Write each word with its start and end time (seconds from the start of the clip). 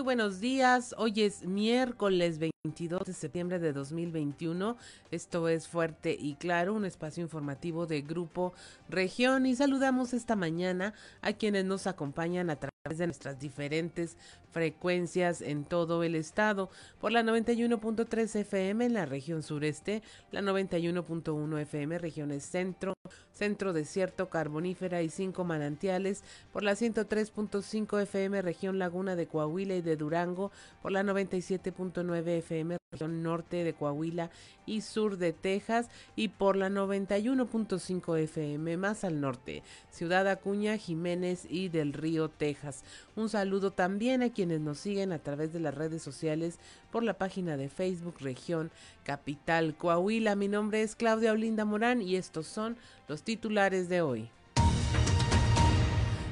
Muy 0.00 0.16
buenos 0.16 0.40
días. 0.40 0.94
Hoy 0.96 1.12
es 1.20 1.44
miércoles 1.44 2.38
22 2.38 3.04
de 3.04 3.12
septiembre 3.12 3.58
de 3.58 3.74
2021. 3.74 4.78
Esto 5.10 5.46
es 5.46 5.68
Fuerte 5.68 6.16
y 6.18 6.36
Claro, 6.36 6.72
un 6.72 6.86
espacio 6.86 7.22
informativo 7.22 7.86
de 7.86 8.00
Grupo 8.00 8.54
Región 8.88 9.44
y 9.44 9.54
saludamos 9.54 10.14
esta 10.14 10.36
mañana 10.36 10.94
a 11.20 11.34
quienes 11.34 11.66
nos 11.66 11.86
acompañan 11.86 12.48
a 12.48 12.56
través 12.56 12.69
de 12.88 13.06
nuestras 13.06 13.38
diferentes 13.38 14.16
frecuencias 14.52 15.42
en 15.42 15.64
todo 15.64 16.02
el 16.02 16.14
estado, 16.14 16.70
por 16.98 17.12
la 17.12 17.22
91.3 17.22 18.36
FM 18.36 18.86
en 18.86 18.94
la 18.94 19.04
región 19.04 19.42
sureste, 19.42 20.02
la 20.32 20.40
91.1 20.40 21.60
FM 21.60 21.98
regiones 21.98 22.42
centro, 22.42 22.94
centro 23.32 23.74
desierto, 23.74 24.30
carbonífera 24.30 25.02
y 25.02 25.10
cinco 25.10 25.44
manantiales, 25.44 26.24
por 26.54 26.62
la 26.62 26.72
103.5 26.72 28.00
FM 28.00 28.40
región 28.40 28.78
laguna 28.78 29.14
de 29.14 29.26
Coahuila 29.26 29.74
y 29.74 29.82
de 29.82 29.96
Durango, 29.96 30.50
por 30.80 30.90
la 30.90 31.02
97.9 31.02 32.26
FM 32.38 32.80
región 32.92 33.22
norte 33.22 33.62
de 33.62 33.72
Coahuila 33.72 34.30
y 34.66 34.80
sur 34.80 35.16
de 35.16 35.32
Texas. 35.32 35.88
Y 36.16 36.28
por 36.28 36.56
la 36.56 36.68
91.5 36.68 38.18
FM 38.18 38.76
más 38.76 39.04
al 39.04 39.20
norte, 39.20 39.62
Ciudad 39.90 40.26
Acuña, 40.28 40.76
Jiménez 40.76 41.46
y 41.48 41.68
del 41.68 41.92
Río, 41.92 42.28
Texas. 42.30 42.69
Un 43.16 43.28
saludo 43.28 43.72
también 43.72 44.22
a 44.22 44.30
quienes 44.30 44.60
nos 44.60 44.78
siguen 44.78 45.12
a 45.12 45.18
través 45.18 45.52
de 45.52 45.60
las 45.60 45.74
redes 45.74 46.02
sociales 46.02 46.58
por 46.90 47.02
la 47.02 47.14
página 47.14 47.56
de 47.56 47.68
Facebook 47.68 48.16
Región 48.20 48.70
Capital 49.04 49.76
Coahuila. 49.76 50.36
Mi 50.36 50.48
nombre 50.48 50.82
es 50.82 50.96
Claudia 50.96 51.32
Olinda 51.32 51.64
Morán 51.64 52.02
y 52.02 52.16
estos 52.16 52.46
son 52.46 52.76
los 53.08 53.22
titulares 53.22 53.88
de 53.88 54.02
hoy. 54.02 54.30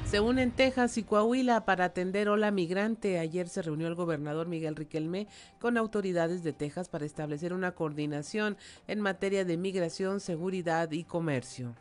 Se 0.09 0.19
unen 0.19 0.49
Texas 0.49 0.97
y 0.97 1.03
Coahuila 1.03 1.65
para 1.65 1.85
atender 1.85 2.29
ola 2.29 2.49
migrante. 2.49 3.19
Ayer 3.19 3.47
se 3.47 3.61
reunió 3.61 3.87
el 3.87 3.93
gobernador 3.93 4.47
Miguel 4.47 4.75
Riquelme 4.75 5.27
con 5.59 5.77
autoridades 5.77 6.43
de 6.43 6.51
Texas 6.51 6.89
para 6.89 7.05
establecer 7.05 7.53
una 7.53 7.73
coordinación 7.73 8.57
en 8.87 9.01
materia 9.01 9.45
de 9.45 9.57
migración, 9.57 10.19
seguridad 10.19 10.91
y 10.91 11.03
comercio. 11.03 11.75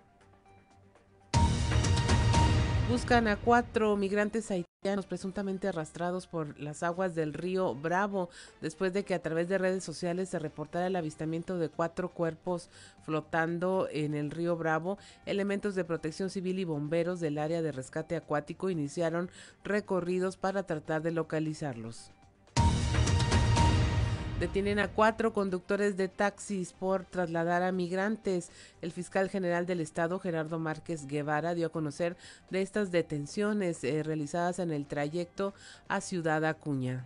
Buscan 2.89 3.28
a 3.28 3.36
cuatro 3.36 3.94
migrantes 3.97 4.50
haitianos 4.50 5.05
presuntamente 5.05 5.69
arrastrados 5.69 6.27
por 6.27 6.58
las 6.58 6.83
aguas 6.83 7.14
del 7.14 7.34
río 7.34 7.75
Bravo 7.75 8.30
después 8.62 8.95
de 8.95 9.05
que 9.05 9.12
a 9.12 9.20
través 9.20 9.47
de 9.47 9.58
redes 9.58 9.84
sociales 9.84 10.30
se 10.30 10.39
reportara 10.39 10.86
el 10.86 10.97
avistamiento 10.97 11.58
de 11.58 11.69
cuatro 11.69 12.08
cuerpos 12.08 12.70
flotando 13.03 13.89
en 13.92 14.14
el 14.14 14.30
río 14.30 14.56
Bravo. 14.56 14.97
Elementos 15.27 15.75
de 15.75 15.84
protección 15.84 16.30
civil 16.30 16.61
y 16.61 16.64
bomberos 16.64 17.20
del 17.20 17.36
área 17.36 17.61
de 17.61 17.72
rescate 17.72 18.17
acuático 18.17 18.70
iniciaron 18.70 19.30
recorridos 19.64 20.39
para 20.39 20.62
tratar 20.62 21.02
de 21.02 21.11
localizarlos. 21.11 22.11
Detienen 24.41 24.78
a 24.78 24.86
cuatro 24.86 25.33
conductores 25.33 25.97
de 25.97 26.06
taxis 26.06 26.72
por 26.72 27.05
trasladar 27.05 27.64
a 27.64 27.72
migrantes. 27.72 28.53
El 28.80 28.92
fiscal 28.92 29.28
general 29.28 29.67
del 29.67 29.80
estado, 29.80 30.20
Gerardo 30.20 30.61
Márquez 30.61 31.08
Guevara, 31.08 31.55
dio 31.55 31.67
a 31.67 31.72
conocer 31.72 32.17
de 32.48 32.62
estas 32.62 32.92
detenciones 32.92 33.83
eh, 33.83 34.05
realizadas 34.05 34.61
en 34.61 34.70
el 34.70 34.86
trayecto 34.86 35.55
a 35.89 36.00
Ciudad 36.00 36.45
Acuña. 36.45 37.05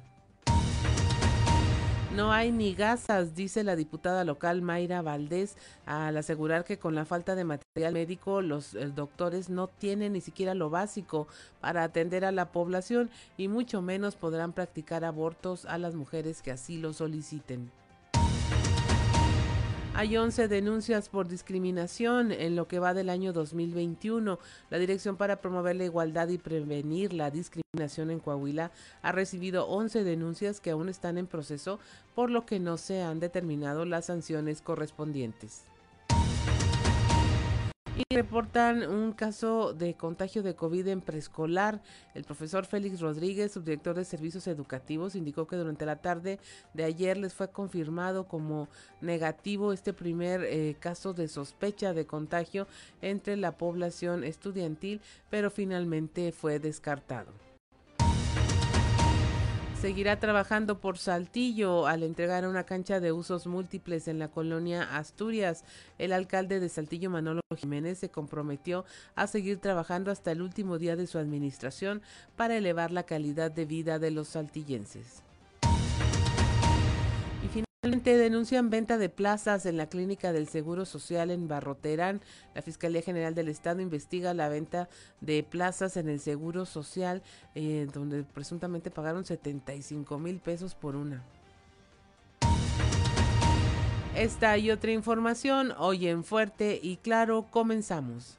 No 2.15 2.31
hay 2.31 2.53
ni 2.53 2.75
gasas, 2.75 3.35
dice 3.35 3.65
la 3.65 3.75
diputada 3.75 4.23
local 4.25 4.61
Mayra 4.61 5.01
Valdés, 5.01 5.57
al 5.87 6.15
asegurar 6.19 6.63
que 6.63 6.79
con 6.79 6.95
la 6.95 7.07
falta 7.07 7.35
de 7.35 7.45
material 7.45 7.95
médico 7.95 8.43
los 8.43 8.75
eh, 8.75 8.93
doctores 8.95 9.49
no 9.49 9.67
tienen 9.67 10.13
ni 10.13 10.21
siquiera 10.21 10.55
lo 10.55 10.69
básico 10.69 11.27
para 11.63 11.85
atender 11.85 12.27
a 12.27 12.31
la 12.33 12.53
población 12.53 13.09
y 13.39 13.49
mucho 13.49 13.81
menos 13.81 14.17
podrán 14.17 14.53
practicar 14.53 15.07
abortos 15.07 15.65
a 15.65 15.79
las 15.79 15.95
mujeres 15.95 16.43
que 16.43 16.51
así 16.51 16.77
lo 16.77 16.93
soliciten. 16.93 17.71
Hay 19.95 20.17
11 20.17 20.49
denuncias 20.49 21.11
por 21.11 21.29
discriminación 21.29 22.33
en 22.33 22.57
lo 22.57 22.67
que 22.67 22.79
va 22.79 22.95
del 22.95 23.11
año 23.11 23.35
2021. 23.35 24.39
La 24.71 24.79
Dirección 24.79 25.19
para 25.19 25.43
Promover 25.43 25.77
la 25.77 25.85
Igualdad 25.85 26.29
y 26.29 26.39
Prevenir 26.39 27.13
la 27.13 27.31
Discriminación 27.31 28.11
en 28.11 28.19
Coahuila 28.19 28.71
ha 29.03 29.13
recibido 29.13 29.67
11 29.67 30.03
denuncias 30.03 30.61
que 30.61 30.71
aún 30.71 30.89
están 30.89 31.19
en 31.19 31.27
proceso, 31.27 31.79
por 32.15 32.31
lo 32.31 32.47
que 32.47 32.59
no 32.59 32.79
se 32.79 33.03
han 33.03 33.21
determinado 33.21 33.85
las 33.85 34.07
sanciones 34.07 34.63
correspondientes. 34.63 35.67
Y 37.95 38.15
reportan 38.15 38.89
un 38.89 39.13
caso 39.13 39.75
de 39.75 39.95
contagio 39.95 40.43
de 40.43 40.55
COVID 40.55 40.89
en 40.89 41.03
preescolar. 41.03 41.83
El 42.15 42.25
profesor 42.25 42.65
Félix 42.65 43.01
Rodríguez, 43.01 43.53
subdirector 43.53 43.95
de 43.95 44.07
servicios 44.07 44.47
educativos, 44.47 45.15
indicó 45.15 45.47
que 45.47 45.57
durante 45.57 45.85
la 45.85 45.97
tarde 45.97 46.39
de 46.73 46.85
ayer 46.85 47.19
les 47.19 47.35
fue 47.35 47.51
confirmado 47.51 48.27
como 48.27 48.69
negativo 49.03 49.75
este 49.75 49.93
primer 49.93 50.43
eh, 50.45 50.75
caso 50.81 51.13
de 51.13 51.29
sospecha 51.29 51.93
de 51.93 52.07
contagio 52.07 52.67
entre 53.03 53.37
la 53.37 53.59
población 53.59 54.25
estudiantil, 54.25 55.03
pero 55.29 55.51
finalmente 55.51 56.33
fue 56.33 56.59
descartado 56.59 57.52
seguirá 59.83 60.21
trabajando 60.21 60.81
por 60.81 60.97
Saltillo 60.97 61.89
al 61.89 62.05
entregar 62.05 62.47
una 62.47 62.63
cancha 62.63 63.01
de 63.01 63.11
usos 63.11 63.49
múltiples 63.49 64.07
en 64.07 64.21
la 64.21 64.29
colonia 64.29 64.97
Asturias. 64.97 65.65
El 65.99 66.13
alcalde 66.13 66.61
de 66.61 66.69
Saltillo, 66.69 67.11
Manolo 67.11 67.41
Jiménez, 67.57 67.99
se 67.99 68.09
comprometió 68.09 68.85
a 69.17 69.27
seguir 69.27 69.59
trabajando 69.59 70.13
hasta 70.13 70.31
el 70.31 70.41
último 70.41 70.79
día 70.79 70.95
de 70.95 71.09
su 71.09 71.19
administración 71.19 72.01
para 72.37 72.57
elevar 72.57 72.93
la 72.93 73.03
calidad 73.03 73.51
de 73.51 73.65
vida 73.65 73.99
de 73.99 74.13
los 74.13 74.29
saltillenses. 74.29 75.25
Denuncian 77.85 78.71
venta 78.71 78.97
de 78.97 79.09
plazas 79.09 79.67
en 79.67 79.77
la 79.77 79.89
clínica 79.89 80.33
del 80.33 80.47
Seguro 80.47 80.85
Social 80.85 81.33
en 81.33 81.49
Barroterán. 81.49 82.21
La 82.55 82.63
Fiscalía 82.63 83.03
General 83.03 83.35
del 83.35 83.49
Estado 83.49 83.81
investiga 83.81 84.35
la 84.35 84.49
venta 84.49 84.89
de 85.21 85.43
plazas 85.43 85.97
en 85.97 86.09
el 86.09 86.21
Seguro 86.21 86.65
Social, 86.65 87.25
eh, 87.57 87.89
donde 87.93 88.23
presuntamente 88.23 88.93
pagaron 88.93 89.25
75 89.25 90.17
mil 90.21 90.39
pesos 90.39 90.77
por 90.77 90.95
una. 90.95 91.25
Esta 94.15 94.57
y 94.59 94.71
otra 94.71 94.93
información 94.93 95.73
hoy 95.77 96.07
en 96.07 96.23
Fuerte 96.23 96.79
y 96.81 96.99
Claro 96.99 97.49
comenzamos. 97.51 98.39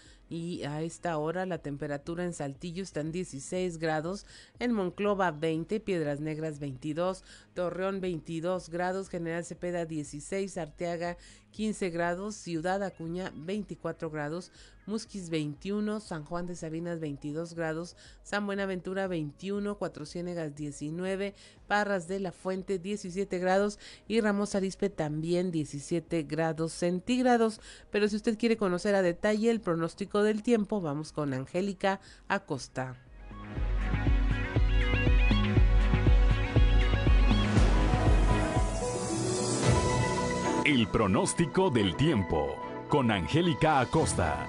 y 0.31 0.63
a 0.63 0.81
esta 0.81 1.17
hora 1.17 1.45
la 1.45 1.57
temperatura 1.57 2.23
en 2.23 2.31
Saltillo 2.31 2.83
está 2.83 3.01
en 3.01 3.11
16 3.11 3.77
grados, 3.79 4.25
en 4.59 4.71
Monclova 4.71 5.31
20, 5.31 5.81
Piedras 5.81 6.21
Negras 6.21 6.59
22, 6.59 7.25
Torreón 7.53 7.99
22 7.99 8.69
grados, 8.69 9.09
General 9.09 9.43
Cepeda 9.43 9.85
16, 9.85 10.57
Arteaga 10.57 11.17
15 11.51 11.89
grados, 11.89 12.35
Ciudad 12.35 12.81
Acuña 12.83 13.31
24 13.35 14.09
grados, 14.09 14.51
Musquis 14.85 15.29
21, 15.29 15.99
San 15.99 16.25
Juan 16.25 16.47
de 16.47 16.55
Sabinas 16.55 16.99
22 16.99 17.53
grados, 17.53 17.95
San 18.23 18.45
Buenaventura 18.45 19.07
21, 19.07 19.77
Cuatro 19.77 20.05
Ciénegas 20.05 20.55
19, 20.55 21.35
Parras 21.67 22.07
de 22.07 22.19
la 22.19 22.31
Fuente 22.31 22.79
17 22.79 23.37
grados 23.39 23.77
y 24.07 24.21
Ramos 24.21 24.55
Arispe 24.55 24.89
también 24.89 25.51
17 25.51 26.23
grados 26.23 26.71
centígrados. 26.71 27.61
Pero 27.91 28.07
si 28.07 28.15
usted 28.15 28.37
quiere 28.37 28.57
conocer 28.57 28.95
a 28.95 29.01
detalle 29.01 29.51
el 29.51 29.61
pronóstico 29.61 30.23
del 30.23 30.43
tiempo, 30.43 30.81
vamos 30.81 31.11
con 31.11 31.33
Angélica 31.33 31.99
Acosta. 32.27 32.97
El 40.71 40.87
pronóstico 40.87 41.69
del 41.69 41.97
tiempo 41.97 42.55
con 42.87 43.11
Angélica 43.11 43.81
Acosta. 43.81 44.47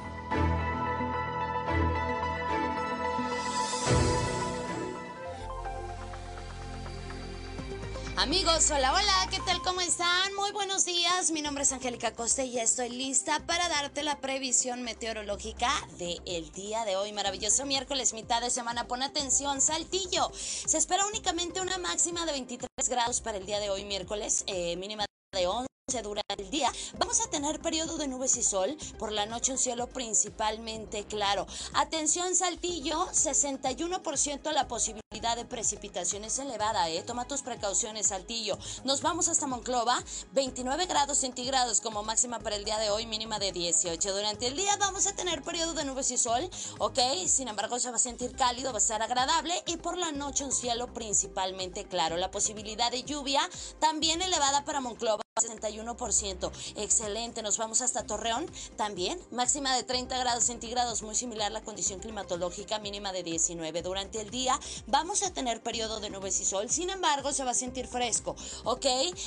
Amigos, 8.17 8.71
hola, 8.71 8.93
hola, 8.93 9.29
¿qué 9.33 9.41
tal? 9.45 9.61
¿Cómo 9.63 9.81
están? 9.81 10.33
Muy 10.37 10.53
buenos 10.53 10.85
días. 10.85 11.33
Mi 11.33 11.43
nombre 11.43 11.65
es 11.65 11.73
Angélica 11.73 12.13
Costa 12.13 12.45
y 12.45 12.57
estoy 12.61 12.91
lista 12.91 13.41
para 13.45 13.69
darte 13.69 14.05
la 14.05 14.21
previsión 14.21 14.85
meteorológica 14.85 15.73
del 15.99 16.53
día 16.53 16.85
de 16.85 16.95
hoy. 16.95 17.13
Maravilloso 17.13 17.67
miércoles, 17.67 18.13
mitad 18.13 18.41
de 18.41 18.51
semana. 18.51 18.87
Pon 18.87 19.03
atención, 19.03 19.61
Saltillo. 19.61 20.31
Se 20.33 20.79
espera 20.79 21.05
únicamente 21.05 21.61
una 21.61 21.79
máxima 21.79 22.25
de 22.27 22.31
23 22.31 22.69
grados 22.89 23.21
para 23.21 23.39
el 23.39 23.45
día 23.45 23.59
de 23.59 23.71
hoy, 23.71 23.85
miércoles, 23.85 24.45
eh, 24.47 24.77
mínima 24.77 25.05
de 25.33 25.49
11 25.49 25.72
durante 26.01 26.43
el 26.43 26.49
día. 26.51 26.73
Vamos 26.99 27.21
a 27.21 27.29
tener 27.29 27.61
periodo 27.61 27.99
de 27.99 28.07
nubes 28.07 28.37
y 28.37 28.43
sol, 28.43 28.77
por 28.99 29.13
la 29.13 29.27
noche 29.27 29.53
un 29.53 29.59
cielo 29.59 29.89
principalmente 29.89 31.05
claro. 31.05 31.47
Atención 31.75 32.35
Saltillo, 32.37 33.09
61% 33.09 34.53
la 34.53 34.69
posibilidad 34.69 35.37
de 35.37 35.45
precipitaciones 35.45 36.39
elevada, 36.39 36.89
¿eh? 36.89 37.03
Toma 37.03 37.27
tus 37.27 37.43
precauciones 37.43 38.07
Saltillo. 38.07 38.59
Nos 38.85 39.03
vamos 39.03 39.29
hasta 39.29 39.49
Monclova, 39.49 40.03
29 40.33 40.87
grados 40.87 41.19
centígrados 41.19 41.81
como 41.81 42.05
máxima 42.05 42.39
para 42.39 42.57
el 42.57 42.65
día 42.65 42.79
de 42.79 42.91
hoy, 42.91 43.05
mínima 43.07 43.41
de 43.41 43.51
18. 43.51 44.15
Durante 44.15 44.47
el 44.47 44.57
día 44.57 44.77
vamos 44.77 45.07
a 45.09 45.17
tener 45.17 45.43
periodo 45.43 45.75
de 45.75 45.85
nubes 45.85 46.13
y 46.13 46.17
sol, 46.17 46.49
¿ok? 46.79 46.99
Sin 47.27 47.49
embargo 47.49 47.81
se 47.81 47.91
va 47.91 47.97
a 47.97 47.99
sentir 47.99 48.37
cálido, 48.37 48.71
va 48.71 48.79
a 48.79 48.79
estar 48.79 49.03
agradable 49.03 49.61
y 49.67 49.77
por 49.79 49.99
la 49.99 50.13
noche 50.13 50.45
un 50.45 50.53
cielo 50.53 50.93
principalmente 50.95 51.85
claro. 51.87 52.17
La 52.17 52.31
posibilidad 52.31 52.93
de 52.93 53.03
lluvia 53.03 53.41
también 53.81 54.23
elevada 54.23 54.65
para 54.65 54.81
Monclova. 54.81 55.22
61%. 55.41 56.53
Excelente, 56.77 57.41
nos 57.41 57.57
vamos 57.57 57.81
hasta 57.81 58.05
Torreón 58.05 58.45
también. 58.77 59.19
Máxima 59.31 59.75
de 59.75 59.83
30 59.83 60.19
grados 60.19 60.45
centígrados, 60.45 61.03
muy 61.03 61.15
similar 61.15 61.47
a 61.47 61.55
la 61.55 61.63
condición 61.63 62.01
climatológica, 62.01 62.79
mínima 62.81 63.13
de 63.13 63.23
19. 63.23 63.81
Durante 63.81 64.21
el 64.21 64.31
día 64.31 64.61
vamos 64.89 65.23
a 65.23 65.33
tener 65.33 65.63
periodo 65.63 66.01
de 66.01 66.11
nubes 66.11 66.39
y 66.43 66.45
sol, 66.45 66.69
sin 66.69 66.91
embargo 66.91 67.33
se 67.33 67.45
va 67.45 67.53
a 67.53 67.55
sentir 67.55 67.87
fresco, 67.87 68.37
¿ok? 68.65 68.85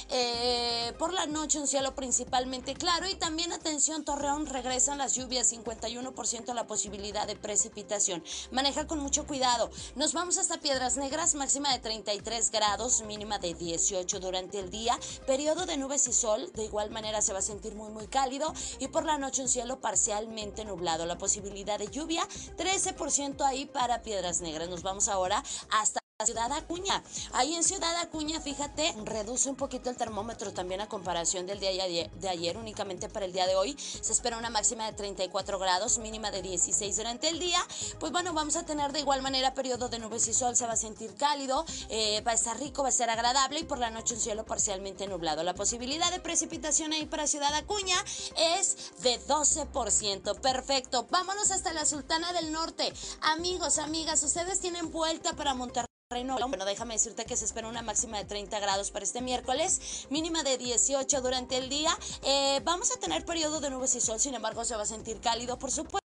Eh, 0.10 0.94
por 1.00 1.12
la 1.12 1.25
noche 1.25 1.60
un 1.60 1.66
cielo 1.66 1.96
principalmente 1.96 2.75
claro 2.75 3.10
y 3.10 3.16
también 3.16 3.51
atención, 3.51 4.06
Torreón 4.06 4.46
regresan 4.46 5.00
las 5.00 5.16
lluvias, 5.16 5.51
51% 5.51 6.54
la 6.54 6.68
posibilidad 6.68 7.25
de 7.25 7.36
precipitación. 7.36 8.24
Maneja 8.51 8.86
con 8.86 9.00
mucho 9.00 9.25
cuidado. 9.25 9.72
Nos 9.96 10.13
vamos 10.13 10.38
hasta 10.38 10.60
Piedras 10.60 10.98
Negras, 10.98 11.34
máxima 11.34 11.74
de 11.74 11.80
33 11.80 12.51
grados, 12.51 13.01
mínima 13.01 13.40
de 13.40 13.56
18 13.56 14.19
durante 14.19 14.60
el 14.60 14.69
día. 14.69 15.00
Periodo 15.25 15.66
de 15.66 15.78
nubes 15.78 15.95
y 15.96 16.14
sol, 16.14 16.52
de 16.54 16.66
igual 16.66 16.92
manera 16.92 17.22
se 17.22 17.32
va 17.32 17.40
a 17.40 17.42
sentir 17.42 17.74
muy 17.74 17.90
muy 17.90 18.08
cálido 18.08 18.54
y 18.80 18.90
por 18.90 19.06
la 19.06 19.18
noche 19.18 19.42
un 19.42 19.48
cielo 19.48 19.80
parcialmente 19.80 20.66
nublado. 20.66 21.06
La 21.06 21.18
posibilidad 21.18 21.80
de 21.80 21.88
lluvia 21.88 22.28
13% 22.58 23.42
ahí 23.46 23.66
para 23.66 24.02
Piedras 24.02 24.42
Negras. 24.42 24.68
Nos 24.68 24.84
vamos 24.84 25.08
ahora 25.08 25.42
hasta 25.72 26.05
Ciudad 26.24 26.50
Acuña. 26.54 27.04
Ahí 27.34 27.56
en 27.56 27.64
Ciudad 27.66 27.94
Acuña, 27.98 28.40
fíjate, 28.40 28.96
reduce 29.04 29.50
un 29.50 29.58
poquito 29.58 29.90
el 29.90 29.98
termómetro 29.98 30.54
también 30.54 30.80
a 30.80 30.88
comparación 30.88 31.46
del 31.46 31.60
día 31.60 31.72
de 31.72 32.30
ayer, 32.30 32.58
únicamente 32.58 33.10
para 33.10 33.26
el 33.26 33.34
día 33.34 33.46
de 33.48 33.58
hoy. 33.58 33.76
Se 33.78 34.14
espera 34.14 34.38
una 34.38 34.50
máxima 34.50 34.86
de 34.86 34.94
34 34.94 35.60
grados, 35.60 35.98
mínima 35.98 36.32
de 36.32 36.42
16 36.42 36.96
durante 36.96 37.28
el 37.28 37.40
día. 37.40 37.60
Pues 38.00 38.14
bueno, 38.14 38.32
vamos 38.32 38.56
a 38.56 38.64
tener 38.64 38.94
de 38.94 39.02
igual 39.02 39.24
manera 39.24 39.54
periodo 39.54 39.90
de 39.90 40.00
nubes 40.00 40.26
y 40.30 40.34
sol, 40.34 40.56
se 40.56 40.66
va 40.66 40.74
a 40.74 40.78
sentir 40.78 41.14
cálido, 41.16 41.66
eh, 41.90 42.22
va 42.22 42.32
a 42.32 42.36
estar 42.36 42.58
rico, 42.58 42.84
va 42.84 42.90
a 42.90 42.94
ser 42.94 43.10
agradable 43.10 43.60
y 43.60 43.66
por 43.66 43.80
la 43.80 43.90
noche 43.90 44.14
un 44.14 44.22
cielo 44.22 44.46
parcialmente 44.46 45.08
nublado. 45.08 45.44
La 45.44 45.54
posibilidad 45.54 46.12
de 46.12 46.22
precipitación 46.22 46.94
ahí 46.94 47.08
para 47.08 47.28
Ciudad 47.28 47.54
Acuña 47.54 47.98
es 48.38 48.94
de 49.02 49.20
12%. 49.28 50.40
Perfecto. 50.40 51.08
Vámonos 51.10 51.52
hasta 51.52 51.74
la 51.74 51.86
Sultana 51.86 52.32
del 52.32 52.54
Norte. 52.54 52.94
Amigos, 53.20 53.80
amigas, 53.80 54.24
ustedes 54.24 54.62
tienen 54.62 54.94
vuelta 54.94 55.34
para 55.34 55.54
Monterrey 55.54 55.95
bueno, 56.24 56.66
déjame 56.66 56.94
decirte 56.94 57.26
que 57.26 57.36
se 57.36 57.44
espera 57.44 57.68
una 57.68 57.82
máxima 57.82 58.18
de 58.18 58.26
30 58.26 58.60
grados 58.60 58.92
para 58.92 59.04
este 59.04 59.22
miércoles, 59.22 60.08
mínima 60.10 60.44
de 60.44 60.58
18 60.58 61.22
durante 61.22 61.58
el 61.58 61.68
día. 61.68 61.98
Eh, 62.24 62.62
vamos 62.64 62.92
a 62.92 63.00
tener 63.00 63.26
periodo 63.26 63.60
de 63.60 63.70
nubes 63.70 63.96
y 63.96 64.02
sol, 64.02 64.20
sin 64.20 64.34
embargo 64.34 64.64
se 64.64 64.76
va 64.76 64.84
a 64.84 64.86
sentir 64.86 65.20
cálido, 65.20 65.60
por 65.60 65.72
supuesto. 65.72 66.05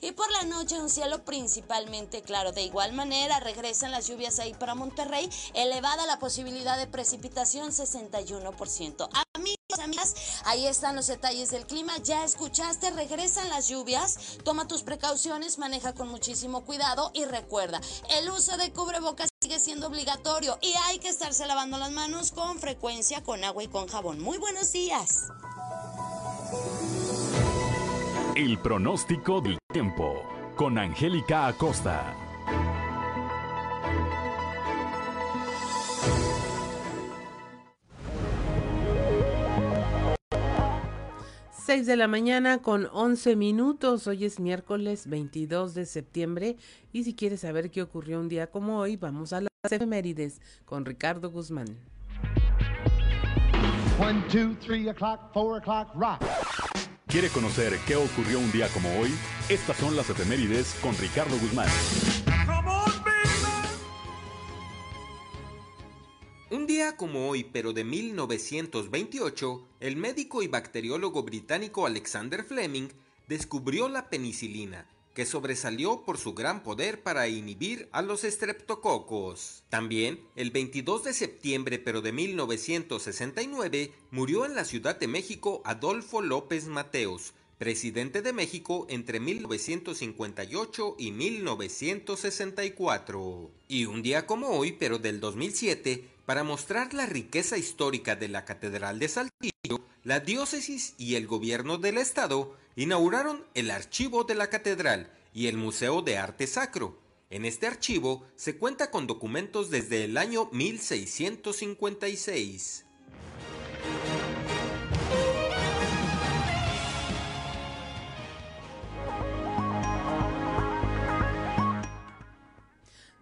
Y 0.00 0.12
por 0.12 0.30
la 0.30 0.44
noche 0.44 0.80
un 0.80 0.88
cielo 0.88 1.24
principalmente 1.24 2.22
claro. 2.22 2.52
De 2.52 2.62
igual 2.62 2.94
manera 2.94 3.40
regresan 3.40 3.90
las 3.90 4.08
lluvias 4.08 4.38
ahí 4.38 4.54
para 4.54 4.74
Monterrey, 4.74 5.28
elevada 5.52 6.06
la 6.06 6.18
posibilidad 6.18 6.78
de 6.78 6.86
precipitación 6.86 7.70
61%. 7.70 9.08
Amigos, 9.34 9.78
amigas, 9.82 10.14
ahí 10.46 10.66
están 10.66 10.96
los 10.96 11.06
detalles 11.08 11.50
del 11.50 11.66
clima. 11.66 11.98
Ya 11.98 12.24
escuchaste, 12.24 12.90
regresan 12.90 13.50
las 13.50 13.68
lluvias. 13.68 14.38
Toma 14.44 14.66
tus 14.66 14.82
precauciones, 14.82 15.58
maneja 15.58 15.92
con 15.94 16.08
muchísimo 16.08 16.64
cuidado 16.64 17.10
y 17.12 17.26
recuerda, 17.26 17.82
el 18.16 18.30
uso 18.30 18.56
de 18.56 18.72
cubrebocas 18.72 19.28
sigue 19.42 19.60
siendo 19.60 19.88
obligatorio 19.88 20.58
y 20.62 20.72
hay 20.84 20.98
que 20.98 21.08
estarse 21.08 21.46
lavando 21.46 21.76
las 21.76 21.90
manos 21.90 22.32
con 22.32 22.58
frecuencia 22.58 23.22
con 23.22 23.44
agua 23.44 23.62
y 23.62 23.68
con 23.68 23.88
jabón. 23.88 24.20
Muy 24.20 24.38
buenos 24.38 24.72
días. 24.72 25.26
El 28.40 28.56
pronóstico 28.56 29.42
del 29.42 29.58
tiempo 29.70 30.22
con 30.56 30.78
Angélica 30.78 31.46
Acosta. 31.46 32.16
6 41.66 41.84
de 41.84 41.96
la 41.96 42.08
mañana 42.08 42.62
con 42.62 42.88
11 42.90 43.36
minutos. 43.36 44.06
Hoy 44.06 44.24
es 44.24 44.40
miércoles 44.40 45.06
22 45.06 45.74
de 45.74 45.84
septiembre 45.84 46.56
y 46.94 47.04
si 47.04 47.14
quieres 47.14 47.40
saber 47.40 47.70
qué 47.70 47.82
ocurrió 47.82 48.20
un 48.20 48.30
día 48.30 48.50
como 48.50 48.78
hoy, 48.78 48.96
vamos 48.96 49.34
a 49.34 49.42
las 49.42 49.50
efemérides 49.70 50.40
con 50.64 50.86
Ricardo 50.86 51.30
Guzmán. 51.30 51.76
1, 53.98 54.24
2, 54.32 54.56
3 54.66 54.88
o'clock, 54.88 55.30
4 55.34 55.56
o'clock, 55.56 55.94
rock. 55.94 56.89
¿Quiere 57.10 57.28
conocer 57.28 57.76
qué 57.88 57.96
ocurrió 57.96 58.38
un 58.38 58.52
día 58.52 58.68
como 58.68 59.00
hoy? 59.00 59.10
Estas 59.48 59.76
son 59.78 59.96
las 59.96 60.08
efemérides 60.08 60.76
con 60.80 60.96
Ricardo 60.96 61.36
Guzmán. 61.40 61.68
Un 66.52 66.68
día 66.68 66.96
como 66.96 67.28
hoy, 67.28 67.42
pero 67.42 67.72
de 67.72 67.82
1928, 67.82 69.66
el 69.80 69.96
médico 69.96 70.44
y 70.44 70.46
bacteriólogo 70.46 71.24
británico 71.24 71.84
Alexander 71.84 72.44
Fleming 72.44 72.90
descubrió 73.26 73.88
la 73.88 74.08
penicilina, 74.08 74.86
que 75.20 75.26
sobresalió 75.26 76.00
por 76.00 76.16
su 76.16 76.32
gran 76.32 76.62
poder 76.62 77.02
para 77.02 77.28
inhibir 77.28 77.90
a 77.92 78.00
los 78.00 78.24
estreptococos. 78.24 79.64
También, 79.68 80.18
el 80.34 80.50
22 80.50 81.04
de 81.04 81.12
septiembre 81.12 81.78
pero 81.78 82.00
de 82.00 82.10
1969, 82.10 83.92
murió 84.10 84.46
en 84.46 84.54
la 84.54 84.64
Ciudad 84.64 84.98
de 84.98 85.08
México 85.08 85.60
Adolfo 85.66 86.22
López 86.22 86.68
Mateos, 86.68 87.34
presidente 87.58 88.22
de 88.22 88.32
México 88.32 88.86
entre 88.88 89.20
1958 89.20 90.96
y 90.98 91.12
1964. 91.12 93.50
Y 93.68 93.84
un 93.84 94.00
día 94.00 94.24
como 94.24 94.48
hoy, 94.48 94.72
pero 94.72 94.98
del 94.98 95.20
2007, 95.20 96.08
para 96.24 96.44
mostrar 96.44 96.94
la 96.94 97.04
riqueza 97.04 97.58
histórica 97.58 98.16
de 98.16 98.28
la 98.28 98.46
Catedral 98.46 98.98
de 98.98 99.08
Saltillo, 99.08 99.84
la 100.04 100.20
diócesis 100.20 100.94
y 100.96 101.16
el 101.16 101.26
gobierno 101.26 101.76
del 101.76 101.98
estado 101.98 102.56
inauguraron 102.74 103.44
el 103.54 103.70
archivo 103.70 104.24
de 104.24 104.34
la 104.34 104.48
catedral 104.48 105.12
y 105.34 105.48
el 105.48 105.58
Museo 105.58 106.00
de 106.02 106.16
Arte 106.16 106.46
Sacro. 106.46 106.98
En 107.28 107.44
este 107.44 107.66
archivo 107.66 108.24
se 108.34 108.56
cuenta 108.56 108.90
con 108.90 109.06
documentos 109.06 109.68
desde 109.70 110.04
el 110.04 110.16
año 110.16 110.48
1656. 110.52 112.86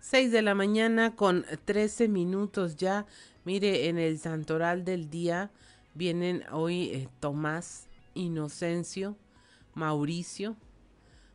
6 0.01 0.31
de 0.33 0.41
la 0.41 0.55
mañana 0.55 1.15
con 1.17 1.45
13 1.67 2.09
minutos 2.09 2.77
ya. 2.77 3.05
Mire, 3.45 3.89
en 3.89 3.99
el 3.99 4.19
santoral 4.19 4.83
del 4.85 5.11
día 5.11 5.51
vienen 5.99 6.45
hoy 6.53 6.91
eh, 6.91 7.09
Tomás, 7.19 7.89
Inocencio, 8.15 9.17
Mauricio. 9.75 10.57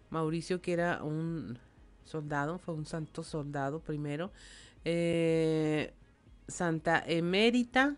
Mauricio 0.10 0.62
que 0.62 0.74
era 0.74 1.04
un 1.04 1.60
soldado, 2.06 2.58
fue 2.60 2.74
un 2.74 2.86
santo 2.86 3.24
soldado 3.24 3.82
primero. 3.82 4.32
Eh, 4.86 5.94
Santa 6.48 7.04
Emérita 7.06 7.98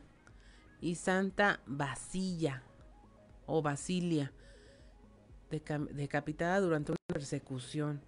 y 0.81 0.95
Santa 0.95 1.59
Basilla 1.67 2.63
o 3.45 3.61
Basilia, 3.61 4.31
decapitada 5.49 6.59
durante 6.61 6.93
una 6.93 6.97
persecución. 7.07 8.01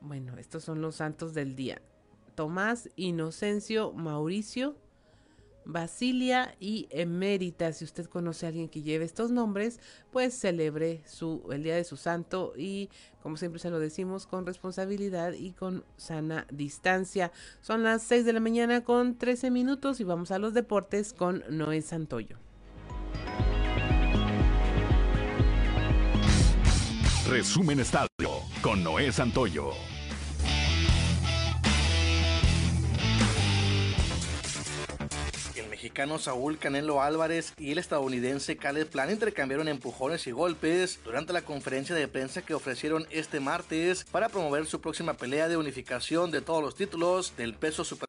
Bueno, 0.00 0.38
estos 0.38 0.64
son 0.64 0.80
los 0.80 0.96
santos 0.96 1.34
del 1.34 1.56
día. 1.56 1.82
Tomás, 2.34 2.88
Inocencio, 2.96 3.92
Mauricio, 3.92 4.76
Basilia 5.66 6.54
y 6.60 6.86
Emérita. 6.90 7.72
Si 7.72 7.84
usted 7.84 8.06
conoce 8.06 8.46
a 8.46 8.48
alguien 8.48 8.68
que 8.68 8.82
lleve 8.82 9.04
estos 9.04 9.30
nombres, 9.30 9.80
pues 10.10 10.38
celebre 10.38 11.02
su, 11.06 11.42
el 11.50 11.62
día 11.62 11.74
de 11.74 11.84
su 11.84 11.96
santo 11.96 12.52
y, 12.56 12.88
como 13.22 13.36
siempre 13.36 13.60
se 13.60 13.70
lo 13.70 13.78
decimos, 13.78 14.26
con 14.26 14.46
responsabilidad 14.46 15.32
y 15.32 15.52
con 15.52 15.84
sana 15.96 16.46
distancia. 16.50 17.32
Son 17.60 17.82
las 17.82 18.02
6 18.04 18.24
de 18.24 18.32
la 18.32 18.40
mañana 18.40 18.84
con 18.84 19.18
13 19.18 19.50
minutos 19.50 20.00
y 20.00 20.04
vamos 20.04 20.30
a 20.30 20.38
los 20.38 20.54
deportes 20.54 21.12
con 21.12 21.42
Noé 21.50 21.82
Santoyo. 21.82 22.38
Resumen 27.28 27.80
Estadio 27.80 28.30
con 28.62 28.84
Noé 28.84 29.10
Santoyo. 29.10 29.95
Mexicano 35.86 36.18
Saúl 36.18 36.58
Canelo 36.58 37.00
Álvarez 37.00 37.54
y 37.58 37.70
el 37.70 37.78
estadounidense 37.78 38.56
Caleb 38.56 38.90
Plan 38.90 39.08
intercambiaron 39.08 39.68
empujones 39.68 40.26
y 40.26 40.32
golpes 40.32 40.98
durante 41.04 41.32
la 41.32 41.42
conferencia 41.42 41.94
de 41.94 42.08
prensa 42.08 42.42
que 42.42 42.54
ofrecieron 42.54 43.06
este 43.12 43.38
martes 43.38 44.04
para 44.10 44.28
promover 44.28 44.66
su 44.66 44.80
próxima 44.80 45.14
pelea 45.14 45.46
de 45.46 45.56
unificación 45.56 46.32
de 46.32 46.40
todos 46.40 46.60
los 46.60 46.74
títulos 46.74 47.36
del 47.36 47.54
peso 47.54 47.84
super 47.84 48.08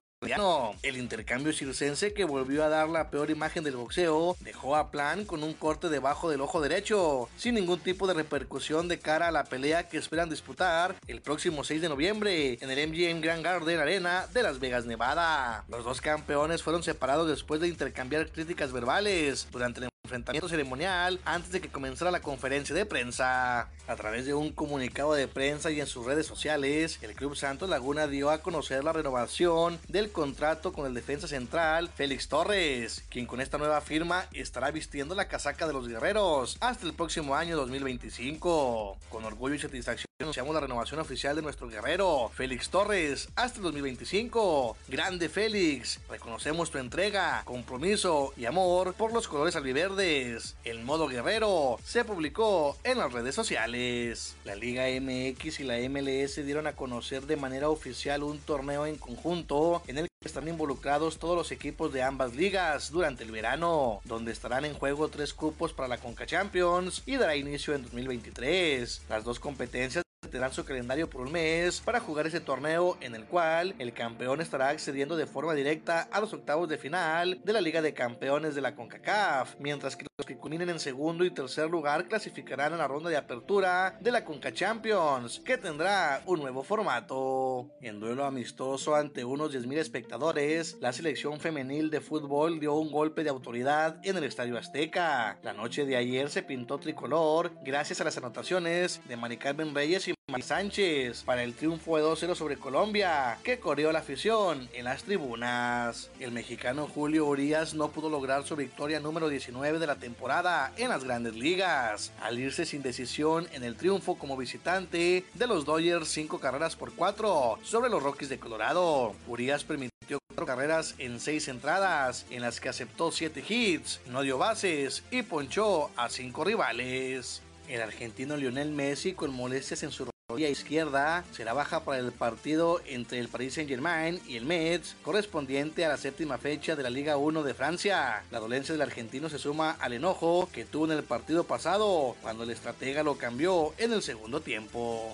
el 0.82 0.98
intercambio 0.98 1.54
circense 1.54 2.14
que 2.14 2.26
volvió 2.26 2.64
a 2.64 2.70
dar 2.70 2.90
la 2.90 3.12
peor 3.12 3.30
imagen 3.30 3.64
del 3.64 3.76
boxeo 3.76 4.36
dejó 4.40 4.76
a 4.76 4.90
Plan 4.90 5.26
con 5.26 5.44
un 5.44 5.54
corte 5.54 5.90
debajo 5.90 6.30
del 6.30 6.42
ojo 6.42 6.60
derecho, 6.60 7.30
sin 7.38 7.56
ningún 7.56 7.80
tipo 7.80 8.08
de 8.08 8.16
repercusión 8.16 8.88
de 8.88 9.00
cara 9.00 9.28
a 9.28 9.32
la 9.32 9.44
pelea 9.44 9.88
que 9.88 9.98
esperan 9.98 10.30
disputar 10.30 10.96
el 11.08 11.22
próximo 11.22 11.64
6 11.64 11.82
de 11.82 11.90
noviembre 11.90 12.58
en 12.62 12.72
el 12.72 12.90
MGM 12.90 13.22
Grand 13.22 13.44
Garden 13.44 13.80
Arena 13.80 14.26
de 14.34 14.44
Las 14.44 14.60
Vegas, 14.60 14.86
Nevada. 14.86 15.66
Los 15.68 15.86
dos 15.86 16.02
campeones 16.02 16.64
fueron 16.64 16.82
separados 16.82 17.28
después 17.28 17.62
de 17.62 17.68
intercambiar 17.68 18.32
críticas 18.32 18.72
verbales 18.72 19.48
durante 19.52 19.82
el 19.82 19.90
enfrentamiento 20.08 20.48
ceremonial 20.48 21.20
antes 21.26 21.52
de 21.52 21.60
que 21.60 21.70
comenzara 21.70 22.12
la 22.12 22.22
conferencia 22.22 22.74
de 22.74 22.86
prensa. 22.86 23.70
A 23.88 23.96
través 23.96 24.26
de 24.26 24.34
un 24.34 24.52
comunicado 24.52 25.14
de 25.14 25.28
prensa 25.28 25.72
y 25.72 25.80
en 25.80 25.88
sus 25.88 26.06
redes 26.06 26.26
sociales, 26.26 27.00
el 27.02 27.14
Club 27.14 27.36
Santos 27.36 27.70
Laguna 27.70 28.08
dio 28.08 28.30
a 28.30 28.40
conocer 28.40 28.84
la 28.84 28.94
renovación 28.94 29.80
del 29.88 30.12
contrato 30.12 30.74
con 30.74 30.86
el 30.86 30.94
defensa 30.94 31.28
central 31.28 31.90
Félix 31.94 32.28
Torres, 32.28 33.04
quien 33.10 33.26
con 33.26 33.42
esta 33.42 33.58
nueva 33.58 33.82
firma 33.82 34.26
estará 34.34 34.72
vistiendo 34.72 35.16
la 35.16 35.28
casaca 35.28 35.68
de 35.68 35.74
los 35.74 35.88
guerreros 35.88 36.58
hasta 36.60 36.86
el 36.86 36.94
próximo 36.94 37.36
año 37.36 37.56
2025. 37.58 38.98
Con 39.10 39.26
orgullo 39.26 39.56
y 39.56 39.60
satisfacción 39.60 40.08
anunciamos 40.20 40.56
la 40.56 40.62
renovación 40.62 41.00
oficial 41.00 41.36
de 41.36 41.44
nuestro 41.44 41.70
guerrero, 41.70 42.32
Félix 42.34 42.70
Torres, 42.70 43.30
hasta 43.36 43.58
el 43.58 43.64
2025. 43.66 44.76
Grande 44.88 45.30
Félix, 45.30 46.00
reconocemos 46.10 46.72
tu 46.72 46.80
entrega, 46.80 47.44
compromiso 47.46 48.34
y 48.36 48.46
amor 48.46 48.96
por 48.96 49.14
los 49.14 49.28
colores 49.28 49.56
albiverdes. 49.56 49.97
El 49.98 50.84
modo 50.84 51.08
guerrero 51.08 51.80
se 51.84 52.06
publicó 52.06 52.78
en 52.84 53.00
las 53.00 53.12
redes 53.12 53.34
sociales. 53.34 54.36
La 54.46 54.56
Liga 54.56 54.84
MX 54.84 55.60
y 55.60 55.64
la 55.64 55.78
MLS 55.90 56.36
dieron 56.46 56.68
a 56.68 56.76
conocer 56.76 57.26
de 57.26 57.36
manera 57.36 57.70
oficial 57.70 58.22
un 58.22 58.38
torneo 58.38 58.86
en 58.86 58.98
conjunto 58.98 59.82
en 59.88 59.98
el 59.98 60.08
que 60.22 60.28
están 60.28 60.48
involucrados 60.48 61.18
todos 61.18 61.36
los 61.36 61.52
equipos 61.52 61.92
de 61.94 62.04
ambas 62.04 62.36
ligas 62.36 62.92
durante 62.92 63.24
el 63.24 63.32
verano, 63.32 64.02
donde 64.04 64.34
estarán 64.34 64.66
en 64.66 64.76
juego 64.76 65.10
tres 65.10 65.34
cupos 65.34 65.74
para 65.74 65.88
la 65.88 65.98
Conca 65.98 66.28
Champions 66.28 67.02
y 67.08 67.16
dará 67.16 67.36
inicio 67.36 67.74
en 67.74 67.82
2023. 67.82 69.02
Las 69.10 69.24
dos 69.24 69.40
competencias 69.40 70.04
tendrán 70.22 70.52
su 70.52 70.66
calendario 70.66 71.10
por 71.10 71.22
un 71.22 71.32
mes 71.32 71.80
para 71.80 72.00
jugar 72.00 72.28
ese 72.28 72.40
torneo 72.40 72.98
en 73.02 73.16
el 73.16 73.26
cual 73.26 73.76
el 73.78 73.94
campeón 73.94 74.42
estará 74.42 74.70
accediendo 74.70 75.16
de 75.16 75.28
forma 75.28 75.54
directa 75.54 76.08
a 76.12 76.20
los 76.20 76.34
octavos 76.34 76.68
de 76.68 76.78
final 76.78 77.40
de 77.44 77.54
la 77.54 77.62
Liga 77.62 77.82
de 77.82 77.94
Campeones 77.94 78.56
de 78.56 78.62
la 78.62 78.76
CONCACAF, 78.76 79.56
mientras 79.60 79.96
que 79.96 80.08
los 80.18 80.26
que 80.26 80.38
culminen 80.38 80.70
en 80.70 80.80
segundo 80.80 81.24
y 81.24 81.32
tercer 81.32 81.70
lugar 81.70 82.08
clasificarán 82.08 82.74
a 82.74 82.78
la 82.78 82.88
ronda 82.88 83.10
de 83.10 83.18
apertura 83.18 83.98
de 84.02 84.12
la 84.12 84.26
CONCA 84.26 84.52
Champions, 84.52 85.40
que 85.46 85.58
tendrá 85.58 86.24
un 86.26 86.40
nuevo 86.40 86.64
formato. 86.64 87.70
En 87.82 88.00
duelo 88.00 88.26
amistoso 88.26 88.96
ante 88.96 89.24
unos 89.24 89.54
10.000 89.54 89.78
espectadores, 89.78 90.78
la 90.82 90.94
selección 90.94 91.40
femenil 91.40 91.90
de 91.90 92.02
fútbol 92.02 92.60
dio 92.60 92.74
un 92.74 92.92
golpe 92.92 93.24
de 93.24 93.30
autoridad 93.30 94.00
en 94.04 94.18
el 94.18 94.24
Estadio 94.24 94.58
Azteca. 94.58 95.38
La 95.44 95.54
noche 95.54 95.86
de 95.86 95.96
ayer 95.96 96.30
se 96.30 96.44
pintó 96.44 96.80
tricolor 96.80 97.52
gracias 97.64 98.02
a 98.02 98.04
las 98.04 98.18
anotaciones 98.18 99.02
de 99.08 99.18
Mari 99.18 99.38
Carmen 99.38 99.76
Reyes 99.76 100.07
y 100.08 100.42
Sánchez 100.42 101.24
para 101.24 101.44
el 101.44 101.54
triunfo 101.54 101.98
de 101.98 102.04
2-0 102.04 102.36
sobre 102.36 102.58
Colombia, 102.58 103.38
que 103.44 103.60
corrió 103.60 103.92
la 103.92 104.00
afición 104.00 104.70
en 104.74 104.86
las 104.86 105.04
tribunas. 105.04 106.10
El 106.20 106.32
mexicano 106.32 106.88
Julio 106.88 107.26
Urias 107.26 107.74
no 107.74 107.92
pudo 107.92 108.10
lograr 108.10 108.46
su 108.46 108.56
victoria 108.56 109.00
número 109.00 109.30
19 109.30 109.80
de 109.80 109.88
la 109.88 109.96
temporada 109.96 110.74
en 110.78 110.90
las 110.90 111.04
grandes 111.04 111.36
ligas, 111.36 112.12
al 112.22 112.40
irse 112.40 112.66
sin 112.66 112.82
decisión 112.82 113.48
en 113.54 113.64
el 113.64 113.76
triunfo 113.76 114.16
como 114.16 114.38
visitante 114.38 115.26
de 115.34 115.48
los 115.48 115.66
Dodgers 115.66 116.08
5 116.10 116.40
carreras 116.40 116.76
por 116.76 116.94
4 116.94 117.60
sobre 117.64 117.90
los 117.90 118.04
Rockies 118.04 118.30
de 118.30 118.40
Colorado. 118.40 119.14
Urias 119.28 119.64
permitió 119.64 120.20
4 120.30 120.46
carreras 120.46 120.96
en 121.00 121.20
6 121.20 121.48
entradas, 121.48 122.26
en 122.30 122.42
las 122.42 122.60
que 122.60 122.70
aceptó 122.70 123.12
7 123.12 123.44
hits, 123.48 124.02
no 124.08 124.22
dio 124.22 124.38
bases 124.38 125.04
y 125.10 125.24
ponchó 125.24 125.90
a 125.96 126.10
5 126.10 126.44
rivales. 126.44 127.42
El 127.68 127.82
argentino 127.82 128.38
Lionel 128.38 128.72
Messi 128.72 129.14
con 129.14 129.34
molestias 129.34 129.84
en 129.84 129.92
su 129.92 130.08
rodilla 130.30 130.48
izquierda 130.48 131.26
será 131.34 131.54
baja 131.54 131.84
para 131.84 132.00
el 132.00 132.14
partido 132.14 132.80
entre 132.86 133.20
el 133.20 133.28
Paris 133.28 133.56
Saint 133.56 133.70
Germain 133.70 134.22
y 134.26 134.38
el 134.38 134.46
Metz 134.46 134.96
correspondiente 135.04 135.84
a 135.84 135.90
la 135.90 135.98
séptima 135.98 136.38
fecha 136.38 136.78
de 136.78 136.84
la 136.84 136.90
Liga 136.90 137.18
1 137.18 137.44
de 137.44 137.54
Francia. 137.54 138.24
La 138.32 138.40
dolencia 138.40 138.72
del 138.74 138.82
argentino 138.82 139.28
se 139.28 139.38
suma 139.38 139.72
al 139.82 139.94
enojo 139.94 140.48
que 140.54 140.64
tuvo 140.64 140.86
en 140.86 140.92
el 140.92 141.04
partido 141.04 141.44
pasado 141.44 142.16
cuando 142.22 142.44
el 142.44 142.52
estratega 142.52 143.04
lo 143.04 143.18
cambió 143.18 143.74
en 143.78 143.92
el 143.92 144.02
segundo 144.02 144.40
tiempo. 144.40 145.14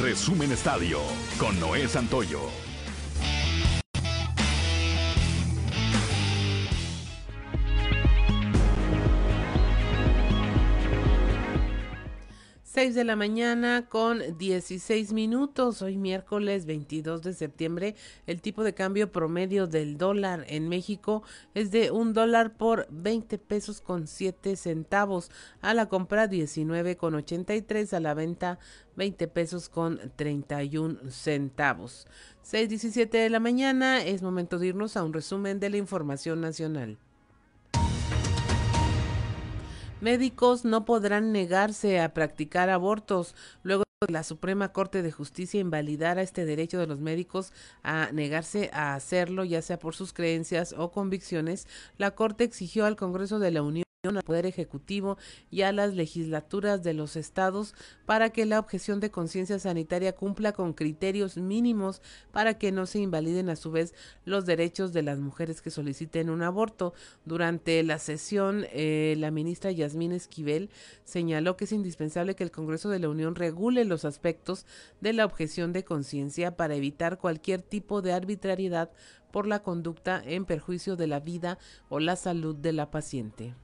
Resumen 0.00 0.50
Estadio 0.50 1.00
con 1.38 1.58
Noé 1.60 1.86
Santoyo. 1.86 2.40
6 12.70 12.94
de 12.94 13.04
la 13.04 13.16
mañana 13.16 13.86
con 13.88 14.36
16 14.36 15.14
minutos. 15.14 15.80
Hoy 15.80 15.96
miércoles 15.96 16.66
22 16.66 17.22
de 17.22 17.32
septiembre, 17.32 17.94
el 18.26 18.42
tipo 18.42 18.62
de 18.62 18.74
cambio 18.74 19.10
promedio 19.10 19.66
del 19.66 19.96
dólar 19.96 20.44
en 20.48 20.68
México 20.68 21.22
es 21.54 21.70
de 21.70 21.90
un 21.90 22.12
dólar 22.12 22.58
por 22.58 22.86
20 22.90 23.38
pesos 23.38 23.80
con 23.80 24.06
7 24.06 24.54
centavos. 24.54 25.30
A 25.62 25.72
la 25.72 25.86
compra 25.86 26.26
19 26.26 26.98
con 26.98 27.14
83, 27.14 27.94
a 27.94 28.00
la 28.00 28.12
venta 28.12 28.58
20 28.96 29.28
pesos 29.28 29.70
con 29.70 29.98
31 30.16 31.10
centavos. 31.10 32.06
6.17 32.44 33.08
de 33.08 33.30
la 33.30 33.40
mañana, 33.40 34.04
es 34.04 34.20
momento 34.20 34.58
de 34.58 34.66
irnos 34.66 34.98
a 34.98 35.04
un 35.04 35.14
resumen 35.14 35.58
de 35.58 35.70
la 35.70 35.78
información 35.78 36.42
nacional. 36.42 36.98
Médicos 40.00 40.64
no 40.64 40.84
podrán 40.84 41.32
negarse 41.32 42.00
a 42.00 42.14
practicar 42.14 42.70
abortos 42.70 43.34
luego 43.64 43.82
de 44.06 44.12
la 44.12 44.22
Suprema 44.22 44.72
Corte 44.72 45.02
de 45.02 45.10
Justicia 45.10 45.58
invalidara 45.58 46.22
este 46.22 46.44
derecho 46.44 46.78
de 46.78 46.86
los 46.86 47.00
médicos 47.00 47.52
a 47.82 48.10
negarse 48.12 48.70
a 48.72 48.94
hacerlo, 48.94 49.42
ya 49.42 49.60
sea 49.60 49.80
por 49.80 49.96
sus 49.96 50.12
creencias 50.12 50.72
o 50.78 50.92
convicciones. 50.92 51.66
La 51.96 52.12
Corte 52.12 52.44
exigió 52.44 52.86
al 52.86 52.94
Congreso 52.94 53.40
de 53.40 53.50
la 53.50 53.62
Unión 53.62 53.87
al 54.16 54.22
Poder 54.22 54.46
Ejecutivo 54.46 55.18
y 55.50 55.62
a 55.62 55.72
las 55.72 55.94
legislaturas 55.94 56.82
de 56.82 56.94
los 56.94 57.16
estados 57.16 57.74
para 58.06 58.30
que 58.30 58.46
la 58.46 58.58
objeción 58.58 59.00
de 59.00 59.10
conciencia 59.10 59.58
sanitaria 59.58 60.14
cumpla 60.14 60.52
con 60.52 60.72
criterios 60.72 61.36
mínimos 61.36 62.00
para 62.32 62.58
que 62.58 62.72
no 62.72 62.86
se 62.86 63.00
invaliden 63.00 63.48
a 63.48 63.56
su 63.56 63.70
vez 63.70 63.94
los 64.24 64.46
derechos 64.46 64.92
de 64.92 65.02
las 65.02 65.18
mujeres 65.18 65.60
que 65.60 65.70
soliciten 65.70 66.30
un 66.30 66.42
aborto. 66.42 66.94
Durante 67.24 67.82
la 67.82 67.98
sesión, 67.98 68.66
eh, 68.72 69.14
la 69.18 69.30
ministra 69.30 69.70
Yasmín 69.70 70.12
Esquivel 70.12 70.70
señaló 71.04 71.56
que 71.56 71.64
es 71.64 71.72
indispensable 71.72 72.34
que 72.34 72.44
el 72.44 72.50
Congreso 72.50 72.88
de 72.88 72.98
la 72.98 73.08
Unión 73.08 73.34
regule 73.34 73.84
los 73.84 74.04
aspectos 74.04 74.66
de 75.00 75.12
la 75.12 75.24
objeción 75.24 75.72
de 75.72 75.84
conciencia 75.84 76.56
para 76.56 76.74
evitar 76.74 77.18
cualquier 77.18 77.62
tipo 77.62 78.02
de 78.02 78.12
arbitrariedad 78.12 78.90
por 79.30 79.46
la 79.46 79.62
conducta 79.62 80.22
en 80.24 80.44
perjuicio 80.44 80.96
de 80.96 81.06
la 81.06 81.20
vida 81.20 81.58
o 81.88 82.00
la 82.00 82.16
salud 82.16 82.56
de 82.56 82.72
la 82.72 82.90
paciente. 82.90 83.54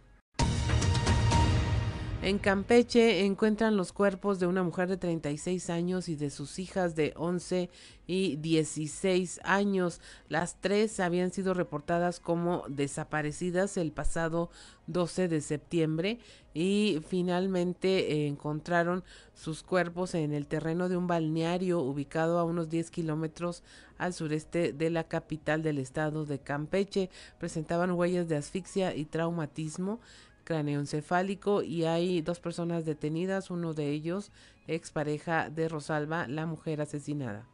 En 2.25 2.39
Campeche 2.39 3.27
encuentran 3.27 3.77
los 3.77 3.93
cuerpos 3.93 4.41
de 4.41 4.47
una 4.47 4.63
mujer 4.63 4.89
de 4.89 4.97
36 4.97 5.69
años 5.69 6.09
y 6.09 6.17
de 6.17 6.31
sus 6.31 6.59
hijas 6.59 6.97
de 6.97 7.13
11 7.17 7.69
y 8.07 8.37
16 8.37 9.41
años. 9.45 10.01
Las 10.31 10.59
tres 10.59 11.01
habían 11.01 11.33
sido 11.33 11.53
reportadas 11.53 12.21
como 12.21 12.65
desaparecidas 12.67 13.77
el 13.77 13.93
pasado 13.93 14.49
12 14.87 15.29
de 15.29 15.43
septiembre 15.43 16.19
y 16.55 17.03
finalmente 17.07 18.11
eh, 18.11 18.27
encontraron 18.27 19.05
sus 19.35 19.63
cuerpos 19.63 20.15
en 20.15 20.33
el 20.33 20.47
terreno 20.47 20.89
de 20.89 20.97
un 20.97 21.07
balneario 21.07 21.81
ubicado 21.81 22.39
a 22.39 22.45
unos 22.45 22.71
10 22.71 22.91
kilómetros 22.91 23.63
al 23.99 24.15
sureste 24.15 24.73
de 24.73 24.89
la 24.89 25.05
capital 25.05 25.63
del 25.63 25.77
estado 25.77 26.25
de 26.25 26.39
Campeche. 26.39 27.11
Presentaban 27.39 27.91
huellas 27.91 28.29
de 28.29 28.37
asfixia 28.39 28.95
y 28.95 29.05
traumatismo 29.05 30.01
cráneoencefálico 30.45 31.63
y 31.63 31.85
hay 31.85 32.23
dos 32.23 32.41
personas 32.41 32.85
detenidas, 32.85 33.51
uno 33.51 33.75
de 33.75 33.91
ellos 33.91 34.31
expareja 34.67 35.51
de 35.51 35.69
Rosalba, 35.69 36.27
la 36.27 36.47
mujer 36.47 36.81
asesinada. 36.81 37.47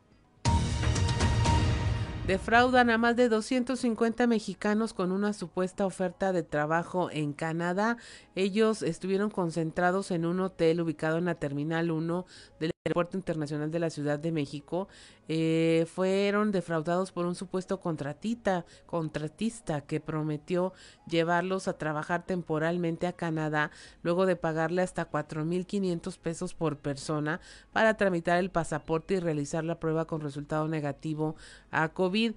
Defraudan 2.26 2.90
a 2.90 2.98
más 2.98 3.16
de 3.16 3.28
250 3.28 4.28
mexicanos 4.28 4.94
con 4.94 5.10
una 5.10 5.32
supuesta 5.32 5.84
oferta 5.84 6.32
de 6.32 6.44
trabajo 6.44 7.10
en 7.10 7.32
Canadá. 7.32 7.96
Ellos 8.36 8.82
estuvieron 8.82 9.30
concentrados 9.30 10.12
en 10.12 10.24
un 10.24 10.38
hotel 10.38 10.80
ubicado 10.80 11.18
en 11.18 11.24
la 11.24 11.34
Terminal 11.34 11.90
1 11.90 12.26
del 12.60 12.70
Aeropuerto 12.86 13.18
Internacional 13.18 13.70
de 13.70 13.78
la 13.78 13.90
Ciudad 13.90 14.18
de 14.18 14.32
México, 14.32 14.88
eh, 15.28 15.86
fueron 15.92 16.50
defraudados 16.50 17.12
por 17.12 17.26
un 17.26 17.34
supuesto 17.34 17.78
contratista, 17.78 18.64
contratista 18.86 19.82
que 19.82 20.00
prometió 20.00 20.72
llevarlos 21.06 21.68
a 21.68 21.76
trabajar 21.76 22.24
temporalmente 22.24 23.06
a 23.06 23.12
Canadá, 23.12 23.70
luego 24.02 24.24
de 24.24 24.36
pagarle 24.36 24.80
hasta 24.80 25.10
4.500 25.10 26.16
pesos 26.16 26.54
por 26.54 26.78
persona 26.78 27.42
para 27.70 27.98
tramitar 27.98 28.38
el 28.38 28.48
pasaporte 28.48 29.12
y 29.12 29.20
realizar 29.20 29.62
la 29.62 29.78
prueba 29.78 30.06
con 30.06 30.22
resultado 30.22 30.66
negativo 30.66 31.36
a 31.70 31.90
COVID. 31.90 32.32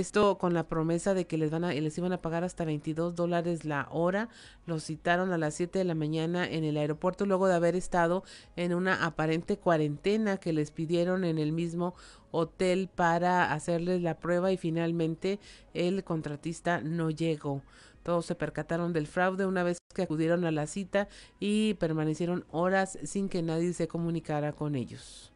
Esto 0.00 0.38
con 0.38 0.54
la 0.54 0.66
promesa 0.66 1.12
de 1.12 1.26
que 1.26 1.36
les 1.36 1.50
van 1.50 1.62
a, 1.62 1.74
les 1.74 1.98
iban 1.98 2.14
a 2.14 2.22
pagar 2.22 2.42
hasta 2.42 2.64
22 2.64 3.14
dólares 3.14 3.66
la 3.66 3.86
hora. 3.90 4.30
Los 4.64 4.84
citaron 4.84 5.30
a 5.30 5.36
las 5.36 5.52
7 5.52 5.78
de 5.78 5.84
la 5.84 5.94
mañana 5.94 6.48
en 6.48 6.64
el 6.64 6.78
aeropuerto 6.78 7.26
luego 7.26 7.48
de 7.48 7.54
haber 7.54 7.76
estado 7.76 8.24
en 8.56 8.72
una 8.72 9.04
aparente 9.04 9.58
cuarentena 9.58 10.38
que 10.38 10.54
les 10.54 10.70
pidieron 10.70 11.24
en 11.24 11.36
el 11.36 11.52
mismo 11.52 11.94
hotel 12.30 12.88
para 12.88 13.52
hacerles 13.52 14.00
la 14.00 14.18
prueba 14.18 14.50
y 14.52 14.56
finalmente 14.56 15.38
el 15.74 16.02
contratista 16.02 16.80
no 16.80 17.10
llegó. 17.10 17.60
Todos 18.02 18.24
se 18.24 18.34
percataron 18.34 18.94
del 18.94 19.06
fraude 19.06 19.44
una 19.44 19.64
vez 19.64 19.76
que 19.94 20.00
acudieron 20.00 20.46
a 20.46 20.50
la 20.50 20.66
cita 20.66 21.08
y 21.40 21.74
permanecieron 21.74 22.46
horas 22.50 22.98
sin 23.04 23.28
que 23.28 23.42
nadie 23.42 23.74
se 23.74 23.86
comunicara 23.86 24.54
con 24.54 24.76
ellos. 24.76 25.30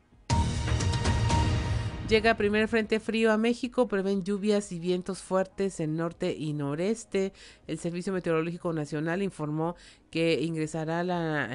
Llega 2.08 2.36
primer 2.36 2.68
frente 2.68 3.00
frío 3.00 3.32
a 3.32 3.38
México, 3.38 3.88
prevén 3.88 4.24
lluvias 4.24 4.72
y 4.72 4.78
vientos 4.78 5.22
fuertes 5.22 5.80
en 5.80 5.96
norte 5.96 6.36
y 6.38 6.52
noreste. 6.52 7.32
El 7.66 7.78
Servicio 7.78 8.12
Meteorológico 8.12 8.74
Nacional 8.74 9.22
informó 9.22 9.74
que 10.10 10.42
ingresará 10.42 11.02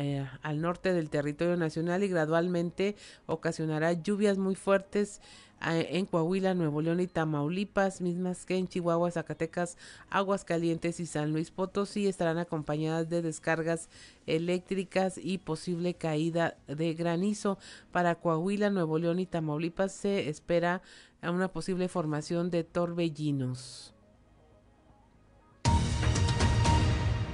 eh, 0.02 0.28
al 0.42 0.60
norte 0.60 0.92
del 0.92 1.12
territorio 1.12 1.56
nacional 1.56 2.04
y 2.04 2.08
gradualmente 2.08 2.96
ocasionará 3.28 3.94
lluvias 3.94 4.40
muy 4.40 4.56
fuertes 4.56 5.22
en 5.62 6.06
Coahuila, 6.06 6.54
Nuevo 6.54 6.82
León 6.82 7.00
y 7.00 7.08
Tamaulipas, 7.08 8.02
mismas 8.02 8.46
que 8.46 8.58
en 8.58 8.68
Chihuahua, 8.68 9.12
Zacatecas, 9.12 9.78
Aguascalientes 10.10 11.00
y 11.00 11.06
San 11.06 11.32
Luis 11.32 11.52
Potosí 11.52 12.08
estarán 12.08 12.38
acompañadas 12.38 13.10
de 13.10 13.22
descargas 13.22 13.90
eléctricas 14.26 15.18
y 15.18 15.38
posible 15.40 15.94
caída 15.94 16.56
de 16.68 16.94
granizo. 16.94 17.58
Para 17.92 18.16
Coahuila, 18.16 18.70
Nuevo 18.70 18.98
León 19.00 19.20
y 19.20 19.26
Tamaulipas 19.26 19.92
se 19.92 20.30
espera 20.30 20.82
una 21.22 21.50
posible 21.50 21.90
formación 21.90 22.50
de 22.50 22.64
torbellinos. 22.64 23.94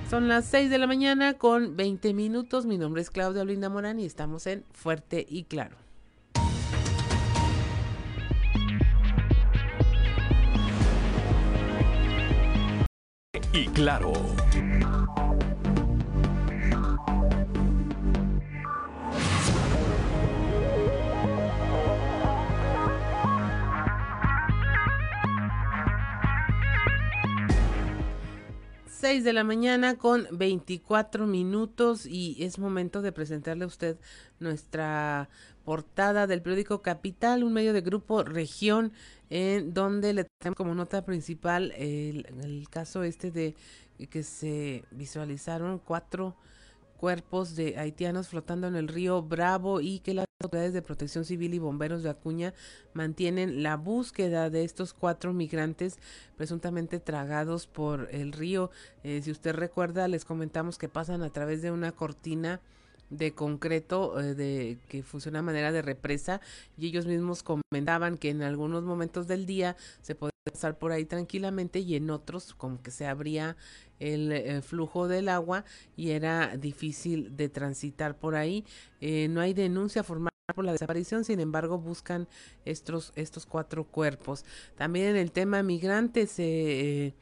Son 0.09 0.27
las 0.27 0.45
6 0.45 0.69
de 0.69 0.77
la 0.77 0.87
mañana 0.87 1.33
con 1.33 1.75
20 1.75 2.13
minutos. 2.13 2.65
Mi 2.65 2.77
nombre 2.77 3.01
es 3.01 3.09
Claudia 3.09 3.41
Olinda 3.41 3.69
Morán 3.69 3.99
y 3.99 4.05
estamos 4.05 4.45
en 4.47 4.63
Fuerte 4.71 5.25
y 5.27 5.43
Claro. 5.43 5.84
Y 13.55 13.67
claro. 13.67 14.11
Seis 28.87 29.23
de 29.23 29.31
la 29.31 29.43
mañana 29.43 29.95
con 29.95 30.27
24 30.31 31.25
minutos 31.25 32.05
y 32.05 32.35
es 32.43 32.59
momento 32.59 33.01
de 33.01 33.13
presentarle 33.13 33.63
a 33.63 33.67
usted 33.67 33.97
nuestra 34.39 35.29
portada 35.63 36.27
del 36.27 36.41
periódico 36.41 36.81
Capital, 36.81 37.43
un 37.43 37.53
medio 37.53 37.71
de 37.71 37.81
grupo 37.81 38.23
Región 38.23 38.91
en 39.29 39.73
donde 39.73 40.13
le 40.13 40.25
tenemos 40.39 40.57
como 40.57 40.75
nota 40.75 41.03
principal 41.03 41.71
el, 41.77 42.67
caso 42.69 43.03
este 43.03 43.31
de 43.31 43.55
que 44.09 44.23
se 44.23 44.83
visualizaron 44.91 45.79
cuatro 45.79 46.35
cuerpos 46.97 47.55
de 47.55 47.77
haitianos 47.77 48.29
flotando 48.29 48.67
en 48.67 48.75
el 48.75 48.87
río 48.87 49.21
Bravo 49.21 49.81
y 49.81 49.99
que 49.99 50.13
las 50.13 50.25
autoridades 50.41 50.73
de 50.73 50.81
protección 50.81 51.25
civil 51.25 51.53
y 51.53 51.59
bomberos 51.59 52.03
de 52.03 52.09
Acuña 52.09 52.53
mantienen 52.93 53.63
la 53.63 53.77
búsqueda 53.77 54.49
de 54.49 54.63
estos 54.63 54.93
cuatro 54.93 55.33
migrantes 55.33 55.97
presuntamente 56.35 56.99
tragados 56.99 57.67
por 57.67 58.09
el 58.11 58.31
río. 58.31 58.71
Eh, 59.03 59.21
si 59.23 59.31
usted 59.31 59.53
recuerda, 59.53 60.07
les 60.07 60.25
comentamos 60.25 60.77
que 60.77 60.89
pasan 60.89 61.21
a 61.23 61.29
través 61.29 61.61
de 61.61 61.71
una 61.71 61.91
cortina 61.91 62.61
de 63.17 63.33
concreto 63.33 64.19
eh, 64.19 64.35
de 64.35 64.77
que 64.87 65.03
funciona 65.03 65.39
de 65.39 65.43
manera 65.43 65.71
de 65.71 65.81
represa 65.81 66.41
y 66.77 66.87
ellos 66.87 67.05
mismos 67.05 67.43
comentaban 67.43 68.17
que 68.17 68.29
en 68.29 68.41
algunos 68.41 68.83
momentos 68.83 69.27
del 69.27 69.45
día 69.45 69.75
se 70.01 70.15
podía 70.15 70.31
pasar 70.51 70.77
por 70.77 70.91
ahí 70.91 71.05
tranquilamente 71.05 71.79
y 71.79 71.95
en 71.95 72.09
otros 72.09 72.53
como 72.53 72.81
que 72.81 72.91
se 72.91 73.07
abría 73.07 73.57
el, 73.99 74.31
eh, 74.31 74.61
flujo 74.61 75.07
del 75.07 75.29
agua 75.29 75.65
y 75.95 76.11
era 76.11 76.57
difícil 76.57 77.35
de 77.35 77.49
transitar 77.49 78.17
por 78.17 78.35
ahí. 78.35 78.65
Eh, 79.01 79.27
no 79.29 79.41
hay 79.41 79.53
denuncia 79.53 80.03
formal 80.03 80.31
por 80.53 80.65
la 80.65 80.73
desaparición, 80.73 81.23
sin 81.23 81.39
embargo 81.39 81.79
buscan 81.79 82.27
estos, 82.65 83.11
estos 83.15 83.45
cuatro 83.45 83.85
cuerpos. 83.85 84.45
También 84.75 85.07
en 85.07 85.15
el 85.15 85.31
tema 85.31 85.63
migrantes 85.63 86.31
se 86.31 87.15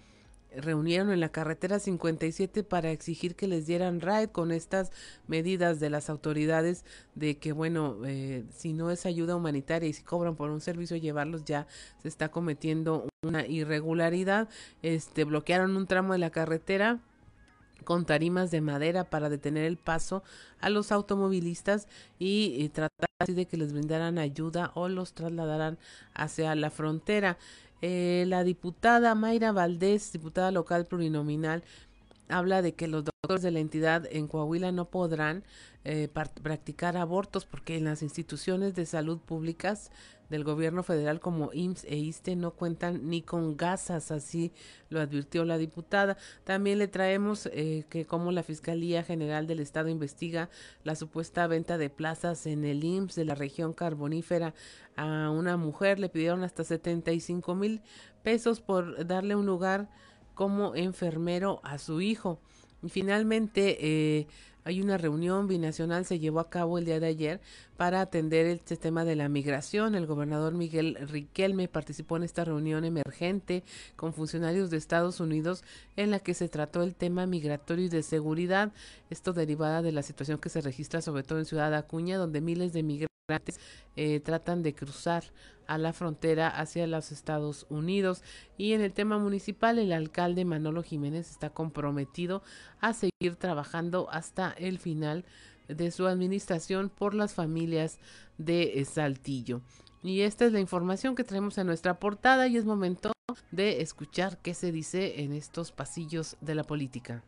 reunieron 0.58 1.12
en 1.12 1.20
la 1.20 1.30
carretera 1.30 1.80
57 1.80 2.64
para 2.64 2.92
exigir 2.92 3.36
que 3.36 3.48
les 3.48 3.66
dieran 3.66 4.02
ride 4.02 4.30
con 4.30 4.52
estas 4.52 4.92
medidas 5.28 5.80
de 5.80 5.90
las 5.90 6.10
autoridades 6.10 6.86
de 7.16 7.38
que 7.38 7.52
bueno 7.52 7.98
eh, 8.06 8.46
si 8.52 8.74
no 8.74 8.92
es 8.92 9.06
ayuda 9.06 9.36
humanitaria 9.36 9.90
y 9.90 9.94
si 9.94 10.04
cobran 10.04 10.36
por 10.36 10.50
un 10.50 10.62
servicio 10.62 10.98
llevarlos 10.98 11.46
ya 11.46 11.68
se 12.02 12.08
está 12.08 12.30
cometiendo 12.30 13.08
una 13.24 13.46
irregularidad 13.46 14.50
este 14.82 15.24
bloquearon 15.24 15.76
un 15.78 15.88
tramo 15.88 16.14
de 16.14 16.20
la 16.20 16.30
carretera 16.30 17.00
con 17.84 18.06
tarimas 18.06 18.52
de 18.52 18.62
madera 18.62 19.10
para 19.10 19.30
detener 19.30 19.66
el 19.66 19.78
paso 19.78 20.24
a 20.60 20.70
los 20.70 20.92
automovilistas 20.92 21.88
y, 22.18 22.70
tratar 22.70 23.10
así 23.20 23.34
de 23.34 23.46
que 23.46 23.58
les 23.58 23.74
brindaran 23.74 24.18
ayuda 24.18 24.72
o 24.74 24.88
los 24.88 25.14
trasladaran 25.14 25.78
hacia 26.14 26.56
la 26.56 26.70
frontera. 26.70 27.38
Eh, 27.86 28.24
la 28.28 28.46
diputada 28.46 29.14
Mayra 29.14 29.52
Valdés, 29.52 30.14
diputada 30.14 30.52
local 30.52 30.86
plurinominal, 30.88 31.66
habla 32.30 32.62
de 32.62 32.74
que 32.74 32.88
los 32.88 33.04
doctores 33.04 33.42
de 33.42 33.52
la 33.52 33.60
entidad 33.60 34.06
en 34.10 34.28
Coahuila 34.28 34.72
no 34.72 34.90
podrán 34.90 35.44
eh, 35.86 36.08
practicar 36.08 36.98
abortos 36.98 37.46
porque 37.46 37.78
en 37.78 37.86
las 37.86 38.02
instituciones 38.02 38.76
de 38.76 38.86
salud 38.86 39.20
públicas 39.20 39.92
del 40.30 40.44
gobierno 40.44 40.82
federal 40.82 41.20
como 41.20 41.52
IMSS 41.54 41.84
e 41.86 41.96
ISTE 41.96 42.36
no 42.36 42.52
cuentan 42.52 43.08
ni 43.08 43.22
con 43.22 43.56
gasas, 43.56 44.10
así 44.10 44.52
lo 44.90 45.00
advirtió 45.00 45.46
la 45.46 45.58
diputada. 45.58 46.18
También 46.44 46.80
le 46.80 46.88
traemos 46.88 47.48
eh, 47.52 47.86
que 47.90 48.06
como 48.06 48.32
la 48.32 48.42
Fiscalía 48.42 49.04
General 49.04 49.46
del 49.46 49.60
Estado 49.60 49.90
investiga 49.90 50.50
la 50.84 50.96
supuesta 50.96 51.46
venta 51.48 51.78
de 51.78 51.90
plazas 51.90 52.48
en 52.48 52.66
el 52.66 52.84
IMSS 52.84 53.16
de 53.16 53.26
la 53.26 53.36
región 53.36 53.74
carbonífera 53.74 54.54
a 54.96 55.30
una 55.30 55.56
mujer, 55.56 56.00
le 56.00 56.10
pidieron 56.10 56.44
hasta 56.44 56.64
75 56.64 57.56
mil 57.56 57.82
pesos 58.24 58.60
por 58.60 59.06
darle 59.06 59.36
un 59.36 59.46
lugar 59.46 59.90
como 60.34 60.76
enfermero 60.76 61.60
a 61.64 61.78
su 61.78 62.02
hijo. 62.02 62.40
Y 62.82 62.90
finalmente, 62.90 63.78
eh, 63.80 64.28
hay 64.66 64.82
una 64.82 64.98
reunión 64.98 65.48
binacional, 65.48 66.06
se 66.06 66.20
llevó 66.20 66.40
a 66.40 66.50
cabo 66.50 66.78
el 66.78 66.86
día 66.86 67.00
de 67.00 67.08
ayer 67.08 67.42
para 67.76 68.00
atender 68.00 68.46
el 68.46 68.62
tema 68.62 69.04
de 69.04 69.16
la 69.16 69.28
migración. 69.28 69.94
El 69.96 70.06
gobernador 70.06 70.54
Miguel 70.54 70.98
Riquelme 71.10 71.68
participó 71.68 72.16
en 72.16 72.24
esta 72.24 72.46
reunión 72.46 72.86
emergente 72.86 73.64
con 73.98 74.14
funcionarios 74.14 74.70
de 74.70 74.78
Estados 74.78 75.20
Unidos 75.20 75.64
en 75.98 76.12
la 76.12 76.20
que 76.20 76.34
se 76.34 76.48
trató 76.48 76.82
el 76.82 76.96
tema 76.96 77.26
migratorio 77.26 77.86
y 77.86 77.90
de 77.90 78.04
seguridad, 78.04 78.72
esto 79.10 79.34
derivada 79.34 79.82
de 79.82 79.92
la 79.92 80.02
situación 80.02 80.38
que 80.38 80.50
se 80.50 80.62
registra 80.62 81.02
sobre 81.02 81.24
todo 81.24 81.40
en 81.40 81.46
Ciudad 81.46 81.74
Acuña, 81.74 82.18
donde 82.18 82.40
miles 82.40 82.72
de 82.72 82.84
migrantes 82.84 83.10
eh, 83.96 84.22
tratan 84.22 84.64
de 84.64 84.74
cruzar 84.74 85.24
a 85.68 85.78
la 85.78 85.94
frontera 85.94 86.48
hacia 86.48 86.88
los 86.88 87.12
Estados 87.12 87.66
Unidos. 87.70 88.24
Y 88.58 88.74
en 88.74 88.82
el 88.82 88.94
tema 88.94 89.18
municipal, 89.18 89.80
el 89.80 89.92
alcalde 89.92 90.46
Manolo 90.46 90.84
Jiménez 90.84 91.30
está 91.30 91.50
comprometido 91.50 92.44
a 92.80 92.94
seguir 92.94 93.36
trabajando 93.38 94.08
hasta 94.12 94.52
el 94.52 94.80
final 94.80 95.26
de 95.68 95.92
su 95.92 96.08
administración 96.08 96.90
por 96.90 97.14
las 97.14 97.34
familias 97.34 98.00
de 98.38 98.86
Saltillo. 98.86 99.62
Y 100.02 100.22
esta 100.22 100.46
es 100.46 100.52
la 100.52 100.60
información 100.60 101.16
que 101.16 101.24
tenemos 101.24 101.58
en 101.58 101.68
nuestra 101.68 102.00
portada 102.00 102.48
y 102.48 102.58
es 102.58 102.66
momento 102.66 103.14
de 103.52 103.82
escuchar 103.82 104.38
qué 104.40 104.54
se 104.54 104.72
dice 104.72 105.22
en 105.22 105.32
estos 105.32 105.72
pasillos 105.72 106.36
de 106.42 106.56
la 106.56 106.64
política. 106.64 107.24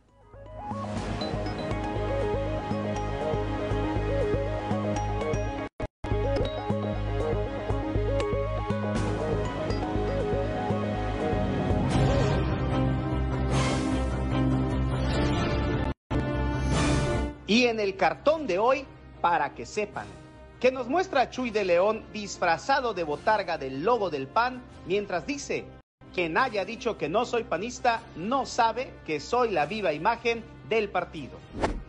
Y 17.56 17.68
en 17.68 17.80
el 17.80 17.96
cartón 17.96 18.46
de 18.46 18.58
hoy, 18.58 18.84
para 19.22 19.54
que 19.54 19.64
sepan, 19.64 20.06
que 20.60 20.70
nos 20.70 20.88
muestra 20.88 21.22
a 21.22 21.30
Chuy 21.30 21.48
de 21.48 21.64
León 21.64 22.04
disfrazado 22.12 22.92
de 22.92 23.02
botarga 23.02 23.56
del 23.56 23.82
logo 23.82 24.10
del 24.10 24.26
PAN, 24.26 24.62
mientras 24.84 25.26
dice, 25.26 25.64
quien 26.12 26.36
haya 26.36 26.66
dicho 26.66 26.98
que 26.98 27.08
no 27.08 27.24
soy 27.24 27.44
panista 27.44 28.02
no 28.14 28.44
sabe 28.44 28.92
que 29.06 29.20
soy 29.20 29.52
la 29.52 29.64
viva 29.64 29.94
imagen 29.94 30.44
del 30.68 30.90
partido. 30.90 31.38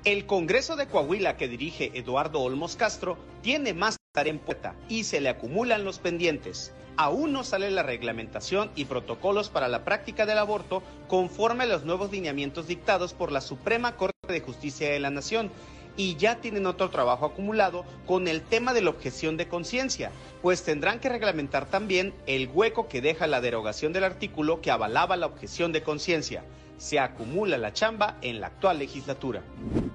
El 0.06 0.26
Congreso 0.26 0.78
de 0.78 0.88
Coahuila 0.88 1.36
que 1.36 1.50
dirige 1.50 1.92
Eduardo 1.96 2.40
Olmos 2.40 2.78
Castro 2.78 3.18
tiene 3.42 3.74
más 3.74 3.98
tarea 4.14 4.32
en 4.32 4.40
puerta 4.40 4.74
y 4.88 5.04
se 5.04 5.20
le 5.20 5.28
acumulan 5.28 5.84
los 5.84 6.00
pendientes. 6.00 6.72
Aún 6.96 7.34
no 7.34 7.44
sale 7.44 7.72
la 7.72 7.84
reglamentación 7.84 8.72
y 8.74 8.86
protocolos 8.86 9.50
para 9.50 9.68
la 9.68 9.84
práctica 9.84 10.26
del 10.26 10.38
aborto 10.38 10.82
conforme 11.10 11.66
a 11.66 11.68
los 11.68 11.84
nuevos 11.84 12.10
lineamientos 12.10 12.68
dictados 12.68 13.14
por 13.14 13.34
la 13.34 13.42
Suprema 13.42 13.98
Corte 13.98 14.17
de 14.34 14.42
Justicia 14.42 14.90
de 14.90 15.00
la 15.00 15.10
Nación 15.10 15.52
y 15.98 16.16
ya 16.16 16.40
tienen 16.40 16.68
otro 16.68 16.90
trabajo 16.90 17.26
acumulado 17.26 17.84
con 18.06 18.28
el 18.28 18.42
tema 18.44 18.74
de 18.74 18.82
la 18.82 18.92
objeción 18.92 19.36
de 19.36 19.48
conciencia, 19.48 20.12
pues 20.42 20.64
tendrán 20.64 21.00
que 21.00 21.10
reglamentar 21.10 21.66
también 21.66 22.14
el 22.28 22.48
hueco 22.54 22.88
que 22.88 23.02
deja 23.02 23.28
la 23.28 23.42
derogación 23.42 23.92
del 23.94 24.04
artículo 24.04 24.62
que 24.62 24.72
avalaba 24.72 25.18
la 25.18 25.26
objeción 25.26 25.72
de 25.72 25.82
conciencia. 25.82 26.44
Se 26.78 27.00
acumula 27.00 27.58
la 27.58 27.74
chamba 27.74 28.18
en 28.22 28.40
la 28.40 28.48
actual 28.48 28.78
legislatura. 28.78 29.42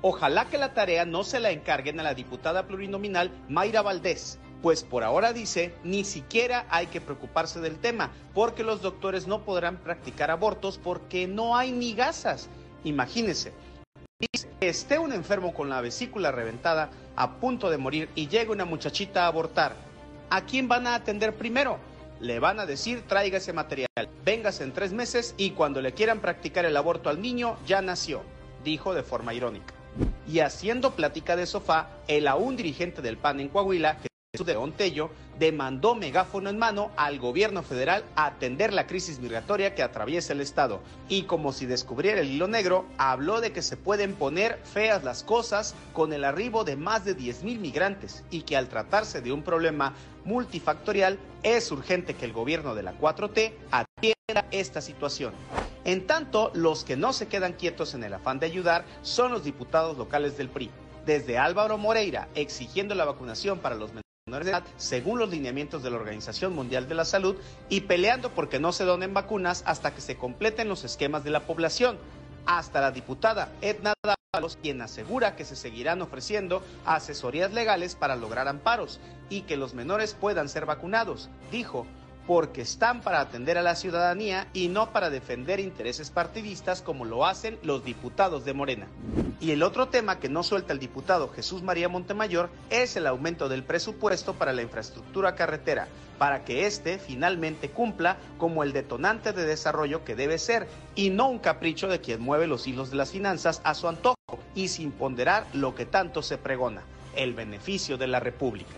Ojalá 0.02 0.46
que 0.46 0.58
la 0.58 0.74
tarea 0.74 1.04
no 1.04 1.22
se 1.22 1.38
la 1.38 1.52
encarguen 1.52 2.00
a 2.00 2.02
la 2.02 2.14
diputada 2.14 2.66
plurinominal 2.66 3.30
Mayra 3.48 3.82
Valdés, 3.82 4.40
pues 4.62 4.82
por 4.82 5.04
ahora 5.04 5.32
dice, 5.32 5.74
ni 5.84 6.04
siquiera 6.04 6.66
hay 6.70 6.86
que 6.88 7.00
preocuparse 7.00 7.60
del 7.60 7.78
tema, 7.78 8.10
porque 8.34 8.64
los 8.64 8.82
doctores 8.82 9.28
no 9.28 9.42
podrán 9.44 9.76
practicar 9.76 10.32
abortos 10.32 10.80
porque 10.82 11.28
no 11.28 11.56
hay 11.56 11.70
ni 11.70 11.94
gasas. 11.94 12.48
Imagínense, 12.84 13.52
que 14.28 14.68
esté 14.68 14.98
un 14.98 15.12
enfermo 15.12 15.52
con 15.54 15.68
la 15.68 15.80
vesícula 15.80 16.30
reventada 16.30 16.90
a 17.16 17.36
punto 17.36 17.70
de 17.70 17.78
morir 17.78 18.08
y 18.14 18.28
llega 18.28 18.52
una 18.52 18.64
muchachita 18.64 19.24
a 19.24 19.26
abortar, 19.26 19.74
¿a 20.30 20.42
quién 20.42 20.68
van 20.68 20.86
a 20.86 20.94
atender 20.94 21.34
primero? 21.34 21.78
Le 22.20 22.38
van 22.38 22.60
a 22.60 22.66
decir 22.66 23.02
traiga 23.08 23.38
ese 23.38 23.52
material, 23.52 23.88
véngase 24.24 24.64
en 24.64 24.72
tres 24.72 24.92
meses 24.92 25.34
y 25.36 25.50
cuando 25.50 25.80
le 25.80 25.92
quieran 25.92 26.20
practicar 26.20 26.64
el 26.64 26.76
aborto 26.76 27.10
al 27.10 27.20
niño 27.20 27.56
ya 27.66 27.82
nació, 27.82 28.22
dijo 28.64 28.94
de 28.94 29.02
forma 29.02 29.34
irónica. 29.34 29.74
Y 30.26 30.38
haciendo 30.38 30.92
plática 30.92 31.36
de 31.36 31.46
sofá, 31.46 31.88
el 32.06 32.28
aún 32.28 32.56
dirigente 32.56 33.02
del 33.02 33.18
PAN 33.18 33.40
en 33.40 33.48
Coahuila, 33.48 33.98
de 34.32 34.56
Ontello 34.56 35.10
demandó 35.38 35.94
megáfono 35.94 36.48
en 36.48 36.56
mano 36.56 36.90
al 36.96 37.18
gobierno 37.18 37.62
federal 37.62 38.02
a 38.16 38.24
atender 38.24 38.72
la 38.72 38.86
crisis 38.86 39.18
migratoria 39.18 39.74
que 39.74 39.82
atraviesa 39.82 40.32
el 40.32 40.40
estado 40.40 40.80
y 41.06 41.24
como 41.24 41.52
si 41.52 41.66
descubriera 41.66 42.22
el 42.22 42.30
hilo 42.30 42.48
negro, 42.48 42.86
habló 42.96 43.42
de 43.42 43.52
que 43.52 43.60
se 43.60 43.76
pueden 43.76 44.14
poner 44.14 44.58
feas 44.64 45.04
las 45.04 45.22
cosas 45.22 45.74
con 45.92 46.14
el 46.14 46.24
arribo 46.24 46.64
de 46.64 46.76
más 46.76 47.04
de 47.04 47.12
10 47.12 47.44
mil 47.44 47.58
migrantes 47.58 48.24
y 48.30 48.40
que 48.40 48.56
al 48.56 48.70
tratarse 48.70 49.20
de 49.20 49.32
un 49.32 49.42
problema 49.42 49.92
multifactorial 50.24 51.18
es 51.42 51.70
urgente 51.70 52.14
que 52.14 52.24
el 52.24 52.32
gobierno 52.32 52.74
de 52.74 52.84
la 52.84 52.98
4T 52.98 53.52
atienda 53.70 54.46
esta 54.50 54.80
situación. 54.80 55.34
En 55.84 56.06
tanto, 56.06 56.50
los 56.54 56.84
que 56.84 56.96
no 56.96 57.12
se 57.12 57.28
quedan 57.28 57.52
quietos 57.52 57.92
en 57.92 58.02
el 58.02 58.14
afán 58.14 58.38
de 58.38 58.46
ayudar 58.46 58.86
son 59.02 59.30
los 59.30 59.44
diputados 59.44 59.98
locales 59.98 60.38
del 60.38 60.48
PRI 60.48 60.70
desde 61.04 61.36
Álvaro 61.36 61.76
Moreira 61.76 62.28
exigiendo 62.34 62.94
la 62.94 63.04
vacunación 63.04 63.58
para 63.58 63.74
los 63.74 63.92
según 64.76 65.18
los 65.18 65.30
lineamientos 65.30 65.82
de 65.82 65.90
la 65.90 65.96
Organización 65.96 66.54
Mundial 66.54 66.88
de 66.88 66.94
la 66.94 67.04
Salud 67.04 67.36
y 67.68 67.82
peleando 67.82 68.30
porque 68.30 68.58
no 68.58 68.72
se 68.72 68.84
donen 68.84 69.14
vacunas 69.14 69.62
hasta 69.66 69.94
que 69.94 70.00
se 70.00 70.16
completen 70.16 70.68
los 70.68 70.84
esquemas 70.84 71.24
de 71.24 71.30
la 71.30 71.40
población. 71.40 71.98
Hasta 72.46 72.80
la 72.80 72.90
diputada 72.90 73.52
Edna 73.60 73.94
Dávalos, 74.02 74.58
quien 74.60 74.82
asegura 74.82 75.36
que 75.36 75.44
se 75.44 75.54
seguirán 75.54 76.02
ofreciendo 76.02 76.62
asesorías 76.84 77.52
legales 77.52 77.94
para 77.94 78.16
lograr 78.16 78.48
amparos 78.48 78.98
y 79.28 79.42
que 79.42 79.56
los 79.56 79.74
menores 79.74 80.14
puedan 80.14 80.48
ser 80.48 80.66
vacunados, 80.66 81.28
dijo 81.50 81.86
porque 82.26 82.62
están 82.62 83.00
para 83.00 83.20
atender 83.20 83.58
a 83.58 83.62
la 83.62 83.74
ciudadanía 83.74 84.46
y 84.52 84.68
no 84.68 84.92
para 84.92 85.10
defender 85.10 85.60
intereses 85.60 86.10
partidistas 86.10 86.82
como 86.82 87.04
lo 87.04 87.26
hacen 87.26 87.58
los 87.62 87.84
diputados 87.84 88.44
de 88.44 88.52
Morena. 88.52 88.86
Y 89.40 89.50
el 89.50 89.62
otro 89.62 89.88
tema 89.88 90.20
que 90.20 90.28
no 90.28 90.42
suelta 90.42 90.72
el 90.72 90.78
diputado 90.78 91.28
Jesús 91.28 91.62
María 91.62 91.88
Montemayor 91.88 92.50
es 92.70 92.96
el 92.96 93.06
aumento 93.06 93.48
del 93.48 93.64
presupuesto 93.64 94.34
para 94.34 94.52
la 94.52 94.62
infraestructura 94.62 95.34
carretera, 95.34 95.88
para 96.18 96.44
que 96.44 96.66
éste 96.66 96.98
finalmente 96.98 97.70
cumpla 97.70 98.18
como 98.38 98.62
el 98.62 98.72
detonante 98.72 99.32
de 99.32 99.44
desarrollo 99.44 100.04
que 100.04 100.14
debe 100.14 100.38
ser 100.38 100.68
y 100.94 101.10
no 101.10 101.28
un 101.28 101.40
capricho 101.40 101.88
de 101.88 102.00
quien 102.00 102.20
mueve 102.20 102.46
los 102.46 102.66
hilos 102.66 102.90
de 102.90 102.96
las 102.96 103.10
finanzas 103.10 103.60
a 103.64 103.74
su 103.74 103.88
antojo 103.88 104.14
y 104.54 104.68
sin 104.68 104.92
ponderar 104.92 105.46
lo 105.52 105.74
que 105.74 105.86
tanto 105.86 106.22
se 106.22 106.38
pregona, 106.38 106.82
el 107.16 107.34
beneficio 107.34 107.98
de 107.98 108.06
la 108.06 108.20
República. 108.20 108.74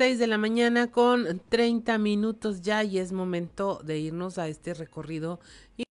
6 0.00 0.18
de 0.18 0.26
la 0.28 0.38
mañana 0.38 0.90
con 0.90 1.42
30 1.50 1.98
minutos 1.98 2.62
ya 2.62 2.82
y 2.82 2.96
es 2.96 3.12
momento 3.12 3.82
de 3.84 3.98
irnos 3.98 4.38
a 4.38 4.48
este 4.48 4.72
recorrido 4.72 5.40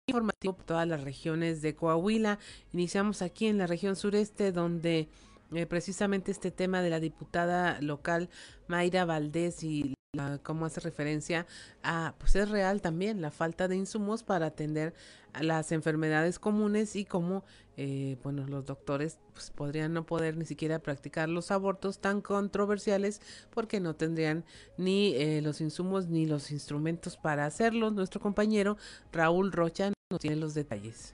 informativo 0.07 0.53
por 0.53 0.63
todas 0.63 0.87
las 0.87 1.03
regiones 1.03 1.61
de 1.61 1.75
Coahuila. 1.75 2.39
Iniciamos 2.71 3.21
aquí 3.21 3.47
en 3.47 3.57
la 3.57 3.67
región 3.67 3.97
sureste 3.97 4.53
donde 4.53 5.09
eh, 5.53 5.65
precisamente 5.65 6.31
este 6.31 6.51
tema 6.51 6.81
de 6.81 6.89
la 6.89 7.01
diputada 7.01 7.81
local 7.81 8.29
Mayra 8.69 9.03
Valdés 9.03 9.61
y 9.65 9.96
como 10.43 10.65
hace 10.65 10.79
referencia 10.79 11.45
a, 11.83 12.15
pues 12.17 12.35
es 12.35 12.49
real 12.49 12.81
también 12.81 13.21
la 13.21 13.31
falta 13.31 13.67
de 13.67 13.75
insumos 13.75 14.23
para 14.23 14.47
atender 14.47 14.93
a 15.33 15.43
las 15.43 15.71
enfermedades 15.71 16.39
comunes 16.39 16.95
y 16.95 17.05
cómo, 17.05 17.43
eh, 17.75 18.17
bueno, 18.23 18.47
los 18.47 18.65
doctores 18.65 19.19
pues, 19.33 19.51
podrían 19.51 19.93
no 19.93 20.05
poder 20.05 20.35
ni 20.35 20.45
siquiera 20.45 20.79
practicar 20.79 21.29
los 21.29 21.51
abortos 21.51 21.99
tan 21.99 22.21
controversiales 22.21 23.21
porque 23.51 23.79
no 23.79 23.95
tendrían 23.95 24.45
ni 24.77 25.13
eh, 25.15 25.41
los 25.41 25.61
insumos 25.61 26.07
ni 26.07 26.25
los 26.25 26.51
instrumentos 26.51 27.17
para 27.17 27.45
hacerlo. 27.45 27.91
Nuestro 27.91 28.19
compañero 28.19 28.77
Raúl 29.11 29.51
Rocha 29.51 29.91
nos 30.09 30.19
tiene 30.19 30.37
los 30.37 30.53
detalles. 30.53 31.13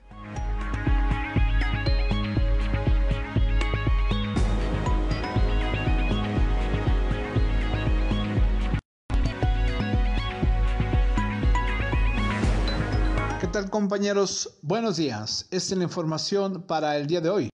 Compañeros? 13.74 14.56
Buenos 14.62 14.98
días. 14.98 15.48
Esta 15.50 15.74
es 15.74 15.78
la 15.78 15.82
información 15.82 16.62
para 16.62 16.96
el 16.96 17.08
día 17.08 17.20
de 17.20 17.28
hoy. 17.28 17.50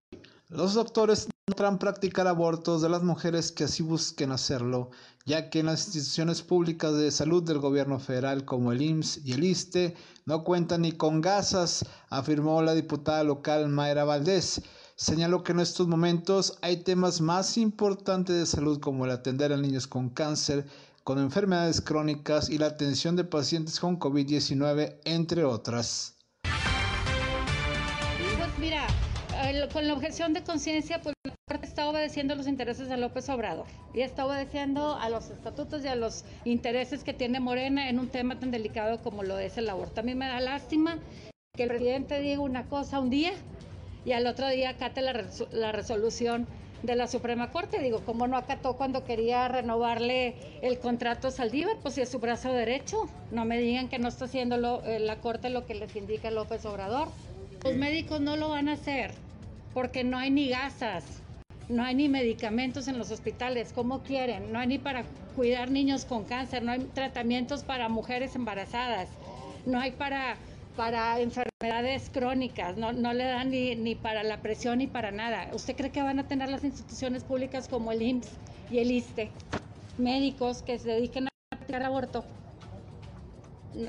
Los 0.51 0.75
doctores 0.75 1.27
no 1.27 1.55
podrán 1.55 1.79
practicar 1.79 2.27
abortos 2.27 2.83
de 2.83 2.91
las 2.91 3.03
mujeres 3.03 3.51
que 3.51 3.65
así 3.65 3.83
busquen 3.83 4.31
hacerlo, 4.31 4.91
ya 5.25 5.49
que 5.49 5.61
en 5.61 5.67
las 5.67 5.87
instituciones 5.87 6.43
públicas 6.43 6.93
de 6.93 7.11
salud 7.11 7.43
del 7.43 7.59
gobierno 7.59 7.99
federal 7.99 8.45
como 8.45 8.71
el 8.71 8.83
IMSS 8.83 9.23
y 9.25 9.33
el 9.33 9.45
ISTE 9.45 9.97
no 10.27 10.45
cuentan 10.45 10.83
ni 10.83 10.93
con 10.93 11.23
gasas, 11.23 11.87
afirmó 12.11 12.61
la 12.61 12.75
diputada 12.75 13.25
local 13.25 13.71
Mayra 13.71 14.05
Valdés. 14.05 14.61
Señaló 14.97 15.43
que 15.43 15.53
en 15.53 15.61
estos 15.61 15.89
momentos 15.89 16.59
hay 16.61 16.83
temas 16.83 17.23
más 17.23 17.57
importantes 17.57 18.37
de 18.37 18.45
salud 18.45 18.79
como 18.79 19.07
el 19.07 19.13
atender 19.13 19.55
a 19.55 19.57
niños 19.57 19.87
con 19.87 20.11
cáncer, 20.11 20.67
con 21.11 21.19
enfermedades 21.19 21.81
crónicas 21.81 22.49
y 22.51 22.59
la 22.59 22.67
atención 22.67 23.17
de 23.17 23.25
pacientes 23.25 23.81
con 23.81 23.99
COVID-19, 23.99 25.01
entre 25.05 25.43
otras. 25.43 26.17
Pues 28.39 28.59
mira, 28.61 28.87
con 29.73 29.89
la 29.89 29.95
objeción 29.95 30.35
de 30.35 30.45
conciencia, 30.45 31.01
pues 31.03 31.17
está 31.63 31.89
obedeciendo 31.89 32.37
los 32.37 32.47
intereses 32.47 32.89
de 32.89 32.97
López 32.97 33.29
Obrador 33.29 33.67
y 33.93 34.03
está 34.03 34.25
obedeciendo 34.25 34.95
a 34.95 35.11
los 35.11 35.31
estatutos 35.31 35.85
y 35.85 35.89
a 35.89 35.97
los 35.97 36.25
intereses 36.45 37.03
que 37.03 37.13
tiene 37.13 37.41
Morena 37.41 37.91
en 37.91 37.99
un 37.99 38.09
tema 38.09 38.39
tan 38.39 38.53
delicado 38.53 39.03
como 39.03 39.25
lo 39.25 39.37
es 39.37 39.59
el 39.59 39.69
aborto. 39.69 40.03
A 40.03 40.05
mí 40.05 40.15
me 40.15 40.29
da 40.29 40.41
lástima 40.41 41.01
que 41.57 41.65
el 41.65 41.71
presidente 41.71 42.21
diga 42.21 42.39
una 42.39 42.67
cosa 42.67 43.01
un 43.01 43.11
día 43.11 43.33
y 44.05 44.13
al 44.13 44.29
otro 44.29 44.49
día 44.49 44.71
acate 44.71 45.03
la 45.03 45.73
resolución 45.73 46.47
de 46.83 46.97
la 46.97 47.07
Suprema 47.07 47.51
Corte. 47.51 47.81
Digo, 47.81 48.03
¿cómo 48.05 48.27
no 48.27 48.37
acató 48.37 48.77
cuando 48.77 49.05
quería 49.05 49.49
renovarle 49.49 50.35
el 50.63 50.79
contrato 50.79 51.29
a 51.29 51.31
Saldívar? 51.31 51.77
Pues 51.83 51.95
si 51.95 52.01
es 52.01 52.09
su 52.09 52.19
brazo 52.19 52.53
derecho. 52.53 53.09
No 53.31 53.45
me 53.45 53.59
digan 53.59 53.89
que 53.89 53.99
no 53.99 54.09
está 54.09 54.27
haciendo 54.27 54.83
eh, 54.85 55.01
la 55.01 55.17
Corte 55.17 55.51
lo 55.51 55.67
que 55.67 55.75
les 55.75 55.95
indica 55.97 56.31
López 56.31 56.65
Obrador. 56.65 57.09
Los 57.65 57.77
médicos 57.77 58.21
no 58.21 58.37
lo 58.37 58.49
van 58.49 58.69
a 58.69 58.73
hacer 58.73 59.13
porque 59.75 60.03
no 60.05 60.19
hay 60.19 60.31
ni 60.31 60.49
gasas, 60.49 61.05
no 61.69 61.85
hay 61.85 61.95
ni 61.95 62.09
medicamentos 62.09 62.89
en 62.89 62.99
los 62.99 63.11
hospitales. 63.11 63.73
¿Cómo 63.75 64.03
quieren? 64.03 64.53
No 64.53 64.59
hay 64.59 64.67
ni 64.67 64.79
para 64.79 65.05
cuidar 65.37 65.71
niños 65.71 66.05
con 66.05 66.25
cáncer, 66.25 66.63
no 66.63 66.73
hay 66.73 66.81
tratamientos 66.95 67.63
para 67.63 67.89
mujeres 67.89 68.35
embarazadas, 68.35 69.09
no 69.67 69.79
hay 69.79 69.93
para 69.93 70.37
para 70.77 71.21
enfermedades 71.21 72.11
crónicas, 72.11 72.77
no, 72.77 72.93
no 72.93 73.13
le 73.13 73.25
dan 73.25 73.51
ni, 73.51 73.95
para 73.95 74.23
la 74.23 74.41
presión 74.41 74.79
ni 74.79 74.87
para 74.87 75.11
nada. 75.11 75.49
¿Usted 75.53 75.77
cree 75.77 75.91
que 75.91 76.03
van 76.03 76.19
a 76.19 76.29
tener 76.29 76.49
las 76.49 76.65
instituciones 76.65 77.25
públicas 77.25 77.69
como 77.69 77.93
el 77.93 78.03
IMSS 78.03 78.29
y 78.71 78.79
el 78.79 78.91
ISTE, 78.91 79.31
médicos 79.99 80.63
que 80.63 80.79
se 80.79 80.89
dediquen 80.89 81.27
a 81.27 81.31
practicar 81.51 81.83
aborto? 81.83 82.25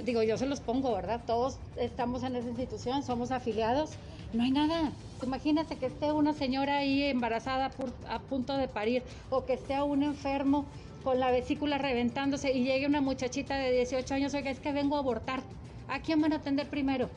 Digo, 0.04 0.22
yo 0.22 0.38
se 0.38 0.46
los 0.46 0.60
pongo, 0.60 0.94
¿verdad? 0.94 1.22
Todos 1.26 1.58
estamos 1.78 2.24
en 2.24 2.36
esa 2.36 2.48
institución, 2.48 3.04
somos 3.04 3.32
afiliados, 3.32 3.92
no 4.34 4.44
hay 4.44 4.52
nada. 4.52 4.92
Imagínate 5.24 5.76
que 5.78 5.88
esté 5.88 6.12
una 6.12 6.34
señora 6.34 6.78
ahí 6.78 7.04
embarazada 7.04 7.72
a 8.10 8.20
punto 8.20 8.58
de 8.58 8.68
parir 8.68 9.04
o 9.30 9.46
que 9.46 9.54
esté 9.54 9.82
un 9.82 10.04
enfermo 10.04 10.66
con 11.04 11.20
la 11.20 11.32
vesícula 11.32 11.78
reventándose 11.78 12.54
y 12.54 12.64
llegue 12.64 12.86
una 12.86 13.02
muchachita 13.02 13.56
de 13.56 13.72
18 13.72 14.14
años, 14.14 14.34
oiga, 14.34 14.52
es 14.52 14.60
que 14.60 14.72
vengo 14.72 14.96
a 14.96 15.00
abortar 15.00 15.42
¿A 15.92 16.00
quién 16.00 16.22
van 16.22 16.32
a 16.32 16.38
atender 16.38 16.70
primero? 16.70 17.10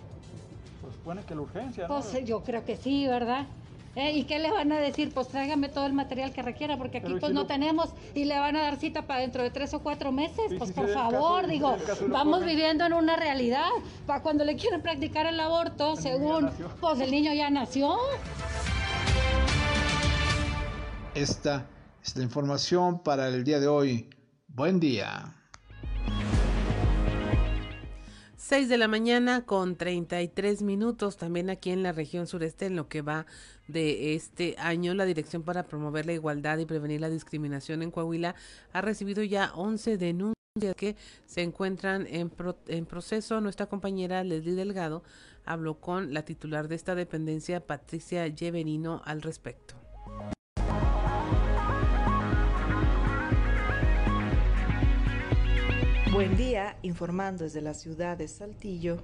Pues 0.82 0.94
supone 0.94 1.22
que 1.22 1.36
la 1.36 1.42
urgencia, 1.42 1.86
¿no? 1.86 2.00
Pues 2.00 2.24
yo 2.24 2.42
creo 2.42 2.64
que 2.64 2.76
sí, 2.76 3.06
¿verdad? 3.06 3.46
¿Eh? 3.94 4.10
¿Y 4.18 4.24
qué 4.24 4.40
le 4.40 4.50
van 4.50 4.72
a 4.72 4.80
decir? 4.80 5.14
Pues 5.14 5.28
tráigame 5.28 5.68
todo 5.68 5.86
el 5.86 5.92
material 5.92 6.32
que 6.32 6.42
requiera, 6.42 6.76
porque 6.76 6.98
aquí 6.98 7.14
pues 7.20 7.32
no 7.32 7.46
tenemos 7.46 7.90
y 8.16 8.24
le 8.24 8.36
van 8.36 8.56
a 8.56 8.62
dar 8.62 8.76
cita 8.76 9.02
para 9.02 9.20
dentro 9.20 9.44
de 9.44 9.52
tres 9.52 9.72
o 9.74 9.78
cuatro 9.80 10.10
meses. 10.10 10.52
pues 10.58 10.72
por 10.72 10.88
favor, 10.88 11.46
digo, 11.46 11.76
vamos 12.08 12.44
viviendo 12.44 12.84
en 12.84 12.94
una 12.94 13.14
realidad. 13.14 13.68
Para 14.08 14.22
cuando 14.22 14.44
le 14.44 14.56
quieren 14.56 14.82
practicar 14.82 15.26
el 15.26 15.38
aborto, 15.38 15.94
según, 15.94 16.50
pues 16.80 16.98
el 16.98 17.12
niño 17.12 17.32
ya 17.32 17.50
nació. 17.50 17.96
Esta 21.14 21.64
es 22.02 22.16
la 22.16 22.24
información 22.24 23.04
para 23.04 23.28
el 23.28 23.44
día 23.44 23.60
de 23.60 23.68
hoy. 23.68 24.10
Buen 24.48 24.80
día. 24.80 25.43
6 28.46 28.68
de 28.68 28.76
la 28.76 28.88
mañana 28.88 29.46
con 29.46 29.74
33 29.74 30.60
minutos, 30.60 31.16
también 31.16 31.48
aquí 31.48 31.70
en 31.70 31.82
la 31.82 31.92
región 31.92 32.26
sureste, 32.26 32.66
en 32.66 32.76
lo 32.76 32.88
que 32.88 33.00
va 33.00 33.24
de 33.68 34.14
este 34.14 34.54
año, 34.58 34.92
la 34.92 35.06
Dirección 35.06 35.44
para 35.44 35.62
Promover 35.62 36.04
la 36.04 36.12
Igualdad 36.12 36.58
y 36.58 36.66
Prevenir 36.66 37.00
la 37.00 37.08
Discriminación 37.08 37.82
en 37.82 37.90
Coahuila 37.90 38.34
ha 38.74 38.82
recibido 38.82 39.22
ya 39.22 39.50
11 39.54 39.96
denuncias 39.96 40.74
que 40.76 40.94
se 41.24 41.40
encuentran 41.40 42.06
en, 42.06 42.30
en 42.66 42.84
proceso. 42.84 43.40
Nuestra 43.40 43.64
compañera 43.64 44.22
Leslie 44.22 44.56
Delgado 44.56 45.02
habló 45.46 45.80
con 45.80 46.12
la 46.12 46.26
titular 46.26 46.68
de 46.68 46.74
esta 46.74 46.94
dependencia, 46.94 47.66
Patricia 47.66 48.26
Lleverino, 48.26 49.00
al 49.06 49.22
respecto. 49.22 49.74
Buen 56.14 56.36
día, 56.36 56.78
informando 56.82 57.42
desde 57.42 57.60
la 57.60 57.74
ciudad 57.74 58.16
de 58.16 58.28
Saltillo. 58.28 59.00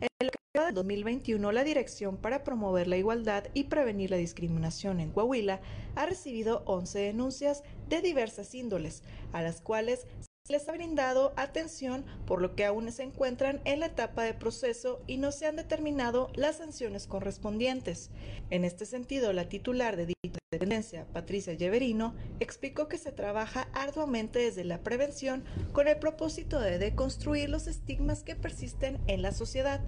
En 0.00 0.08
el 0.18 0.32
que 0.32 0.60
de 0.60 0.72
2021, 0.72 1.52
la 1.52 1.62
Dirección 1.62 2.16
para 2.16 2.42
Promover 2.42 2.88
la 2.88 2.96
Igualdad 2.96 3.44
y 3.54 3.64
Prevenir 3.64 4.10
la 4.10 4.16
Discriminación 4.16 4.98
en 4.98 5.12
Coahuila 5.12 5.60
ha 5.94 6.06
recibido 6.06 6.64
11 6.66 6.98
denuncias 6.98 7.62
de 7.88 8.02
diversas 8.02 8.56
índoles, 8.56 9.04
a 9.32 9.40
las 9.40 9.60
cuales 9.60 10.08
les 10.50 10.68
ha 10.68 10.72
brindado 10.72 11.32
atención 11.36 12.04
por 12.26 12.42
lo 12.42 12.54
que 12.54 12.64
aún 12.64 12.90
se 12.92 13.04
encuentran 13.04 13.60
en 13.64 13.80
la 13.80 13.86
etapa 13.86 14.24
de 14.24 14.34
proceso 14.34 15.00
y 15.06 15.16
no 15.16 15.32
se 15.32 15.46
han 15.46 15.56
determinado 15.56 16.30
las 16.34 16.56
sanciones 16.56 17.06
correspondientes. 17.06 18.10
En 18.50 18.64
este 18.64 18.84
sentido, 18.84 19.32
la 19.32 19.48
titular 19.48 19.96
de 19.96 20.06
dicha 20.06 20.40
dependencia, 20.50 21.06
Patricia 21.12 21.54
Lleverino, 21.54 22.14
explicó 22.40 22.88
que 22.88 22.98
se 22.98 23.12
trabaja 23.12 23.68
arduamente 23.72 24.40
desde 24.40 24.64
la 24.64 24.82
prevención 24.82 25.44
con 25.72 25.86
el 25.86 25.98
propósito 25.98 26.58
de 26.58 26.78
deconstruir 26.78 27.48
los 27.48 27.68
estigmas 27.68 28.24
que 28.24 28.34
persisten 28.34 29.00
en 29.06 29.22
la 29.22 29.30
sociedad. 29.32 29.80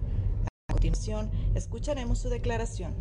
A 0.69 0.73
continuación, 0.73 1.29
escucharemos 1.55 2.19
su 2.19 2.29
declaración. 2.29 2.95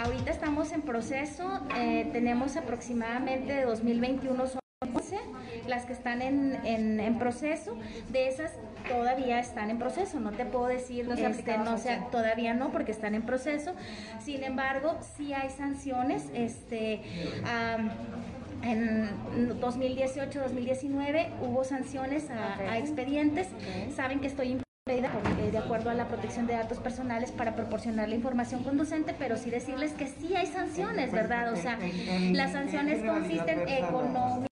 Ahorita 0.00 0.30
estamos 0.30 0.70
en 0.70 0.82
proceso, 0.82 1.60
eh, 1.76 2.08
tenemos 2.12 2.56
aproximadamente 2.56 3.52
de 3.52 3.64
2021 3.64 4.46
las 5.66 5.84
que 5.84 5.92
están 5.92 6.22
en, 6.22 7.18
proceso, 7.18 7.76
de 8.10 8.28
esas 8.28 8.52
todavía 8.88 9.38
están 9.38 9.70
en 9.70 9.78
proceso, 9.78 10.18
no 10.20 10.32
te 10.32 10.44
puedo 10.44 10.66
decir, 10.66 11.06
no, 11.06 11.14
este, 11.14 11.58
no 11.58 11.78
sea, 11.78 12.06
todavía 12.10 12.54
no, 12.54 12.70
porque 12.70 12.92
están 12.92 13.14
en 13.14 13.22
proceso, 13.22 13.74
sin 14.24 14.42
embargo, 14.44 14.98
sí 15.16 15.32
hay 15.32 15.50
sanciones, 15.50 16.26
este, 16.34 17.02
en 18.62 19.10
2018-2019 19.60 21.28
hubo 21.42 21.64
sanciones 21.64 22.28
a, 22.30 22.78
expedientes, 22.78 23.48
saben 23.94 24.20
que 24.20 24.28
estoy 24.28 24.58
eh, 24.86 25.02
de 25.52 25.58
acuerdo 25.58 25.90
a 25.90 25.94
la 25.94 26.08
protección 26.08 26.46
de 26.46 26.54
datos 26.54 26.78
personales 26.78 27.30
para 27.30 27.54
proporcionar 27.54 28.08
la 28.08 28.14
información 28.14 28.64
conducente, 28.64 29.14
pero 29.18 29.36
sí 29.36 29.50
decirles 29.50 29.92
que 29.92 30.06
sí 30.06 30.34
hay 30.34 30.46
sanciones, 30.46 31.12
¿verdad? 31.12 31.52
O 31.52 31.56
sea, 31.56 31.78
las 32.32 32.52
sanciones 32.52 33.04
consisten 33.04 33.68
económicas 33.68 34.48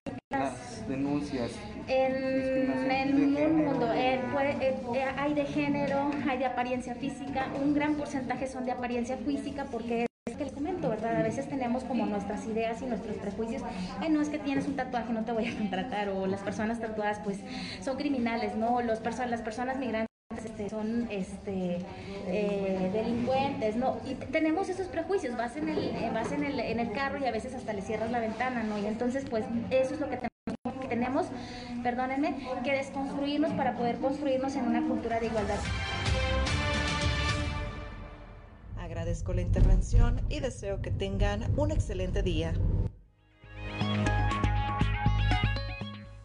denuncias? 0.87 1.51
En, 1.87 3.45
un 3.45 3.65
mundo, 3.65 3.91
eh, 3.93 4.19
eh, 4.61 5.05
hay 5.17 5.33
de 5.33 5.45
género, 5.45 6.11
hay 6.27 6.37
de 6.37 6.45
apariencia 6.45 6.95
física, 6.95 7.47
un 7.61 7.73
gran 7.73 7.95
porcentaje 7.95 8.47
son 8.47 8.65
de 8.65 8.71
apariencia 8.71 9.17
física 9.17 9.65
porque 9.71 10.05
es 10.25 10.35
que 10.35 10.43
les 10.43 10.53
comento, 10.53 10.89
¿verdad? 10.89 11.17
A 11.17 11.23
veces 11.23 11.47
tenemos 11.47 11.83
como 11.83 12.05
nuestras 12.05 12.45
ideas 12.45 12.81
y 12.81 12.85
nuestros 12.85 13.15
prejuicios. 13.17 13.61
Ay, 13.99 14.09
no, 14.09 14.21
es 14.21 14.29
que 14.29 14.39
tienes 14.39 14.67
un 14.67 14.75
tatuaje, 14.75 15.13
no 15.13 15.23
te 15.23 15.31
voy 15.31 15.47
a 15.47 15.57
contratar. 15.57 16.09
O 16.09 16.27
las 16.27 16.41
personas 16.41 16.79
tatuadas, 16.79 17.19
pues, 17.23 17.39
son 17.81 17.95
criminales, 17.95 18.55
¿no? 18.55 18.81
Los 18.81 19.01
las 19.01 19.41
personas 19.41 19.77
migrantes 19.77 20.07
este, 20.57 20.69
son 20.69 21.07
este, 21.11 21.77
eh, 22.27 22.89
delincuentes, 22.93 23.75
¿no? 23.75 23.97
Y 24.05 24.15
tenemos 24.15 24.69
esos 24.69 24.87
prejuicios, 24.87 25.37
vas 25.37 25.55
en 25.55 25.69
el, 25.69 26.11
vas 26.13 26.31
en 26.31 26.43
el, 26.43 26.59
en 26.59 26.79
el 26.79 26.91
carro 26.91 27.19
y 27.19 27.25
a 27.25 27.31
veces 27.31 27.53
hasta 27.53 27.73
le 27.73 27.81
cierras 27.81 28.11
la 28.11 28.19
ventana, 28.19 28.63
¿no? 28.63 28.77
Y 28.77 28.87
entonces, 28.87 29.25
pues, 29.29 29.45
eso 29.69 29.93
es 29.93 29.99
lo 29.99 30.09
que 30.09 30.17
tenemos 30.17 30.27
tenemos, 30.89 31.27
perdónenme, 31.83 32.47
que 32.63 32.71
desconstruirnos 32.71 33.51
para 33.53 33.75
poder 33.75 33.97
construirnos 33.97 34.55
en 34.55 34.65
una 34.65 34.87
cultura 34.87 35.19
de 35.19 35.25
igualdad. 35.25 35.59
Agradezco 38.77 39.33
la 39.33 39.41
intervención 39.41 40.21
y 40.29 40.39
deseo 40.39 40.81
que 40.81 40.91
tengan 40.91 41.43
un 41.57 41.71
excelente 41.71 42.23
día. 42.23 42.53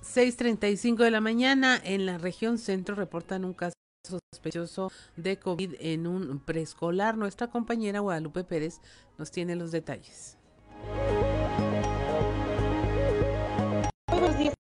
6.35 0.05 0.99
de 0.99 1.11
la 1.11 1.21
mañana 1.21 1.81
en 1.83 2.07
la 2.07 2.19
región 2.19 2.59
centro 2.59 2.95
reportan 2.95 3.45
un 3.45 3.53
caso 3.53 3.82
sospechoso 4.05 4.91
de 5.17 5.39
COVID 5.39 5.75
en 5.79 6.07
un 6.07 6.41
preescolar. 6.41 7.17
Nuestra 7.17 7.49
compañera 7.49 8.01
Guadalupe 8.01 8.45
Pérez 8.45 8.81
nos 9.19 9.31
tiene 9.31 9.55
los 9.57 9.71
detalles. 9.71 10.39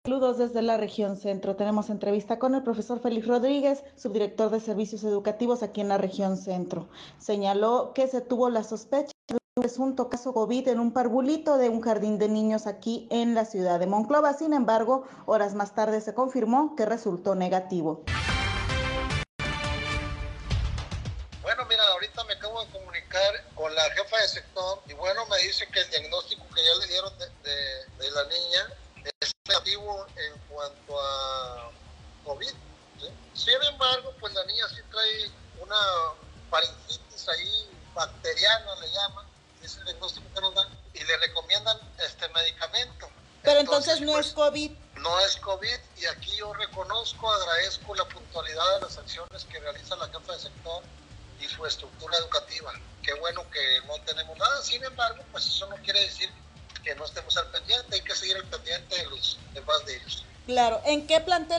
Saludos 0.03 0.37
desde 0.37 0.61
la 0.61 0.77
región 0.77 1.15
centro. 1.15 1.55
Tenemos 1.55 1.89
entrevista 1.89 2.37
con 2.37 2.53
el 2.53 2.63
profesor 2.63 2.99
Félix 2.99 3.27
Rodríguez, 3.27 3.83
subdirector 3.95 4.49
de 4.49 4.59
servicios 4.59 5.03
educativos 5.03 5.63
aquí 5.63 5.79
en 5.79 5.87
la 5.87 5.97
región 5.97 6.37
centro. 6.37 6.89
Señaló 7.17 7.93
que 7.93 8.07
se 8.07 8.19
tuvo 8.19 8.49
la 8.49 8.63
sospecha 8.63 9.13
de 9.29 9.35
un 9.35 9.61
presunto 9.61 10.09
caso 10.09 10.33
COVID 10.33 10.67
en 10.67 10.79
un 10.79 10.91
parbulito 10.91 11.57
de 11.57 11.69
un 11.69 11.81
jardín 11.81 12.17
de 12.17 12.27
niños 12.27 12.67
aquí 12.67 13.07
en 13.09 13.35
la 13.35 13.45
ciudad 13.45 13.79
de 13.79 13.87
Monclova. 13.87 14.33
Sin 14.33 14.53
embargo, 14.53 15.03
horas 15.25 15.55
más 15.55 15.73
tarde 15.75 16.01
se 16.01 16.13
confirmó 16.13 16.75
que 16.75 16.85
resultó 16.85 17.35
negativo. 17.35 18.03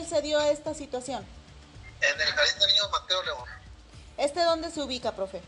Se 0.06 0.22
dio 0.22 0.40
esta 0.40 0.74
situación? 0.74 1.24
En 2.00 2.20
el 2.20 2.26
Jardín 2.26 2.58
de 2.58 2.66
Niños 2.66 2.90
Mateo 2.90 3.22
León. 3.22 3.44
¿Este 4.18 4.42
dónde 4.42 4.70
se 4.70 4.80
ubica, 4.82 5.12
profe? 5.12 5.40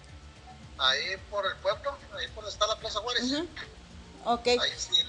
Ahí 0.79 1.17
por 1.31 1.47
el 1.47 1.57
pueblo, 1.57 1.97
ahí 2.17 2.27
por 2.29 2.45
donde 2.45 2.51
está 2.51 2.67
la 2.67 2.77
Plaza 2.77 3.01
Juárez. 3.01 3.25
Ok. 4.25 4.47
Ahí 4.47 4.73
sí. 4.77 5.05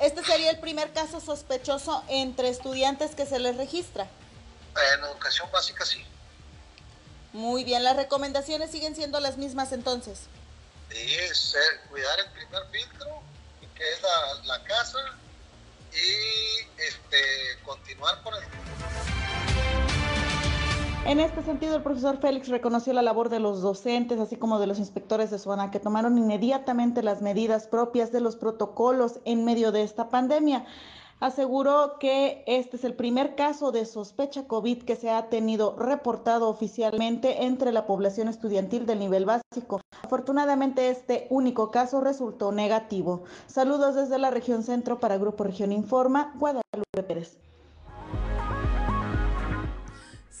¿Este 0.00 0.22
sería 0.24 0.50
el 0.50 0.60
primer 0.60 0.92
caso 0.92 1.20
sospechoso 1.20 2.04
entre 2.08 2.48
estudiantes 2.48 3.14
que 3.16 3.26
se 3.26 3.38
les 3.40 3.56
registra? 3.56 4.06
En 4.94 5.04
educación 5.04 5.50
básica 5.50 5.84
sí. 5.84 6.04
Muy 7.32 7.64
bien, 7.64 7.82
las 7.82 7.96
recomendaciones 7.96 8.70
siguen 8.70 8.94
siendo 8.94 9.18
las 9.20 9.36
mismas 9.36 9.72
entonces. 9.72 10.20
Sí, 10.90 11.56
cuidar 11.90 12.18
el 12.20 12.30
primer 12.30 12.62
filtro, 12.70 13.22
que 13.74 13.92
es 13.92 14.00
la, 14.44 14.62
casa, 14.64 14.98
y 15.92 16.80
este, 16.80 17.58
continuar 17.64 18.22
con 18.22 18.34
el... 18.34 18.42
En 21.08 21.20
este 21.20 21.42
sentido, 21.42 21.74
el 21.74 21.82
profesor 21.82 22.18
Félix 22.18 22.48
reconoció 22.48 22.92
la 22.92 23.00
labor 23.00 23.30
de 23.30 23.40
los 23.40 23.62
docentes, 23.62 24.20
así 24.20 24.36
como 24.36 24.58
de 24.58 24.66
los 24.66 24.78
inspectores 24.78 25.30
de 25.30 25.38
zona, 25.38 25.70
que 25.70 25.80
tomaron 25.80 26.18
inmediatamente 26.18 27.02
las 27.02 27.22
medidas 27.22 27.66
propias 27.66 28.12
de 28.12 28.20
los 28.20 28.36
protocolos 28.36 29.18
en 29.24 29.42
medio 29.46 29.72
de 29.72 29.84
esta 29.84 30.10
pandemia. 30.10 30.66
Aseguró 31.18 31.98
que 31.98 32.44
este 32.46 32.76
es 32.76 32.84
el 32.84 32.92
primer 32.92 33.36
caso 33.36 33.72
de 33.72 33.86
sospecha 33.86 34.46
COVID 34.46 34.82
que 34.82 34.96
se 34.96 35.08
ha 35.08 35.30
tenido 35.30 35.76
reportado 35.76 36.50
oficialmente 36.50 37.46
entre 37.46 37.72
la 37.72 37.86
población 37.86 38.28
estudiantil 38.28 38.84
del 38.84 38.98
nivel 38.98 39.24
básico. 39.24 39.80
Afortunadamente, 40.02 40.90
este 40.90 41.26
único 41.30 41.70
caso 41.70 42.02
resultó 42.02 42.52
negativo. 42.52 43.22
Saludos 43.46 43.94
desde 43.94 44.18
la 44.18 44.30
región 44.30 44.62
centro 44.62 45.00
para 45.00 45.16
Grupo 45.16 45.42
Región 45.42 45.72
Informa, 45.72 46.34
Guadalupe 46.38 47.02
Pérez. 47.06 47.47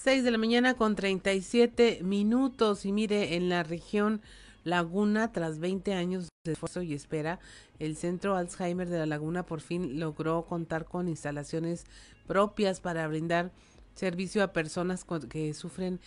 6 0.08 0.24
de 0.24 0.30
la 0.30 0.38
mañana 0.38 0.72
con 0.72 0.96
37 0.96 2.00
minutos 2.02 2.86
y 2.86 2.92
mire, 2.92 3.36
en 3.36 3.50
la 3.50 3.62
región 3.62 4.22
Laguna, 4.64 5.32
tras 5.32 5.58
20 5.58 5.92
años 5.92 6.30
de 6.46 6.52
esfuerzo 6.52 6.80
y 6.80 6.94
espera, 6.94 7.40
el 7.78 7.94
Centro 7.94 8.34
Alzheimer 8.34 8.88
de 8.88 9.00
la 9.00 9.04
Laguna 9.04 9.44
por 9.44 9.60
fin 9.60 10.00
logró 10.00 10.46
contar 10.46 10.86
con 10.86 11.08
instalaciones 11.08 11.84
propias 12.26 12.80
para 12.80 13.06
brindar 13.06 13.52
servicio 13.92 14.42
a 14.42 14.54
personas 14.54 15.04
que 15.28 15.52
sufren 15.52 16.00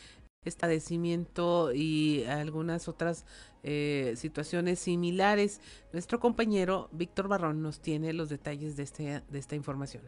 este 0.46 0.62
padecimiento 0.62 1.72
y 1.72 2.24
algunas 2.24 2.88
otras 2.88 3.24
eh, 3.62 4.16
situaciones 4.18 4.80
similares. 4.80 5.62
Nuestro 5.94 6.20
compañero 6.20 6.90
Víctor 6.92 7.28
Barrón 7.28 7.62
nos 7.62 7.82
tiene 7.82 8.14
los 8.14 8.30
detalles 8.30 8.76
de, 8.78 8.82
este, 8.82 9.22
de 9.30 9.38
esta 9.38 9.56
información. 9.56 10.02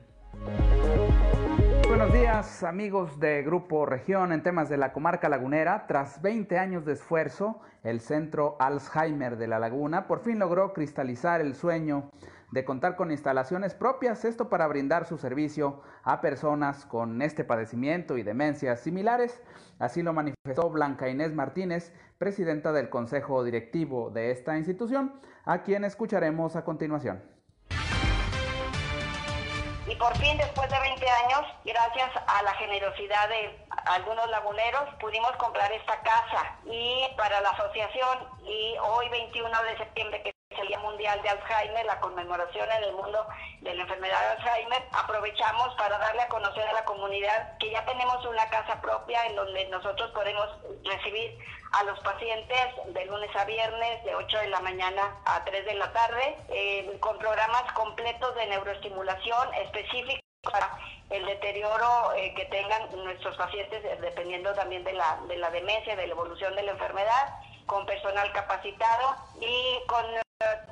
Buenos 2.04 2.20
días 2.20 2.64
amigos 2.64 3.18
de 3.22 3.44
Grupo 3.44 3.86
Región 3.86 4.34
en 4.34 4.44
temas 4.44 4.68
de 4.68 4.76
la 4.76 4.92
comarca 4.92 5.30
lagunera. 5.30 5.88
Tras 5.88 6.22
20 6.22 6.60
años 6.60 6.84
de 6.84 6.92
esfuerzo, 6.92 7.62
el 7.82 8.02
Centro 8.02 8.58
Alzheimer 8.60 9.38
de 9.38 9.48
la 9.48 9.58
Laguna 9.58 10.06
por 10.06 10.20
fin 10.20 10.38
logró 10.38 10.74
cristalizar 10.74 11.40
el 11.40 11.56
sueño 11.56 12.12
de 12.52 12.66
contar 12.66 12.98
con 12.98 13.10
instalaciones 13.10 13.74
propias, 13.74 14.26
esto 14.26 14.50
para 14.50 14.68
brindar 14.68 15.06
su 15.06 15.18
servicio 15.18 15.80
a 16.04 16.20
personas 16.20 16.86
con 16.86 17.22
este 17.22 17.46
padecimiento 17.46 18.18
y 18.18 18.24
demencias 18.24 18.82
similares. 18.82 19.42
Así 19.80 20.04
lo 20.04 20.12
manifestó 20.12 20.70
Blanca 20.70 21.08
Inés 21.08 21.34
Martínez, 21.34 21.94
presidenta 22.18 22.74
del 22.74 22.90
Consejo 22.90 23.46
Directivo 23.46 24.10
de 24.10 24.32
esta 24.32 24.58
institución, 24.58 25.14
a 25.46 25.64
quien 25.64 25.86
escucharemos 25.86 26.58
a 26.58 26.66
continuación. 26.66 27.22
Y 29.94 29.96
por 29.96 30.18
fin, 30.18 30.36
después 30.38 30.68
de 30.72 30.80
20 30.80 31.08
años, 31.08 31.46
gracias 31.64 32.10
a 32.26 32.42
la 32.42 32.52
generosidad 32.56 33.30
de 33.30 33.64
algunos 33.86 34.28
laguneros, 34.32 34.90
pudimos 35.00 35.32
comprar 35.34 35.72
esta 35.72 36.02
casa. 36.02 36.58
Y 36.66 37.06
para 37.16 37.40
la 37.42 37.52
asociación, 37.52 38.28
y 38.44 38.76
hoy 38.82 39.08
21 39.10 39.64
de 39.64 39.78
septiembre, 39.78 40.24
que 40.24 40.33
Día 40.68 40.80
Mundial 40.80 41.22
de 41.22 41.30
Alzheimer, 41.30 41.86
la 41.86 42.00
conmemoración 42.00 42.70
en 42.72 42.84
el 42.84 42.94
mundo 42.94 43.26
de 43.62 43.74
la 43.76 43.84
enfermedad 43.84 44.20
de 44.20 44.42
Alzheimer, 44.42 44.84
aprovechamos 44.92 45.76
para 45.76 45.98
darle 45.98 46.22
a 46.22 46.28
conocer 46.30 46.68
a 46.68 46.74
la 46.74 46.86
comunidad 46.86 47.58
que 47.58 47.72
ya 47.72 47.86
tenemos 47.86 48.26
una 48.26 48.50
casa 48.50 48.82
propia 48.82 49.26
en 49.28 49.36
donde 49.36 49.68
nosotros 49.68 50.12
podemos 50.12 50.50
recibir 50.84 51.38
a 51.74 51.84
los 51.84 52.00
pacientes 52.02 52.94
de 52.94 53.06
lunes 53.06 53.36
a 53.36 53.46
viernes 53.46 54.04
de 54.04 54.16
8 54.16 54.38
de 54.38 54.48
la 54.48 54.60
mañana 54.60 55.18
a 55.26 55.44
3 55.44 55.66
de 55.66 55.74
la 55.76 55.92
tarde 55.92 56.38
eh, 56.50 56.98
con 57.00 57.18
programas 57.18 57.72
completos 57.74 58.36
de 58.36 58.48
neuroestimulación 58.48 59.54
específicos 59.56 60.22
para 60.44 60.78
el 61.10 61.26
deterioro 61.26 62.14
eh, 62.16 62.34
que 62.36 62.46
tengan 62.46 62.90
nuestros 63.04 63.36
pacientes 63.38 63.84
eh, 63.86 63.98
dependiendo 64.02 64.54
también 64.54 64.84
de 64.84 64.94
la, 64.94 65.20
de 65.28 65.38
la 65.38 65.50
demencia, 65.50 65.96
de 65.96 66.08
la 66.08 66.14
evolución 66.14 66.56
de 66.56 66.64
la 66.64 66.72
enfermedad, 66.72 67.40
con 67.66 67.86
personal 67.86 68.32
capacitado 68.34 69.16
y 69.40 69.80
con 69.88 70.06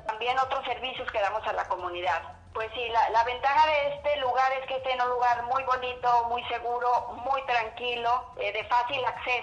también 0.06 0.38
otros 0.38 0.64
servicios 0.64 1.10
que 1.10 1.20
damos 1.20 1.46
a 1.46 1.52
la 1.52 1.66
comunidad. 1.68 2.22
Pues 2.52 2.70
sí, 2.74 2.82
la, 2.90 3.24
ventaja 3.24 3.66
de 3.66 3.94
este 3.94 4.20
lugar 4.20 4.52
es 4.60 4.66
que 4.66 4.76
está 4.76 4.90
en 4.90 5.00
un 5.00 5.08
lugar 5.08 5.42
muy 5.44 5.62
bonito, 5.64 6.28
muy 6.28 6.44
seguro, 6.44 7.14
muy 7.24 7.42
tranquilo, 7.46 8.26
de 8.36 8.64
fácil 8.64 9.02
acceso 9.04 9.42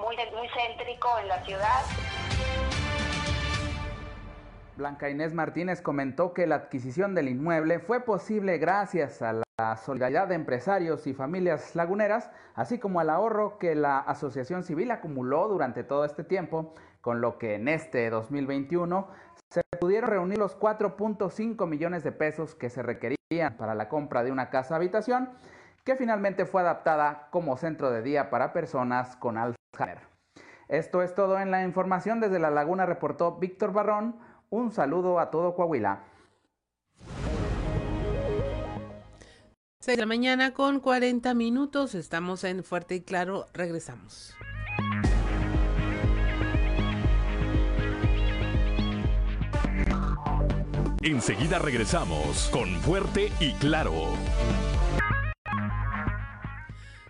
muy, 0.00 0.16
muy 0.34 0.48
céntrico 0.48 1.08
en 1.20 1.28
la 1.28 1.44
ciudad. 1.44 1.84
Blanca 4.76 5.10
Inés 5.10 5.34
Martínez 5.34 5.82
comentó 5.82 6.32
que 6.32 6.46
la 6.46 6.56
adquisición 6.56 7.14
del 7.14 7.28
inmueble 7.28 7.80
fue 7.80 8.00
posible 8.00 8.58
gracias 8.58 9.22
a 9.22 9.32
la 9.32 9.76
solidaridad 9.76 10.28
de 10.28 10.36
empresarios 10.36 11.06
y 11.06 11.14
familias 11.14 11.74
laguneras, 11.74 12.30
así 12.54 12.78
como 12.78 13.00
al 13.00 13.10
ahorro 13.10 13.58
que 13.58 13.74
la 13.74 13.98
asociación 13.98 14.62
civil 14.62 14.90
acumuló 14.92 15.48
durante 15.48 15.82
todo 15.82 16.04
este 16.04 16.22
tiempo, 16.22 16.74
con 17.00 17.20
lo 17.20 17.38
que 17.38 17.54
en 17.54 17.68
este 17.68 18.10
2021 18.10 19.08
se 19.50 19.62
pudieron 19.80 20.10
reunir 20.10 20.38
los 20.38 20.58
4.5 20.58 21.66
millones 21.66 22.04
de 22.04 22.12
pesos 22.12 22.54
que 22.54 22.70
se 22.70 22.82
requerían 22.82 23.56
para 23.56 23.74
la 23.74 23.88
compra 23.88 24.22
de 24.22 24.32
una 24.32 24.50
casa 24.50 24.76
habitación, 24.76 25.30
que 25.84 25.96
finalmente 25.96 26.44
fue 26.44 26.62
adaptada 26.62 27.28
como 27.30 27.56
centro 27.56 27.90
de 27.90 28.02
día 28.02 28.30
para 28.30 28.52
personas 28.52 29.16
con 29.16 29.38
Alzheimer 29.38 30.08
esto 30.68 31.02
es 31.02 31.14
todo 31.14 31.38
en 31.38 31.50
la 31.50 31.64
información. 31.64 32.20
Desde 32.20 32.38
La 32.38 32.50
Laguna 32.50 32.86
reportó 32.86 33.36
Víctor 33.36 33.72
Barrón. 33.72 34.16
Un 34.50 34.70
saludo 34.70 35.18
a 35.18 35.30
todo 35.30 35.54
Coahuila. 35.54 36.04
6 39.80 39.96
de 39.96 40.00
la 40.02 40.06
mañana 40.06 40.52
con 40.52 40.80
40 40.80 41.32
minutos. 41.34 41.94
Estamos 41.94 42.44
en 42.44 42.62
Fuerte 42.62 42.96
y 42.96 43.00
Claro. 43.00 43.46
Regresamos. 43.54 44.34
Enseguida 51.08 51.58
regresamos 51.58 52.50
con 52.52 52.68
Fuerte 52.82 53.32
y 53.40 53.54
Claro. 53.54 54.12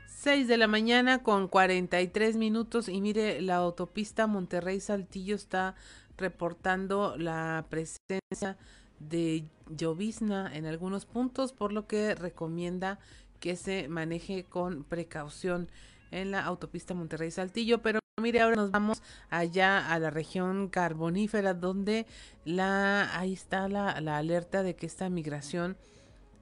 6 0.07 0.47
de 0.47 0.57
la 0.57 0.69
mañana 0.69 1.25
con 1.25 1.49
43 1.49 2.37
minutos 2.37 2.89
y 2.89 3.01
mire, 3.01 3.41
la 3.41 3.57
autopista 3.57 4.29
Monterrey-Saltillo 4.29 5.35
está 5.35 5.75
reportando 6.17 7.17
la 7.17 7.67
presencia 7.71 8.57
de 9.01 9.45
llovizna 9.69 10.49
en 10.55 10.67
algunos 10.67 11.05
puntos, 11.05 11.53
por 11.53 11.73
lo 11.73 11.89
que 11.89 12.15
recomienda 12.15 13.01
que 13.41 13.57
se 13.57 13.89
maneje 13.89 14.45
con 14.45 14.85
precaución 14.85 15.69
en 16.13 16.31
la 16.31 16.45
autopista 16.45 16.95
Monterrey-Saltillo, 16.95 17.83
pero 17.83 17.99
mire, 18.21 18.41
ahora 18.41 18.57
nos 18.57 18.71
vamos 18.71 19.03
allá 19.31 19.93
a 19.93 19.99
la 19.99 20.11
región 20.11 20.69
carbonífera 20.69 21.55
donde 21.55 22.07
la 22.45 23.19
ahí 23.19 23.33
está 23.33 23.69
la, 23.69 24.01
la 24.01 24.19
alerta 24.19 24.63
de 24.63 24.75
que 24.75 24.87
esta 24.87 25.09
migración 25.09 25.77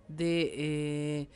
de 0.09 0.53
eh, 0.55 1.29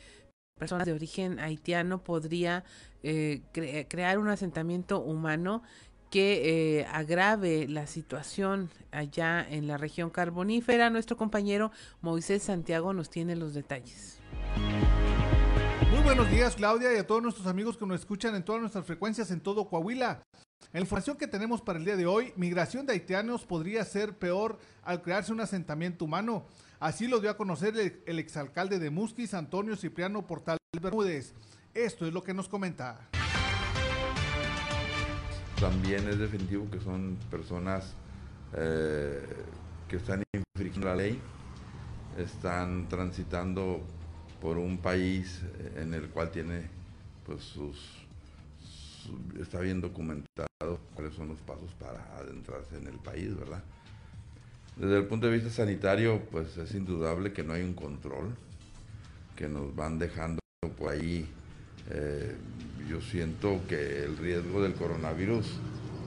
personas 0.57 0.85
de 0.85 0.93
origen 0.93 1.39
haitiano 1.39 2.03
podría 2.03 2.63
eh, 3.03 3.41
crear 3.89 4.19
un 4.19 4.29
asentamiento 4.29 5.01
humano 5.01 5.63
que 6.11 6.79
eh, 6.79 6.85
agrave 6.91 7.67
la 7.67 7.87
situación 7.87 8.69
allá 8.91 9.45
en 9.49 9.67
la 9.67 9.77
región 9.77 10.09
carbonífera. 10.09 10.89
Nuestro 10.89 11.15
compañero 11.15 11.71
Moisés 12.01 12.43
Santiago 12.43 12.93
nos 12.93 13.09
tiene 13.09 13.35
los 13.35 13.53
detalles. 13.53 14.19
Muy 15.91 15.99
buenos 15.99 16.31
días 16.31 16.55
Claudia 16.55 16.93
y 16.93 16.97
a 16.97 17.05
todos 17.05 17.21
nuestros 17.21 17.47
amigos 17.47 17.75
que 17.77 17.85
nos 17.85 17.99
escuchan 17.99 18.33
en 18.33 18.43
todas 18.43 18.61
nuestras 18.61 18.85
frecuencias 18.85 19.29
en 19.29 19.41
todo 19.41 19.67
Coahuila. 19.67 20.23
En 20.71 20.79
la 20.79 20.79
información 20.79 21.17
que 21.17 21.27
tenemos 21.27 21.61
para 21.61 21.77
el 21.77 21.85
día 21.85 21.97
de 21.97 22.05
hoy, 22.05 22.31
migración 22.37 22.85
de 22.85 22.93
haitianos 22.93 23.45
podría 23.45 23.83
ser 23.83 24.17
peor 24.17 24.57
al 24.83 25.01
crearse 25.01 25.33
un 25.33 25.41
asentamiento 25.41 26.05
humano. 26.05 26.45
Así 26.79 27.07
lo 27.07 27.19
dio 27.19 27.29
a 27.29 27.35
conocer 27.35 27.75
el, 28.05 28.19
exalcalde 28.19 28.79
de 28.79 28.89
Musquis, 28.89 29.33
Antonio 29.33 29.75
Cipriano 29.75 30.25
Portal 30.25 30.57
Bermúdez. 30.81 31.33
Esto 31.73 32.07
es 32.07 32.13
lo 32.13 32.23
que 32.23 32.33
nos 32.33 32.47
comenta 32.47 33.09
también 35.61 36.07
es 36.09 36.17
definitivo 36.17 36.67
que 36.71 36.79
son 36.79 37.17
personas 37.29 37.93
eh, 38.53 39.21
que 39.87 39.97
están 39.97 40.23
infringiendo 40.33 40.87
la 40.87 40.95
ley, 40.95 41.21
están 42.17 42.89
transitando 42.89 43.81
por 44.41 44.57
un 44.57 44.79
país 44.79 45.41
en 45.75 45.93
el 45.93 46.09
cual 46.09 46.31
tiene 46.31 46.63
pues 47.25 47.43
sus, 47.43 47.77
está 49.39 49.59
bien 49.59 49.79
documentado 49.79 50.79
cuáles 50.95 51.13
son 51.13 51.29
los 51.29 51.39
pasos 51.39 51.71
para 51.79 52.03
adentrarse 52.17 52.77
en 52.77 52.87
el 52.87 52.97
país, 52.97 53.37
¿verdad? 53.37 53.63
Desde 54.75 54.97
el 54.97 55.05
punto 55.05 55.27
de 55.27 55.33
vista 55.33 55.49
sanitario, 55.49 56.21
pues 56.31 56.57
es 56.57 56.73
indudable 56.73 57.33
que 57.33 57.43
no 57.43 57.53
hay 57.53 57.61
un 57.61 57.73
control, 57.73 58.35
que 59.35 59.47
nos 59.47 59.75
van 59.75 59.99
dejando 59.99 60.39
por 60.77 60.91
ahí 60.91 61.27
eh, 61.91 62.35
yo 62.89 63.01
siento 63.01 63.61
que 63.67 64.03
el 64.03 64.17
riesgo 64.17 64.61
del 64.61 64.73
coronavirus 64.73 65.47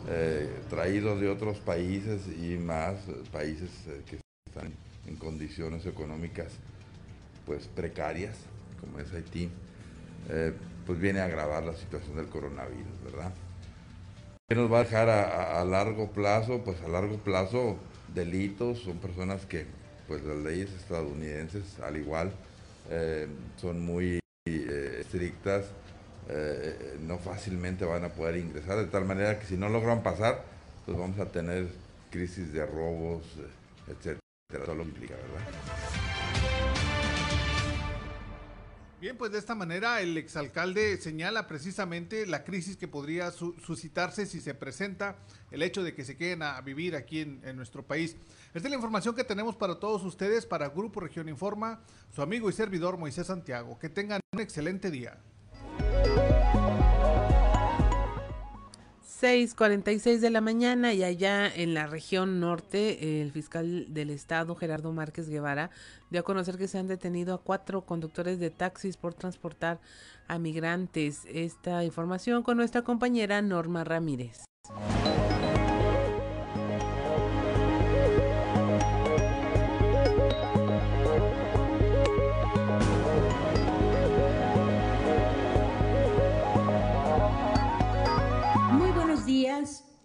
eh, 0.09 0.49
traído 0.71 1.19
de 1.19 1.29
otros 1.29 1.59
países 1.59 2.23
y 2.29 2.57
más 2.57 2.97
países 3.33 3.71
eh, 3.89 4.03
que 4.07 4.19
están 4.47 4.73
en 5.07 5.17
condiciones 5.17 5.87
económicas 5.87 6.49
pues 7.47 7.67
precarias, 7.69 8.37
como 8.81 8.99
es 8.99 9.13
Haití, 9.13 9.51
eh, 10.31 10.53
pues 10.87 10.99
viene 11.01 11.21
a 11.21 11.25
agravar 11.25 11.65
la 11.65 11.75
situación 11.75 12.17
del 12.17 12.27
coronavirus, 12.27 13.05
¿verdad? 13.05 13.33
¿Qué 14.49 14.55
nos 14.55 14.71
va 14.71 14.81
a 14.81 14.85
dejar 14.85 15.09
a, 15.09 15.65
largo 15.65 16.11
plazo? 16.11 16.63
Pues 16.65 16.81
a 16.83 16.89
largo 16.89 17.17
plazo 17.17 17.79
delitos, 18.15 18.81
son 18.81 18.99
personas 18.99 19.47
que 19.47 19.67
pues 20.07 20.23
las 20.23 20.37
leyes 20.37 20.71
estadounidenses 20.73 21.81
al 21.81 21.97
igual 21.97 22.31
son 23.57 23.81
muy 23.81 24.21
estrictas 24.47 25.65
eh, 26.29 26.97
no 27.03 27.19
fácilmente 27.19 27.85
van 27.85 28.05
a 28.05 28.09
poder 28.09 28.37
ingresar, 28.37 28.79
de 28.79 28.87
tal 28.87 29.05
manera 29.05 29.39
que 29.39 29.47
si 29.47 29.57
no 29.57 29.69
logran 29.69 30.03
pasar, 30.03 30.43
pues 30.87 30.97
vamos 30.97 31.19
a 31.19 31.27
tener 31.27 31.69
crisis 32.11 32.53
de 32.53 32.65
robos, 32.65 33.25
eh, 33.39 33.93
etcétera. 33.93 34.21
Todo 34.65 34.75
lo 34.75 34.83
implica, 34.85 35.15
¿verdad? 35.17 35.84
Bien, 39.05 39.19
pues 39.19 39.33
de 39.33 39.39
esta 39.39 39.55
manera 39.55 40.01
el 40.01 40.17
exalcalde 40.17 40.97
señala 40.97 41.47
precisamente 41.47 42.25
la 42.25 42.43
crisis 42.43 42.79
que 42.79 42.89
podría 42.89 43.31
suscitarse 43.33 44.25
si 44.25 44.41
se 44.41 44.55
presenta 44.55 45.19
el 45.51 45.63
hecho 45.63 45.83
de 45.83 45.93
que 45.93 46.07
se 46.07 46.17
queden 46.17 46.43
a 46.43 46.59
vivir 46.63 46.97
aquí 46.97 47.21
en, 47.21 47.43
en, 47.45 47.55
nuestro 47.55 47.87
país. 47.87 48.17
Esta 48.55 48.67
es 48.67 48.71
la 48.71 48.77
información 48.77 49.15
que 49.15 49.23
tenemos 49.23 49.57
para 49.57 49.79
todos 49.79 50.03
ustedes, 50.05 50.47
para 50.47 50.71
Grupo 50.71 51.01
Región 51.01 51.29
Informa, 51.29 51.83
su 52.17 52.23
amigo 52.23 52.49
y 52.49 52.55
servidor 52.55 52.97
Moisés 52.97 53.27
Santiago. 53.27 53.79
Que 53.79 53.91
tengan 53.91 54.23
un 54.33 54.41
excelente 54.41 54.91
día. 54.91 55.19
6:46 59.25 60.21
de 60.21 60.29
la 60.29 60.43
mañana 60.43 60.93
y 60.93 61.03
allá 61.03 61.47
en 61.49 61.73
la 61.73 61.87
región 61.87 62.41
norte, 62.41 63.23
el 63.23 63.33
fiscal 63.33 63.87
del 63.89 64.11
estado, 64.11 64.55
Gerardo 64.55 64.93
Márquez 64.93 65.31
Guevara, 65.31 65.71
dio 66.11 66.21
a 66.21 66.25
conocer 66.25 66.59
que 66.59 66.69
se 66.69 66.77
han 66.77 66.89
detenido 66.89 67.33
a 67.33 67.41
cuatro 67.41 67.87
conductores 67.87 68.39
de 68.39 68.51
taxis 68.51 68.99
por 68.99 69.15
transportar 69.15 69.81
a 70.29 70.39
migrantes. 70.39 71.23
Esta 71.27 71.85
información 71.85 72.43
con 72.43 72.59
nuestra 72.59 72.83
compañera 72.83 73.41
Norma 73.41 73.83
Ramírez. 73.83 74.45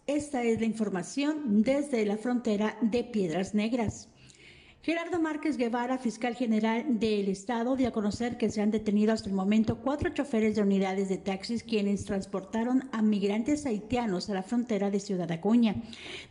Esta 0.05 0.43
es 0.43 0.59
la 0.59 0.65
información 0.67 1.63
desde 1.63 2.05
la 2.05 2.17
frontera 2.17 2.77
de 2.81 3.03
Piedras 3.03 3.55
Negras. 3.55 4.07
Gerardo 4.81 5.19
Márquez 5.19 5.57
Guevara, 5.57 5.97
fiscal 5.97 6.35
general 6.35 6.99
del 6.99 7.27
Estado, 7.27 7.75
dio 7.75 7.89
a 7.89 7.91
conocer 7.91 8.37
que 8.37 8.49
se 8.49 8.61
han 8.61 8.71
detenido 8.71 9.11
hasta 9.11 9.27
el 9.27 9.35
momento 9.35 9.79
cuatro 9.79 10.09
choferes 10.11 10.55
de 10.55 10.61
unidades 10.61 11.09
de 11.09 11.17
taxis 11.17 11.63
quienes 11.63 12.05
transportaron 12.05 12.87
a 12.93 13.01
migrantes 13.01 13.65
haitianos 13.65 14.29
a 14.29 14.35
la 14.35 14.41
frontera 14.41 14.89
de 14.89 15.01
Ciudad 15.01 15.29
Acuña. 15.33 15.75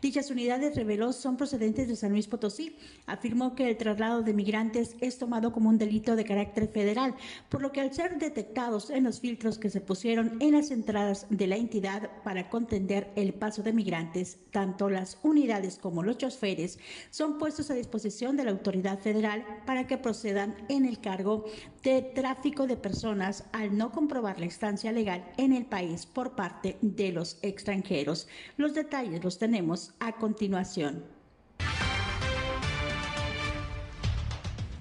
Dichas 0.00 0.30
unidades, 0.30 0.76
reveló, 0.76 1.12
son 1.12 1.36
procedentes 1.36 1.88
de 1.88 1.96
San 1.96 2.12
Luis 2.12 2.26
Potosí. 2.26 2.74
Afirmó 3.04 3.54
que 3.54 3.68
el 3.68 3.76
traslado 3.76 4.22
de 4.22 4.32
migrantes 4.32 4.96
es 5.02 5.18
tomado 5.18 5.52
como 5.52 5.68
un 5.68 5.76
delito 5.76 6.16
de 6.16 6.24
carácter 6.24 6.68
federal, 6.68 7.16
por 7.50 7.60
lo 7.60 7.70
que 7.70 7.82
al 7.82 7.92
ser 7.92 8.18
detectados 8.18 8.88
en 8.88 9.04
los 9.04 9.20
filtros 9.20 9.58
que 9.58 9.68
se 9.68 9.82
pusieron 9.82 10.38
en 10.40 10.52
las 10.52 10.70
entradas 10.70 11.26
de 11.28 11.48
la 11.48 11.56
entidad 11.56 12.08
para 12.24 12.48
contender 12.48 13.12
el 13.14 13.34
paso 13.34 13.62
de 13.62 13.74
migrantes, 13.74 14.38
tanto 14.52 14.88
las 14.88 15.18
unidades 15.22 15.76
como 15.76 16.02
los 16.02 16.16
choferes 16.16 16.78
son 17.10 17.36
puestos 17.36 17.70
a 17.70 17.74
disposición 17.74 18.37
de 18.38 18.44
la 18.44 18.52
autoridad 18.52 18.98
federal 18.98 19.44
para 19.66 19.86
que 19.86 19.98
procedan 19.98 20.56
en 20.70 20.86
el 20.86 21.00
cargo 21.00 21.44
de 21.82 22.00
tráfico 22.00 22.66
de 22.66 22.76
personas 22.76 23.44
al 23.52 23.76
no 23.76 23.92
comprobar 23.92 24.40
la 24.40 24.46
estancia 24.46 24.92
legal 24.92 25.22
en 25.36 25.52
el 25.52 25.66
país 25.66 26.06
por 26.06 26.34
parte 26.34 26.78
de 26.80 27.12
los 27.12 27.38
extranjeros. 27.42 28.28
Los 28.56 28.72
detalles 28.72 29.22
los 29.22 29.38
tenemos 29.38 29.92
a 30.00 30.12
continuación. 30.12 31.04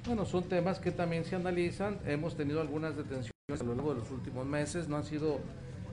Bueno, 0.05 0.25
son 0.25 0.45
temas 0.45 0.79
que 0.79 0.91
también 0.91 1.25
se 1.25 1.35
analizan. 1.35 1.99
Hemos 2.05 2.37
tenido 2.37 2.61
algunas 2.61 2.95
detenciones 2.95 3.33
a 3.59 3.63
lo 3.63 3.75
largo 3.75 3.93
de 3.93 3.99
los 3.99 4.11
últimos 4.11 4.45
meses. 4.45 4.87
No 4.87 4.95
han 4.95 5.03
sido 5.03 5.41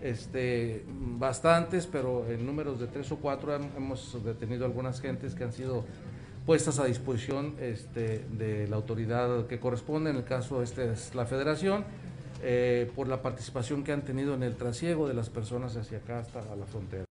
este, 0.01 0.85
bastantes, 0.87 1.87
pero 1.87 2.29
en 2.31 2.47
números 2.47 2.79
de 2.79 2.87
tres 2.87 3.11
o 3.11 3.17
cuatro 3.17 3.55
hemos 3.55 4.23
detenido 4.23 4.67
algunas 4.67 5.01
gentes 5.01 5.35
que 5.35 5.45
han 5.45 5.53
sido 5.53 5.85
puestas 6.47 6.79
a 6.79 6.85
disposición 6.85 7.55
este, 7.61 8.25
de 8.31 8.69
la 8.69 8.77
autoridad 8.77 9.47
que 9.47 9.59
corresponde, 9.59 10.11
en 10.11 10.17
el 10.17 10.25
caso 10.25 10.63
este 10.63 10.93
es 10.93 11.15
la 11.15 11.27
federación, 11.27 11.85
eh, 12.43 12.91
por 12.95 13.09
la 13.09 13.23
participación 13.23 13.85
que 13.85 13.93
han 13.93 14.03
tenido 14.03 14.35
en 14.35 14.43
el 14.43 14.57
trasiego 14.57 15.09
de 15.09 15.15
las 15.15 15.31
personas 15.31 15.77
hacia 15.77 15.99
acá 15.99 16.19
hasta 16.19 16.41
la 16.55 16.67
frontera. 16.67 17.05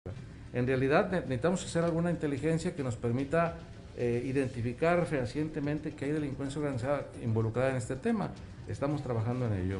En 0.53 0.67
realidad 0.67 1.11
necesitamos 1.11 1.65
hacer 1.65 1.85
alguna 1.85 2.11
inteligencia 2.11 2.75
que 2.75 2.83
nos 2.83 2.97
permita 2.97 3.57
eh, 3.97 4.23
identificar 4.25 5.07
fehacientemente 5.07 5.93
que 5.93 6.05
hay 6.05 6.13
delincuencia 6.13 6.61
organizada 6.61 7.07
involucrada 7.23 7.71
en 7.71 7.77
este 7.77 7.97
tema. 7.97 8.31
Estamos 8.69 9.03
trabajando 9.03 9.47
en 9.47 9.55
ello. 9.55 9.79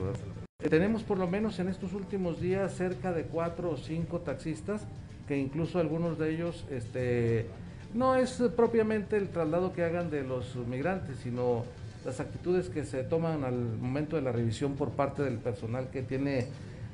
tenemos 0.71 1.03
por 1.03 1.19
lo 1.19 1.29
menos 1.29 1.59
en 1.59 1.69
estos 1.69 1.93
últimos 1.93 2.41
días 2.41 2.75
cerca 2.75 3.13
de 3.13 3.25
cuatro 3.25 3.71
o 3.71 3.77
cinco 3.77 4.21
taxistas 4.21 4.87
que 5.29 5.37
incluso 5.37 5.79
algunos 5.79 6.19
de 6.19 6.31
ellos 6.31 6.65
este, 6.71 7.47
no 7.95 8.17
es 8.17 8.43
propiamente 8.57 9.17
el 9.17 9.29
traslado 9.29 9.73
que 9.73 9.85
hagan 9.85 10.11
de 10.11 10.23
los 10.23 10.57
migrantes, 10.57 11.19
sino 11.19 11.65
las 12.05 12.21
actitudes 12.21 12.69
que 12.69 12.85
se 12.85 13.05
toman 13.05 13.45
al 13.45 13.55
momento 13.55 14.17
de 14.17 14.23
la 14.23 14.33
revisión 14.33 14.75
por 14.75 14.91
parte 14.91 15.23
del 15.23 15.39
personal 15.39 15.89
que 15.91 16.03
tiene 16.03 16.47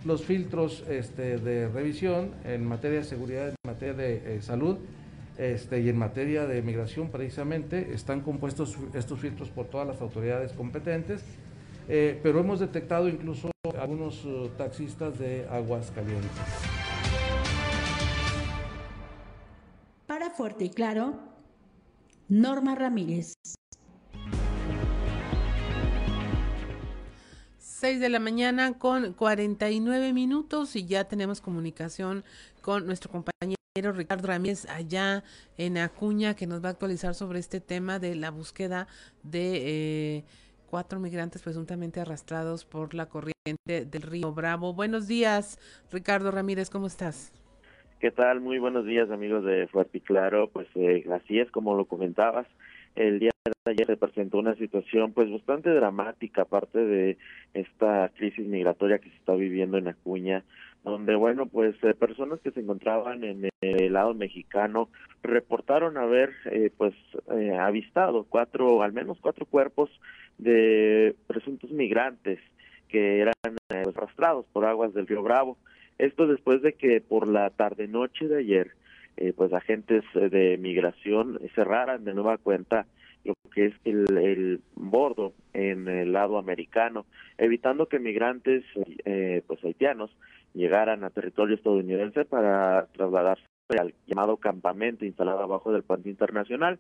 los 0.05 0.25
filtros 0.25 0.85
este, 0.89 1.39
de 1.39 1.69
revisión 1.69 2.33
en 2.45 2.65
materia 2.67 2.99
de 2.99 3.05
seguridad, 3.05 3.49
en 3.49 3.57
materia 3.65 3.95
de 3.95 4.37
eh, 4.37 4.43
salud 4.43 4.79
este, 5.39 5.81
y 5.81 5.89
en 5.89 5.99
materia 5.99 6.47
de 6.47 6.63
migración 6.63 7.11
precisamente. 7.11 7.93
Están 7.95 8.21
compuestos 8.21 8.77
estos 8.95 9.19
filtros 9.19 9.49
por 9.51 9.67
todas 9.67 9.87
las 9.87 10.01
autoridades 10.01 10.53
competentes, 10.53 11.25
eh, 11.89 12.19
pero 12.23 12.41
hemos 12.41 12.61
detectado 12.61 13.09
incluso 13.09 13.51
algunos 13.79 14.25
uh, 14.25 14.49
taxistas 14.57 15.19
de 15.19 15.47
aguas 15.51 15.91
Para 20.09 20.31
Fuerte 20.31 20.65
y 20.65 20.71
Claro, 20.71 21.21
Norma 22.31 22.75
Ramírez. 22.75 23.35
6 27.59 28.01
de 28.01 28.09
la 28.09 28.19
mañana 28.19 28.79
con 28.79 29.13
49 29.13 30.15
minutos 30.15 30.77
y 30.77 30.87
ya 30.87 31.05
tenemos 31.05 31.43
comunicación 31.43 32.25
con 32.63 32.87
nuestro 32.87 33.11
compañero 33.11 33.59
Ricardo 33.93 34.29
Ramírez 34.29 34.65
allá 34.71 35.25
en 35.59 35.77
Acuña 35.77 36.35
que 36.35 36.47
nos 36.47 36.65
va 36.65 36.69
a 36.69 36.73
actualizar 36.73 37.15
sobre 37.15 37.39
este 37.39 37.61
tema 37.61 37.99
de 37.99 38.15
la 38.15 38.31
búsqueda 38.31 38.89
de 39.23 40.17
eh, 40.17 40.25
cuatro 40.71 41.01
migrantes 41.01 41.43
presuntamente 41.43 42.01
arrastrados 42.01 42.65
por 42.65 42.95
la 42.95 43.11
corriente 43.11 43.85
del 43.85 44.03
río 44.03 44.33
Bravo. 44.33 44.73
Buenos 44.73 45.07
días, 45.07 45.59
Ricardo 45.93 46.31
Ramírez, 46.31 46.71
¿cómo 46.71 46.87
estás? 46.87 47.31
¿Qué 48.01 48.13
tal? 48.13 48.41
Muy 48.41 48.61
buenos 48.61 48.87
días, 48.87 49.11
amigos 49.11 49.45
de 49.45 49.67
Fuerte 49.67 49.99
y 49.99 50.01
Claro. 50.01 50.49
Pues 50.53 50.69
eh, 50.77 51.05
así 51.13 51.41
es 51.41 51.51
como 51.51 51.75
lo 51.75 51.87
comentabas. 51.87 52.47
El 52.95 53.19
día 53.19 53.31
de 53.45 53.73
ayer 53.73 53.87
se 53.89 53.97
presentó 53.97 54.39
una 54.39 54.55
situación 54.55 55.13
pues 55.13 55.29
bastante 55.29 55.71
dramática, 55.71 56.43
aparte 56.43 56.79
de 56.79 57.19
esta 57.55 58.09
crisis 58.17 58.47
migratoria 58.47 59.01
que 59.01 59.11
se 59.11 59.17
está 59.17 59.35
viviendo 59.35 59.79
en 59.79 59.89
Acuña, 59.89 60.45
donde, 60.85 61.17
bueno, 61.17 61.47
pues 61.47 61.75
eh, 61.83 61.93
personas 61.95 62.39
que 62.39 62.53
se 62.53 62.61
encontraban 62.61 63.25
en 63.25 63.49
el 63.63 63.93
lado 63.93 64.15
mexicano 64.15 64.91
reportaron 65.25 65.97
haber, 65.97 66.31
eh, 66.53 66.71
pues, 66.77 66.95
eh, 67.37 67.57
avistado 67.59 68.27
cuatro, 68.29 68.83
al 68.83 68.93
menos 68.93 69.19
cuatro 69.21 69.45
cuerpos 69.45 69.91
de 70.39 71.17
presuntos 71.27 71.73
migrantes 71.73 72.39
que 72.89 73.23
eran 73.23 73.35
pues, 73.67 73.97
arrastrados 73.97 74.47
por 74.53 74.67
aguas 74.67 74.95
del 74.95 75.09
río 75.09 75.25
Bravo. 75.25 75.59
Esto 75.99 76.27
después 76.27 76.63
de 76.63 76.75
que 76.75 77.01
por 77.01 77.27
la 77.29 77.51
tarde-noche 77.51 78.29
de 78.29 78.39
ayer, 78.39 78.71
pues 79.37 79.53
agentes 79.53 80.05
de 80.15 80.57
migración 80.59 81.41
cerraran 81.55 82.05
de 82.05 82.15
nueva 82.15 82.39
cuenta 82.39 82.87
lo 83.25 83.35
que 83.53 83.67
es 83.67 83.75
el, 83.85 84.17
el 84.17 84.61
bordo 84.75 85.33
en 85.53 85.89
el 85.89 86.13
lado 86.13 86.39
americano, 86.39 87.07
evitando 87.37 87.87
que 87.87 87.99
migrantes 87.99 88.65
eh, 89.05 89.43
pues 89.47 89.63
haitianos 89.65 90.11
llegaran 90.55 91.05
a 91.05 91.11
territorio 91.11 91.57
estadounidense 91.57 92.25
para 92.25 92.87
trasladarse 92.93 93.45
al 93.79 93.95
llamado 94.07 94.37
campamento 94.39 95.05
instalado 95.05 95.41
abajo 95.41 95.73
del 95.73 95.83
puente 95.83 96.09
internacional. 96.09 96.79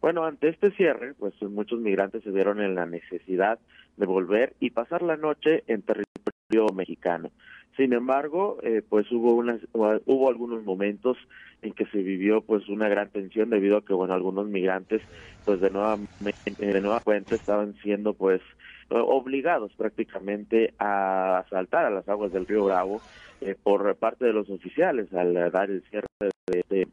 Bueno, 0.00 0.24
ante 0.24 0.48
este 0.48 0.70
cierre, 0.72 1.14
pues 1.14 1.34
muchos 1.42 1.80
migrantes 1.80 2.22
se 2.22 2.30
vieron 2.30 2.60
en 2.60 2.76
la 2.76 2.86
necesidad 2.86 3.58
de 3.96 4.06
volver 4.06 4.54
y 4.60 4.70
pasar 4.70 5.02
la 5.02 5.16
noche 5.16 5.64
en 5.66 5.82
territorio 5.82 6.72
mexicano. 6.72 7.32
Sin 7.78 7.92
embargo, 7.92 8.58
eh, 8.64 8.82
pues 8.86 9.10
hubo 9.12 9.34
unas, 9.36 9.60
hubo 9.72 10.28
algunos 10.28 10.64
momentos 10.64 11.16
en 11.62 11.72
que 11.72 11.86
se 11.86 11.98
vivió 11.98 12.40
pues 12.40 12.68
una 12.68 12.88
gran 12.88 13.08
tensión 13.08 13.50
debido 13.50 13.76
a 13.76 13.84
que 13.84 13.94
bueno 13.94 14.14
algunos 14.14 14.48
migrantes 14.48 15.00
pues 15.44 15.60
de 15.60 15.70
nueva 15.70 15.96
de 16.58 16.80
nueva 16.80 17.00
cuenta 17.00 17.36
estaban 17.36 17.74
siendo 17.82 18.14
pues 18.14 18.40
obligados 18.90 19.72
prácticamente 19.76 20.74
a 20.78 21.44
saltar 21.50 21.84
a 21.84 21.90
las 21.90 22.08
aguas 22.08 22.32
del 22.32 22.46
río 22.46 22.64
Bravo 22.64 23.00
eh, 23.40 23.54
por 23.62 23.94
parte 23.96 24.24
de 24.24 24.32
los 24.32 24.50
oficiales 24.50 25.12
al 25.14 25.34
dar 25.52 25.70
el 25.70 25.82
cierre 25.90 26.06
de, 26.46 26.88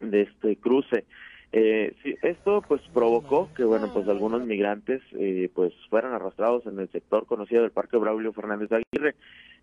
de, 0.00 0.20
este 0.20 0.56
cruce. 0.56 1.06
Eh, 1.52 1.94
sí, 2.02 2.14
esto 2.22 2.62
pues 2.66 2.82
provocó 2.92 3.48
que 3.56 3.64
bueno 3.64 3.90
pues 3.92 4.06
algunos 4.08 4.44
migrantes 4.44 5.02
eh, 5.12 5.50
pues 5.54 5.72
fueran 5.88 6.12
arrastrados 6.12 6.66
en 6.66 6.78
el 6.78 6.88
sector 6.90 7.26
conocido 7.26 7.62
del 7.62 7.72
Parque 7.72 7.96
Braulio 7.96 8.32
Fernández 8.32 8.70
Aguirre. 8.70 9.14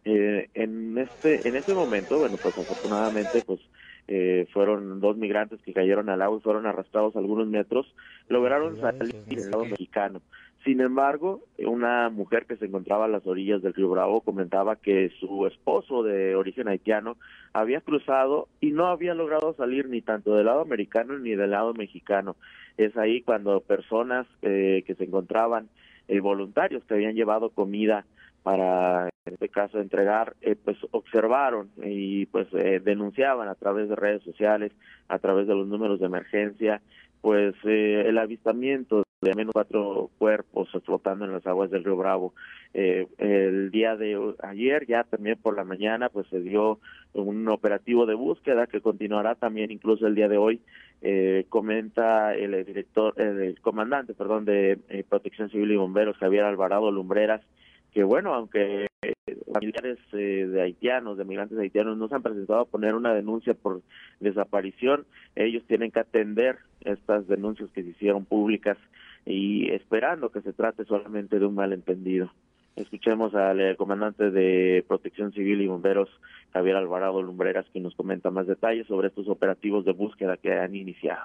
Eh, 0.10 0.48
en 0.54 0.98
este 0.98 1.46
en 1.46 1.58
ese 1.58 1.74
momento 1.74 2.18
bueno 2.18 2.38
pues 2.42 2.58
afortunadamente 2.58 3.44
pues 3.46 3.60
eh, 4.08 4.48
fueron 4.54 5.02
dos 5.02 5.18
migrantes 5.18 5.60
que 5.64 5.74
cayeron 5.74 6.08
al 6.08 6.22
agua 6.22 6.38
y 6.38 6.42
fueron 6.42 6.66
arrastrados 6.66 7.18
algunos 7.18 7.46
metros, 7.48 7.94
lograron 8.30 8.80
salir 8.80 9.14
del 9.26 9.52
lado 9.52 9.66
mexicano. 9.66 10.22
Sin 10.64 10.80
embargo, 10.80 11.42
una 11.58 12.10
mujer 12.10 12.46
que 12.46 12.56
se 12.56 12.68
encontraba 12.68 13.04
a 13.04 13.10
las 13.10 13.28
orillas 13.28 13.62
del 13.62 13.74
río 13.74 13.90
Bravo 13.90 14.22
comentaba 14.22 14.78
que 14.78 15.12
su 15.20 15.46
esposo 15.46 16.04
de 16.04 16.36
origen 16.38 16.70
haitiano 16.70 17.18
había 17.52 17.82
cruzado 17.82 18.48
y 18.62 18.72
no 18.72 18.88
había 18.88 19.14
logrado 19.14 19.54
salir 19.56 19.90
ni 19.90 20.02
tanto 20.02 20.36
del 20.36 20.46
lado 20.46 20.62
americano 20.62 21.20
ni 21.20 21.36
del 21.36 21.52
lado 21.52 21.74
mexicano. 21.74 22.38
Es 22.78 22.96
ahí 22.96 23.24
cuando 23.24 23.60
personas 23.60 24.26
eh, 24.42 24.86
que 24.88 24.96
se 24.96 25.04
encontraban, 25.04 25.68
eh, 26.08 26.22
voluntarios 26.22 26.86
que 26.86 26.94
habían 26.94 27.16
llevado 27.16 27.50
comida 27.50 28.06
para 28.44 29.10
en 29.28 29.34
este 29.34 29.50
caso 29.50 29.80
entregar 29.80 30.36
eh, 30.42 30.56
pues 30.56 30.78
observaron 30.92 31.70
y 31.84 32.26
pues 32.28 32.48
eh, 32.54 32.82
denunciaban 32.84 33.48
a 33.48 33.56
través 33.56 33.90
de 33.90 33.96
redes 33.96 34.24
sociales 34.24 34.72
a 35.08 35.20
través 35.20 35.48
de 35.48 35.56
los 35.56 35.68
números 35.68 36.00
de 36.00 36.06
emergencia 36.06 36.82
pues 37.22 37.56
eh, 37.66 38.06
el 38.08 38.18
avistamiento 38.18 39.04
de 39.22 39.32
al 39.32 39.36
menos 39.36 39.52
cuatro 39.52 40.12
cuerpos 40.18 40.70
flotando 40.86 41.26
en 41.26 41.34
las 41.34 41.46
aguas 41.48 41.72
del 41.72 41.84
río 41.84 41.98
Bravo. 41.98 42.36
El 42.74 43.72
día 43.72 43.96
de 43.96 44.36
ayer 44.44 44.86
ya 44.86 45.04
también 45.06 45.40
por 45.42 45.56
la 45.56 45.64
mañana 45.64 46.10
pues 46.10 46.28
se 46.28 46.40
dio 46.40 46.80
un 47.14 47.48
operativo 47.50 48.06
de 48.06 48.14
búsqueda 48.14 48.68
que 48.68 48.80
continuará 48.80 49.34
también 49.34 49.72
incluso 49.72 50.06
el 50.06 50.14
día 50.14 50.28
de 50.28 50.38
hoy. 50.38 50.62
Comenta 51.50 52.36
el 52.36 52.64
director 52.64 53.20
el 53.20 53.60
comandante 53.60 54.14
perdón 54.14 54.46
de 54.46 54.80
Protección 55.10 55.50
Civil 55.50 55.72
y 55.72 55.78
Bomberos 55.78 56.18
Javier 56.18 56.44
Alvarado 56.44 56.92
Lumbreras 56.92 57.42
que 57.94 58.04
bueno, 58.04 58.34
aunque 58.34 58.88
familiares 59.54 59.98
eh, 60.14 60.48
de 60.48 60.62
haitianos, 60.62 61.18
de 61.18 61.26
migrantes 61.26 61.58
haitianos, 61.58 61.98
no 61.98 62.08
se 62.08 62.16
han 62.16 62.22
presentado 62.22 62.62
a 62.62 62.66
poner 62.66 62.96
una 62.96 63.14
denuncia 63.14 63.54
por 63.54 63.82
desaparición, 64.20 65.06
ellos 65.36 65.64
tienen 65.68 65.92
que 65.92 66.00
atender 66.00 66.58
estas 66.82 67.28
denuncias 67.28 67.70
que 67.72 67.84
se 67.84 67.90
hicieron 67.90 68.26
públicas 68.26 68.78
y 69.26 69.72
esperando 69.72 70.30
que 70.30 70.42
se 70.42 70.54
trate 70.54 70.86
solamente 70.86 71.40
de 71.40 71.46
un 71.46 71.56
malentendido. 71.56 72.32
Escuchemos 72.76 73.34
al 73.34 73.60
eh, 73.60 73.76
comandante 73.76 74.30
de 74.30 74.86
Protección 74.88 75.32
Civil 75.32 75.62
y 75.62 75.68
Bomberos, 75.68 76.10
Javier 76.54 76.76
Alvarado 76.76 77.22
Lumbreras, 77.24 77.66
que 77.74 77.80
nos 77.80 77.96
comenta 77.96 78.30
más 78.30 78.46
detalles 78.46 78.86
sobre 78.86 79.08
estos 79.08 79.28
operativos 79.28 79.84
de 79.84 79.94
búsqueda 79.94 80.38
que 80.38 80.54
han 80.54 80.76
iniciado. 80.76 81.24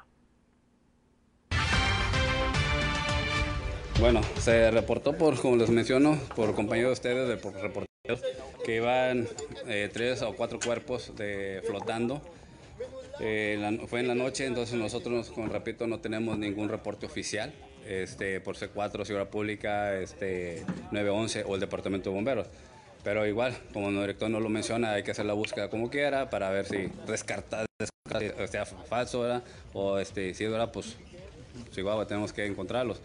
Bueno, 4.03 4.21
se 4.41 4.69
reportó 4.73 5.13
por, 5.13 5.41
como 5.41 5.55
les 5.55 5.71
menciono, 5.71 6.19
por 6.35 6.57
compañeros 6.57 6.89
de 6.89 6.93
ustedes, 6.95 7.29
de 7.29 7.37
por 7.37 7.55
reporteros, 7.55 8.21
que 8.65 8.75
iban 8.75 9.29
eh, 9.69 9.89
tres 9.93 10.23
o 10.23 10.35
cuatro 10.35 10.59
cuerpos 10.59 11.15
de, 11.15 11.63
flotando. 11.65 12.21
Eh, 13.21 13.79
fue 13.87 14.01
en 14.01 14.09
la 14.09 14.17
noche, 14.17 14.45
entonces 14.47 14.75
nosotros, 14.75 15.31
con 15.31 15.51
repito, 15.51 15.87
no 15.87 16.01
tenemos 16.01 16.37
ningún 16.37 16.69
reporte 16.69 17.07
oficial 17.07 17.53
este, 17.87 18.41
por 18.41 18.57
C4, 18.57 19.05
Seguridad 19.05 19.31
Pública, 19.31 19.97
este, 19.97 20.65
911 20.91 21.45
o 21.47 21.55
el 21.55 21.61
Departamento 21.61 22.11
de 22.11 22.17
Bomberos. 22.17 22.49
Pero 23.05 23.25
igual, 23.25 23.57
como 23.73 23.91
el 23.91 24.01
director 24.01 24.29
no 24.29 24.41
lo 24.41 24.49
menciona, 24.49 24.95
hay 24.95 25.05
que 25.05 25.13
hacer 25.13 25.27
la 25.27 25.35
búsqueda 25.35 25.71
como 25.71 25.91
quiera 25.91 26.29
para 26.29 26.51
ver 26.51 26.67
si 26.67 26.91
descartar, 27.07 27.67
sea 28.51 28.67
falso 28.67 29.43
o 29.73 29.99
este, 30.01 30.35
si 30.35 30.43
era, 30.43 30.73
pues, 30.73 30.97
pues 31.67 31.79
igual 31.79 32.05
tenemos 32.09 32.33
que 32.33 32.45
encontrarlos 32.47 33.01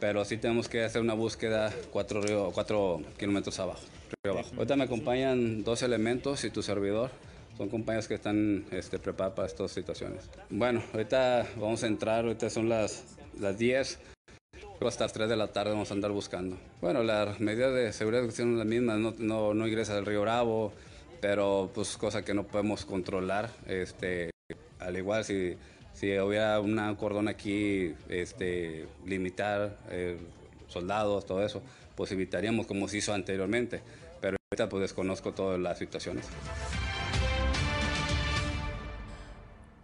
pero 0.00 0.24
sí 0.24 0.36
tenemos 0.36 0.68
que 0.68 0.84
hacer 0.84 1.00
una 1.00 1.14
búsqueda 1.14 1.72
cuatro, 1.90 2.20
río, 2.20 2.50
cuatro 2.52 3.02
kilómetros 3.18 3.58
abajo, 3.58 3.80
abajo. 4.24 4.50
Ahorita 4.56 4.76
me 4.76 4.84
acompañan 4.84 5.64
dos 5.64 5.82
elementos 5.82 6.44
y 6.44 6.50
tu 6.50 6.62
servidor. 6.62 7.10
Son 7.56 7.70
compañeros 7.70 8.06
que 8.06 8.14
están 8.14 8.66
este, 8.70 8.98
preparados 8.98 9.34
para 9.34 9.48
estas 9.48 9.70
situaciones. 9.70 10.28
Bueno, 10.50 10.82
ahorita 10.92 11.46
vamos 11.56 11.82
a 11.82 11.86
entrar, 11.86 12.24
ahorita 12.24 12.50
son 12.50 12.68
las, 12.68 13.16
las 13.40 13.56
10. 13.56 13.98
Hasta 14.80 15.04
las 15.04 15.12
3 15.14 15.28
de 15.28 15.36
la 15.36 15.48
tarde 15.48 15.70
vamos 15.70 15.90
a 15.90 15.94
andar 15.94 16.12
buscando. 16.12 16.58
Bueno, 16.82 17.02
las 17.02 17.40
medidas 17.40 17.74
de 17.74 17.92
seguridad 17.94 18.28
son 18.30 18.58
las 18.58 18.66
mismas, 18.66 18.98
no, 18.98 19.14
no, 19.18 19.54
no 19.54 19.66
ingresa 19.66 19.96
al 19.96 20.04
río 20.04 20.20
Bravo, 20.20 20.72
pero 21.22 21.70
pues 21.74 21.96
cosa 21.96 22.22
que 22.22 22.34
no 22.34 22.46
podemos 22.46 22.84
controlar. 22.84 23.50
Este, 23.66 24.30
al 24.78 24.96
igual 24.96 25.24
si 25.24 25.56
si 25.96 26.18
hubiera 26.18 26.60
un 26.60 26.94
cordón 26.96 27.26
aquí, 27.26 27.94
este, 28.10 28.86
limitar 29.06 29.78
eh, 29.90 30.18
soldados, 30.68 31.24
todo 31.24 31.44
eso, 31.44 31.62
pues 31.94 32.12
evitaríamos 32.12 32.66
como 32.66 32.86
se 32.86 32.98
hizo 32.98 33.14
anteriormente. 33.14 33.80
Pero 34.20 34.36
ahorita 34.52 34.68
pues 34.68 34.82
desconozco 34.82 35.32
todas 35.32 35.58
las 35.58 35.78
situaciones. 35.78 36.26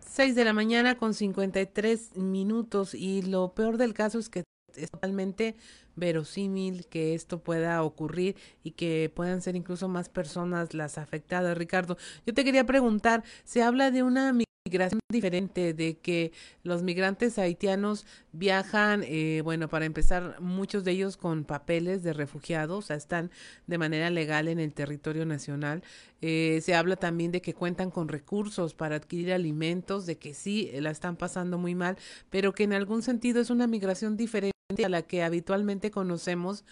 6 0.06 0.34
de 0.34 0.44
la 0.44 0.52
mañana 0.52 0.98
con 0.98 1.14
53 1.14 2.18
minutos 2.18 2.94
y 2.94 3.22
lo 3.22 3.54
peor 3.54 3.78
del 3.78 3.94
caso 3.94 4.18
es 4.18 4.28
que 4.28 4.44
es 4.76 4.90
totalmente 4.90 5.56
verosímil 5.96 6.86
que 6.86 7.14
esto 7.14 7.42
pueda 7.42 7.82
ocurrir 7.82 8.36
y 8.62 8.72
que 8.72 9.10
puedan 9.14 9.40
ser 9.40 9.56
incluso 9.56 9.88
más 9.88 10.10
personas 10.10 10.74
las 10.74 10.98
afectadas. 10.98 11.56
Ricardo, 11.56 11.96
yo 12.26 12.34
te 12.34 12.44
quería 12.44 12.66
preguntar, 12.66 13.24
se 13.44 13.62
habla 13.62 13.90
de 13.90 14.02
una 14.02 14.34
migración 14.72 15.00
diferente, 15.10 15.74
de 15.74 15.98
que 15.98 16.32
los 16.62 16.82
migrantes 16.82 17.38
haitianos 17.38 18.06
viajan, 18.32 19.04
eh, 19.06 19.42
bueno, 19.44 19.68
para 19.68 19.84
empezar, 19.84 20.40
muchos 20.40 20.82
de 20.84 20.92
ellos 20.92 21.18
con 21.18 21.44
papeles 21.44 22.02
de 22.02 22.14
refugiados, 22.14 22.78
o 22.78 22.86
sea, 22.86 22.96
están 22.96 23.30
de 23.66 23.76
manera 23.76 24.08
legal 24.08 24.48
en 24.48 24.58
el 24.58 24.72
territorio 24.72 25.26
nacional. 25.26 25.82
Eh, 26.22 26.60
se 26.62 26.74
habla 26.74 26.96
también 26.96 27.32
de 27.32 27.42
que 27.42 27.52
cuentan 27.52 27.90
con 27.90 28.08
recursos 28.08 28.72
para 28.72 28.96
adquirir 28.96 29.32
alimentos, 29.34 30.06
de 30.06 30.16
que 30.16 30.32
sí, 30.32 30.70
la 30.80 30.90
están 30.90 31.16
pasando 31.16 31.58
muy 31.58 31.74
mal, 31.74 31.98
pero 32.30 32.54
que 32.54 32.64
en 32.64 32.72
algún 32.72 33.02
sentido 33.02 33.42
es 33.42 33.50
una 33.50 33.66
migración 33.66 34.16
diferente 34.16 34.52
a 34.82 34.88
la 34.88 35.02
que 35.02 35.22
habitualmente 35.22 35.90
conocemos 35.90 36.64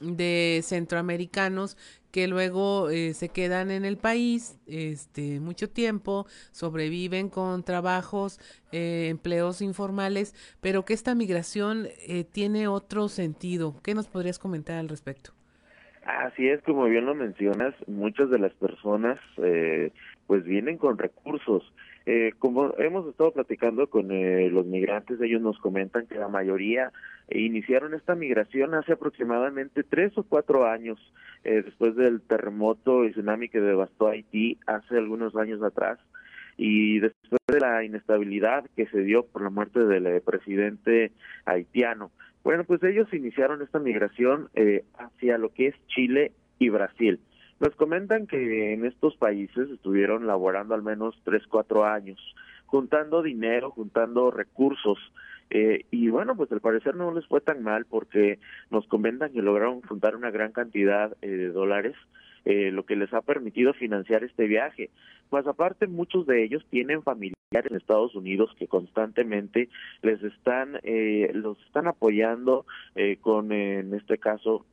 de 0.00 0.60
centroamericanos 0.62 1.76
que 2.10 2.26
luego 2.26 2.90
eh, 2.90 3.14
se 3.14 3.28
quedan 3.28 3.70
en 3.70 3.84
el 3.84 3.96
país 3.96 4.58
este 4.66 5.40
mucho 5.40 5.70
tiempo 5.70 6.26
sobreviven 6.50 7.28
con 7.28 7.62
trabajos 7.62 8.40
eh, 8.72 9.08
empleos 9.10 9.62
informales 9.62 10.34
pero 10.60 10.84
que 10.84 10.94
esta 10.94 11.14
migración 11.14 11.86
eh, 12.06 12.24
tiene 12.24 12.68
otro 12.68 13.08
sentido 13.08 13.76
qué 13.82 13.94
nos 13.94 14.08
podrías 14.08 14.38
comentar 14.38 14.76
al 14.76 14.88
respecto 14.88 15.32
Así 16.02 16.48
es, 16.48 16.62
como 16.62 16.86
bien 16.86 17.04
lo 17.04 17.14
mencionas, 17.14 17.74
muchas 17.86 18.30
de 18.30 18.38
las 18.38 18.52
personas 18.54 19.20
pues 20.30 20.44
vienen 20.44 20.78
con 20.78 20.96
recursos. 20.96 21.62
Eh, 22.06 22.32
como 22.38 22.72
hemos 22.78 23.06
estado 23.08 23.32
platicando 23.32 23.88
con 23.88 24.10
eh, 24.10 24.48
los 24.48 24.64
migrantes, 24.64 25.20
ellos 25.20 25.42
nos 25.42 25.58
comentan 25.58 26.06
que 26.06 26.14
la 26.14 26.28
mayoría 26.28 26.92
iniciaron 27.30 27.94
esta 27.94 28.14
migración 28.14 28.74
hace 28.74 28.92
aproximadamente 28.92 29.82
tres 29.82 30.16
o 30.16 30.22
cuatro 30.22 30.66
años, 30.66 30.98
eh, 31.44 31.62
después 31.64 31.96
del 31.96 32.20
terremoto 32.20 33.04
y 33.04 33.12
tsunami 33.12 33.48
que 33.48 33.60
devastó 33.60 34.08
Haití 34.08 34.58
hace 34.66 34.96
algunos 34.96 35.36
años 35.36 35.62
atrás 35.62 35.98
y 36.56 37.00
después 37.00 37.40
de 37.48 37.60
la 37.60 37.82
inestabilidad 37.84 38.66
que 38.76 38.86
se 38.86 39.00
dio 39.00 39.24
por 39.24 39.42
la 39.42 39.50
muerte 39.50 39.80
del 39.84 40.06
eh, 40.06 40.20
presidente 40.20 41.12
haitiano. 41.46 42.10
Bueno, 42.44 42.64
pues 42.64 42.82
ellos 42.82 43.12
iniciaron 43.14 43.62
esta 43.62 43.78
migración 43.78 44.50
eh, 44.54 44.84
hacia 44.98 45.38
lo 45.38 45.52
que 45.54 45.68
es 45.68 45.74
Chile 45.86 46.32
y 46.58 46.68
Brasil. 46.68 47.20
Nos 47.60 47.74
comentan 47.76 48.26
que 48.26 48.72
en 48.72 48.84
estos 48.84 49.16
países 49.16 49.70
estuvieron 49.70 50.26
laborando 50.26 50.74
al 50.74 50.82
menos 50.82 51.18
tres, 51.24 51.46
cuatro 51.46 51.84
años, 51.84 52.18
juntando 52.66 53.22
dinero, 53.22 53.70
juntando 53.70 54.30
recursos. 54.30 54.98
Eh, 55.50 55.84
y 55.90 56.08
bueno, 56.08 56.36
pues 56.36 56.50
al 56.52 56.60
parecer 56.60 56.94
no 56.94 57.12
les 57.12 57.26
fue 57.26 57.40
tan 57.40 57.62
mal 57.62 57.84
porque 57.84 58.38
nos 58.70 58.86
comentan 58.86 59.32
que 59.32 59.42
lograron 59.42 59.82
juntar 59.82 60.16
una 60.16 60.30
gran 60.30 60.52
cantidad 60.52 61.16
eh, 61.22 61.28
de 61.28 61.48
dólares, 61.50 61.96
eh, 62.44 62.70
lo 62.70 62.86
que 62.86 62.96
les 62.96 63.12
ha 63.12 63.20
permitido 63.20 63.74
financiar 63.74 64.24
este 64.24 64.46
viaje. 64.46 64.90
Más 65.30 65.46
aparte, 65.46 65.86
muchos 65.86 66.26
de 66.26 66.42
ellos 66.42 66.64
tienen 66.70 67.02
familiares 67.02 67.36
en 67.52 67.76
Estados 67.76 68.14
Unidos 68.14 68.54
que 68.58 68.66
constantemente 68.66 69.68
les 70.02 70.22
están, 70.22 70.78
eh, 70.82 71.30
los 71.34 71.60
están 71.66 71.86
apoyando 71.86 72.64
eh, 72.94 73.18
con, 73.20 73.52
en 73.52 73.92
este 73.94 74.18
caso, 74.18 74.64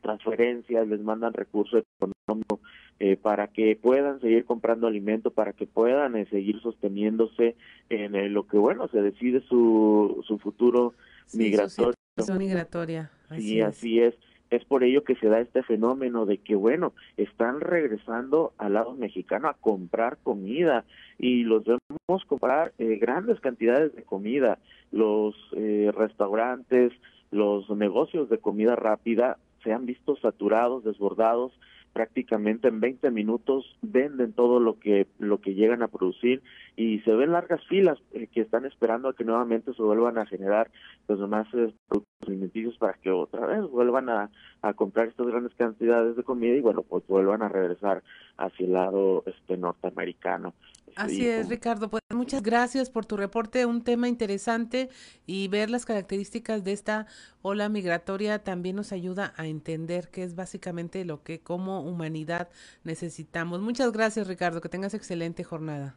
transferencias, 0.00 0.86
les 0.86 1.00
mandan 1.00 1.32
recursos 1.32 1.82
económicos 1.96 2.60
eh, 3.04 3.16
para 3.16 3.48
que 3.48 3.74
puedan 3.74 4.20
seguir 4.20 4.44
comprando 4.44 4.86
alimento, 4.86 5.32
para 5.32 5.52
que 5.54 5.66
puedan 5.66 6.14
eh, 6.14 6.24
seguir 6.30 6.60
sosteniéndose 6.60 7.56
en 7.90 8.14
eh, 8.14 8.28
lo 8.28 8.46
que, 8.46 8.58
bueno, 8.58 8.86
se 8.86 9.02
decide 9.02 9.40
su, 9.40 10.22
su 10.24 10.38
futuro 10.38 10.94
Sí, 11.26 11.38
migratorio. 11.38 11.94
su 12.16 12.34
migratoria. 12.34 13.10
Sí, 13.36 13.60
así 13.60 13.98
es. 13.98 14.14
Es 14.50 14.64
por 14.66 14.84
ello 14.84 15.02
que 15.02 15.16
se 15.16 15.26
da 15.26 15.40
este 15.40 15.64
fenómeno 15.64 16.26
de 16.26 16.38
que, 16.38 16.54
bueno, 16.54 16.92
están 17.16 17.60
regresando 17.60 18.52
al 18.56 18.74
lado 18.74 18.94
mexicano 18.94 19.48
a 19.48 19.54
comprar 19.54 20.18
comida 20.22 20.84
y 21.18 21.42
los 21.42 21.64
vemos 21.64 22.24
comprar 22.28 22.72
eh, 22.78 22.98
grandes 23.00 23.40
cantidades 23.40 23.96
de 23.96 24.04
comida. 24.04 24.60
Los 24.92 25.34
eh, 25.56 25.90
restaurantes, 25.92 26.92
los 27.32 27.68
negocios 27.70 28.28
de 28.28 28.38
comida 28.38 28.76
rápida 28.76 29.38
se 29.64 29.72
han 29.72 29.86
visto 29.86 30.14
saturados, 30.18 30.84
desbordados 30.84 31.50
prácticamente 31.92 32.68
en 32.68 32.80
20 32.80 33.10
minutos 33.10 33.76
venden 33.82 34.32
todo 34.32 34.60
lo 34.60 34.78
que 34.78 35.06
lo 35.18 35.40
que 35.40 35.54
llegan 35.54 35.82
a 35.82 35.88
producir 35.88 36.42
y 36.76 37.00
se 37.00 37.12
ven 37.12 37.32
largas 37.32 37.60
filas 37.66 37.98
eh, 38.12 38.28
que 38.32 38.40
están 38.40 38.64
esperando 38.64 39.08
a 39.08 39.14
que 39.14 39.24
nuevamente 39.24 39.74
se 39.74 39.82
vuelvan 39.82 40.18
a 40.18 40.26
generar 40.26 40.70
pues 41.06 41.18
más 41.20 41.46
eh, 41.54 41.72
productos 41.88 42.28
alimenticios 42.28 42.76
para 42.78 42.94
que 42.94 43.10
otra 43.10 43.46
vez 43.46 43.62
vuelvan 43.70 44.08
a, 44.08 44.30
a 44.62 44.74
comprar 44.74 45.08
estas 45.08 45.26
grandes 45.26 45.54
cantidades 45.54 46.16
de 46.16 46.22
comida 46.22 46.54
y 46.54 46.60
bueno 46.60 46.82
pues 46.82 47.06
vuelvan 47.06 47.42
a 47.42 47.48
regresar 47.48 48.02
hacia 48.36 48.66
el 48.66 48.72
lado 48.72 49.22
este 49.26 49.56
norteamericano 49.56 50.54
Así 50.96 51.26
es, 51.26 51.48
Ricardo. 51.48 51.88
Pues 51.88 52.02
muchas 52.10 52.42
gracias 52.42 52.90
por 52.90 53.06
tu 53.06 53.16
reporte, 53.16 53.66
un 53.66 53.82
tema 53.82 54.08
interesante 54.08 54.88
y 55.26 55.48
ver 55.48 55.70
las 55.70 55.86
características 55.86 56.64
de 56.64 56.72
esta 56.72 57.06
ola 57.40 57.68
migratoria 57.68 58.40
también 58.40 58.76
nos 58.76 58.92
ayuda 58.92 59.32
a 59.36 59.46
entender 59.46 60.08
qué 60.10 60.22
es 60.22 60.34
básicamente 60.34 61.04
lo 61.04 61.22
que 61.22 61.40
como 61.40 61.80
humanidad 61.82 62.48
necesitamos. 62.84 63.60
Muchas 63.60 63.92
gracias, 63.92 64.26
Ricardo. 64.28 64.60
Que 64.60 64.68
tengas 64.68 64.94
excelente 64.94 65.44
jornada. 65.44 65.96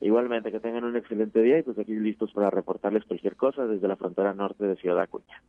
Igualmente, 0.00 0.50
que 0.50 0.60
tengan 0.60 0.84
un 0.84 0.96
excelente 0.96 1.40
día 1.40 1.58
y 1.58 1.62
pues 1.62 1.78
aquí 1.78 1.94
listos 1.94 2.32
para 2.32 2.50
reportarles 2.50 3.04
cualquier 3.04 3.36
cosa 3.36 3.66
desde 3.66 3.88
la 3.88 3.96
frontera 3.96 4.34
norte 4.34 4.64
de 4.64 4.76
Ciudad 4.76 5.00
Acuña. 5.00 5.42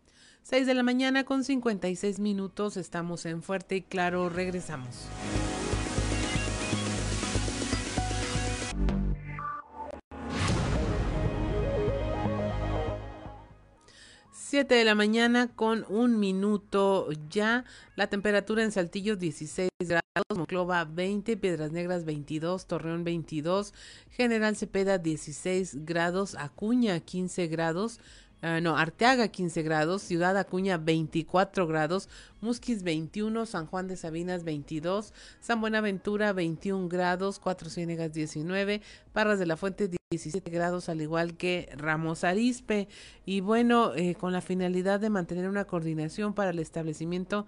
6 0.43 0.67
de 0.67 0.73
la 0.75 0.83
mañana 0.83 1.23
con 1.23 1.43
56 1.43 2.19
minutos. 2.19 2.77
Estamos 2.77 3.25
en 3.25 3.41
Fuerte 3.41 3.77
y 3.77 3.81
Claro. 3.81 4.29
Regresamos. 4.29 5.09
Siete 14.47 14.75
de 14.75 14.85
la 14.85 14.93
mañana 14.93 15.47
con 15.47 15.87
un 15.89 16.19
minuto 16.19 17.09
ya. 17.31 17.65
La 17.95 18.11
temperatura 18.11 18.61
en 18.61 18.71
Saltillo 18.71 19.15
16 19.15 19.69
grados, 19.79 20.37
Monclova 20.37 20.85
20, 20.85 21.35
Piedras 21.35 21.71
Negras 21.71 22.05
22, 22.05 22.67
Torreón 22.67 23.03
22, 23.03 23.73
General 24.11 24.55
Cepeda 24.55 24.99
16 24.99 25.83
grados, 25.83 26.35
Acuña 26.35 26.99
15 26.99 27.47
grados, 27.47 27.99
ah, 28.45 28.61
no, 28.61 28.77
Arteaga 28.77 29.27
15 29.27 29.63
grados, 29.63 30.01
Ciudad 30.01 30.37
Acuña 30.37 30.77
24 30.77 31.67
grados, 31.67 32.09
Musquis 32.41 32.83
21, 32.83 33.45
San 33.45 33.65
Juan 33.65 33.87
de 33.87 33.97
Sabinas 33.97 34.43
22, 34.43 35.13
San 35.39 35.61
Buenaventura 35.61 36.31
21 36.31 36.87
grados, 36.87 37.39
Cuatro 37.39 37.69
Ciénegas 37.69 38.13
19, 38.13 38.81
Parras 39.13 39.39
de 39.39 39.45
la 39.45 39.57
Fuente 39.57 39.89
17 40.11 40.49
grados, 40.51 40.87
al 40.87 41.01
igual 41.01 41.35
que 41.35 41.69
Ramos 41.75 42.23
Arispe. 42.23 42.87
Y 43.25 43.41
bueno, 43.41 43.93
eh, 43.95 44.15
con 44.15 44.31
la 44.31 44.41
finalidad 44.41 44.99
de 44.99 45.09
mantener 45.09 45.49
una 45.49 45.65
coordinación 45.65 46.33
para 46.33 46.51
el 46.51 46.59
establecimiento 46.59 47.47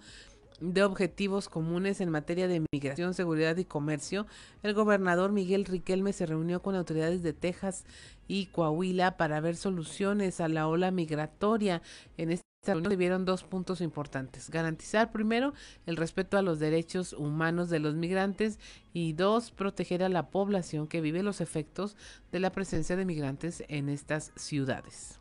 de 0.59 0.83
objetivos 0.83 1.49
comunes 1.49 2.01
en 2.01 2.09
materia 2.09 2.47
de 2.47 2.65
migración, 2.71 3.13
seguridad 3.13 3.57
y 3.57 3.65
comercio, 3.65 4.25
el 4.63 4.73
gobernador 4.73 5.31
Miguel 5.31 5.65
Riquelme 5.65 6.13
se 6.13 6.25
reunió 6.25 6.61
con 6.61 6.75
autoridades 6.75 7.23
de 7.23 7.33
Texas 7.33 7.85
y 8.27 8.47
Coahuila 8.47 9.17
para 9.17 9.39
ver 9.39 9.55
soluciones 9.55 10.41
a 10.41 10.47
la 10.47 10.67
ola 10.67 10.91
migratoria. 10.91 11.81
En 12.17 12.31
esta 12.31 12.43
reunión 12.65 12.91
se 12.91 12.97
vieron 12.97 13.25
dos 13.25 13.43
puntos 13.43 13.81
importantes. 13.81 14.49
Garantizar 14.49 15.11
primero 15.11 15.53
el 15.85 15.95
respeto 15.95 16.37
a 16.37 16.41
los 16.41 16.59
derechos 16.59 17.13
humanos 17.13 17.69
de 17.69 17.79
los 17.79 17.95
migrantes 17.95 18.59
y 18.93 19.13
dos, 19.13 19.51
proteger 19.51 20.03
a 20.03 20.09
la 20.09 20.29
población 20.29 20.87
que 20.87 21.01
vive 21.01 21.23
los 21.23 21.39
efectos 21.39 21.95
de 22.31 22.39
la 22.39 22.51
presencia 22.51 22.95
de 22.95 23.05
migrantes 23.05 23.63
en 23.69 23.89
estas 23.89 24.31
ciudades. 24.35 25.19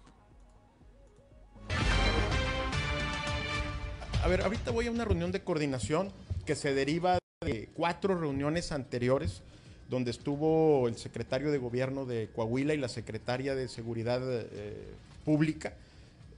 A 4.23 4.29
ver, 4.29 4.43
ahorita 4.43 4.71
voy 4.71 4.87
a 4.87 4.91
una 4.91 5.05
reunión 5.05 5.31
de 5.31 5.41
coordinación 5.41 6.11
que 6.45 6.55
se 6.55 6.75
deriva 6.75 7.19
de 7.45 7.69
cuatro 7.75 8.19
reuniones 8.19 8.73
anteriores 8.73 9.43
donde 9.89 10.11
estuvo 10.11 10.89
el 10.89 10.97
secretario 10.97 11.53
de 11.53 11.59
gobierno 11.59 12.07
de 12.07 12.29
Coahuila 12.35 12.75
y 12.75 12.79
la 12.79 12.89
secretaria 12.89 13.55
de 13.55 13.69
Seguridad 13.69 14.21
eh, 14.25 14.95
Pública, 15.25 15.75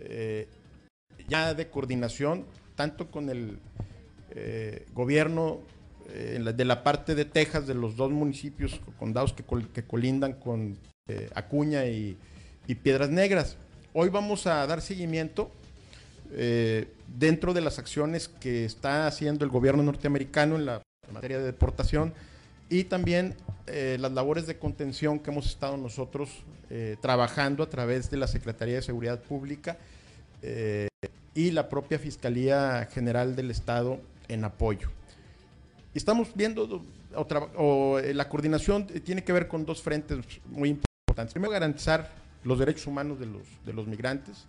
eh, 0.01 0.49
ya 1.29 1.55
de 1.55 1.69
coordinación, 1.69 2.45
tanto 2.75 3.11
con 3.11 3.31
el 3.31 3.59
eh, 4.33 4.87
gobierno 4.93 5.61
eh, 6.11 6.43
de 6.55 6.65
la 6.65 6.83
parte 6.83 7.15
de 7.15 7.25
Texas, 7.25 7.67
de 7.67 7.75
los 7.75 7.97
dos 7.97 8.11
municipios, 8.11 8.81
condados 8.99 9.33
que, 9.33 9.45
que 9.73 9.83
colindan 9.83 10.35
con 10.35 10.77
Acuña 11.35 11.87
y 11.87 12.19
Piedras 12.83 13.09
Negras. 13.09 13.57
Hoy 13.95 14.11
vamos 14.11 14.47
a 14.47 14.67
dar 14.67 14.83
seguimiento 14.83 15.51
eh, 16.33 16.89
dentro 17.19 17.55
de 17.55 17.61
las 17.61 17.79
acciones 17.79 18.29
que 18.29 18.65
está 18.65 19.07
haciendo 19.07 19.45
el 19.45 19.51
gobierno 19.51 19.83
norteamericano 19.83 20.57
en 20.57 20.67
la 20.67 20.83
materia 21.13 21.39
de 21.39 21.45
deportación 21.45 22.13
y 22.69 22.85
también 22.85 23.35
eh, 23.67 23.97
las 23.99 24.13
labores 24.13 24.47
de 24.47 24.59
contención 24.59 25.19
que 25.19 25.31
hemos 25.31 25.47
estado 25.47 25.77
nosotros 25.77 26.31
eh, 26.71 26.97
trabajando 27.01 27.63
a 27.63 27.71
través 27.71 28.11
de 28.11 28.19
la 28.19 28.27
Secretaría 28.27 28.77
de 28.77 28.83
Seguridad 28.83 29.21
Pública 29.21 29.79
eh, 30.43 30.89
y 31.35 31.51
la 31.51 31.69
propia 31.69 31.99
Fiscalía 31.99 32.89
General 32.93 33.35
del 33.37 33.51
Estado 33.51 34.01
en 34.29 34.45
apoyo. 34.45 34.91
Estamos 35.95 36.29
viendo 36.35 36.83
o 37.15 37.99
eh, 37.99 38.15
la 38.15 38.29
coordinación 38.29 38.87
eh, 38.93 39.01
tiene 39.01 39.25
que 39.25 39.33
ver 39.33 39.49
con 39.49 39.65
dos 39.65 39.83
frentes 39.83 40.19
muy 40.47 40.71
importantes. 40.71 41.33
Primero, 41.33 41.53
garantizar 41.53 42.11
los 42.45 42.59
derechos 42.59 42.87
humanos 42.87 43.19
de 43.19 43.27
los, 43.27 43.43
de 43.65 43.73
los 43.73 43.87
migrantes. 43.87 44.45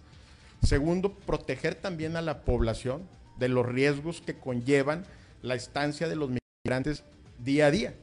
Segundo, 0.63 1.13
proteger 1.13 1.75
también 1.75 2.15
a 2.15 2.21
la 2.21 2.41
población 2.41 3.07
de 3.37 3.49
los 3.49 3.65
riesgos 3.65 4.21
que 4.21 4.35
conllevan 4.35 5.05
la 5.41 5.55
estancia 5.55 6.07
de 6.07 6.15
los 6.15 6.29
migrantes 6.65 7.03
día 7.39 7.67
a 7.67 7.71
día, 7.71 7.93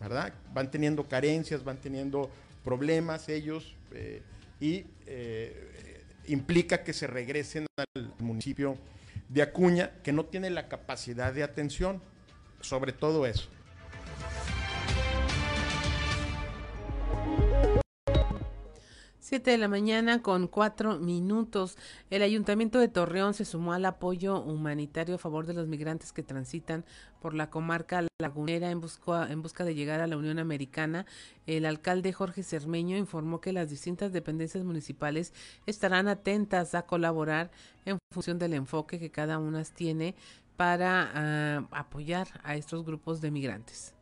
¿verdad? 0.00 0.34
Van 0.52 0.70
teniendo 0.70 1.08
carencias, 1.08 1.64
van 1.64 1.76
teniendo 1.76 2.30
problemas 2.64 3.28
ellos 3.28 3.76
eh, 3.92 4.22
y 4.60 4.84
eh, 5.06 6.04
implica 6.26 6.82
que 6.82 6.92
se 6.92 7.06
regresen 7.06 7.66
al 7.76 8.12
municipio 8.18 8.76
de 9.28 9.42
Acuña, 9.42 9.92
que 10.02 10.12
no 10.12 10.24
tiene 10.24 10.50
la 10.50 10.68
capacidad 10.68 11.32
de 11.32 11.42
atención, 11.42 12.02
sobre 12.60 12.92
todo 12.92 13.26
eso. 13.26 13.48
Siete 19.32 19.52
de 19.52 19.56
la 19.56 19.66
mañana 19.66 20.20
con 20.20 20.46
cuatro 20.46 20.98
minutos. 20.98 21.78
El 22.10 22.20
Ayuntamiento 22.20 22.78
de 22.78 22.88
Torreón 22.88 23.32
se 23.32 23.46
sumó 23.46 23.72
al 23.72 23.86
apoyo 23.86 24.38
humanitario 24.42 25.14
a 25.14 25.18
favor 25.18 25.46
de 25.46 25.54
los 25.54 25.68
migrantes 25.68 26.12
que 26.12 26.22
transitan 26.22 26.84
por 27.18 27.32
la 27.32 27.48
comarca 27.48 28.06
lagunera 28.18 28.70
en 28.70 28.82
busca, 28.82 29.32
en 29.32 29.40
busca 29.40 29.64
de 29.64 29.74
llegar 29.74 30.02
a 30.02 30.06
la 30.06 30.18
Unión 30.18 30.38
Americana. 30.38 31.06
El 31.46 31.64
alcalde 31.64 32.12
Jorge 32.12 32.42
Cermeño 32.42 32.98
informó 32.98 33.40
que 33.40 33.54
las 33.54 33.70
distintas 33.70 34.12
dependencias 34.12 34.64
municipales 34.64 35.32
estarán 35.64 36.08
atentas 36.08 36.74
a 36.74 36.82
colaborar 36.82 37.50
en 37.86 37.96
función 38.12 38.38
del 38.38 38.52
enfoque 38.52 38.98
que 38.98 39.10
cada 39.10 39.38
una 39.38 39.64
tiene 39.64 40.14
para 40.58 41.10
ah, 41.14 41.68
apoyar 41.70 42.28
a 42.44 42.56
estos 42.56 42.84
grupos 42.84 43.22
de 43.22 43.30
migrantes. 43.30 43.94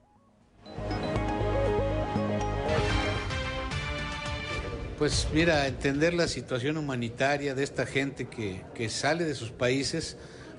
Pues 5.00 5.28
mira, 5.32 5.66
entender 5.66 6.12
la 6.12 6.28
situación 6.28 6.76
humanitaria 6.76 7.54
de 7.54 7.62
esta 7.62 7.86
gente 7.86 8.26
que, 8.26 8.60
que 8.74 8.90
sale 8.90 9.24
de 9.24 9.34
sus 9.34 9.50
países 9.50 10.18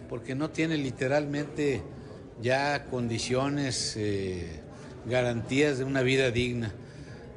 porque 0.10 0.34
no 0.34 0.50
tiene 0.50 0.78
literalmente 0.78 1.84
ya 2.42 2.86
condiciones, 2.86 3.94
eh, 3.98 4.62
garantías 5.06 5.78
de 5.78 5.84
una 5.84 6.02
vida 6.02 6.32
digna. 6.32 6.72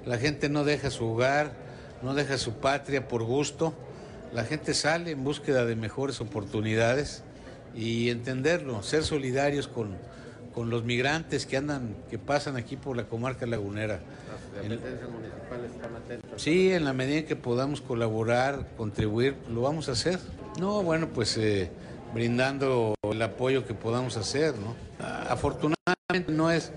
La 0.06 0.16
gente 0.16 0.48
no 0.48 0.64
deja 0.64 0.88
su 0.88 1.04
hogar, 1.04 1.52
no 2.00 2.14
deja 2.14 2.38
su 2.38 2.54
patria 2.54 3.06
por 3.06 3.22
gusto. 3.22 3.74
La 4.32 4.44
gente 4.44 4.72
sale 4.72 5.10
en 5.10 5.24
búsqueda 5.24 5.66
de 5.66 5.76
mejores 5.76 6.22
oportunidades 6.22 7.22
y 7.74 8.08
entenderlo, 8.08 8.82
ser 8.82 9.02
solidarios 9.02 9.68
con, 9.68 9.98
con 10.54 10.70
los 10.70 10.84
migrantes 10.84 11.44
que 11.44 11.58
andan, 11.58 11.96
que 12.08 12.18
pasan 12.18 12.56
aquí 12.56 12.76
por 12.76 12.96
la 12.96 13.04
comarca 13.04 13.44
lagunera. 13.44 14.00
Dependencias 14.54 15.10
municipales 15.10 15.70
están 15.74 15.96
atentas. 15.96 16.42
Sí, 16.42 16.72
en 16.72 16.84
la 16.84 16.92
medida 16.92 17.18
en 17.18 17.26
que 17.26 17.36
podamos 17.36 17.80
colaborar, 17.80 18.66
contribuir, 18.76 19.36
lo 19.50 19.62
vamos 19.62 19.88
a 19.88 19.92
hacer. 19.92 20.18
No, 20.58 20.82
bueno, 20.82 21.08
pues 21.08 21.36
eh, 21.36 21.70
brindando 22.14 22.94
el 23.02 23.20
apoyo 23.22 23.66
que 23.66 23.74
podamos 23.74 24.16
hacer, 24.16 24.54
¿no? 24.56 24.74
Afortunadamente 25.28 26.32
no 26.32 26.50
es, 26.50 26.70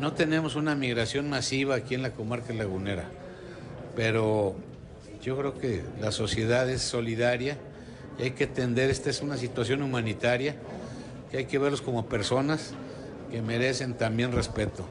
no 0.00 0.12
tenemos 0.12 0.54
una 0.54 0.74
migración 0.74 1.28
masiva 1.28 1.74
aquí 1.74 1.94
en 1.94 2.02
la 2.02 2.12
comarca 2.12 2.54
lagunera, 2.54 3.04
pero 3.96 4.54
yo 5.22 5.36
creo 5.36 5.58
que 5.58 5.82
la 6.00 6.12
sociedad 6.12 6.70
es 6.70 6.82
solidaria 6.82 7.58
y 8.18 8.22
hay 8.22 8.30
que 8.30 8.44
entender, 8.44 8.90
esta 8.90 9.10
es 9.10 9.22
una 9.22 9.36
situación 9.36 9.82
humanitaria, 9.82 10.54
que 11.30 11.38
hay 11.38 11.44
que 11.46 11.58
verlos 11.58 11.82
como 11.82 12.06
personas 12.06 12.74
que 13.30 13.42
merecen 13.42 13.94
también 13.94 14.30
respeto. 14.30 14.86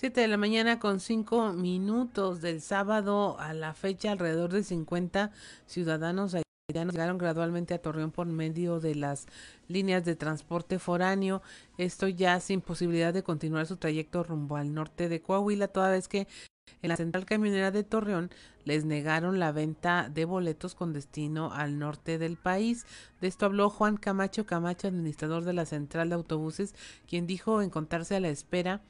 Siete 0.00 0.22
de 0.22 0.28
la 0.28 0.38
mañana 0.38 0.78
con 0.78 0.98
cinco 0.98 1.52
minutos 1.52 2.40
del 2.40 2.62
sábado 2.62 3.38
a 3.38 3.52
la 3.52 3.74
fecha, 3.74 4.12
alrededor 4.12 4.50
de 4.50 4.64
50 4.64 5.30
ciudadanos 5.66 6.34
haitianos 6.34 6.94
llegaron 6.94 7.18
gradualmente 7.18 7.74
a 7.74 7.82
Torreón 7.82 8.10
por 8.10 8.26
medio 8.26 8.80
de 8.80 8.94
las 8.94 9.26
líneas 9.68 10.06
de 10.06 10.16
transporte 10.16 10.78
foráneo. 10.78 11.42
Esto 11.76 12.08
ya 12.08 12.40
sin 12.40 12.62
posibilidad 12.62 13.12
de 13.12 13.22
continuar 13.22 13.66
su 13.66 13.76
trayecto 13.76 14.22
rumbo 14.22 14.56
al 14.56 14.72
norte 14.72 15.10
de 15.10 15.20
Coahuila, 15.20 15.68
toda 15.68 15.90
vez 15.90 16.08
que 16.08 16.26
en 16.80 16.88
la 16.88 16.96
central 16.96 17.26
camionera 17.26 17.70
de 17.70 17.84
Torreón 17.84 18.30
les 18.64 18.86
negaron 18.86 19.38
la 19.38 19.52
venta 19.52 20.08
de 20.08 20.24
boletos 20.24 20.74
con 20.74 20.94
destino 20.94 21.52
al 21.52 21.78
norte 21.78 22.16
del 22.16 22.38
país. 22.38 22.86
De 23.20 23.28
esto 23.28 23.44
habló 23.44 23.68
Juan 23.68 23.98
Camacho 23.98 24.46
Camacho, 24.46 24.88
administrador 24.88 25.44
de 25.44 25.52
la 25.52 25.66
central 25.66 26.08
de 26.08 26.14
autobuses, 26.14 26.74
quien 27.06 27.26
dijo 27.26 27.60
encontrarse 27.60 28.16
a 28.16 28.20
la 28.20 28.30
espera 28.30 28.80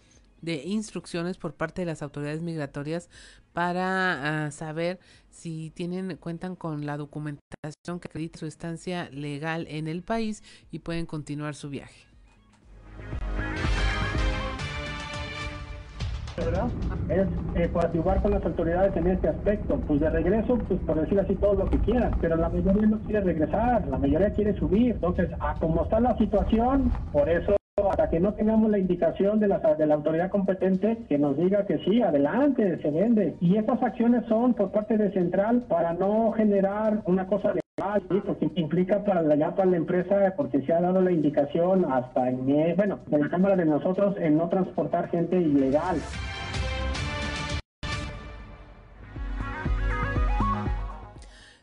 instrucciones 0.43 1.39
por 1.39 1.55
parte 1.55 1.83
de 1.83 1.87
las 1.87 2.03
autoridades 2.03 2.43
migratorias 2.43 3.09
para 3.53 4.47
uh, 4.49 4.53
saber 4.53 5.01
si 5.31 5.71
tienen 5.71 6.17
cuentan 6.17 6.57
con 6.57 6.87
la 6.87 6.97
documentación 6.97 8.01
que 8.01 8.09
acredita 8.09 8.39
su 8.39 8.47
estancia 8.47 9.09
legal 9.11 9.67
en 9.69 9.89
el 9.89 10.03
país 10.03 10.43
y 10.71 10.81
pueden 10.81 11.07
continuar 11.07 11.55
su 11.55 11.71
viaje. 11.71 12.07
¿verdad? 16.37 16.69
Es 17.09 17.27
eh, 17.55 17.69
coadyuvar 17.73 18.23
con 18.23 18.33
las 18.33 18.45
autoridades 18.45 18.97
en 18.97 19.07
este 19.09 19.29
aspecto. 19.29 19.79
Pues 19.87 20.01
de 20.01 20.11
regreso, 20.11 20.59
pues 20.69 20.81
por 20.81 21.01
decir 21.01 21.21
así 21.21 21.35
todo 21.37 21.55
lo 21.55 21.71
que 21.71 21.79
quieran, 21.81 22.13
pero 22.21 22.37
la 22.37 22.49
mayoría 22.49 22.87
no 22.87 22.99
quiere 23.01 23.21
regresar, 23.21 23.87
la 23.89 23.99
mayoría 23.99 24.33
quiere 24.33 24.59
subir. 24.59 24.93
Entonces, 24.93 25.31
a 25.41 25.55
como 25.55 25.85
está 25.85 26.01
la 26.01 26.17
situación, 26.17 26.91
por 27.13 27.29
eso 27.29 27.60
hasta 27.89 28.11
que 28.11 28.21
no 28.21 28.35
tengamos 28.35 28.71
la 28.71 28.79
indicación 28.79 29.39
de 29.41 29.49
la, 29.49 29.59
de 29.59 29.87
la 29.87 29.95
autoridad 29.95 30.31
competente 30.31 30.99
que 31.09 31.19
nos 31.19 31.37
diga 31.37 31.67
que 31.67 31.79
sí, 31.85 32.03
adelante, 32.03 32.79
se 32.83 32.91
vende. 32.91 33.37
Y 33.41 33.57
estas 33.57 33.83
acciones 33.83 34.25
son 34.27 34.55
por 34.55 34.73
parte 34.73 34.99
de 34.99 35.13
Central 35.13 35.63
para 35.69 35.93
no 35.95 36.33
generar 36.33 37.03
una 37.07 37.27
cosa 37.27 37.53
de 37.53 37.61
¿sí? 38.09 38.21
porque 38.27 38.51
implica 38.57 39.05
para 39.05 39.23
la, 39.23 39.55
para 39.55 39.71
la 39.71 39.77
empresa, 39.77 40.35
porque 40.37 40.61
se 40.63 40.73
ha 40.73 40.81
dado 40.81 41.01
la 41.01 41.13
indicación 41.13 41.87
hasta 41.91 42.29
en, 42.29 42.77
bueno, 42.77 42.99
la 43.11 43.29
Cámara 43.29 43.57
de 43.57 43.65
nosotros 43.65 44.17
en 44.19 44.37
no 44.37 44.49
transportar 44.49 45.09
gente 45.11 45.41
ilegal. 45.41 45.99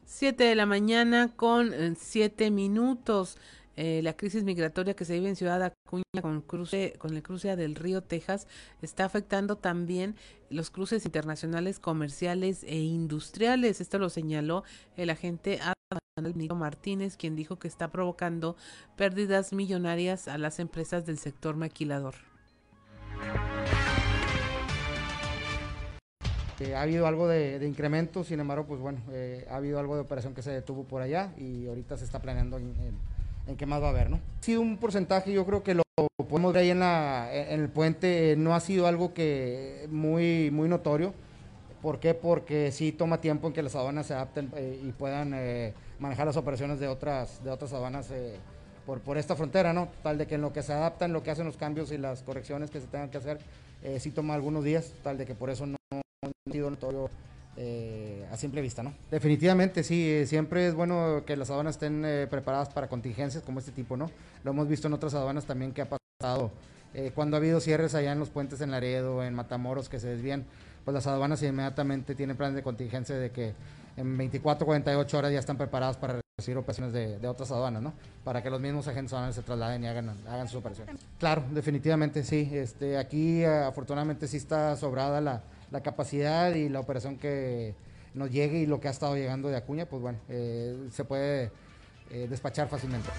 Siete 0.06 0.46
de 0.46 0.56
la 0.56 0.66
mañana 0.66 1.30
con 1.36 1.72
siete 1.96 2.50
minutos. 2.50 3.38
Eh, 3.80 4.02
la 4.02 4.14
crisis 4.14 4.44
migratoria 4.44 4.96
que 4.96 5.06
se 5.06 5.14
vive 5.14 5.30
en 5.30 5.36
Ciudad 5.36 5.62
Acuña 5.62 6.04
con, 6.20 6.42
cruce, 6.42 6.96
con 6.98 7.16
el 7.16 7.22
cruce 7.22 7.56
del 7.56 7.76
río 7.76 8.02
Texas 8.02 8.48
está 8.82 9.06
afectando 9.06 9.56
también 9.56 10.16
los 10.50 10.72
cruces 10.72 11.06
internacionales 11.06 11.80
comerciales 11.80 12.64
e 12.64 12.78
industriales. 12.78 13.80
Esto 13.80 14.00
lo 14.00 14.10
señaló 14.10 14.64
el 14.96 15.12
agente 15.12 15.60
Nico 16.34 16.56
Martínez, 16.56 17.18
quien 17.18 17.36
dijo 17.36 17.60
que 17.60 17.68
está 17.68 17.92
provocando 17.92 18.58
pérdidas 18.96 19.54
millonarias 19.54 20.28
a 20.28 20.40
las 20.40 20.60
empresas 20.60 21.06
del 21.06 21.20
sector 21.20 21.56
maquilador. 21.56 22.16
Eh, 26.60 26.74
ha 26.74 26.82
habido 26.82 27.06
algo 27.06 27.28
de, 27.28 27.60
de, 27.60 27.68
incremento, 27.68 28.24
sin 28.24 28.40
embargo, 28.40 28.66
pues 28.66 28.82
bueno, 28.82 29.00
eh, 29.12 29.46
ha 29.52 29.58
habido 29.58 29.80
algo 29.80 29.94
de 29.94 30.02
operación 30.02 30.34
que 30.34 30.42
se 30.42 30.50
detuvo 30.50 30.86
por 30.86 31.04
allá 31.04 31.32
y 31.38 31.68
ahorita 31.68 31.98
se 31.98 32.06
está 32.06 32.20
planeando 32.20 32.58
en, 32.58 32.76
en 32.80 33.17
en 33.48 33.56
qué 33.56 33.66
más 33.66 33.82
va 33.82 33.88
a 33.88 33.90
haber, 33.90 34.10
¿no? 34.10 34.18
Ha 34.40 34.44
sido 34.44 34.62
un 34.62 34.78
porcentaje, 34.78 35.32
yo 35.32 35.46
creo 35.46 35.64
que 35.64 35.74
lo 35.74 35.84
podemos 36.30 36.54
ver 36.54 36.64
ahí 36.64 36.70
en, 36.70 36.80
la, 36.80 37.30
en 37.32 37.62
el 37.62 37.70
puente, 37.70 38.36
no 38.38 38.54
ha 38.54 38.60
sido 38.60 38.88
algo 38.88 39.14
que 39.14 39.88
muy, 39.90 40.52
muy 40.52 40.68
notorio. 40.70 41.14
¿Por 41.82 42.00
qué? 42.00 42.14
Porque 42.14 42.72
sí 42.72 42.92
toma 42.92 43.22
tiempo 43.22 43.48
en 43.48 43.54
que 43.54 43.62
las 43.62 43.76
aduanas 43.76 44.08
se 44.08 44.14
adapten 44.14 44.52
eh, 44.56 44.82
y 44.84 44.92
puedan 44.92 45.32
eh, 45.36 45.74
manejar 46.00 46.26
las 46.26 46.36
operaciones 46.36 46.80
de 46.80 46.88
otras, 46.88 47.44
de 47.44 47.52
otras 47.52 47.72
aduanas 47.72 48.10
eh, 48.12 48.36
por, 48.86 49.00
por 49.00 49.18
esta 49.18 49.36
frontera, 49.36 49.74
¿no? 49.74 49.88
Tal 50.02 50.18
de 50.18 50.28
que 50.28 50.36
en 50.36 50.42
lo 50.42 50.52
que 50.52 50.64
se 50.64 50.74
adaptan, 50.74 51.14
lo 51.14 51.24
que 51.24 51.32
hacen 51.32 51.46
los 51.46 51.56
cambios 51.56 51.92
y 51.92 51.98
las 51.98 52.24
correcciones 52.24 52.72
que 52.72 52.82
se 52.82 52.88
tengan 52.88 53.10
que 53.10 53.18
hacer, 53.18 53.40
eh, 53.84 54.00
sí 54.00 54.12
toma 54.12 54.34
algunos 54.34 54.64
días, 54.64 54.94
tal 55.04 55.18
de 55.18 55.26
que 55.26 55.36
por 55.36 55.50
eso 55.50 55.66
no, 55.68 55.78
no 55.92 56.02
ha 56.22 56.52
sido 56.52 56.70
notorio 56.70 57.10
eh, 57.60 58.24
a 58.32 58.38
simple 58.38 58.62
vista, 58.62 58.84
¿no? 58.84 58.94
Definitivamente, 59.10 59.84
sí, 59.84 60.08
eh, 60.08 60.28
siempre 60.28 60.68
es 60.68 60.76
bueno 60.76 61.24
que 61.26 61.36
las 61.36 61.50
aduanas 61.50 61.76
estén 61.76 62.06
eh, 62.06 62.28
preparadas 62.30 62.70
para 62.70 62.88
contingencias 62.88 63.44
como 63.44 63.58
este 63.58 63.72
tipo, 63.72 63.98
¿no? 63.98 64.12
Lo 64.44 64.52
hemos 64.52 64.68
visto 64.68 64.88
en 64.88 64.94
otras 64.94 65.16
aduanas 65.16 65.46
también 65.46 65.72
que 65.72 65.82
ha 65.82 65.88
pasado. 65.90 66.52
Cuando 67.14 67.38
ha 67.38 67.40
habido 67.40 67.60
cierres 67.60 67.94
allá 67.94 68.12
en 68.12 68.18
los 68.18 68.30
puentes 68.30 68.60
en 68.62 68.72
Laredo, 68.72 69.24
en 69.24 69.36
Matamoros, 69.36 69.88
que 69.88 70.00
se 70.00 70.08
desvían, 70.08 70.46
pues 70.84 70.96
las 70.96 71.06
aduanas 71.06 71.44
inmediatamente 71.44 72.16
tienen 72.16 72.36
planes 72.36 72.56
de 72.56 72.64
contingencia 72.64 73.16
de 73.16 73.30
que 73.30 73.54
en 73.98 74.18
24, 74.18 74.66
48 74.66 75.18
horas 75.18 75.32
ya 75.32 75.38
están 75.38 75.58
preparadas 75.58 75.96
para 75.98 76.22
recibir 76.40 76.58
operaciones 76.58 76.94
de, 76.94 77.20
de 77.20 77.28
otras 77.28 77.52
aduanas, 77.52 77.84
¿no? 77.84 77.94
Para 78.24 78.42
que 78.42 78.50
los 78.50 78.60
mismos 78.60 78.88
agentes 78.88 79.14
aduanales 79.14 79.36
se 79.36 79.44
trasladen 79.44 79.84
y 79.84 79.88
hagan, 79.88 80.10
hagan 80.28 80.48
sus 80.48 80.58
operaciones. 80.58 80.96
Claro, 81.20 81.44
definitivamente, 81.52 82.24
sí. 82.24 82.50
Este, 82.52 82.98
aquí, 82.98 83.44
afortunadamente, 83.44 84.28
sí 84.28 84.38
está 84.38 84.76
sobrada 84.76 85.22
la 85.22 85.44
la 85.72 85.82
capacidad 85.82 86.54
y 86.54 86.70
la 86.70 86.80
operación 86.80 87.18
que 87.18 87.76
nos 88.14 88.32
llegue 88.32 88.60
y 88.60 88.66
lo 88.66 88.80
que 88.80 88.88
ha 88.88 88.92
estado 88.92 89.16
llegando 89.16 89.50
de 89.50 89.58
Acuña, 89.58 89.86
pues 89.86 90.02
bueno, 90.02 90.20
eh, 90.30 90.88
se 90.92 91.04
puede 91.04 91.52
eh, 92.10 92.28
despachar 92.30 92.68
fácilmente. 92.68 93.10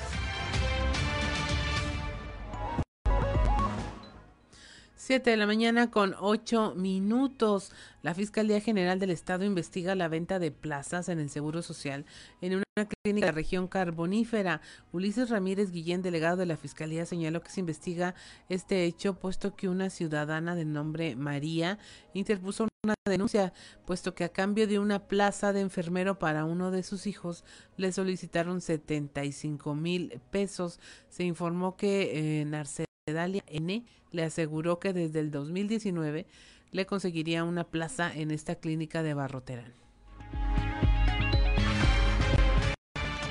Siete 5.08 5.30
de 5.30 5.38
la 5.38 5.46
mañana 5.46 5.90
con 5.90 6.14
ocho 6.20 6.74
minutos. 6.76 7.72
La 8.02 8.12
Fiscalía 8.12 8.60
General 8.60 8.98
del 8.98 9.08
Estado 9.08 9.46
investiga 9.46 9.94
la 9.94 10.06
venta 10.06 10.38
de 10.38 10.50
plazas 10.50 11.08
en 11.08 11.18
el 11.18 11.30
Seguro 11.30 11.62
Social 11.62 12.04
en 12.42 12.56
una 12.56 12.64
clínica 12.86 13.24
de 13.24 13.32
la 13.32 13.34
región 13.34 13.68
carbonífera. 13.68 14.60
Ulises 14.92 15.30
Ramírez 15.30 15.70
Guillén, 15.70 16.02
delegado 16.02 16.36
de 16.36 16.44
la 16.44 16.58
Fiscalía, 16.58 17.06
señaló 17.06 17.40
que 17.40 17.48
se 17.48 17.60
investiga 17.60 18.14
este 18.50 18.84
hecho 18.84 19.14
puesto 19.14 19.56
que 19.56 19.70
una 19.70 19.88
ciudadana 19.88 20.54
de 20.54 20.66
nombre 20.66 21.16
María 21.16 21.78
interpuso 22.12 22.68
una 22.84 22.92
denuncia, 23.06 23.54
puesto 23.86 24.14
que 24.14 24.24
a 24.24 24.28
cambio 24.28 24.66
de 24.66 24.78
una 24.78 25.08
plaza 25.08 25.54
de 25.54 25.62
enfermero 25.62 26.18
para 26.18 26.44
uno 26.44 26.70
de 26.70 26.82
sus 26.82 27.06
hijos 27.06 27.44
le 27.78 27.92
solicitaron 27.92 28.60
75 28.60 29.74
mil 29.74 30.20
pesos. 30.30 30.80
Se 31.08 31.24
informó 31.24 31.78
que 31.78 32.40
eh, 32.40 32.44
Narcés 32.44 32.87
Narcedalia 33.08 33.44
N 33.48 33.86
le 34.12 34.22
aseguró 34.22 34.78
que 34.78 34.92
desde 34.92 35.20
el 35.20 35.30
2019 35.30 36.26
le 36.72 36.86
conseguiría 36.86 37.42
una 37.44 37.64
plaza 37.64 38.12
en 38.14 38.30
esta 38.30 38.56
clínica 38.56 39.02
de 39.02 39.14
Barroterán. 39.14 39.72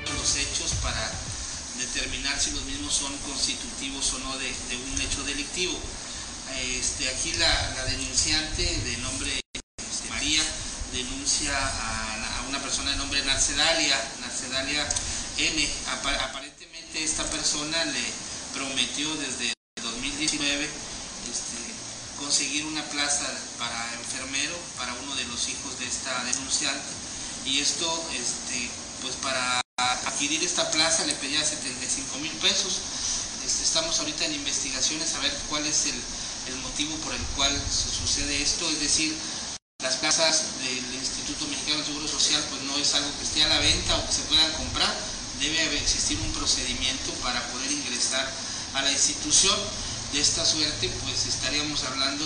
Los 0.02 0.36
hechos 0.36 0.74
para 0.82 0.98
determinar 1.78 2.36
si 2.40 2.50
los 2.50 2.64
mismos 2.64 2.92
son 2.92 3.16
constitutivos 3.18 4.14
o 4.14 4.18
no 4.18 4.36
de, 4.38 4.48
un 4.48 5.00
hecho 5.00 5.22
delictivo. 5.22 5.78
Este, 6.60 7.08
aquí 7.08 7.32
la, 7.38 7.84
denunciante 7.84 8.62
de 8.62 8.96
nombre 8.98 9.30
María 10.08 10.42
denuncia 10.92 11.52
a, 11.54 12.44
una 12.48 12.58
persona 12.58 12.90
de 12.90 12.96
nombre 12.96 13.22
Narcedalia, 13.24 13.96
Narcedalia 14.22 14.88
M. 15.38 15.68
aparentemente 15.92 17.04
esta 17.04 17.22
persona 17.30 17.84
le 17.84 18.04
prometió 18.54 19.14
desde 19.16 19.57
2019 19.98 20.64
este, 21.30 21.58
conseguir 22.18 22.64
una 22.66 22.84
plaza 22.84 23.26
para 23.58 23.94
enfermero 23.98 24.54
para 24.76 24.94
uno 24.94 25.14
de 25.16 25.24
los 25.24 25.48
hijos 25.48 25.78
de 25.78 25.86
esta 25.86 26.22
denunciante. 26.24 26.86
Y 27.44 27.58
esto 27.58 27.86
este, 28.14 28.70
pues 29.02 29.16
para 29.16 29.60
adquirir 29.76 30.42
esta 30.44 30.70
plaza 30.70 31.04
le 31.06 31.14
pedía 31.14 31.44
75 31.44 32.18
mil 32.18 32.32
pesos. 32.38 32.78
Este, 33.44 33.64
estamos 33.64 33.98
ahorita 33.98 34.24
en 34.26 34.34
investigaciones 34.34 35.14
a 35.14 35.20
ver 35.20 35.34
cuál 35.48 35.66
es 35.66 35.86
el, 35.86 35.98
el 36.54 36.56
motivo 36.62 36.94
por 36.98 37.14
el 37.14 37.22
cual 37.34 37.50
sucede 37.68 38.40
esto. 38.40 38.70
Es 38.70 38.80
decir 38.80 39.16
las 39.82 39.96
plazas 39.96 40.58
del 40.62 40.94
Instituto 40.94 41.46
Mexicano 41.48 41.80
de 41.80 41.86
Seguro 41.86 42.06
Social 42.06 42.42
pues 42.50 42.62
no 42.62 42.76
es 42.78 42.94
algo 42.94 43.10
que 43.18 43.24
esté 43.24 43.42
a 43.42 43.48
la 43.48 43.58
venta 43.58 43.96
o 43.96 44.06
que 44.06 44.12
se 44.12 44.22
puedan 44.22 44.52
comprar. 44.52 44.94
Debe 45.40 45.78
existir 45.78 46.18
un 46.20 46.32
procedimiento 46.32 47.12
para 47.22 47.40
poder 47.50 47.70
ingresar 47.70 48.28
a 48.74 48.82
la 48.82 48.92
institución 48.92 49.56
de 50.12 50.20
esta 50.20 50.44
suerte, 50.44 50.90
pues 51.04 51.26
estaríamos 51.26 51.84
hablando 51.84 52.24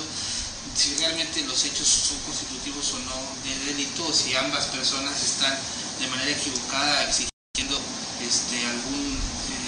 si 0.75 0.95
realmente 0.97 1.43
los 1.45 1.65
hechos 1.65 1.87
son 1.87 2.19
constitutivos 2.21 2.95
o 2.95 2.99
no 3.01 3.19
de 3.45 3.73
delito, 3.73 4.07
o 4.07 4.13
si 4.13 4.35
ambas 4.37 4.67
personas 4.67 5.21
están 5.23 5.53
de 6.01 6.07
manera 6.09 6.31
equivocada 6.31 7.05
exigiendo 7.05 7.79
este, 8.27 8.57
algún, 8.67 9.19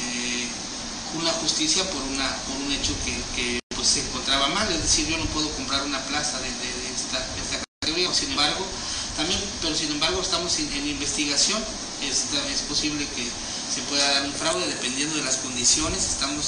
eh, 0.06 0.48
una 1.20 1.30
justicia 1.32 1.84
por, 1.90 2.02
una, 2.02 2.28
por 2.46 2.56
un 2.56 2.72
hecho 2.72 2.94
que, 3.04 3.60
pues, 3.74 3.88
se 3.88 4.00
encontraba 4.00 4.48
mal. 4.48 4.70
Es 4.72 4.82
decir, 4.82 5.06
yo 5.08 5.18
no 5.18 5.26
puedo 5.26 5.50
comprar 5.50 5.82
una 5.82 6.00
plaza 6.06 6.38
de, 6.40 6.48
de, 6.48 6.72
de 6.72 6.94
esta, 6.94 7.18
esta, 7.42 7.64
categoría, 7.80 8.14
sin 8.14 8.30
embargo, 8.30 8.64
también, 9.16 9.38
pero 9.60 9.76
sin 9.76 9.90
embargo 9.92 10.22
estamos 10.22 10.58
en, 10.58 10.72
en 10.72 10.86
investigación, 10.88 11.62
es, 12.02 12.24
es 12.50 12.62
posible 12.62 13.06
que 13.14 13.28
se 13.74 13.82
pueda 13.82 14.10
dar 14.14 14.24
un 14.24 14.32
fraude 14.32 14.66
dependiendo 14.66 15.16
de 15.16 15.22
las 15.22 15.36
condiciones, 15.36 16.02
estamos 16.02 16.46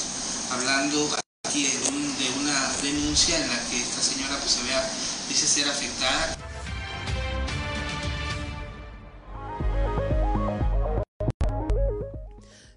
hablando 0.51 1.11
de, 1.55 1.89
un, 1.91 2.19
de, 2.19 2.41
una 2.41 2.73
denuncia 2.83 3.41
en 3.41 3.49
la 3.49 3.59
que 3.71 3.77
esta 3.77 4.01
señora 4.01 4.37
pues 4.39 4.53
se 4.53 4.65
vea, 4.65 4.83
dice 5.29 5.47
ser 5.47 5.69
afectada. 5.69 6.37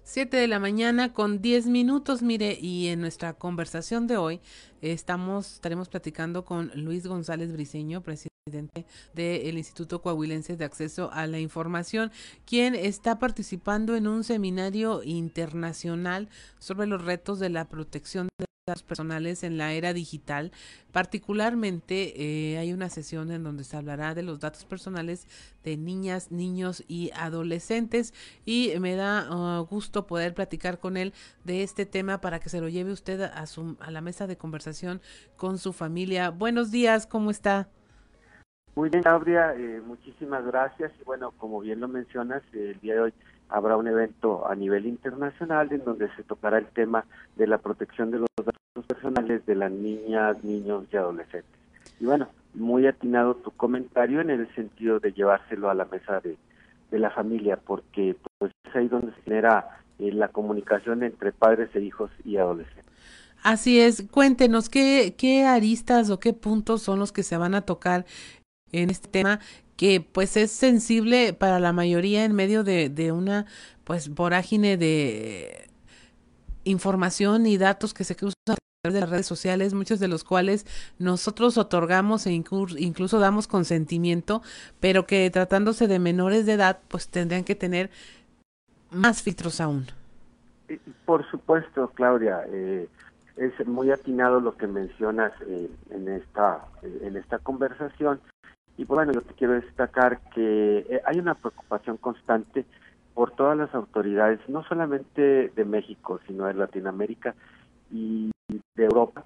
7 0.04 0.36
de 0.36 0.48
la 0.48 0.58
mañana 0.58 1.12
con 1.12 1.40
10 1.40 1.66
minutos, 1.66 2.22
mire, 2.22 2.58
y 2.60 2.88
en 2.88 3.00
nuestra 3.00 3.34
conversación 3.34 4.08
de 4.08 4.16
hoy 4.16 4.40
estamos, 4.80 5.54
estaremos 5.54 5.88
platicando 5.88 6.44
con 6.44 6.72
Luis 6.74 7.06
González 7.06 7.52
Briceño, 7.52 8.02
presidente 8.02 8.86
del 9.14 9.56
Instituto 9.56 10.02
Coahuilense 10.02 10.56
de 10.56 10.64
Acceso 10.64 11.12
a 11.12 11.28
la 11.28 11.38
Información, 11.38 12.10
quien 12.44 12.74
está 12.74 13.20
participando 13.20 13.94
en 13.94 14.08
un 14.08 14.24
seminario 14.24 15.02
internacional 15.04 16.28
sobre 16.58 16.88
los 16.88 17.04
retos 17.04 17.38
de 17.38 17.50
la 17.50 17.68
protección 17.68 18.28
de 18.36 18.49
personales 18.82 19.42
en 19.42 19.58
la 19.58 19.72
era 19.72 19.92
digital. 19.92 20.52
Particularmente 20.92 22.14
eh, 22.16 22.58
hay 22.58 22.72
una 22.72 22.88
sesión 22.88 23.30
en 23.30 23.44
donde 23.44 23.64
se 23.64 23.76
hablará 23.76 24.14
de 24.14 24.22
los 24.22 24.40
datos 24.40 24.64
personales 24.64 25.26
de 25.62 25.76
niñas, 25.76 26.30
niños 26.32 26.84
y 26.88 27.10
adolescentes 27.14 28.14
y 28.44 28.72
me 28.80 28.96
da 28.96 29.28
uh, 29.30 29.66
gusto 29.66 30.06
poder 30.06 30.34
platicar 30.34 30.78
con 30.78 30.96
él 30.96 31.12
de 31.44 31.62
este 31.62 31.86
tema 31.86 32.20
para 32.20 32.40
que 32.40 32.48
se 32.48 32.60
lo 32.60 32.68
lleve 32.68 32.92
usted 32.92 33.20
a, 33.20 33.46
su, 33.46 33.76
a 33.80 33.90
la 33.90 34.00
mesa 34.00 34.26
de 34.26 34.36
conversación 34.36 35.00
con 35.36 35.58
su 35.58 35.72
familia. 35.72 36.30
Buenos 36.30 36.70
días, 36.70 37.06
¿cómo 37.06 37.30
está? 37.30 37.68
Muy 38.74 38.88
bien, 38.88 39.02
Gabriela, 39.02 39.54
eh, 39.56 39.82
muchísimas 39.84 40.44
gracias. 40.46 40.92
Y 41.00 41.04
bueno, 41.04 41.32
como 41.32 41.60
bien 41.60 41.80
lo 41.80 41.88
mencionas, 41.88 42.42
el 42.52 42.78
día 42.80 42.94
de 42.94 43.00
hoy 43.00 43.14
habrá 43.50 43.76
un 43.76 43.86
evento 43.86 44.48
a 44.48 44.54
nivel 44.54 44.86
internacional 44.86 45.72
en 45.72 45.84
donde 45.84 46.08
se 46.16 46.22
tocará 46.22 46.58
el 46.58 46.66
tema 46.66 47.04
de 47.36 47.46
la 47.46 47.58
protección 47.58 48.10
de 48.10 48.18
los 48.18 48.28
datos 48.36 48.86
personales 48.86 49.44
de 49.46 49.54
las 49.54 49.70
niñas, 49.70 50.42
niños 50.44 50.84
y 50.92 50.96
adolescentes. 50.96 51.50
Y 51.98 52.06
bueno, 52.06 52.28
muy 52.54 52.86
atinado 52.86 53.34
tu 53.34 53.50
comentario 53.50 54.20
en 54.20 54.30
el 54.30 54.52
sentido 54.54 55.00
de 55.00 55.12
llevárselo 55.12 55.70
a 55.70 55.74
la 55.74 55.84
mesa 55.84 56.20
de, 56.20 56.36
la 56.98 57.10
familia, 57.10 57.56
porque 57.56 58.16
pues 58.38 58.50
es 58.64 58.74
ahí 58.74 58.88
donde 58.88 59.14
se 59.14 59.22
genera 59.22 59.78
eh, 60.00 60.10
la 60.12 60.26
comunicación 60.28 61.04
entre 61.04 61.30
padres 61.30 61.70
e 61.74 61.80
hijos 61.80 62.10
y 62.24 62.36
adolescentes. 62.36 62.84
Así 63.44 63.80
es, 63.80 64.06
cuéntenos 64.10 64.68
qué, 64.68 65.14
qué 65.16 65.44
aristas 65.44 66.10
o 66.10 66.18
qué 66.18 66.32
puntos 66.32 66.82
son 66.82 66.98
los 66.98 67.12
que 67.12 67.22
se 67.22 67.36
van 67.36 67.54
a 67.54 67.62
tocar 67.62 68.04
en 68.72 68.90
este 68.90 69.08
tema 69.08 69.38
que 69.80 70.02
pues 70.02 70.36
es 70.36 70.50
sensible 70.50 71.32
para 71.32 71.58
la 71.58 71.72
mayoría 71.72 72.26
en 72.26 72.34
medio 72.34 72.64
de, 72.64 72.90
de 72.90 73.12
una 73.12 73.46
pues 73.84 74.14
vorágine 74.14 74.76
de 74.76 75.70
información 76.64 77.46
y 77.46 77.56
datos 77.56 77.94
que 77.94 78.04
se 78.04 78.14
cruzan 78.14 78.34
a 78.46 78.56
través 78.82 78.92
de 78.92 79.00
las 79.00 79.08
redes 79.08 79.26
sociales, 79.26 79.72
muchos 79.72 79.98
de 79.98 80.06
los 80.06 80.22
cuales 80.22 80.66
nosotros 80.98 81.56
otorgamos 81.56 82.26
e 82.26 82.32
incluso, 82.32 83.20
damos 83.20 83.48
consentimiento, 83.48 84.42
pero 84.80 85.06
que 85.06 85.30
tratándose 85.30 85.88
de 85.88 85.98
menores 85.98 86.44
de 86.44 86.52
edad, 86.52 86.80
pues 86.88 87.08
tendrían 87.08 87.44
que 87.44 87.54
tener 87.54 87.88
más 88.90 89.22
filtros 89.22 89.62
aún. 89.62 89.86
Por 91.06 91.24
supuesto, 91.30 91.90
Claudia, 91.94 92.42
eh, 92.52 92.86
es 93.38 93.66
muy 93.66 93.90
atinado 93.90 94.40
lo 94.40 94.58
que 94.58 94.66
mencionas 94.66 95.32
eh, 95.46 95.70
en 95.88 96.08
esta 96.08 96.66
en 96.82 97.16
esta 97.16 97.38
conversación 97.38 98.20
y 98.80 98.84
bueno, 98.86 99.12
yo 99.12 99.20
quiero 99.36 99.52
destacar 99.52 100.20
que 100.34 100.78
eh, 100.88 101.02
hay 101.04 101.18
una 101.18 101.34
preocupación 101.34 101.98
constante 101.98 102.64
por 103.12 103.32
todas 103.32 103.54
las 103.54 103.74
autoridades, 103.74 104.40
no 104.48 104.64
solamente 104.64 105.50
de 105.54 105.64
México, 105.66 106.18
sino 106.26 106.46
de 106.46 106.54
Latinoamérica 106.54 107.34
y 107.92 108.30
de 108.48 108.84
Europa, 108.84 109.22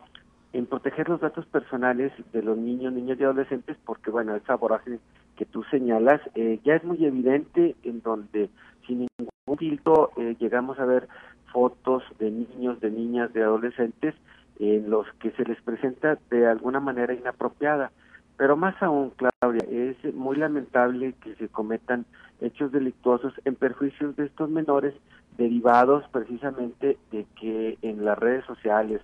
en 0.53 0.67
proteger 0.67 1.09
los 1.09 1.21
datos 1.21 1.47
personales 1.47 2.11
de 2.33 2.43
los 2.43 2.59
niños, 2.59 2.95
niñas 2.95 3.17
y 3.21 3.23
adolescentes, 3.23 3.77
porque 3.87 4.11
bueno, 4.11 4.35
esa 4.35 4.57
vorágine 4.57 4.99
que 5.37 5.45
tú 5.45 5.63
señalas 5.71 6.21
eh, 6.35 6.59
ya 6.65 6.75
es 6.75 6.83
muy 6.83 7.05
evidente 7.05 7.77
en 7.85 8.03
donde 8.03 8.51
sin 8.89 9.07
ningún 9.19 9.57
filtro 9.57 10.11
eh, 10.17 10.35
llegamos 10.41 10.81
a 10.81 10.85
ver 10.85 11.07
fotos 11.53 12.03
de 12.19 12.33
niños, 12.33 12.81
de 12.81 12.91
niñas, 12.91 13.33
de 13.33 13.45
adolescentes 13.45 14.17
en 14.59 14.91
los 14.91 15.07
que 15.21 15.31
se 15.31 15.45
les 15.45 15.63
presenta 15.63 16.19
de 16.29 16.45
alguna 16.49 16.81
manera 16.81 17.15
inapropiada. 17.15 17.93
Pero 18.37 18.57
más 18.57 18.80
aún, 18.82 19.11
Claudia, 19.11 19.64
es 19.70 20.14
muy 20.14 20.37
lamentable 20.37 21.14
que 21.22 21.35
se 21.37 21.49
cometan 21.49 22.05
hechos 22.41 22.72
delictuosos 22.72 23.32
en 23.45 23.55
perjuicios 23.55 24.16
de 24.16 24.26
estos 24.26 24.51
menores 24.51 24.95
derivados 25.37 26.05
precisamente 26.11 26.99
de 27.11 27.26
que 27.41 27.78
en 27.82 28.05
las 28.05 28.18
redes 28.18 28.45
sociales 28.45 29.01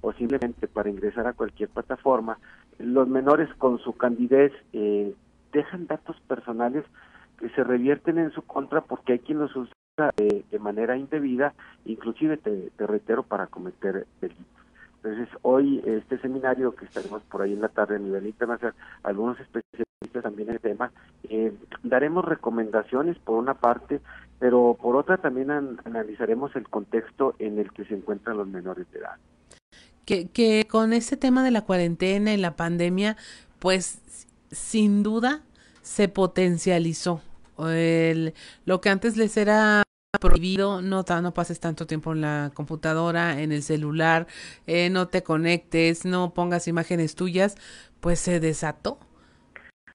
o 0.00 0.12
simplemente 0.12 0.68
para 0.68 0.90
ingresar 0.90 1.26
a 1.26 1.32
cualquier 1.32 1.70
plataforma, 1.70 2.38
los 2.78 3.08
menores 3.08 3.48
con 3.54 3.78
su 3.78 3.96
candidez 3.96 4.52
eh, 4.72 5.14
dejan 5.52 5.86
datos 5.86 6.16
personales 6.28 6.84
que 7.38 7.48
se 7.50 7.64
revierten 7.64 8.18
en 8.18 8.30
su 8.32 8.42
contra 8.42 8.82
porque 8.82 9.14
hay 9.14 9.18
quien 9.20 9.38
los 9.38 9.54
usa 9.56 9.72
de, 10.16 10.44
de 10.50 10.58
manera 10.58 10.96
indebida, 10.96 11.54
inclusive 11.86 12.36
te, 12.36 12.70
te 12.76 12.86
reitero 12.86 13.22
para 13.22 13.46
cometer 13.46 14.06
delitos. 14.20 14.63
Entonces, 15.04 15.28
hoy 15.42 15.82
este 15.84 16.18
seminario 16.18 16.74
que 16.74 16.86
estaremos 16.86 17.22
por 17.24 17.42
ahí 17.42 17.52
en 17.52 17.60
la 17.60 17.68
tarde 17.68 17.96
a 17.96 17.98
nivel 17.98 18.26
internacional, 18.26 18.74
algunos 19.02 19.38
especialistas 19.38 20.22
también 20.22 20.48
en 20.48 20.54
el 20.54 20.60
tema, 20.60 20.92
eh, 21.28 21.52
daremos 21.82 22.24
recomendaciones 22.24 23.18
por 23.18 23.38
una 23.38 23.52
parte, 23.52 24.00
pero 24.38 24.78
por 24.80 24.96
otra 24.96 25.18
también 25.18 25.50
an 25.50 25.78
analizaremos 25.84 26.56
el 26.56 26.66
contexto 26.70 27.34
en 27.38 27.58
el 27.58 27.70
que 27.70 27.84
se 27.84 27.94
encuentran 27.94 28.38
los 28.38 28.48
menores 28.48 28.90
de 28.92 29.00
edad. 29.00 29.16
Que, 30.06 30.28
que 30.28 30.66
con 30.70 30.94
este 30.94 31.18
tema 31.18 31.44
de 31.44 31.50
la 31.50 31.66
cuarentena 31.66 32.32
y 32.32 32.38
la 32.38 32.56
pandemia, 32.56 33.18
pues 33.58 34.26
sin 34.50 35.02
duda 35.02 35.42
se 35.82 36.08
potencializó. 36.08 37.20
Lo 38.64 38.80
que 38.80 38.88
antes 38.88 39.18
les 39.18 39.36
era 39.36 39.83
prohibido, 40.24 40.80
no, 40.80 41.04
no 41.22 41.34
pases 41.34 41.60
tanto 41.60 41.86
tiempo 41.86 42.12
en 42.12 42.22
la 42.22 42.50
computadora, 42.54 43.40
en 43.40 43.52
el 43.52 43.62
celular, 43.62 44.26
eh, 44.66 44.88
no 44.88 45.08
te 45.08 45.22
conectes, 45.22 46.06
no 46.06 46.32
pongas 46.32 46.66
imágenes 46.66 47.14
tuyas, 47.14 47.56
pues 48.00 48.20
se 48.20 48.40
desató. 48.40 48.98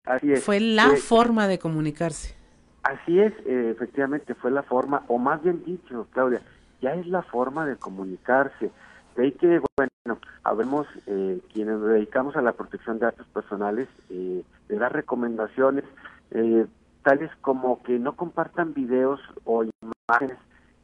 Así 0.05 0.31
es. 0.31 0.43
Fue 0.43 0.59
la 0.59 0.93
eh, 0.93 0.97
forma 0.97 1.47
de 1.47 1.57
comunicarse. 1.57 2.35
Así 2.83 3.19
es, 3.19 3.33
eh, 3.45 3.71
efectivamente 3.71 4.35
fue 4.35 4.51
la 4.51 4.63
forma, 4.63 5.03
o 5.07 5.17
más 5.17 5.41
bien 5.41 5.63
dicho, 5.65 6.07
Claudia, 6.11 6.41
ya 6.81 6.93
es 6.93 7.07
la 7.07 7.23
forma 7.23 7.65
de 7.65 7.75
comunicarse. 7.75 8.71
De 9.15 9.23
ahí 9.23 9.31
que, 9.31 9.61
bueno, 9.75 10.19
habemos 10.43 10.87
eh, 11.07 11.39
quienes 11.51 11.79
nos 11.79 11.89
dedicamos 11.89 12.35
a 12.35 12.41
la 12.41 12.53
protección 12.53 12.99
de 12.99 13.07
datos 13.07 13.27
personales, 13.27 13.87
eh, 14.09 14.43
de 14.67 14.77
dar 14.77 14.93
recomendaciones, 14.93 15.85
eh, 16.31 16.67
tales 17.03 17.31
como 17.41 17.81
que 17.83 17.99
no 17.99 18.15
compartan 18.15 18.73
videos 18.73 19.19
o 19.45 19.63
imágenes 19.63 20.37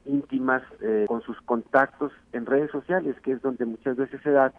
íntimas 0.05 0.61
eh, 0.81 1.05
con 1.07 1.21
sus 1.21 1.39
contactos 1.41 2.11
en 2.33 2.45
redes 2.45 2.71
sociales, 2.71 3.15
que 3.21 3.33
es 3.33 3.41
donde 3.41 3.65
muchas 3.65 3.97
veces 3.97 4.21
se 4.21 4.31
da. 4.31 4.53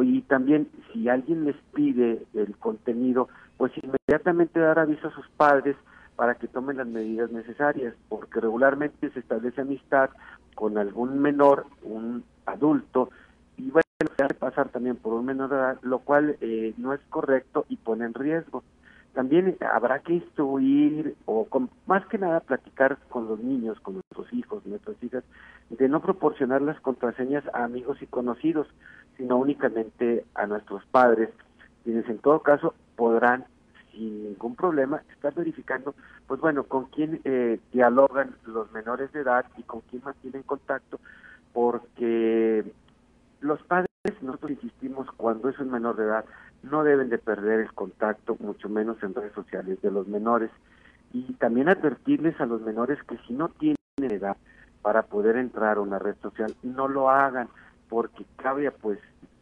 Y 0.00 0.22
también, 0.22 0.68
si 0.92 1.08
alguien 1.08 1.44
les 1.44 1.56
pide 1.74 2.22
el 2.34 2.56
contenido, 2.56 3.28
pues 3.56 3.72
inmediatamente 3.82 4.60
dar 4.60 4.78
aviso 4.78 5.08
a 5.08 5.14
sus 5.14 5.28
padres 5.30 5.76
para 6.14 6.34
que 6.36 6.48
tomen 6.48 6.76
las 6.76 6.86
medidas 6.86 7.30
necesarias, 7.30 7.94
porque 8.08 8.40
regularmente 8.40 9.10
se 9.10 9.20
establece 9.20 9.60
amistad 9.60 10.10
con 10.54 10.78
algún 10.78 11.20
menor, 11.20 11.66
un 11.82 12.24
adulto, 12.46 13.10
y 13.56 13.70
bueno, 13.70 13.84
se 14.16 14.22
hace 14.22 14.34
pasar 14.34 14.68
también 14.68 14.96
por 14.96 15.14
un 15.14 15.26
menor 15.26 15.50
de 15.50 15.56
edad, 15.56 15.78
lo 15.82 15.98
cual 16.00 16.36
eh, 16.40 16.74
no 16.76 16.92
es 16.92 17.00
correcto 17.08 17.66
y 17.68 17.76
pone 17.76 18.04
en 18.04 18.14
riesgo. 18.14 18.62
También 19.18 19.56
habrá 19.72 19.98
que 19.98 20.12
instruir 20.12 21.16
o 21.24 21.44
con, 21.46 21.68
más 21.86 22.06
que 22.06 22.18
nada 22.18 22.38
platicar 22.38 22.98
con 23.08 23.26
los 23.26 23.40
niños, 23.40 23.80
con 23.80 23.94
nuestros 23.94 24.32
hijos, 24.32 24.64
nuestras 24.64 24.94
hijas, 25.02 25.24
de 25.70 25.88
no 25.88 26.00
proporcionar 26.00 26.62
las 26.62 26.78
contraseñas 26.78 27.42
a 27.52 27.64
amigos 27.64 28.00
y 28.00 28.06
conocidos, 28.06 28.68
sino 29.16 29.36
únicamente 29.36 30.24
a 30.36 30.46
nuestros 30.46 30.86
padres, 30.92 31.30
quienes 31.82 32.08
en 32.08 32.18
todo 32.18 32.44
caso 32.44 32.74
podrán 32.94 33.44
sin 33.90 34.22
ningún 34.22 34.54
problema 34.54 35.02
estar 35.12 35.34
verificando, 35.34 35.96
pues 36.28 36.40
bueno, 36.40 36.62
con 36.62 36.84
quién 36.84 37.20
eh, 37.24 37.58
dialogan 37.72 38.36
los 38.46 38.70
menores 38.70 39.10
de 39.10 39.22
edad 39.22 39.46
y 39.56 39.64
con 39.64 39.80
quién 39.90 40.00
mantienen 40.04 40.44
contacto, 40.44 41.00
porque 41.52 42.72
los 43.40 43.60
padres, 43.64 43.88
nosotros 44.20 44.52
insistimos, 44.52 45.10
cuando 45.16 45.48
es 45.48 45.58
un 45.58 45.72
menor 45.72 45.96
de 45.96 46.04
edad, 46.04 46.24
no 46.62 46.84
deben 46.84 47.08
de 47.08 47.18
perder 47.18 47.60
el 47.60 47.72
contacto, 47.72 48.36
mucho 48.40 48.68
menos 48.68 49.02
en 49.02 49.14
redes 49.14 49.32
sociales 49.32 49.80
de 49.82 49.90
los 49.90 50.06
menores. 50.08 50.50
Y 51.12 51.32
también 51.34 51.68
advertirles 51.68 52.40
a 52.40 52.46
los 52.46 52.60
menores 52.60 52.98
que 53.04 53.16
si 53.26 53.32
no 53.32 53.48
tienen 53.48 53.76
edad 53.98 54.36
para 54.82 55.02
poder 55.02 55.36
entrar 55.36 55.76
a 55.76 55.80
una 55.80 55.98
red 55.98 56.16
social, 56.22 56.54
no 56.62 56.88
lo 56.88 57.10
hagan, 57.10 57.48
porque 57.88 58.24
Claudia, 58.36 58.70
pues 58.70 58.98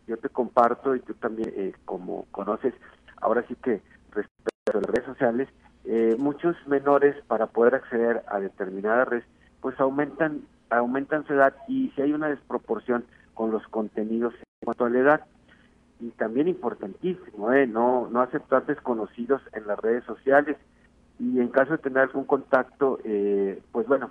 yo 0.06 0.16
te 0.16 0.28
comparto 0.28 0.94
y 0.94 1.00
tú 1.00 1.14
también, 1.14 1.52
eh, 1.56 1.72
como 1.84 2.26
conoces, 2.30 2.74
ahora 3.20 3.44
sí 3.48 3.56
que 3.56 3.82
respecto 4.12 4.72
a 4.72 4.76
las 4.76 4.84
redes 4.84 5.06
sociales, 5.06 5.48
eh, 5.84 6.16
muchos 6.18 6.56
menores 6.66 7.16
para 7.26 7.46
poder 7.46 7.74
acceder 7.74 8.22
a 8.28 8.40
determinadas 8.40 9.08
redes, 9.08 9.24
pues 9.60 9.78
aumentan, 9.80 10.42
aumentan 10.70 11.26
su 11.26 11.34
edad 11.34 11.54
y 11.68 11.90
si 11.90 12.02
hay 12.02 12.12
una 12.12 12.28
desproporción 12.28 13.04
con 13.34 13.50
los 13.50 13.66
contenidos 13.68 14.34
en 14.34 14.64
cuanto 14.64 14.84
a 14.84 14.90
la 14.90 14.98
edad 14.98 15.24
y 16.00 16.10
también 16.10 16.48
importantísimo, 16.48 17.52
¿eh? 17.52 17.66
no, 17.66 18.08
no 18.10 18.20
aceptar 18.20 18.66
desconocidos 18.66 19.42
en 19.52 19.66
las 19.66 19.78
redes 19.78 20.04
sociales 20.04 20.56
y 21.18 21.40
en 21.40 21.48
caso 21.48 21.72
de 21.72 21.78
tener 21.78 21.98
algún 21.98 22.24
contacto, 22.24 22.98
eh, 23.04 23.62
pues 23.72 23.86
bueno, 23.86 24.10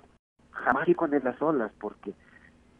jamás 0.50 0.88
ir 0.88 0.96
con 0.96 1.14
él 1.14 1.26
a 1.26 1.38
solas, 1.38 1.70
porque 1.80 2.12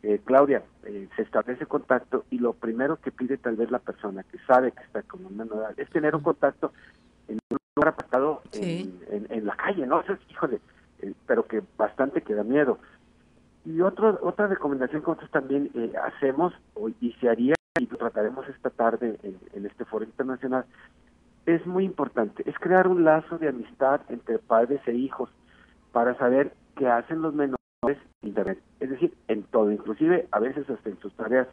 eh, 0.02 0.20
Claudia, 0.24 0.62
eh, 0.84 1.08
se 1.16 1.22
establece 1.22 1.66
contacto 1.66 2.26
y 2.30 2.38
lo 2.38 2.52
primero 2.52 2.96
que 2.96 3.10
pide 3.10 3.38
tal 3.38 3.56
vez 3.56 3.72
la 3.72 3.80
persona 3.80 4.22
que 4.22 4.38
sabe 4.46 4.70
que 4.70 4.84
está 4.84 5.02
con 5.02 5.26
una 5.26 5.42
edad 5.42 5.74
es 5.76 5.90
tener 5.90 6.14
un 6.14 6.22
contacto 6.22 6.72
en 7.26 7.38
un 7.50 7.58
lugar 7.74 7.94
apartado 7.94 8.40
en, 8.52 9.00
en, 9.10 9.44
la 9.44 9.56
calle, 9.56 9.84
¿no? 9.84 10.00
Eso 10.02 10.12
es, 10.12 10.20
híjole, 10.30 10.60
eh, 11.00 11.12
pero 11.26 11.48
que 11.48 11.60
bastante 11.76 12.22
que 12.22 12.34
da 12.34 12.44
miedo. 12.44 12.78
Y 13.64 13.80
otro, 13.80 14.16
otra 14.22 14.46
recomendación 14.46 15.02
que 15.02 15.08
nosotros 15.08 15.30
también 15.32 15.70
eh, 15.74 15.92
hacemos 16.04 16.54
y 17.00 17.12
se 17.14 17.28
haría 17.28 17.55
y 17.78 17.86
lo 17.86 17.96
trataremos 17.96 18.48
esta 18.48 18.70
tarde 18.70 19.18
en, 19.22 19.66
este 19.66 19.84
foro 19.84 20.04
internacional, 20.04 20.64
es 21.44 21.64
muy 21.66 21.84
importante, 21.84 22.42
es 22.48 22.58
crear 22.58 22.88
un 22.88 23.04
lazo 23.04 23.38
de 23.38 23.48
amistad 23.48 24.00
entre 24.08 24.38
padres 24.38 24.80
e 24.86 24.94
hijos 24.94 25.30
para 25.92 26.16
saber 26.18 26.52
qué 26.76 26.88
hacen 26.88 27.22
los 27.22 27.34
menores 27.34 27.58
en 28.22 28.28
Internet, 28.28 28.60
es 28.80 28.90
decir, 28.90 29.14
en 29.28 29.44
todo, 29.44 29.70
inclusive 29.70 30.26
a 30.32 30.40
veces 30.40 30.68
hasta 30.68 30.88
en 30.88 30.98
sus 31.00 31.14
tareas. 31.14 31.48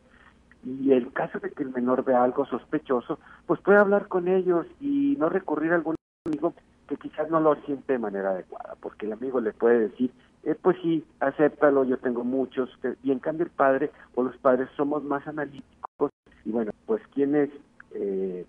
Y 0.66 0.94
el 0.94 1.12
caso 1.12 1.40
de 1.40 1.52
que 1.52 1.64
el 1.64 1.72
menor 1.72 2.06
vea 2.06 2.24
algo 2.24 2.46
sospechoso, 2.46 3.20
pues 3.46 3.60
puede 3.60 3.80
hablar 3.80 4.08
con 4.08 4.28
ellos 4.28 4.66
y 4.80 5.16
no 5.20 5.30
recurrir 5.30 5.74
a 5.74 5.76
algún 5.76 5.96
amigo 6.26 6.54
que 6.88 6.96
quizás 6.96 7.30
no 7.30 7.40
lo 7.40 7.56
siente 7.64 7.94
de 7.94 8.00
manera 8.00 8.32
adecuada, 8.32 8.76
porque 8.80 9.06
el 9.06 9.14
amigo 9.14 9.42
le 9.42 9.52
puede 9.52 9.90
decir, 9.90 10.12
eh, 10.44 10.56
pues 10.60 10.78
sí, 10.82 11.06
acéptalo, 11.20 11.84
yo 11.84 11.98
tengo 11.98 12.24
muchos, 12.24 12.70
y 13.04 13.12
en 13.12 13.20
cambio 13.20 13.46
el 13.46 13.52
padre 13.52 13.92
o 14.16 14.24
los 14.24 14.36
padres 14.38 14.70
somos 14.76 15.04
más 15.04 15.28
analíticos 15.28 15.83
y 16.46 16.52
bueno, 16.52 16.72
pues 16.86 17.02
quién 17.14 17.36
es 17.36 17.50
eh, 17.94 18.46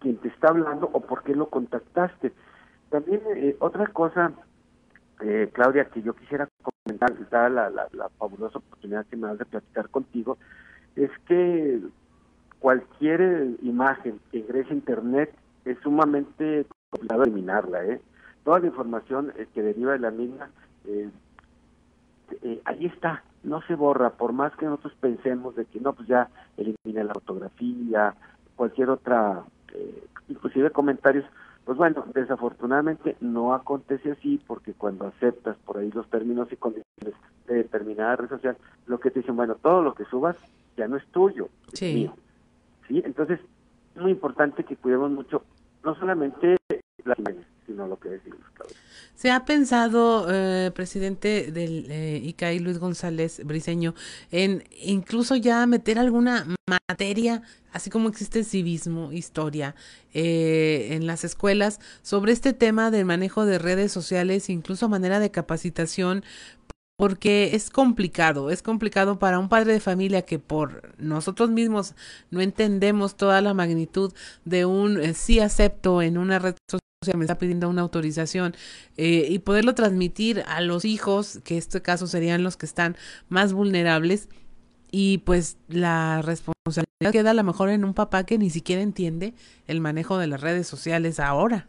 quien 0.00 0.16
te 0.18 0.28
está 0.28 0.48
hablando 0.48 0.88
o 0.92 1.00
por 1.00 1.22
qué 1.22 1.34
lo 1.34 1.48
contactaste. 1.48 2.32
También 2.90 3.20
eh, 3.36 3.56
otra 3.58 3.86
cosa, 3.88 4.32
eh, 5.20 5.50
Claudia, 5.52 5.86
que 5.86 6.02
yo 6.02 6.14
quisiera 6.14 6.48
comentar, 6.84 7.12
la, 7.30 7.70
la, 7.70 7.88
la, 7.92 8.08
fabulosa 8.18 8.58
oportunidad 8.58 9.06
que 9.06 9.16
me 9.16 9.28
das 9.28 9.38
de 9.38 9.44
platicar 9.44 9.88
contigo, 9.88 10.38
es 10.96 11.10
que 11.26 11.80
cualquier 12.60 13.56
imagen 13.62 14.20
que 14.30 14.38
ingrese 14.38 14.70
a 14.70 14.74
Internet 14.74 15.34
es 15.64 15.78
sumamente 15.80 16.66
complicado 16.90 17.24
eliminarla. 17.24 17.84
¿eh? 17.84 18.00
Toda 18.44 18.60
la 18.60 18.66
información 18.66 19.32
que 19.54 19.62
deriva 19.62 19.92
de 19.92 19.98
la 19.98 20.10
misma, 20.10 20.50
ahí 22.64 22.86
está, 22.86 23.22
no 23.42 23.62
se 23.62 23.74
borra, 23.74 24.10
por 24.10 24.32
más 24.32 24.54
que 24.56 24.66
nosotros 24.66 24.94
pensemos 25.00 25.56
de 25.56 25.64
que 25.64 25.80
no, 25.80 25.92
pues 25.92 26.08
ya 26.08 26.28
elimina 26.56 27.04
la 27.04 27.14
fotografía, 27.14 28.14
cualquier 28.56 28.90
otra, 28.90 29.44
eh, 29.74 30.04
inclusive 30.28 30.70
comentarios, 30.70 31.24
pues 31.64 31.76
bueno, 31.76 32.04
desafortunadamente 32.14 33.16
no 33.20 33.54
acontece 33.54 34.12
así 34.12 34.40
porque 34.46 34.72
cuando 34.72 35.06
aceptas 35.06 35.56
por 35.58 35.78
ahí 35.78 35.90
los 35.90 36.08
términos 36.08 36.50
y 36.50 36.56
condiciones 36.56 37.14
de 37.46 37.54
determinada 37.54 38.16
red 38.16 38.28
social, 38.28 38.56
lo 38.86 38.98
que 38.98 39.10
te 39.10 39.20
dicen, 39.20 39.36
bueno, 39.36 39.54
todo 39.54 39.82
lo 39.82 39.94
que 39.94 40.04
subas 40.06 40.36
ya 40.76 40.88
no 40.88 40.96
es 40.96 41.06
tuyo, 41.08 41.48
es 41.72 41.82
mío. 41.82 42.14
¿Sí? 42.88 43.02
Entonces, 43.04 43.40
es 43.94 44.00
muy 44.00 44.12
importante 44.12 44.64
que 44.64 44.76
cuidemos 44.76 45.10
mucho, 45.10 45.42
no 45.84 45.94
solamente 45.94 46.56
las 47.04 47.18
imágenes, 47.18 47.46
sino 47.68 47.86
lo 47.86 48.00
que 48.00 48.08
decimos, 48.08 48.40
¿Se 49.14 49.30
ha 49.30 49.44
pensado, 49.44 50.26
eh, 50.30 50.70
presidente 50.74 51.52
del 51.52 51.86
eh, 51.90 52.20
ICAI, 52.24 52.60
Luis 52.60 52.78
González 52.78 53.42
Briseño, 53.44 53.94
en 54.30 54.64
incluso 54.80 55.36
ya 55.36 55.66
meter 55.66 55.98
alguna 55.98 56.46
materia, 56.88 57.42
así 57.72 57.90
como 57.90 58.08
existe 58.08 58.42
civismo, 58.42 59.12
historia, 59.12 59.74
eh, 60.14 60.88
en 60.92 61.06
las 61.06 61.24
escuelas, 61.24 61.78
sobre 62.02 62.32
este 62.32 62.52
tema 62.52 62.90
del 62.90 63.04
manejo 63.04 63.44
de 63.44 63.58
redes 63.58 63.92
sociales, 63.92 64.48
incluso 64.48 64.88
manera 64.88 65.20
de 65.20 65.30
capacitación 65.30 66.24
porque 66.96 67.54
es 67.54 67.70
complicado, 67.70 68.50
es 68.50 68.60
complicado 68.60 69.20
para 69.20 69.38
un 69.38 69.48
padre 69.48 69.72
de 69.72 69.78
familia 69.80 70.22
que 70.22 70.40
por 70.40 70.94
nosotros 70.98 71.48
mismos 71.48 71.94
no 72.30 72.40
entendemos 72.40 73.16
toda 73.16 73.40
la 73.40 73.54
magnitud 73.54 74.12
de 74.44 74.64
un 74.64 75.00
eh, 75.00 75.14
sí 75.14 75.38
acepto 75.38 76.02
en 76.02 76.18
una 76.18 76.40
red 76.40 76.56
social 76.68 76.87
me 77.16 77.24
está 77.24 77.38
pidiendo 77.38 77.68
una 77.68 77.82
autorización 77.82 78.54
eh, 78.96 79.26
y 79.28 79.38
poderlo 79.38 79.74
transmitir 79.74 80.42
a 80.48 80.60
los 80.60 80.84
hijos, 80.84 81.40
que 81.44 81.54
en 81.54 81.58
este 81.58 81.80
caso 81.80 82.08
serían 82.08 82.42
los 82.42 82.56
que 82.56 82.66
están 82.66 82.96
más 83.28 83.52
vulnerables, 83.52 84.28
y 84.90 85.18
pues 85.18 85.58
la 85.68 86.22
responsabilidad 86.22 87.12
queda 87.12 87.30
a 87.30 87.34
lo 87.34 87.44
mejor 87.44 87.68
en 87.68 87.84
un 87.84 87.94
papá 87.94 88.24
que 88.24 88.38
ni 88.38 88.50
siquiera 88.50 88.82
entiende 88.82 89.34
el 89.66 89.80
manejo 89.80 90.18
de 90.18 90.26
las 90.26 90.40
redes 90.40 90.66
sociales 90.66 91.20
ahora. 91.20 91.68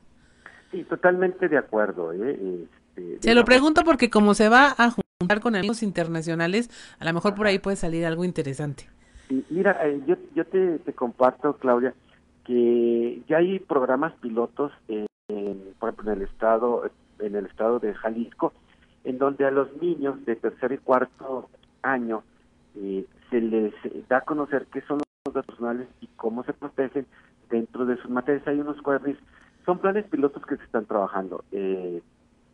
Sí, 0.72 0.84
totalmente 0.84 1.48
de 1.48 1.58
acuerdo. 1.58 2.14
¿eh? 2.14 2.66
Este, 2.96 3.18
se 3.20 3.36
lo 3.36 3.44
pregunto 3.44 3.84
porque 3.84 4.10
como 4.10 4.34
se 4.34 4.50
va 4.50 4.74
a 4.78 4.90
juntar 4.90 5.42
con 5.42 5.56
amigos 5.56 5.84
internacionales, 5.84 6.70
a 6.98 7.06
lo 7.06 7.14
mejor 7.14 7.36
por 7.36 7.46
ahí 7.46 7.60
puede 7.60 7.76
salir 7.76 8.06
algo 8.06 8.24
interesante. 8.24 8.90
mira, 9.50 9.78
eh, 9.86 10.02
yo, 10.08 10.16
yo 10.34 10.46
te, 10.46 10.80
comparto, 10.94 11.58
Claudia, 11.58 11.94
que 12.46 13.22
ya 13.28 13.38
hay 13.38 13.60
programas 13.60 14.14
pilotos, 14.22 14.72
en, 14.88 15.09
por 15.80 15.90
ejemplo, 15.90 16.12
en 16.12 16.22
el 16.22 16.28
estado, 16.28 16.90
en 17.20 17.36
el 17.36 17.46
estado 17.46 17.80
de 17.80 17.94
Jalisco, 17.94 18.54
en 19.04 19.18
donde 19.18 19.46
a 19.46 19.52
los 19.52 19.76
niños 19.82 20.26
de 20.26 20.36
tercer 20.36 20.72
y 20.72 20.78
cuarto 20.78 21.50
año 21.82 22.24
eh, 22.76 23.06
se 23.30 23.42
les 23.42 23.74
da 24.08 24.18
a 24.18 24.22
conocer 24.22 24.68
qué 24.72 24.82
son 24.82 24.98
los 24.98 25.34
datos 25.34 25.46
personales 25.46 25.88
y 26.02 26.08
cómo 26.08 26.44
se 26.44 26.54
protegen 26.54 27.06
dentro 27.50 27.86
de 27.86 27.98
sus 27.98 28.10
materias. 28.10 28.48
Hay 28.48 28.60
unos 28.60 28.82
cuadernos, 28.82 29.18
son 29.66 29.80
planes 29.80 30.06
pilotos 30.06 30.46
que 30.46 30.58
se 30.58 30.64
están 30.64 30.86
trabajando. 30.86 31.44
Eh, 31.52 32.02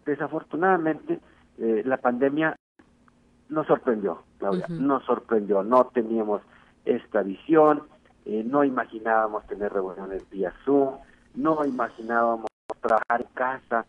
desafortunadamente, 0.05 1.19
eh, 1.57 1.83
la 1.85 1.97
pandemia 1.97 2.55
nos 3.49 3.67
sorprendió, 3.67 4.23
Claudia, 4.37 4.65
nos 4.69 5.03
sorprendió. 5.05 5.63
No 5.63 5.85
teníamos 5.93 6.41
esta 6.83 7.21
visión, 7.23 7.83
eh, 8.25 8.43
no 8.45 8.63
imaginábamos 8.63 9.45
tener 9.47 9.71
reuniones 9.71 10.27
vía 10.29 10.53
Zoom, 10.63 10.95
no 11.35 11.65
imaginábamos 11.65 12.47
trabajar 12.87 13.21
en 13.21 13.33
casa, 13.33 13.85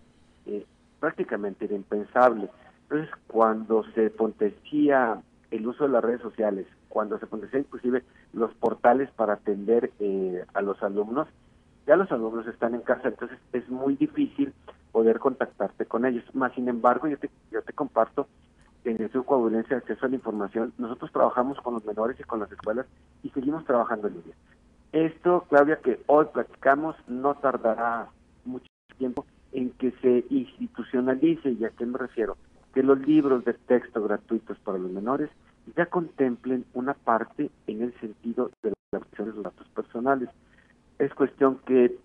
eh, 0.46 0.64
prácticamente 1.00 1.66
impensable. 1.66 2.48
Entonces, 2.82 3.10
cuando 3.26 3.84
se 3.94 4.06
acontecía 4.06 5.20
el 5.50 5.66
uso 5.66 5.84
de 5.84 5.90
las 5.90 6.04
redes 6.04 6.20
sociales 6.22 6.66
cuando 6.96 7.18
se 7.18 7.26
ponen 7.26 7.50
inclusive 7.52 8.04
los 8.32 8.54
portales 8.54 9.10
para 9.10 9.34
atender 9.34 9.90
eh, 9.98 10.46
a 10.54 10.62
los 10.62 10.82
alumnos, 10.82 11.28
ya 11.86 11.94
los 11.94 12.10
alumnos 12.10 12.46
están 12.46 12.74
en 12.74 12.80
casa, 12.80 13.08
entonces 13.08 13.38
es 13.52 13.68
muy 13.68 13.96
difícil 13.96 14.54
poder 14.92 15.18
contactarte 15.18 15.84
con 15.84 16.06
ellos. 16.06 16.24
Más 16.34 16.54
sin 16.54 16.68
embargo, 16.68 17.06
yo 17.06 17.18
te, 17.18 17.28
yo 17.50 17.60
te 17.60 17.74
comparto 17.74 18.28
en 18.84 19.02
el 19.02 19.10
Coahuilense 19.10 19.68
de 19.68 19.76
Acceso 19.76 20.06
a 20.06 20.08
la 20.08 20.14
Información, 20.14 20.72
nosotros 20.78 21.12
trabajamos 21.12 21.60
con 21.60 21.74
los 21.74 21.84
menores 21.84 22.18
y 22.18 22.22
con 22.22 22.40
las 22.40 22.50
escuelas 22.50 22.86
y 23.22 23.28
seguimos 23.28 23.66
trabajando 23.66 24.08
en 24.08 24.14
línea. 24.14 24.36
Esto, 24.92 25.44
Claudia, 25.50 25.76
que 25.76 26.00
hoy 26.06 26.24
platicamos, 26.32 26.96
no 27.08 27.34
tardará 27.34 28.08
mucho 28.46 28.68
tiempo 28.98 29.26
en 29.52 29.70
que 29.70 29.92
se 30.02 30.24
institucionalice, 30.30 31.50
y 31.52 31.64
a 31.64 31.70
qué 31.70 31.86
me 31.86 31.98
refiero, 31.98 32.36
que 32.74 32.82
los 32.82 32.98
libros 33.00 33.44
de 33.44 33.54
texto 33.54 34.02
gratuitos 34.02 34.58
para 34.58 34.78
los 34.78 34.90
menores 34.90 35.30
ya 35.74 35.86
contemplen 35.86 36.64
una 36.74 36.94
parte 36.94 37.50
en 37.66 37.82
el 37.82 37.98
sentido 38.00 38.50
de 38.62 38.70
la 38.70 39.00
protección 39.00 39.28
de 39.28 39.34
los 39.34 39.44
datos 39.44 39.68
personales. 39.68 40.28
Es 40.98 41.12
cuestión 41.14 41.58
que 41.66 41.96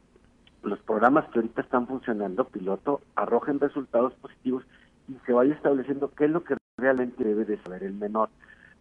los 0.64 0.80
programas 0.80 1.28
que 1.30 1.40
ahorita 1.40 1.62
están 1.62 1.88
funcionando, 1.88 2.46
piloto, 2.46 3.02
arrojen 3.16 3.60
resultados 3.60 4.14
positivos 4.16 4.64
y 5.08 5.16
se 5.26 5.34
vaya 5.34 5.54
estableciendo 5.54 6.12
qué 6.16 6.26
es 6.26 6.32
lo 6.32 6.44
que 6.44 6.56
realmente 6.78 7.24
debe 7.24 7.46
de 7.46 7.62
saber 7.64 7.84
el 7.84 7.94
menor. 7.94 8.30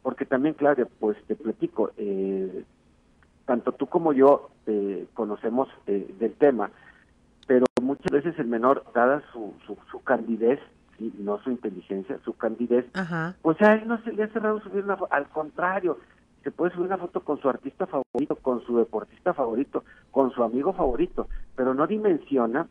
Porque 0.03 0.25
también, 0.25 0.55
Claudia, 0.55 0.87
pues 0.99 1.17
te 1.27 1.37
platico, 1.37 1.91
eh, 1.97 2.65
tanto 3.47 3.73
tú 3.73 3.87
como 3.87 4.13
yo 4.13 4.51
eh, 4.67 5.07
conocemos 5.15 5.69
eh, 5.87 6.15
del 6.19 6.33
tema, 6.35 6.71
pero 7.51 7.67
muchas 7.83 8.13
veces 8.13 8.39
el 8.39 8.47
menor, 8.47 8.85
dada 8.95 9.25
su, 9.33 9.53
su, 9.67 9.77
su 9.91 10.01
candidez, 10.05 10.61
y 11.01 11.13
no 11.19 11.41
su 11.43 11.51
inteligencia, 11.51 12.17
su 12.25 12.35
candidez, 12.35 12.87
pues 13.43 13.61
a 13.61 13.75
él 13.75 13.89
no 13.89 14.01
se 14.05 14.13
le 14.13 14.23
ha 14.23 14.29
cerrado 14.29 14.61
subir 14.61 14.85
una 14.85 14.97
foto, 14.97 15.13
al 15.13 15.27
contrario, 15.31 15.99
se 16.45 16.53
puede 16.53 16.73
subir 16.73 16.87
una 16.87 16.99
foto 16.99 17.25
con 17.25 17.41
su 17.41 17.49
artista 17.49 17.89
favorito, 17.89 18.37
con 18.37 18.65
su 18.65 18.77
deportista 18.77 19.35
favorito, 19.35 19.83
con 20.13 20.31
su 20.31 20.45
amigo 20.45 20.73
favorito, 20.75 21.27
pero 21.57 21.75
no 21.75 21.89
dimensiona 21.89 22.69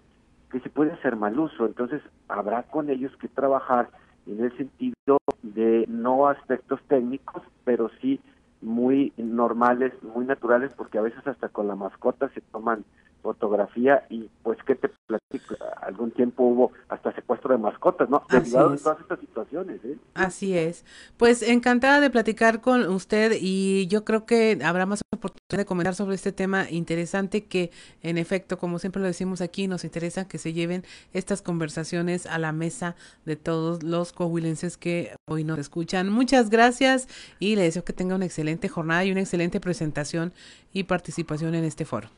que 0.50 0.62
se 0.62 0.70
puede 0.70 0.94
hacer 0.94 1.18
mal 1.18 1.38
uso, 1.38 1.66
entonces 1.66 2.02
habrá 2.30 2.64
con 2.64 2.90
ellos 2.90 3.12
que 3.18 3.28
trabajar 3.28 3.90
en 4.28 4.42
el 4.42 4.56
sentido 4.56 5.18
de 5.44 5.88
no 5.90 6.30
aspectos 6.30 6.80
técnicos, 6.88 7.44
pero 7.66 7.92
sí 8.00 8.22
muy 8.62 9.12
normales, 9.18 9.92
muy 10.04 10.24
naturales, 10.24 10.72
porque 10.74 11.00
a 11.00 11.02
veces 11.02 11.28
hasta 11.28 11.50
con 11.50 11.68
la 11.68 11.76
mascota 11.76 12.30
se 12.30 12.40
toman 12.40 12.86
fotografía 13.22 14.06
y 14.10 14.30
pues 14.44 14.58
que 14.64 14.76
te 14.76 14.90
platico, 15.08 15.56
algún 15.82 16.12
tiempo 16.12 16.44
hubo 16.44 16.72
hasta 16.88 17.14
secuestro 17.14 17.52
de 17.52 17.58
mascotas, 17.58 18.10
¿no? 18.10 18.24
Derivado 18.30 18.72
de 18.72 18.78
todas 18.78 19.00
estas 19.00 19.20
situaciones, 19.20 19.84
¿eh? 19.84 19.98
Así 20.14 20.58
es. 20.58 20.86
Pues 21.18 21.42
encantada 21.42 22.00
de 22.00 22.10
platicar 22.10 22.62
con 22.62 22.88
usted 22.88 23.34
y 23.40 23.88
yo 23.88 24.06
creo 24.06 24.26
que 24.26 24.60
habrá 24.64 24.86
más 24.86 25.02
oportunidad 25.14 25.58
de 25.58 25.66
comentar 25.66 25.96
sobre 25.96 26.16
este 26.16 26.32
tema 26.32 26.70
interesante 26.70 27.46
que 27.46 27.72
en 28.02 28.18
efecto, 28.18 28.58
como 28.58 28.80
siempre 28.80 29.02
lo 29.02 29.08
decimos 29.08 29.42
aquí, 29.42 29.68
nos 29.68 29.84
interesa 29.84 30.28
que 30.28 30.38
se 30.38 30.54
lleven 30.54 30.84
estas 31.14 31.42
conversaciones 31.42 32.26
a 32.26 32.38
la 32.40 32.52
mesa 32.52 32.96
de 33.26 33.36
todos 33.36 33.84
los 33.84 34.14
coahuilenses 34.14 34.78
que 34.78 35.16
hoy 35.28 35.44
nos 35.44 35.60
escuchan. 35.60 36.10
Muchas 36.10 36.50
gracias 36.50 37.08
y 37.40 37.56
le 37.56 37.64
deseo 37.64 37.84
que 37.84 37.94
tenga 37.94 38.16
una 38.16 38.26
excelente 38.26 38.70
jornada 38.70 39.04
y 39.06 39.12
una 39.12 39.22
excelente 39.22 39.60
presentación 39.60 40.34
y 40.74 40.84
participación 40.84 41.56
en 41.56 41.64
este 41.64 41.86
foro. 41.86 42.10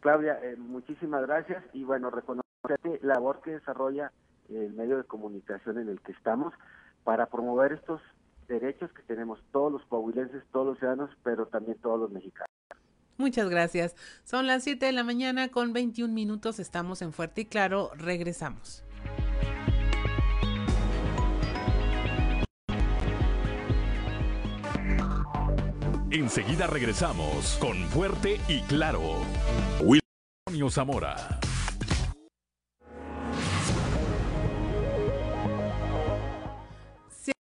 Claudia, 0.00 0.38
eh, 0.42 0.56
muchísimas 0.56 1.22
gracias 1.22 1.62
y 1.72 1.84
bueno, 1.84 2.10
reconocer 2.10 2.44
la 3.02 3.14
labor 3.14 3.40
que 3.42 3.52
desarrolla 3.52 4.12
el 4.48 4.72
medio 4.72 4.96
de 4.96 5.04
comunicación 5.04 5.78
en 5.78 5.88
el 5.88 6.00
que 6.00 6.12
estamos 6.12 6.52
para 7.04 7.26
promover 7.26 7.72
estos 7.72 8.00
derechos 8.48 8.90
que 8.92 9.02
tenemos 9.02 9.38
todos 9.52 9.72
los 9.72 9.84
coahuilenses, 9.86 10.42
todos 10.52 10.66
los 10.66 10.78
ciudadanos, 10.78 11.10
pero 11.22 11.46
también 11.46 11.78
todos 11.78 12.00
los 12.00 12.10
mexicanos. 12.10 12.50
Muchas 13.16 13.48
gracias. 13.50 13.94
Son 14.24 14.46
las 14.46 14.64
7 14.64 14.86
de 14.86 14.92
la 14.92 15.04
mañana 15.04 15.48
con 15.48 15.72
21 15.72 16.12
minutos. 16.12 16.58
Estamos 16.58 17.02
en 17.02 17.12
Fuerte 17.12 17.42
y 17.42 17.44
Claro. 17.44 17.90
Regresamos. 17.94 18.82
Enseguida 26.10 26.66
regresamos 26.66 27.56
con 27.60 27.76
Fuerte 27.88 28.40
y 28.48 28.62
Claro. 28.62 29.00
William 29.80 30.68
Zamora. 30.68 31.38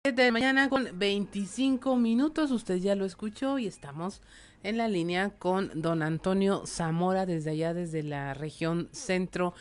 de 0.04 0.32
mañana 0.32 0.70
con 0.70 0.88
25 0.94 1.96
minutos. 1.96 2.52
Usted 2.52 2.76
ya 2.76 2.94
lo 2.94 3.06
escuchó 3.06 3.58
y 3.58 3.66
estamos 3.66 4.22
en 4.62 4.78
la 4.78 4.88
línea 4.88 5.32
con 5.40 5.72
don 5.74 6.04
Antonio 6.04 6.68
Zamora 6.68 7.26
desde 7.26 7.52
allá, 7.52 7.74
desde 7.74 8.04
la 8.04 8.36
región 8.36 8.90
centro. 8.92 9.56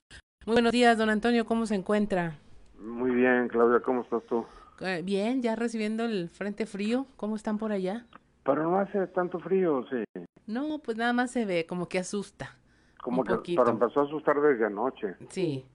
Muy 0.44 0.54
buenos 0.54 0.72
días, 0.72 0.98
don 0.98 1.08
Antonio, 1.08 1.46
¿cómo 1.46 1.64
se 1.64 1.76
encuentra? 1.76 2.36
Muy 2.78 3.12
bien, 3.12 3.48
Claudia, 3.48 3.80
¿cómo 3.80 4.02
estás 4.02 4.22
tú? 4.28 4.44
Eh, 4.80 5.00
bien, 5.02 5.40
ya 5.40 5.54
recibiendo 5.56 6.04
el 6.04 6.28
frente 6.28 6.66
frío. 6.66 7.06
¿Cómo 7.16 7.36
están 7.36 7.56
por 7.56 7.70
allá? 7.72 8.04
Pero 8.44 8.62
no 8.64 8.78
hace 8.78 9.06
tanto 9.08 9.38
frío, 9.38 9.84
sí. 9.88 10.04
No, 10.46 10.80
pues 10.80 10.96
nada 10.96 11.12
más 11.12 11.30
se 11.30 11.46
ve, 11.46 11.66
como 11.66 11.88
que 11.88 11.98
asusta. 11.98 12.56
Como 13.02 13.24
que 13.24 13.54
pero 13.56 13.70
empezó 13.70 14.00
a 14.00 14.04
asustar 14.04 14.40
desde 14.40 14.66
anoche. 14.66 15.16
Sí. 15.28 15.66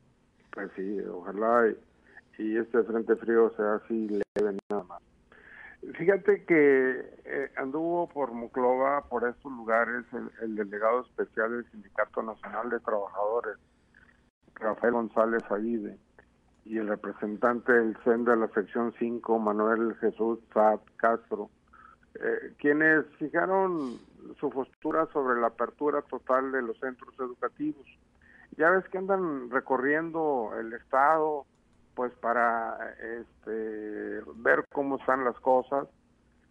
Pues 0.52 0.70
sí, 0.76 1.00
ojalá 1.02 1.68
y, 2.38 2.44
y 2.44 2.58
este 2.58 2.84
frente 2.84 3.16
frío 3.16 3.54
sea 3.56 3.76
así 3.76 4.08
leve 4.08 4.58
nada 4.70 4.84
más. 4.84 5.02
Fíjate 5.94 6.44
que 6.46 7.20
eh, 7.26 7.52
anduvo 7.56 8.08
por 8.10 8.32
Muclova, 8.32 9.06
por 9.08 9.28
estos 9.28 9.52
lugares, 9.52 10.06
el, 10.12 10.30
el, 10.42 10.56
delegado 10.56 11.02
especial 11.02 11.52
del 11.52 11.72
Sindicato 11.72 12.24
Nacional 12.24 12.70
de 12.70 12.80
Trabajadores, 12.80 13.58
Rafael 14.56 14.94
González 14.94 15.44
Avide, 15.50 15.98
y 16.66 16.78
el 16.78 16.88
representante 16.88 17.72
del 17.72 17.96
CEN 18.04 18.26
de 18.26 18.36
la 18.36 18.48
sección 18.50 18.94
5, 18.98 19.40
Manuel 19.40 19.96
Jesús 20.02 20.40
Zat 20.54 20.82
Castro, 20.98 21.50
eh, 22.20 22.54
quienes 22.58 23.06
fijaron 23.18 23.98
su 24.40 24.50
postura 24.50 25.08
sobre 25.14 25.40
la 25.40 25.48
apertura 25.48 26.02
total 26.02 26.52
de 26.52 26.62
los 26.62 26.78
centros 26.80 27.14
educativos. 27.20 27.86
Ya 28.58 28.72
ves 28.72 28.88
que 28.90 28.98
andan 28.98 29.50
recorriendo 29.52 30.52
el 30.60 30.74
estado, 30.74 31.46
pues 31.96 32.12
para 32.16 32.96
este, 33.00 34.22
ver 34.36 34.64
cómo 34.74 34.98
están 34.98 35.24
las 35.24 35.40
cosas. 35.40 35.88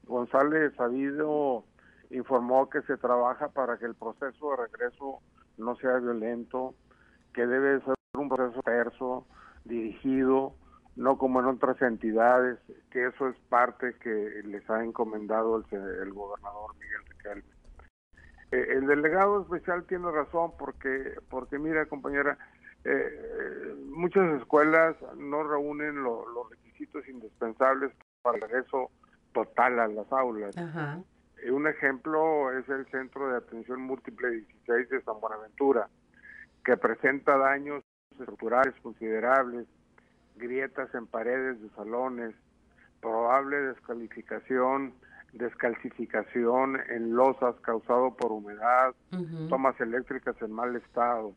González 0.06 0.72
Sabido 0.76 1.64
informó 2.10 2.70
que 2.70 2.82
se 2.82 2.96
trabaja 2.96 3.48
para 3.48 3.78
que 3.78 3.86
el 3.86 3.94
proceso 3.94 4.50
de 4.50 4.56
regreso 4.68 5.20
no 5.58 5.74
sea 5.76 5.98
violento, 5.98 6.74
que 7.34 7.46
debe 7.46 7.80
ser 7.80 7.94
un 8.14 8.28
proceso 8.28 8.62
terso, 8.62 9.26
dirigido, 9.64 10.54
no 10.96 11.18
como 11.18 11.40
en 11.40 11.46
otras 11.46 11.80
entidades, 11.82 12.58
que 12.90 13.06
eso 13.06 13.28
es 13.28 13.36
parte 13.48 13.94
que 14.02 14.42
les 14.44 14.68
ha 14.70 14.82
encomendado 14.82 15.56
el, 15.56 15.78
el 16.02 16.12
gobernador 16.12 16.74
Miguel 16.74 17.04
Riquelme. 17.08 17.56
Eh, 18.52 18.66
el 18.76 18.86
delegado 18.86 19.42
especial 19.42 19.84
tiene 19.86 20.10
razón 20.10 20.52
porque, 20.58 21.14
porque 21.28 21.58
mira 21.58 21.86
compañera, 21.86 22.38
eh, 22.84 23.74
muchas 23.88 24.40
escuelas 24.40 24.96
no 25.16 25.42
reúnen 25.42 26.02
lo, 26.02 26.26
los 26.28 26.50
requisitos 26.50 27.06
indispensables 27.08 27.92
para 28.22 28.36
el 28.36 28.42
regreso 28.42 28.90
total 29.32 29.80
a 29.80 29.88
las 29.88 30.10
aulas. 30.12 30.56
Ajá. 30.56 31.00
Eh, 31.42 31.50
un 31.50 31.66
ejemplo 31.66 32.52
es 32.52 32.68
el 32.68 32.86
Centro 32.86 33.28
de 33.28 33.38
Atención 33.38 33.82
Múltiple 33.82 34.30
16 34.30 34.88
de 34.88 35.02
San 35.02 35.20
Buenaventura, 35.20 35.88
que 36.64 36.76
presenta 36.76 37.36
daños 37.36 37.84
estructurales 38.12 38.74
considerables, 38.82 39.66
grietas 40.36 40.94
en 40.94 41.06
paredes 41.06 41.60
de 41.60 41.68
salones, 41.70 42.34
probable 43.00 43.56
descalificación, 43.56 44.94
descalcificación 45.32 46.78
en 46.88 47.14
losas 47.14 47.54
causado 47.62 48.14
por 48.16 48.32
humedad, 48.32 48.94
uh 49.12 49.16
-huh. 49.16 49.48
tomas 49.48 49.78
eléctricas 49.80 50.40
en 50.40 50.52
mal 50.52 50.76
estado. 50.76 51.34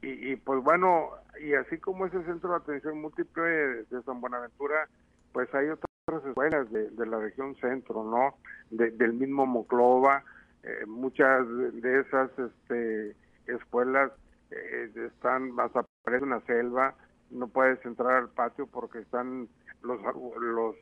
Y, 0.00 0.32
y, 0.32 0.36
pues 0.36 0.62
bueno, 0.62 1.10
y 1.40 1.54
así 1.54 1.78
como 1.78 2.06
ese 2.06 2.22
centro 2.24 2.50
de 2.50 2.56
atención 2.56 3.00
múltiple 3.00 3.84
de, 3.90 4.02
San 4.04 4.20
Buenaventura, 4.20 4.88
pues 5.32 5.52
hay 5.54 5.68
otras 5.70 6.24
escuelas 6.24 6.70
de, 6.70 6.90
de 6.90 7.06
la 7.06 7.18
región 7.18 7.56
centro, 7.56 8.04
¿no? 8.04 8.34
De, 8.70 8.92
del 8.92 9.14
mismo 9.14 9.44
Moclova, 9.44 10.22
eh, 10.62 10.86
muchas 10.86 11.46
de 11.48 12.00
esas 12.00 12.30
este, 12.38 13.16
escuelas 13.46 14.12
eh, 14.50 14.90
están 14.94 15.50
más 15.52 15.70
aparece 15.74 16.24
una 16.24 16.40
selva, 16.40 16.94
no 17.30 17.48
puedes 17.48 17.84
entrar 17.84 18.16
al 18.16 18.30
patio 18.30 18.66
porque 18.66 19.00
están 19.00 19.48
los 19.82 20.00
los 20.40 20.76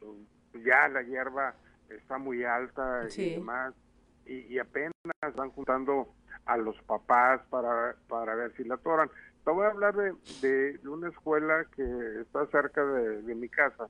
ya 0.65 0.89
la 0.89 1.03
hierba 1.03 1.55
está 1.91 2.19
muy 2.19 2.45
alta 2.45 3.09
sí. 3.11 3.23
y 3.23 3.35
demás 3.37 3.75
y, 4.25 4.55
y, 4.55 4.59
apenas 4.59 4.93
van 5.37 5.51
juntando 5.51 6.09
a 6.47 6.57
los 6.57 6.81
papás 6.83 7.41
para 7.49 7.95
para 8.09 8.35
ver 8.35 8.53
si 8.57 8.65
la 8.65 8.75
atoran. 8.75 9.09
Te 9.45 9.53
voy 9.53 9.65
a 9.67 9.71
hablar 9.71 9.95
de, 9.95 10.13
de, 10.43 10.79
de 10.79 10.89
una 10.89 11.09
escuela 11.09 11.65
que 11.77 12.21
está 12.21 12.45
cerca 12.47 12.85
de, 12.85 13.23
de 13.23 13.35
mi 13.37 13.49
casa, 13.49 13.87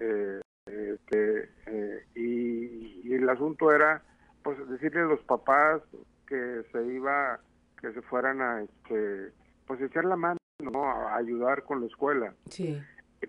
eh, 0.00 0.40
Este, 0.66 1.50
eh, 1.66 2.06
y, 2.14 3.08
y 3.08 3.14
el 3.14 3.28
asunto 3.28 3.70
era, 3.72 4.02
pues, 4.42 4.56
decirle 4.68 5.00
a 5.00 5.04
los 5.04 5.20
papás 5.24 5.82
que 6.26 6.62
se 6.72 6.86
iba, 6.86 7.40
que 7.80 7.92
se 7.92 8.00
fueran 8.02 8.40
a, 8.40 8.62
este, 8.62 9.32
pues, 9.66 9.80
echar 9.82 10.04
la 10.06 10.16
mano, 10.16 10.39
¿no? 10.60 10.84
A 10.84 11.16
ayudar 11.16 11.64
con 11.64 11.80
la 11.80 11.86
escuela. 11.86 12.34
Sí. 12.50 12.80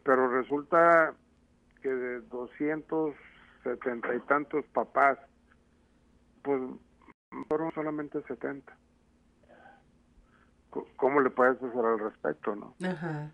Pero 0.04 0.28
resulta 0.30 1.14
que 1.82 1.90
de 1.90 2.22
270 2.22 4.16
y 4.16 4.20
tantos 4.22 4.66
papás, 4.74 5.18
pues 6.44 6.62
fueron 7.48 7.72
solamente 7.74 8.22
70. 8.24 8.78
C- 10.74 10.80
¿Cómo 10.96 11.20
le 11.22 11.30
puedes 11.30 11.62
hacer 11.62 11.86
al 11.86 12.00
respecto, 12.00 12.56
no? 12.56 12.76
Ajá. 12.88 13.32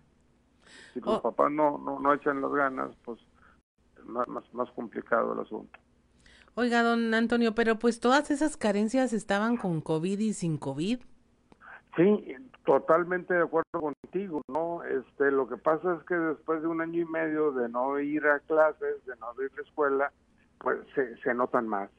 Si 0.92 1.00
los 1.00 1.16
Oh. 1.18 1.22
papás 1.22 1.50
no, 1.52 1.78
no, 1.78 1.98
no 2.00 2.12
echan 2.14 2.40
las 2.40 2.52
ganas, 2.52 2.90
pues 3.04 3.18
es 3.98 4.04
más, 4.04 4.26
más, 4.28 4.44
más 4.54 4.70
complicado 4.72 5.32
el 5.34 5.40
asunto. 5.40 5.78
Oiga, 6.54 6.82
don 6.82 7.14
Antonio, 7.14 7.54
pero 7.54 7.78
pues 7.78 8.00
todas 8.00 8.30
esas 8.32 8.56
carencias 8.56 9.12
estaban 9.12 9.56
con 9.56 9.80
COVID 9.80 10.18
y 10.18 10.32
sin 10.32 10.58
COVID. 10.58 11.00
Sí, 11.98 12.36
totalmente 12.64 13.34
de 13.34 13.42
acuerdo 13.42 13.80
contigo, 13.80 14.40
¿no? 14.46 14.84
Este, 14.84 15.32
lo 15.32 15.48
que 15.48 15.56
pasa 15.56 15.96
es 15.98 16.06
que 16.06 16.14
después 16.14 16.62
de 16.62 16.68
un 16.68 16.80
año 16.80 17.02
y 17.02 17.04
medio 17.04 17.50
de 17.50 17.68
no 17.68 17.98
ir 17.98 18.24
a 18.24 18.38
clases, 18.38 19.04
de 19.04 19.16
no 19.16 19.32
ir 19.42 19.50
a 19.52 19.56
la 19.56 19.62
escuela, 19.62 20.12
pues 20.60 20.78
se, 20.94 21.16
se 21.18 21.34
notan 21.34 21.66
más. 21.66 21.90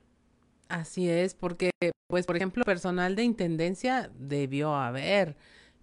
Así 0.69 1.09
es, 1.09 1.33
porque, 1.33 1.71
pues, 2.07 2.25
por 2.25 2.37
ejemplo, 2.37 2.63
personal 2.63 3.15
de 3.17 3.23
intendencia 3.23 4.09
debió 4.17 4.73
haber, 4.73 5.35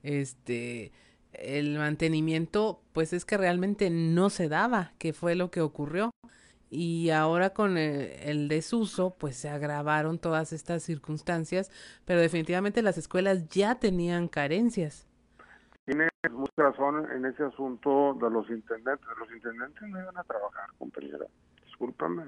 este, 0.03 0.93
el 1.33 1.77
mantenimiento, 1.77 2.81
pues 2.93 3.13
es 3.13 3.27
que 3.27 3.37
realmente 3.37 3.91
no 3.91 4.31
se 4.31 4.49
daba, 4.49 4.93
que 4.99 5.13
fue 5.13 5.35
lo 5.35 5.51
que 5.51 5.61
ocurrió. 5.61 6.11
Y 6.69 7.11
ahora 7.11 7.51
con 7.51 7.79
el, 7.79 8.11
el 8.23 8.49
desuso, 8.49 9.15
pues 9.19 9.37
se 9.37 9.49
agravaron 9.49 10.19
todas 10.19 10.53
estas 10.53 10.83
circunstancias, 10.83 11.71
pero 12.05 12.21
definitivamente 12.21 12.83
las 12.83 12.99
escuelas 12.99 13.49
ya 13.49 13.77
tenían 13.77 14.27
carencias. 14.29 15.07
Tienes 15.85 16.11
mucha 16.33 16.51
razón 16.57 17.09
en 17.13 17.25
ese 17.27 17.45
asunto 17.45 18.15
de 18.21 18.29
los 18.31 18.51
intendentes. 18.51 19.07
Los 19.19 19.31
intendentes 19.31 19.81
no 19.89 20.01
iban 20.01 20.17
a 20.19 20.25
trabajar, 20.25 20.69
compañera. 20.79 21.27
Discúlpame. 21.65 22.25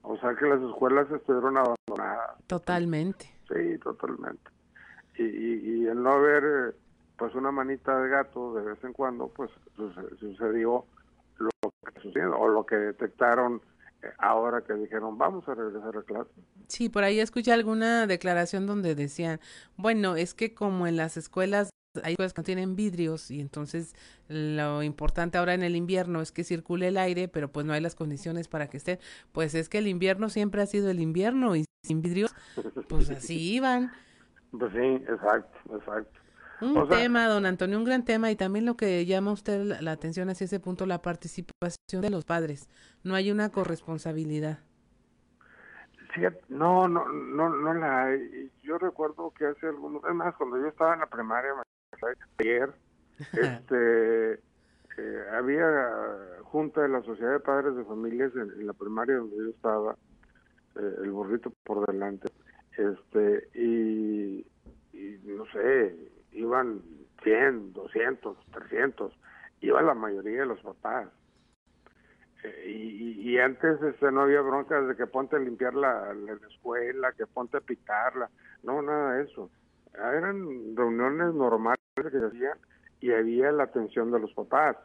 O 0.00 0.16
sea 0.16 0.34
que 0.34 0.46
las 0.46 0.60
escuelas 0.62 1.10
estuvieron 1.10 1.58
abandonadas. 1.58 2.38
Totalmente. 2.46 3.30
Sí, 3.48 3.78
totalmente. 3.78 4.50
Y, 5.18 5.24
y, 5.24 5.82
y 5.82 5.86
el 5.86 6.02
no 6.02 6.12
haber, 6.12 6.44
eh, 6.44 6.76
pues, 7.18 7.34
una 7.34 7.52
manita 7.52 8.00
de 8.00 8.08
gato 8.08 8.54
de 8.54 8.62
vez 8.62 8.82
en 8.82 8.94
cuando, 8.94 9.28
pues, 9.28 9.50
suce- 9.76 10.16
sucedió 10.18 10.86
lo 11.38 11.50
que 11.62 12.00
sucedió, 12.00 12.36
o 12.36 12.48
lo 12.48 12.66
que 12.66 12.76
detectaron 12.76 13.60
eh, 14.02 14.08
ahora 14.18 14.62
que 14.62 14.74
dijeron, 14.74 15.16
vamos 15.18 15.48
a 15.48 15.54
regresar 15.54 15.96
a 15.96 16.02
clase. 16.02 16.30
Sí, 16.68 16.88
por 16.88 17.04
ahí 17.04 17.20
escuché 17.20 17.52
alguna 17.52 18.06
declaración 18.06 18.66
donde 18.66 18.94
decían, 18.94 19.40
bueno, 19.76 20.16
es 20.16 20.34
que 20.34 20.54
como 20.54 20.86
en 20.86 20.96
las 20.96 21.16
escuelas 21.16 21.70
hay 22.02 22.12
escuelas 22.12 22.32
que 22.32 22.40
no 22.40 22.44
tienen 22.44 22.74
vidrios 22.74 23.30
y 23.30 23.40
entonces 23.40 23.94
lo 24.28 24.82
importante 24.82 25.36
ahora 25.36 25.52
en 25.54 25.62
el 25.62 25.76
invierno 25.76 26.22
es 26.22 26.32
que 26.32 26.42
circule 26.42 26.88
el 26.88 26.96
aire, 26.96 27.28
pero 27.28 27.52
pues 27.52 27.66
no 27.66 27.74
hay 27.74 27.80
las 27.80 27.94
condiciones 27.94 28.48
para 28.48 28.68
que 28.68 28.78
estén. 28.78 28.98
Pues 29.32 29.54
es 29.54 29.68
que 29.68 29.78
el 29.78 29.86
invierno 29.86 30.30
siempre 30.30 30.62
ha 30.62 30.66
sido 30.66 30.90
el 30.90 31.00
invierno 31.00 31.54
y 31.54 31.64
sin 31.84 32.00
vidrios, 32.00 32.34
pues 32.88 33.10
así 33.10 33.54
iban. 33.54 33.92
Pues 34.58 34.72
sí, 34.72 34.78
exacto, 34.78 35.76
exacto. 35.76 36.21
Un 36.62 36.76
O 36.76 36.86
sea- 36.86 36.96
tema, 36.98 37.26
don 37.28 37.44
Antonio, 37.46 37.76
un 37.78 37.84
gran 37.84 38.04
tema 38.04 38.30
y 38.30 38.36
también 38.36 38.64
lo 38.66 38.76
que 38.76 39.04
llama 39.04 39.32
usted 39.32 39.62
la, 39.64 39.82
la 39.82 39.92
atención 39.92 40.28
hacia 40.30 40.44
ese 40.44 40.60
punto, 40.60 40.86
la 40.86 41.02
participación 41.02 42.00
de 42.00 42.10
los 42.10 42.24
padres. 42.24 42.68
No 43.02 43.14
hay 43.14 43.30
una 43.30 43.50
corresponsabilidad. 43.50 44.60
No, 46.48 46.86
no, 46.88 47.08
no, 47.08 47.48
no 47.48 47.72
la 47.74 48.04
hay. 48.04 48.50
Yo 48.62 48.76
recuerdo 48.78 49.32
que 49.36 49.46
hace 49.46 49.66
algunos, 49.66 50.02
es 50.04 50.14
más, 50.14 50.34
cuando 50.36 50.58
yo 50.58 50.66
estaba 50.68 50.92
en 50.94 51.00
la 51.00 51.06
primaria, 51.06 51.50
ayer, 52.38 52.70
este, 53.32 54.32
eh, 54.34 55.24
había 55.32 55.64
junta 56.42 56.82
de 56.82 56.88
la 56.90 57.02
Sociedad 57.02 57.32
de 57.32 57.40
Padres 57.40 57.76
de 57.76 57.84
Familias 57.84 58.30
en, 58.36 58.60
en 58.60 58.66
la 58.66 58.74
primaria 58.74 59.16
donde 59.16 59.36
yo 59.38 59.48
estaba, 59.50 59.96
eh, 60.76 60.94
el 61.02 61.10
burrito 61.12 61.50
por 61.64 61.86
delante, 61.90 62.30
este, 62.76 63.48
y, 63.58 64.46
y 64.92 65.18
no 65.24 65.46
sé, 65.46 65.96
iban 66.32 66.82
100, 67.22 67.72
200, 67.72 68.36
300, 68.52 69.12
iba 69.60 69.82
la 69.82 69.94
mayoría 69.94 70.40
de 70.40 70.46
los 70.46 70.60
papás. 70.60 71.08
Eh, 72.44 72.70
y, 72.70 73.38
antes 73.38 73.80
este, 73.82 74.10
no 74.10 74.22
había 74.22 74.40
broncas 74.40 74.88
de 74.88 74.96
que 74.96 75.06
ponte 75.06 75.36
a 75.36 75.38
limpiar 75.38 75.74
la, 75.74 76.12
la 76.12 76.32
escuela, 76.48 77.12
que 77.12 77.26
ponte 77.26 77.56
a 77.56 77.60
pitarla, 77.60 78.28
no, 78.62 78.82
nada 78.82 79.14
de 79.14 79.24
eso. 79.24 79.50
Eran 79.94 80.76
reuniones 80.76 81.34
normales 81.34 81.78
que 81.94 82.10
se 82.10 82.26
hacían 82.26 82.58
y 83.00 83.12
había 83.12 83.52
la 83.52 83.64
atención 83.64 84.10
de 84.10 84.20
los 84.20 84.32
papás. 84.32 84.76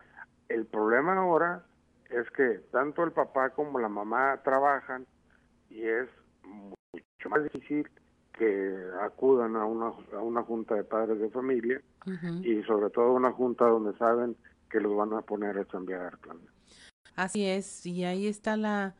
El 0.49 0.65
problema 0.65 1.17
ahora 1.17 1.63
es 2.09 2.29
que 2.31 2.59
tanto 2.71 3.03
el 3.03 3.11
papá 3.11 3.49
como 3.51 3.79
la 3.79 3.89
mamá 3.89 4.39
trabajan 4.43 5.05
y 5.69 5.83
es 5.83 6.09
mucho 6.43 7.29
más 7.29 7.43
difícil 7.43 7.89
que 8.37 8.75
acudan 9.01 9.55
a 9.55 9.65
una, 9.65 9.91
a 10.13 10.21
una 10.21 10.43
junta 10.43 10.75
de 10.75 10.83
padres 10.83 11.19
de 11.19 11.29
familia 11.29 11.81
y 12.41 12.63
sobre 12.63 12.89
todo 12.89 13.13
una 13.13 13.31
junta 13.31 13.65
donde 13.65 13.97
saben 13.97 14.35
que 14.69 14.79
los 14.79 14.95
van 14.95 15.13
a 15.13 15.21
poner 15.21 15.57
a 15.57 15.67
chambear. 15.67 16.17
Claudia. 16.19 16.49
Así 17.15 17.45
es, 17.45 17.85
y 17.85 18.03
ahí 18.05 18.27
está 18.27 18.57
la, 18.57 18.95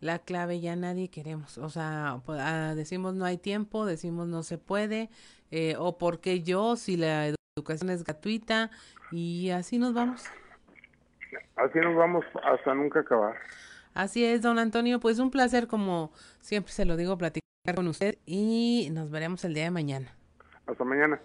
la 0.00 0.18
clave, 0.18 0.60
ya 0.60 0.74
nadie 0.76 1.08
queremos, 1.08 1.56
o 1.58 1.70
sea, 1.70 2.20
pues, 2.26 2.40
ah, 2.42 2.74
decimos 2.74 3.14
no 3.14 3.24
hay 3.24 3.38
tiempo, 3.38 3.86
decimos 3.86 4.26
no 4.26 4.42
se 4.42 4.58
puede, 4.58 5.08
eh, 5.50 5.76
o 5.78 5.96
porque 5.96 6.42
yo, 6.42 6.76
si 6.76 6.96
la 6.96 7.32
educación 7.56 7.90
es 7.90 8.04
gratuita, 8.04 8.70
y 9.12 9.50
así 9.50 9.78
nos 9.78 9.94
vamos. 9.94 10.24
Así 11.56 11.78
nos 11.78 11.94
vamos 11.94 12.24
hasta 12.42 12.74
nunca 12.74 13.00
acabar. 13.00 13.36
Así 13.94 14.24
es, 14.24 14.42
don 14.42 14.58
Antonio, 14.58 14.98
pues 14.98 15.18
un 15.18 15.30
placer, 15.30 15.66
como 15.66 16.12
siempre 16.40 16.72
se 16.72 16.84
lo 16.84 16.96
digo, 16.96 17.16
platicar 17.18 17.39
con 17.74 17.88
usted, 17.88 18.18
y 18.26 18.88
nos 18.92 19.10
veremos 19.10 19.44
el 19.44 19.54
día 19.54 19.64
de 19.64 19.70
mañana. 19.70 20.14
Hasta 20.66 20.84
mañana. 20.84 21.20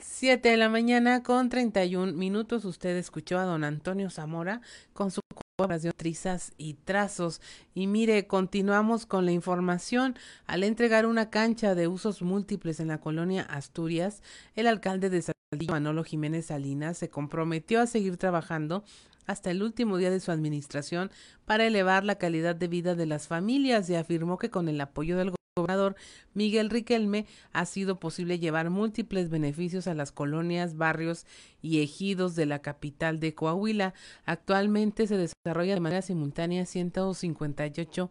Siete 0.00 0.48
de 0.48 0.56
la 0.56 0.70
mañana 0.70 1.22
con 1.22 1.50
31 1.50 2.14
minutos. 2.14 2.64
Usted 2.64 2.96
escuchó 2.96 3.38
a 3.38 3.44
don 3.44 3.62
Antonio 3.62 4.08
Zamora 4.08 4.62
con 4.94 5.10
su 5.10 5.20
colaboración 5.58 5.92
Trizas 5.94 6.54
y 6.56 6.74
Trazos. 6.74 7.42
Y 7.74 7.86
mire, 7.86 8.26
continuamos 8.26 9.04
con 9.04 9.26
la 9.26 9.32
información. 9.32 10.16
Al 10.46 10.64
entregar 10.64 11.04
una 11.04 11.28
cancha 11.28 11.74
de 11.74 11.88
usos 11.88 12.22
múltiples 12.22 12.80
en 12.80 12.88
la 12.88 12.98
colonia 12.98 13.42
Asturias, 13.42 14.22
el 14.54 14.66
alcalde 14.66 15.10
de 15.10 15.22
Saltillo, 15.22 15.72
Manolo 15.72 16.02
Jiménez 16.02 16.46
Salinas, 16.46 16.96
se 16.96 17.10
comprometió 17.10 17.80
a 17.82 17.86
seguir 17.86 18.16
trabajando 18.16 18.84
hasta 19.26 19.50
el 19.50 19.62
último 19.62 19.98
día 19.98 20.10
de 20.10 20.20
su 20.20 20.32
administración 20.32 21.10
para 21.44 21.66
elevar 21.66 22.04
la 22.04 22.16
calidad 22.16 22.56
de 22.56 22.68
vida 22.68 22.94
de 22.94 23.06
las 23.06 23.28
familias 23.28 23.88
y 23.90 23.94
afirmó 23.94 24.38
que 24.38 24.50
con 24.50 24.68
el 24.68 24.80
apoyo 24.80 25.18
del 25.18 25.32
gobernador 25.54 25.96
Miguel 26.32 26.70
Riquelme 26.70 27.26
ha 27.52 27.66
sido 27.66 28.00
posible 28.00 28.38
llevar 28.38 28.70
múltiples 28.70 29.28
beneficios 29.28 29.86
a 29.86 29.92
las 29.92 30.10
colonias, 30.10 30.78
barrios 30.78 31.26
y 31.60 31.82
ejidos 31.82 32.34
de 32.34 32.46
la 32.46 32.60
capital 32.60 33.20
de 33.20 33.34
Coahuila. 33.34 33.92
Actualmente 34.24 35.06
se 35.06 35.18
desarrolla 35.18 35.74
de 35.74 35.80
manera 35.80 36.00
simultánea 36.00 36.64
158 36.64 38.10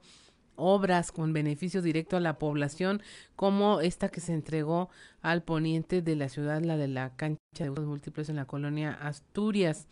obras 0.55 1.11
con 1.11 1.33
beneficio 1.33 1.81
directo 1.81 2.15
a 2.15 2.19
la 2.19 2.37
población, 2.37 3.01
como 3.35 3.81
esta 3.81 4.09
que 4.09 4.21
se 4.21 4.33
entregó 4.33 4.91
al 5.23 5.41
poniente 5.41 6.03
de 6.03 6.15
la 6.15 6.29
ciudad, 6.29 6.61
la 6.61 6.77
de 6.77 6.89
la 6.89 7.15
cancha 7.15 7.39
de 7.57 7.71
usos 7.71 7.85
múltiples 7.85 8.29
en 8.29 8.35
la 8.35 8.45
colonia 8.45 8.93
Asturias. 8.93 9.87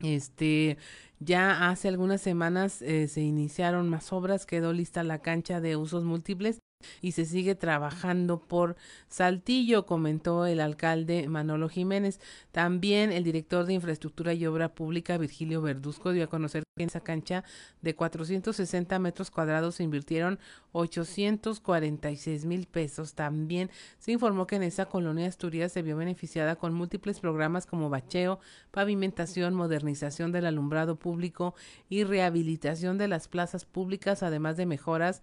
Este, 0.00 0.76
ya 1.20 1.70
hace 1.70 1.88
algunas 1.88 2.20
semanas 2.20 2.82
eh, 2.82 3.08
se 3.08 3.22
iniciaron 3.22 3.88
más 3.88 4.12
obras, 4.12 4.46
quedó 4.46 4.72
lista 4.72 5.02
la 5.02 5.20
cancha 5.20 5.60
de 5.60 5.76
usos 5.76 6.04
múltiples 6.04 6.60
y 7.00 7.12
se 7.12 7.24
sigue 7.24 7.54
trabajando 7.54 8.40
por 8.40 8.76
Saltillo, 9.08 9.86
comentó 9.86 10.46
el 10.46 10.60
alcalde 10.60 11.28
Manolo 11.28 11.68
Jiménez. 11.68 12.20
También 12.52 13.12
el 13.12 13.24
director 13.24 13.66
de 13.66 13.74
Infraestructura 13.74 14.34
y 14.34 14.46
Obra 14.46 14.74
Pública, 14.74 15.18
Virgilio 15.18 15.62
Verduzco, 15.62 16.12
dio 16.12 16.24
a 16.24 16.28
conocer 16.28 16.64
que 16.76 16.82
en 16.82 16.88
esa 16.88 17.00
cancha 17.00 17.44
de 17.80 17.94
460 17.94 18.98
metros 18.98 19.30
cuadrados 19.30 19.76
se 19.76 19.84
invirtieron 19.84 20.38
846 20.72 22.44
mil 22.44 22.66
pesos. 22.66 23.14
También 23.14 23.70
se 23.98 24.12
informó 24.12 24.46
que 24.46 24.56
en 24.56 24.62
esa 24.62 24.86
colonia 24.86 25.28
Asturias 25.28 25.72
se 25.72 25.82
vio 25.82 25.96
beneficiada 25.96 26.56
con 26.56 26.74
múltiples 26.74 27.20
programas 27.20 27.66
como 27.66 27.88
bacheo, 27.88 28.40
pavimentación, 28.70 29.54
modernización 29.54 30.32
del 30.32 30.46
alumbrado 30.46 30.96
público 30.96 31.54
y 31.88 32.04
rehabilitación 32.04 32.98
de 32.98 33.08
las 33.08 33.28
plazas 33.28 33.64
públicas, 33.64 34.22
además 34.22 34.56
de 34.56 34.66
mejoras 34.66 35.22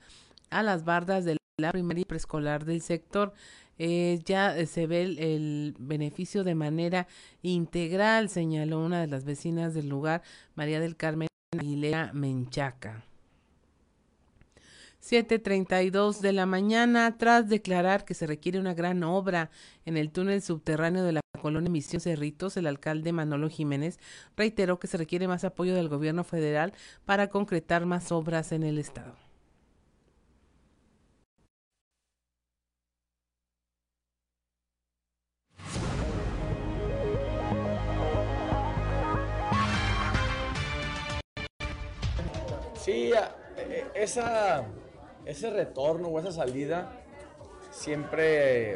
a 0.49 0.61
las 0.63 0.85
bardas 0.85 1.25
de 1.25 1.37
la 1.57 1.71
primaria 1.71 2.01
y 2.01 2.05
preescolar 2.05 2.65
del 2.65 2.81
sector. 2.81 3.33
Eh, 3.77 4.21
ya 4.25 4.57
eh, 4.57 4.65
se 4.65 4.87
ve 4.87 5.03
el, 5.03 5.19
el, 5.19 5.75
beneficio 5.77 6.43
de 6.43 6.55
manera 6.55 7.07
integral, 7.41 8.29
señaló 8.29 8.79
una 8.83 9.01
de 9.01 9.07
las 9.07 9.23
vecinas 9.23 9.73
del 9.73 9.87
lugar, 9.87 10.23
María 10.55 10.79
del 10.79 10.95
Carmen 10.95 11.27
Aguilera 11.51 12.11
Menchaca. 12.13 13.05
7.32 15.01 16.21
de 16.21 16.33
la 16.33 16.45
mañana, 16.45 17.17
tras 17.17 17.49
declarar 17.49 18.05
que 18.05 18.13
se 18.13 18.25
requiere 18.25 18.57
una 18.59 18.73
gran 18.73 19.03
obra 19.03 19.51
en 19.85 19.97
el 19.97 20.11
túnel 20.11 20.41
subterráneo 20.41 21.03
de 21.03 21.11
la 21.11 21.21
colonia 21.41 21.69
Misión 21.69 21.99
Cerritos, 21.99 22.57
el 22.57 22.67
alcalde 22.67 23.11
Manolo 23.11 23.49
Jiménez 23.49 23.99
reiteró 24.37 24.79
que 24.79 24.87
se 24.87 24.97
requiere 24.97 25.27
más 25.27 25.43
apoyo 25.43 25.75
del 25.75 25.89
gobierno 25.89 26.23
federal 26.23 26.73
para 27.05 27.27
concretar 27.27 27.85
más 27.85 28.11
obras 28.11 28.53
en 28.53 28.63
el 28.63 28.79
estado. 28.79 29.22
Sí, 42.83 43.13
e, 43.57 43.85
esa 43.95 44.65
ese 45.25 45.49
retorno 45.49 46.09
o 46.09 46.19
esa 46.19 46.33
salida 46.33 46.91
siempre 47.71 48.73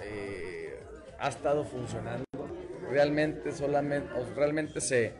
eh, 0.00 0.80
ha 1.18 1.28
estado 1.28 1.64
funcionando. 1.64 2.24
Realmente 2.88 3.52
solamente, 3.52 4.08
realmente 4.34 4.80
se, 4.80 5.12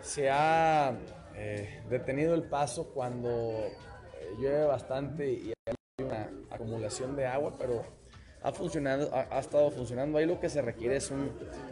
se 0.00 0.30
ha 0.30 0.94
eh, 1.36 1.82
detenido 1.88 2.34
el 2.34 2.42
paso 2.42 2.88
cuando 2.88 3.30
eh, 3.30 4.34
llueve 4.38 4.64
bastante 4.64 5.30
y 5.30 5.52
hay 5.66 6.04
una 6.04 6.28
acumulación 6.50 7.14
de 7.14 7.26
agua, 7.26 7.54
pero 7.56 7.84
ha 8.42 8.52
funcionado, 8.52 9.10
ha, 9.14 9.38
estado 9.38 9.70
funcionando. 9.70 10.18
Ahí 10.18 10.26
lo 10.26 10.40
que 10.40 10.48
se 10.48 10.60
requiere 10.60 10.96
es 10.96 11.12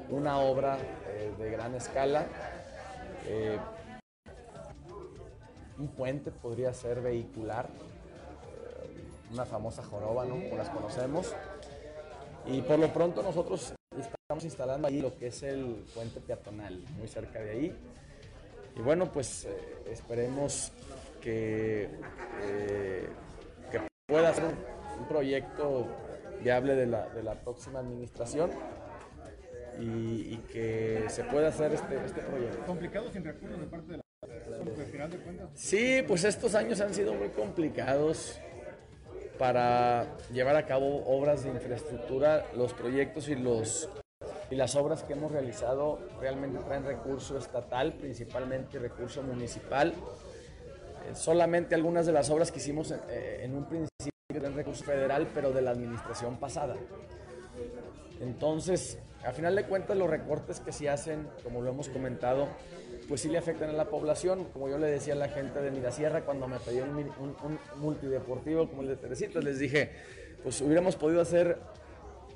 una 0.08 0.38
obra 0.38 0.78
de 1.38 1.50
gran 1.50 1.74
escala. 1.74 2.26
Un 5.80 5.88
puente 5.88 6.30
podría 6.30 6.74
ser 6.74 7.00
vehicular, 7.00 7.66
eh, 7.66 9.32
una 9.32 9.46
famosa 9.46 9.82
joroba, 9.82 10.26
¿no? 10.26 10.34
Como 10.34 10.56
las 10.56 10.68
conocemos. 10.68 11.34
Y 12.46 12.60
por 12.60 12.78
lo 12.78 12.92
pronto 12.92 13.22
nosotros 13.22 13.72
estamos 13.98 14.44
instalando 14.44 14.88
ahí 14.88 15.00
lo 15.00 15.16
que 15.16 15.28
es 15.28 15.42
el 15.42 15.84
puente 15.94 16.20
peatonal, 16.20 16.84
muy 16.98 17.08
cerca 17.08 17.40
de 17.40 17.50
ahí. 17.50 17.76
Y 18.76 18.80
bueno, 18.82 19.10
pues 19.10 19.46
eh, 19.46 19.84
esperemos 19.90 20.70
que, 21.22 21.88
eh, 22.42 23.08
que 23.70 23.80
pueda 24.06 24.34
ser 24.34 24.44
un, 24.44 24.80
proyecto 25.08 25.86
viable 26.42 26.76
de 26.76 26.86
la, 26.86 27.08
de 27.08 27.22
la 27.22 27.34
próxima 27.34 27.78
administración 27.78 28.50
y, 29.80 30.36
que 30.52 31.06
se 31.08 31.24
pueda 31.24 31.48
hacer 31.48 31.72
este, 31.72 32.04
este 32.04 32.20
proyecto. 32.20 32.66
¿Complicado 32.66 33.10
sin 33.10 33.24
recursos 33.24 33.58
de 33.58 33.66
parte 33.66 33.92
de 33.92 33.99
Sí, 35.54 36.02
pues 36.06 36.24
estos 36.24 36.54
años 36.54 36.80
han 36.80 36.94
sido 36.94 37.14
muy 37.14 37.28
complicados 37.28 38.40
para 39.38 40.18
llevar 40.32 40.56
a 40.56 40.66
cabo 40.66 41.04
obras 41.06 41.44
de 41.44 41.50
infraestructura. 41.50 42.46
Los 42.54 42.74
proyectos 42.74 43.28
y, 43.28 43.34
los, 43.34 43.88
y 44.50 44.54
las 44.54 44.76
obras 44.76 45.02
que 45.02 45.14
hemos 45.14 45.32
realizado 45.32 45.98
realmente 46.20 46.58
traen 46.58 46.84
recurso 46.84 47.38
estatal, 47.38 47.94
principalmente 47.94 48.78
recurso 48.78 49.22
municipal. 49.22 49.94
Eh, 51.08 51.14
solamente 51.14 51.74
algunas 51.74 52.04
de 52.04 52.12
las 52.12 52.28
obras 52.28 52.52
que 52.52 52.58
hicimos 52.58 52.90
eh, 52.90 53.40
en 53.42 53.54
un 53.54 53.64
principio 53.64 54.12
traen 54.28 54.54
recurso 54.54 54.84
federal, 54.84 55.26
pero 55.34 55.52
de 55.52 55.62
la 55.62 55.70
administración 55.70 56.36
pasada. 56.36 56.76
Entonces, 58.20 58.98
a 59.24 59.32
final 59.32 59.56
de 59.56 59.64
cuentas, 59.64 59.96
los 59.96 60.08
recortes 60.08 60.60
que 60.60 60.72
se 60.72 60.90
hacen, 60.90 61.26
como 61.42 61.62
lo 61.62 61.70
hemos 61.70 61.88
comentado, 61.88 62.48
pues 63.10 63.22
sí 63.22 63.28
le 63.28 63.38
afectan 63.38 63.70
a 63.70 63.72
la 63.72 63.86
población. 63.86 64.44
Como 64.52 64.68
yo 64.68 64.78
le 64.78 64.86
decía 64.86 65.14
a 65.14 65.16
la 65.16 65.28
gente 65.28 65.60
de 65.60 65.72
Mirasierra 65.72 66.24
cuando 66.24 66.46
me 66.46 66.60
pedían 66.60 66.90
un, 66.94 67.58
multideportivo 67.78 68.68
como 68.68 68.82
el 68.82 68.88
de 68.88 68.96
Teresito, 68.96 69.40
les 69.40 69.58
dije, 69.58 69.90
pues 70.44 70.60
hubiéramos 70.60 70.94
podido 70.94 71.20
hacer 71.20 71.58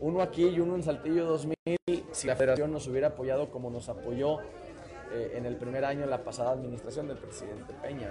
uno 0.00 0.20
aquí 0.20 0.48
y 0.48 0.58
uno 0.58 0.74
en 0.74 0.82
Saltillo 0.82 1.26
2000 1.26 1.54
si 2.10 2.26
la 2.26 2.34
federación 2.34 2.72
nos 2.72 2.88
hubiera 2.88 3.08
apoyado 3.08 3.52
como 3.52 3.70
nos 3.70 3.88
apoyó 3.88 4.40
eh, 5.12 5.34
en 5.36 5.46
el 5.46 5.54
primer 5.54 5.84
año 5.84 6.06
la 6.06 6.24
pasada 6.24 6.50
administración 6.50 7.06
del 7.06 7.18
presidente 7.18 7.72
Peña. 7.80 8.08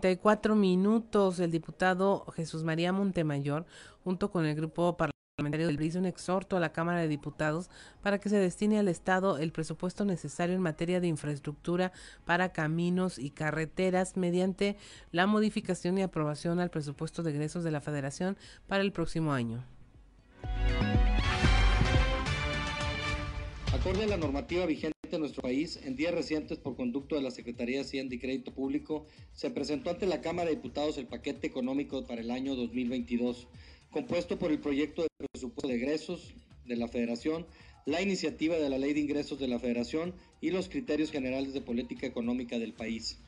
34 0.00 0.56
minutos, 0.56 1.38
el 1.38 1.52
diputado 1.52 2.26
Jesús 2.34 2.64
María 2.64 2.92
Montemayor, 2.92 3.64
junto 4.02 4.30
con 4.32 4.44
el 4.44 4.56
grupo 4.56 4.96
parlamentario 4.96 5.68
del 5.68 5.76
BRIS, 5.76 5.94
un 5.94 6.06
exhorto 6.06 6.56
a 6.56 6.60
la 6.60 6.72
Cámara 6.72 6.98
de 6.98 7.06
Diputados 7.06 7.70
para 8.02 8.18
que 8.18 8.28
se 8.28 8.36
destine 8.36 8.80
al 8.80 8.88
Estado 8.88 9.38
el 9.38 9.52
presupuesto 9.52 10.04
necesario 10.04 10.56
en 10.56 10.62
materia 10.62 11.00
de 11.00 11.06
infraestructura 11.06 11.92
para 12.24 12.52
caminos 12.52 13.20
y 13.20 13.30
carreteras 13.30 14.16
mediante 14.16 14.76
la 15.12 15.28
modificación 15.28 15.96
y 15.98 16.02
aprobación 16.02 16.58
al 16.58 16.70
presupuesto 16.70 17.22
de 17.22 17.30
egresos 17.30 17.62
de 17.62 17.70
la 17.70 17.80
Federación 17.80 18.36
para 18.66 18.82
el 18.82 18.90
próximo 18.90 19.32
año. 19.32 19.64
Acorde 23.74 24.04
a 24.04 24.06
la 24.06 24.16
normativa 24.16 24.64
vigente 24.66 24.94
en 25.10 25.18
nuestro 25.18 25.42
país, 25.42 25.80
en 25.82 25.96
días 25.96 26.14
recientes, 26.14 26.58
por 26.58 26.76
conducto 26.76 27.16
de 27.16 27.22
la 27.22 27.32
Secretaría 27.32 27.78
de 27.78 27.82
Hacienda 27.82 28.14
y 28.14 28.20
Crédito 28.20 28.54
Público, 28.54 29.04
se 29.32 29.50
presentó 29.50 29.90
ante 29.90 30.06
la 30.06 30.20
Cámara 30.20 30.48
de 30.48 30.54
Diputados 30.54 30.96
el 30.96 31.08
paquete 31.08 31.48
económico 31.48 32.06
para 32.06 32.20
el 32.20 32.30
año 32.30 32.54
2022, 32.54 33.48
compuesto 33.90 34.38
por 34.38 34.52
el 34.52 34.60
proyecto 34.60 35.02
de 35.02 35.08
presupuesto 35.32 35.66
de 35.66 35.74
egresos 35.74 36.34
de 36.66 36.76
la 36.76 36.86
Federación, 36.86 37.46
la 37.84 38.00
iniciativa 38.00 38.56
de 38.58 38.70
la 38.70 38.78
Ley 38.78 38.92
de 38.92 39.00
Ingresos 39.00 39.40
de 39.40 39.48
la 39.48 39.58
Federación 39.58 40.14
y 40.40 40.50
los 40.50 40.68
criterios 40.68 41.10
generales 41.10 41.52
de 41.52 41.60
política 41.60 42.06
económica 42.06 42.60
del 42.60 42.74
país. 42.74 43.18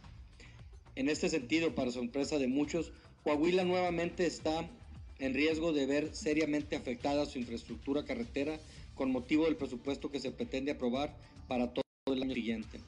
En 0.94 1.09
este 1.09 1.28
sentido, 1.28 1.74
para 1.74 1.90
sorpresa 1.90 2.39
de 2.39 2.47
muchos, 2.47 2.93
Coahuila 3.24 3.64
nuevamente 3.64 4.27
está 4.27 4.70
en 5.18 5.35
riesgo 5.35 5.73
de 5.73 5.86
ver 5.86 6.14
seriamente 6.14 6.77
afectada 6.77 7.27
su 7.27 7.40
infraestructura 7.40 8.05
carretera 8.05 8.60
con 8.97 9.12
motivo 9.12 9.44
del 9.44 9.56
presupuesto 9.56 10.10
que 10.10 10.20
se 10.20 10.32
pretende 10.32 10.73
aprobar 10.73 11.14
para 11.47 11.73
todo 11.73 11.85
el 12.06 12.23
año 12.23 12.35
siguiente. 12.35 12.81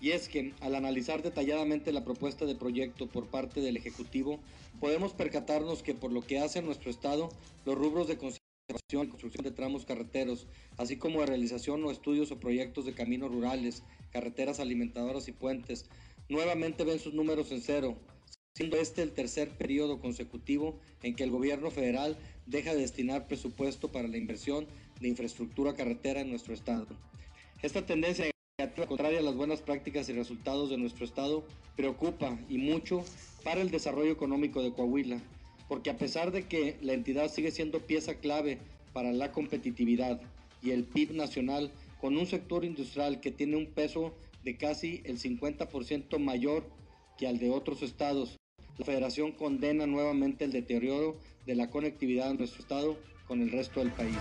Y 0.00 0.10
es 0.10 0.28
que 0.28 0.54
al 0.60 0.76
analizar 0.76 1.22
detalladamente 1.22 1.92
la 1.92 2.04
propuesta 2.04 2.44
de 2.44 2.54
proyecto 2.54 3.08
por 3.08 3.26
parte 3.26 3.60
del 3.60 3.76
Ejecutivo, 3.76 4.38
podemos 4.78 5.12
percatarnos 5.12 5.82
que 5.82 5.94
por 5.94 6.12
lo 6.12 6.22
que 6.22 6.38
hace 6.38 6.60
a 6.60 6.62
nuestro 6.62 6.90
Estado, 6.90 7.30
los 7.64 7.76
rubros 7.76 8.06
de 8.06 8.16
conservación 8.16 9.06
y 9.06 9.08
construcción 9.08 9.44
de 9.44 9.50
tramos 9.50 9.86
carreteros, 9.86 10.46
así 10.76 10.96
como 10.96 11.20
de 11.20 11.26
realización 11.26 11.82
o 11.84 11.90
estudios 11.90 12.30
o 12.30 12.38
proyectos 12.38 12.84
de 12.84 12.94
caminos 12.94 13.32
rurales, 13.32 13.82
carreteras 14.12 14.60
alimentadoras 14.60 15.26
y 15.26 15.32
puentes, 15.32 15.86
nuevamente 16.28 16.84
ven 16.84 17.00
sus 17.00 17.14
números 17.14 17.50
en 17.50 17.60
cero, 17.60 17.96
siendo 18.54 18.76
este 18.76 19.02
el 19.02 19.12
tercer 19.12 19.50
periodo 19.50 20.00
consecutivo 20.00 20.78
en 21.02 21.16
que 21.16 21.24
el 21.24 21.30
gobierno 21.30 21.70
federal 21.70 22.16
deja 22.46 22.74
de 22.74 22.80
destinar 22.80 23.26
presupuesto 23.26 23.90
para 23.90 24.08
la 24.08 24.16
inversión 24.16 24.66
de 25.00 25.08
infraestructura 25.08 25.74
carretera 25.74 26.20
en 26.20 26.30
nuestro 26.30 26.54
estado. 26.54 26.86
Esta 27.62 27.84
tendencia 27.84 28.30
negativa, 28.58 28.86
contraria 28.86 29.18
a 29.18 29.22
las 29.22 29.34
buenas 29.34 29.62
prácticas 29.62 30.08
y 30.08 30.12
resultados 30.12 30.70
de 30.70 30.78
nuestro 30.78 31.04
estado, 31.04 31.44
preocupa 31.76 32.38
y 32.48 32.58
mucho 32.58 33.04
para 33.44 33.60
el 33.60 33.70
desarrollo 33.70 34.12
económico 34.12 34.62
de 34.62 34.72
Coahuila, 34.72 35.20
porque 35.68 35.90
a 35.90 35.98
pesar 35.98 36.32
de 36.32 36.46
que 36.46 36.76
la 36.82 36.92
entidad 36.92 37.30
sigue 37.30 37.50
siendo 37.50 37.80
pieza 37.80 38.14
clave 38.14 38.58
para 38.92 39.12
la 39.12 39.32
competitividad 39.32 40.20
y 40.62 40.70
el 40.70 40.84
PIB 40.84 41.14
nacional, 41.14 41.70
con 42.00 42.16
un 42.16 42.26
sector 42.26 42.64
industrial 42.64 43.20
que 43.20 43.30
tiene 43.30 43.56
un 43.56 43.66
peso 43.66 44.14
de 44.44 44.56
casi 44.56 45.02
el 45.04 45.18
50% 45.18 46.18
mayor 46.18 46.64
que 47.16 47.26
al 47.26 47.38
de 47.38 47.50
otros 47.50 47.82
estados, 47.82 48.36
la 48.78 48.84
federación 48.84 49.32
condena 49.32 49.86
nuevamente 49.86 50.44
el 50.44 50.52
deterioro 50.52 51.16
de 51.46 51.56
la 51.56 51.68
conectividad 51.70 52.30
en 52.30 52.38
nuestro 52.38 52.62
estado 52.62 52.96
con 53.26 53.42
el 53.42 53.50
resto 53.50 53.80
del 53.80 53.92
país. 53.92 54.16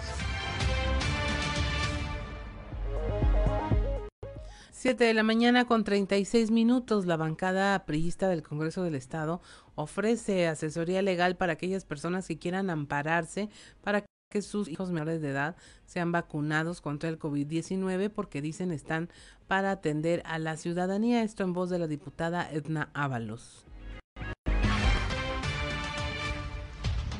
7 4.77 5.05
de 5.05 5.15
la 5.15 5.23
mañana 5.23 5.65
con 5.65 5.83
36 5.83 6.51
minutos, 6.51 7.07
la 7.07 7.17
bancada 7.17 7.83
priista 7.87 8.29
del 8.29 8.43
Congreso 8.43 8.83
del 8.83 8.93
Estado 8.93 9.41
ofrece 9.73 10.45
asesoría 10.47 11.01
legal 11.01 11.35
para 11.35 11.53
aquellas 11.53 11.83
personas 11.83 12.27
que 12.27 12.37
quieran 12.37 12.69
ampararse 12.69 13.49
para 13.81 14.05
que 14.29 14.43
sus 14.43 14.67
hijos 14.67 14.91
menores 14.91 15.19
de 15.19 15.29
edad 15.29 15.55
sean 15.87 16.11
vacunados 16.11 16.79
contra 16.79 17.09
el 17.09 17.17
COVID-19 17.17 18.11
porque 18.11 18.39
dicen 18.39 18.71
están 18.71 19.09
para 19.47 19.71
atender 19.71 20.21
a 20.27 20.37
la 20.37 20.57
ciudadanía. 20.57 21.23
Esto 21.23 21.43
en 21.43 21.53
voz 21.53 21.71
de 21.71 21.79
la 21.79 21.87
diputada 21.87 22.47
Edna 22.47 22.91
Ábalos. 22.93 23.65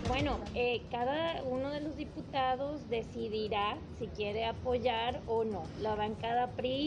Bueno, 0.08 0.40
eh, 0.54 0.84
cada 0.92 1.42
uno 1.42 1.72
de 1.72 1.82
los 1.82 1.98
diputados 1.98 2.88
decidirá 2.88 3.80
si 3.98 4.06
quiere 4.10 4.46
apoyar 4.46 5.22
o 5.26 5.44
no. 5.44 5.64
La 5.82 5.96
bancada 5.96 6.52
PRI 6.52 6.87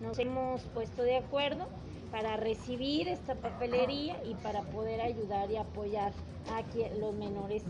nos 0.00 0.18
hemos 0.20 0.62
puesto 0.74 1.02
de 1.02 1.16
acuerdo 1.16 1.66
para 2.12 2.36
recibir 2.36 3.08
esta 3.08 3.34
papelería 3.34 4.22
y 4.24 4.34
para 4.36 4.62
poder 4.62 5.00
ayudar 5.00 5.50
y 5.50 5.56
apoyar 5.56 6.12
a 6.52 6.62
los 6.96 7.14
menores 7.14 7.64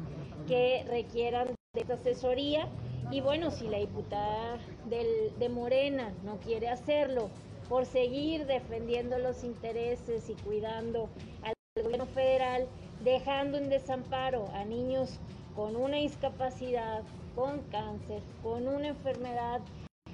que 0.47 0.85
requieran 0.87 1.55
de 1.75 1.81
esta 1.81 1.95
asesoría. 1.95 2.69
Y 3.11 3.21
bueno, 3.23 3.51
si 3.51 3.69
la 3.69 3.79
diputada 3.79 4.59
de 4.91 5.49
Morena 5.49 6.13
no 6.25 6.37
quiere 6.39 6.69
hacerlo 6.69 7.31
por 7.69 7.87
seguir 7.87 8.47
defendiendo 8.47 9.19
los 9.19 9.43
intereses 9.43 10.29
y 10.29 10.35
cuidando 10.35 11.09
al 11.43 11.55
gobierno 11.83 12.07
federal, 12.07 12.67
dejando 13.03 13.57
en 13.57 13.71
desamparo 13.71 14.47
a 14.53 14.65
niños 14.65 15.19
con 15.55 15.75
una 15.75 15.97
discapacidad, 15.97 17.03
con 17.35 17.63
cáncer, 17.71 18.23
con 18.43 18.69
una 18.69 18.89
enfermedad 18.89 19.61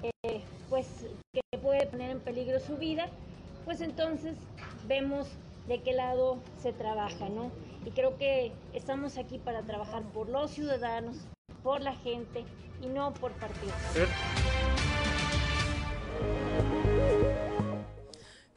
eh, 0.03 0.41
pues 0.69 0.87
que 1.33 1.41
puede 1.57 1.87
poner 1.87 2.11
en 2.11 2.19
peligro 2.19 2.59
su 2.59 2.77
vida, 2.77 3.07
pues 3.65 3.81
entonces 3.81 4.35
vemos 4.87 5.27
de 5.67 5.81
qué 5.81 5.93
lado 5.93 6.37
se 6.61 6.73
trabaja, 6.73 7.29
¿no? 7.29 7.51
Y 7.85 7.91
creo 7.91 8.17
que 8.17 8.51
estamos 8.73 9.17
aquí 9.17 9.37
para 9.37 9.61
trabajar 9.61 10.03
por 10.13 10.29
los 10.29 10.51
ciudadanos, 10.51 11.17
por 11.63 11.81
la 11.81 11.93
gente 11.95 12.43
y 12.81 12.87
no 12.87 13.13
por 13.13 13.31
partidos. 13.33 13.75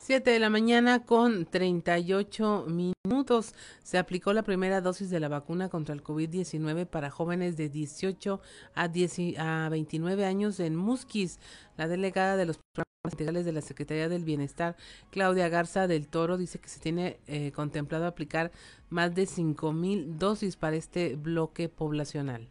7 0.07 0.31
de 0.31 0.39
la 0.39 0.51
mañana 0.51 1.05
con 1.05 1.47
38 1.47 2.67
minutos. 2.69 3.57
Se 3.83 3.99
aplicó 3.99 4.33
la 4.33 4.45
primera 4.45 4.81
dosis 4.81 5.11
de 5.11 5.19
la 5.19 5.27
vacuna 5.27 5.69
contra 5.69 5.97
el 5.97 6.05
COVID-19 6.05 6.87
para 6.87 7.11
jóvenes 7.11 7.57
de 7.57 7.69
18 7.69 8.41
a, 8.77 8.87
10, 8.87 9.37
a 9.37 9.69
29 9.69 10.25
años 10.25 10.61
en 10.61 10.77
Musquis. 10.77 11.41
La 11.77 11.89
delegada 11.89 12.37
de 12.37 12.47
los 12.47 12.61
programas 12.73 13.15
integrales 13.15 13.45
de 13.47 13.51
la 13.51 13.63
Secretaría 13.63 14.09
del 14.09 14.23
Bienestar, 14.23 14.77
Claudia 15.11 15.49
Garza 15.49 15.89
del 15.89 16.07
Toro, 16.07 16.37
dice 16.37 16.61
que 16.61 16.69
se 16.69 16.79
tiene 16.79 17.19
eh, 17.27 17.51
contemplado 17.51 18.07
aplicar 18.07 18.53
más 18.91 19.13
de 19.13 19.27
5 19.27 19.73
mil 19.73 20.21
dosis 20.21 20.55
para 20.55 20.77
este 20.77 21.17
bloque 21.17 21.69
poblacional. 21.69 22.49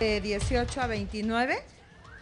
De 0.00 0.22
18 0.22 0.80
a 0.80 0.86
29 0.86 1.77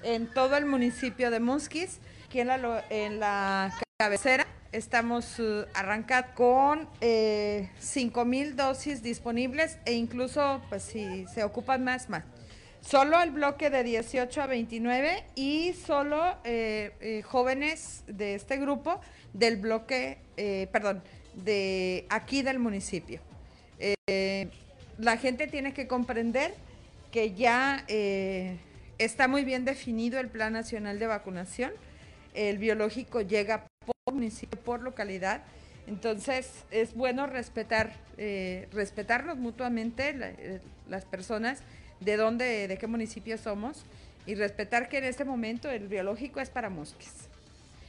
en 0.06 0.28
todo 0.28 0.56
el 0.56 0.66
municipio 0.66 1.32
de 1.32 1.40
Musquis, 1.40 1.98
aquí 2.26 2.40
en 2.40 3.18
la, 3.18 3.74
cabecera. 3.98 4.46
Estamos 4.70 5.38
uh, 5.38 5.64
arrancando 5.74 6.28
con 6.34 6.88
eh, 7.00 7.70
5 7.80 8.24
mil 8.24 8.56
dosis 8.56 9.02
disponibles 9.02 9.78
e 9.84 9.94
incluso, 9.94 10.62
pues 10.68 10.82
si 10.82 11.26
se 11.26 11.42
ocupan 11.44 11.82
más, 11.82 12.08
más. 12.08 12.24
Solo 12.82 13.20
el 13.20 13.32
bloque 13.32 13.68
de 13.68 13.82
18 13.82 14.42
a 14.42 14.46
29 14.46 15.24
y 15.34 15.72
solo 15.72 16.36
eh, 16.44 16.92
eh, 17.00 17.22
jóvenes 17.22 18.04
de 18.06 18.36
este 18.36 18.58
grupo 18.58 19.00
del 19.32 19.56
bloque, 19.56 20.18
eh, 20.36 20.68
perdón, 20.70 21.02
de 21.34 22.06
aquí 22.10 22.42
del 22.42 22.60
municipio. 22.60 23.20
la 24.98 25.16
gente 25.16 25.48
tiene 25.48 25.74
que 25.74 25.88
comprender 25.88 26.54
que 27.10 27.34
ya 27.34 27.84
Está 28.98 29.28
muy 29.28 29.44
bien 29.44 29.66
definido 29.66 30.18
el 30.18 30.28
Plan 30.28 30.54
Nacional 30.54 30.98
de 30.98 31.06
Vacunación. 31.06 31.70
El 32.32 32.56
biológico 32.56 33.20
llega 33.20 33.66
por 33.84 34.14
municipio, 34.14 34.58
por 34.58 34.80
localidad. 34.80 35.42
Entonces 35.86 36.64
es 36.70 36.94
bueno 36.94 37.26
respetar, 37.26 37.92
eh, 38.16 38.68
respetarnos 38.72 39.36
mutuamente 39.36 40.16
eh, 40.18 40.60
las 40.88 41.04
personas 41.04 41.62
de 42.00 42.16
dónde, 42.16 42.68
de 42.68 42.78
qué 42.78 42.86
municipio 42.86 43.36
somos 43.36 43.84
y 44.24 44.34
respetar 44.34 44.88
que 44.88 44.96
en 44.98 45.04
este 45.04 45.26
momento 45.26 45.70
el 45.70 45.88
biológico 45.88 46.40
es 46.40 46.48
para 46.48 46.70
mosques. 46.70 47.28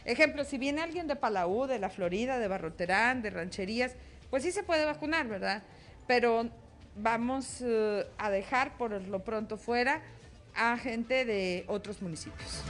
Ejemplo, 0.04 0.44
si 0.44 0.58
viene 0.58 0.82
alguien 0.82 1.08
de 1.08 1.16
Palau, 1.16 1.68
de 1.68 1.80
la 1.80 1.90
Florida, 1.90 2.38
de 2.38 2.50
Barroterán, 2.50 3.22
de 3.22 3.30
Rancherías, 3.30 3.94
pues 4.30 4.44
sí 4.44 4.52
se 4.52 4.64
puede 4.64 4.84
vacunar, 4.84 5.30
¿verdad? 5.30 5.64
Pero 6.06 6.50
vamos 6.98 7.62
eh, 7.62 8.06
a 8.18 8.30
dejar 8.30 8.78
por 8.78 8.92
lo 8.92 9.24
pronto 9.24 9.58
fuera 9.58 10.02
a 10.58 10.78
gente 10.78 11.24
de 11.24 11.66
otros 11.68 12.02
municipios. 12.02 12.64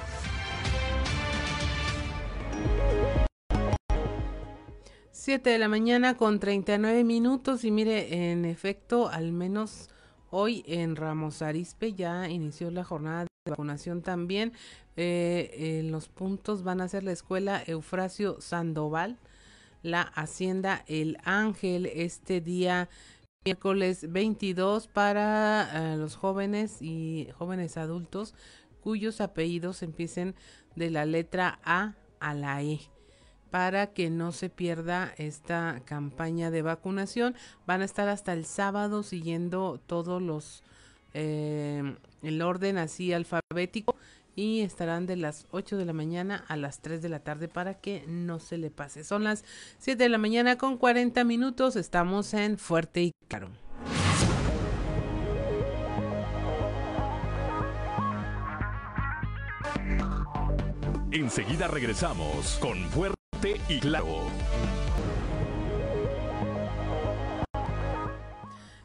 Siete 5.12 5.50
de 5.50 5.58
la 5.58 5.68
mañana 5.68 6.16
con 6.16 6.40
39 6.40 7.04
minutos 7.04 7.64
y 7.64 7.72
mire, 7.72 8.32
en 8.32 8.46
efecto, 8.46 9.10
al 9.10 9.32
menos 9.32 9.90
hoy 10.30 10.64
en 10.68 10.96
Ramos 10.96 11.42
Arispe 11.42 11.94
ya 11.94 12.30
inició 12.30 12.72
la 12.72 12.84
jornada 12.84 13.24
de 13.24 13.52
vacunación 13.52 14.02
también. 14.02 14.54
Eh, 14.96 15.82
los 15.86 16.08
puntos 16.08 16.64
van 16.64 16.82
a 16.82 16.88
ser 16.88 17.04
la 17.04 17.12
escuela 17.12 17.62
Eufrasio 17.66 18.40
Sandoval, 18.40 19.18
la 19.84 20.02
Hacienda 20.02 20.84
El 20.88 21.18
Ángel, 21.24 21.86
este 21.88 22.42
día 22.42 22.90
miércoles 23.48 24.12
22 24.12 24.90
para 24.90 25.94
eh, 25.94 25.96
los 25.96 26.18
jóvenes 26.18 26.82
y 26.82 27.30
jóvenes 27.38 27.78
adultos 27.78 28.34
cuyos 28.82 29.22
apellidos 29.22 29.84
empiecen 29.84 30.36
de 30.76 30.92
la 30.92 31.06
letra 31.06 31.58
A 31.64 31.96
a 32.20 32.34
la 32.34 32.62
E 32.62 32.82
para 33.50 33.94
que 33.94 34.10
no 34.10 34.34
se 34.34 34.50
pierda 34.50 35.14
esta 35.16 35.82
campaña 35.86 36.52
de 36.52 36.62
vacunación. 36.62 37.36
Van 37.66 37.82
a 37.82 37.86
estar 37.86 38.10
hasta 38.10 38.34
el 38.34 38.44
sábado 38.44 39.02
siguiendo 39.02 39.80
todos 39.86 40.22
los 40.22 40.62
eh, 41.14 41.96
el 42.24 42.42
orden 42.42 42.78
así 42.78 43.14
alfabético 43.14 43.96
y 44.38 44.62
estarán 44.62 45.08
de 45.08 45.16
las 45.16 45.48
8 45.50 45.78
de 45.78 45.86
la 45.86 45.94
mañana 45.94 46.46
a 46.48 46.56
las 46.56 46.80
3 46.82 47.02
de 47.02 47.10
la 47.10 47.20
tarde 47.24 47.48
para 47.48 47.74
que 47.74 48.06
no 48.08 48.38
se 48.38 48.60
le 48.60 48.70
pase. 48.70 49.04
Son 49.04 49.24
las 49.24 49.44
7 49.80 50.04
de 50.04 50.10
la 50.10 50.20
mañana 50.20 50.60
con 50.60 50.78
40 50.78 51.24
minutos. 51.24 51.76
Estamos 51.76 52.34
en 52.36 52.60
Fuerte 52.60 53.02
y 53.02 53.12
Claro. 53.28 53.50
Enseguida 61.12 61.68
regresamos 61.68 62.60
con 62.62 62.78
Fuerte 62.92 63.60
y 63.68 63.80
Claro. 63.80 64.22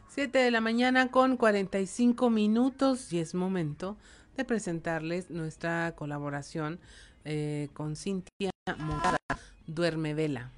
7 0.09 0.39
de 0.39 0.51
la 0.51 0.63
mañana 0.63 1.11
con 1.11 1.37
45 1.37 2.31
minutos 2.31 3.13
y 3.13 3.19
es 3.19 3.35
momento 3.35 3.99
de 4.37 4.45
presentarles 4.45 5.31
nuestra 5.31 5.93
colaboración 5.97 6.81
eh, 7.25 7.69
con 7.73 7.97
Cintia 7.97 8.51
Montada, 8.79 9.19
Duerme 9.67 10.15
Vela. 10.15 10.51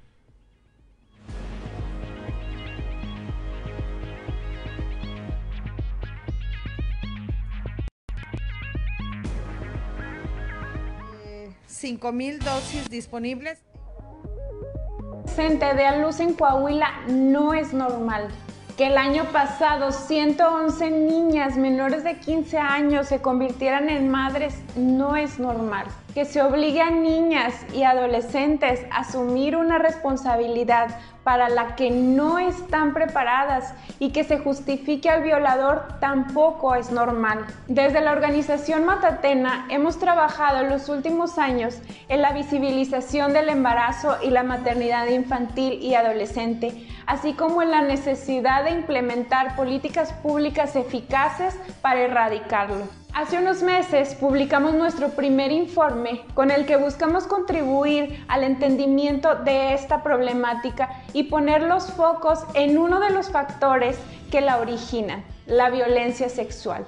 Cinco 11.66 12.12
mil 12.12 12.38
dosis 12.38 12.88
disponibles. 12.88 13.58
Gente 15.36 15.74
de 15.74 15.84
a 15.84 15.98
luz 15.98 16.20
en 16.20 16.34
Coahuila 16.34 17.06
no 17.08 17.52
es 17.52 17.74
normal 17.74 18.28
que 18.76 18.86
el 18.88 18.98
año 18.98 19.24
pasado 19.32 19.92
111 19.92 20.90
niñas 20.90 21.56
menores 21.56 22.02
de 22.02 22.18
15 22.18 22.58
años 22.58 23.08
se 23.08 23.20
convirtieran 23.20 23.88
en 23.88 24.10
madres 24.10 24.54
no 24.76 25.16
es 25.16 25.38
normal. 25.38 25.86
Que 26.14 26.24
se 26.24 26.40
obligue 26.42 26.80
a 26.80 26.90
niñas 26.90 27.54
y 27.74 27.82
adolescentes 27.82 28.80
a 28.92 29.00
asumir 29.00 29.56
una 29.56 29.78
responsabilidad 29.78 30.96
para 31.24 31.48
la 31.48 31.74
que 31.74 31.90
no 31.90 32.38
están 32.38 32.92
preparadas 32.92 33.74
y 33.98 34.12
que 34.12 34.22
se 34.22 34.38
justifique 34.38 35.10
al 35.10 35.22
violador 35.22 35.98
tampoco 35.98 36.76
es 36.76 36.92
normal. 36.92 37.46
Desde 37.66 38.00
la 38.00 38.12
organización 38.12 38.84
Matatena 38.84 39.66
hemos 39.70 39.98
trabajado 39.98 40.62
los 40.64 40.88
últimos 40.88 41.38
años 41.38 41.80
en 42.08 42.22
la 42.22 42.32
visibilización 42.32 43.32
del 43.32 43.48
embarazo 43.48 44.18
y 44.22 44.30
la 44.30 44.44
maternidad 44.44 45.08
infantil 45.08 45.80
y 45.82 45.94
adolescente, 45.94 46.86
así 47.06 47.32
como 47.32 47.62
en 47.62 47.70
la 47.70 47.82
necesidad 47.82 48.64
de 48.64 48.70
implementar 48.70 49.56
políticas 49.56 50.12
públicas 50.12 50.76
eficaces 50.76 51.58
para 51.80 52.02
erradicarlo. 52.02 53.03
Hace 53.14 53.38
unos 53.38 53.62
meses 53.62 54.12
publicamos 54.16 54.74
nuestro 54.74 55.10
primer 55.10 55.52
informe 55.52 56.22
con 56.34 56.50
el 56.50 56.66
que 56.66 56.74
buscamos 56.74 57.28
contribuir 57.28 58.24
al 58.26 58.42
entendimiento 58.42 59.36
de 59.36 59.72
esta 59.72 60.02
problemática 60.02 60.90
y 61.12 61.22
poner 61.22 61.62
los 61.62 61.92
focos 61.92 62.40
en 62.54 62.76
uno 62.76 62.98
de 62.98 63.10
los 63.10 63.30
factores 63.30 63.96
que 64.32 64.40
la 64.40 64.58
originan, 64.58 65.22
la 65.46 65.70
violencia 65.70 66.28
sexual. 66.28 66.84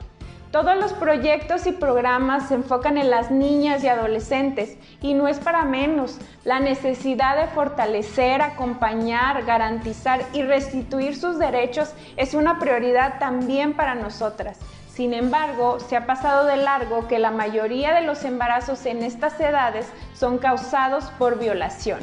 Todos 0.50 0.76
los 0.76 0.92
proyectos 0.94 1.64
y 1.68 1.72
programas 1.72 2.48
se 2.48 2.54
enfocan 2.54 2.98
en 2.98 3.08
las 3.08 3.30
niñas 3.30 3.84
y 3.84 3.88
adolescentes 3.88 4.76
y 5.00 5.14
no 5.14 5.28
es 5.28 5.38
para 5.38 5.64
menos. 5.64 6.18
La 6.44 6.58
necesidad 6.58 7.36
de 7.36 7.46
fortalecer, 7.52 8.42
acompañar, 8.42 9.44
garantizar 9.44 10.22
y 10.32 10.42
restituir 10.42 11.16
sus 11.16 11.38
derechos 11.38 11.94
es 12.16 12.34
una 12.34 12.58
prioridad 12.58 13.20
también 13.20 13.74
para 13.74 13.94
nosotras. 13.94 14.58
Sin 14.96 15.12
embargo, 15.12 15.78
se 15.78 15.94
ha 15.94 16.06
pasado 16.06 16.46
de 16.46 16.56
largo 16.56 17.06
que 17.06 17.18
la 17.18 17.30
mayoría 17.30 17.92
de 17.92 18.00
los 18.00 18.24
embarazos 18.24 18.86
en 18.86 19.02
estas 19.02 19.38
edades 19.38 19.86
son 20.14 20.38
causados 20.38 21.04
por 21.18 21.38
violación. 21.38 21.98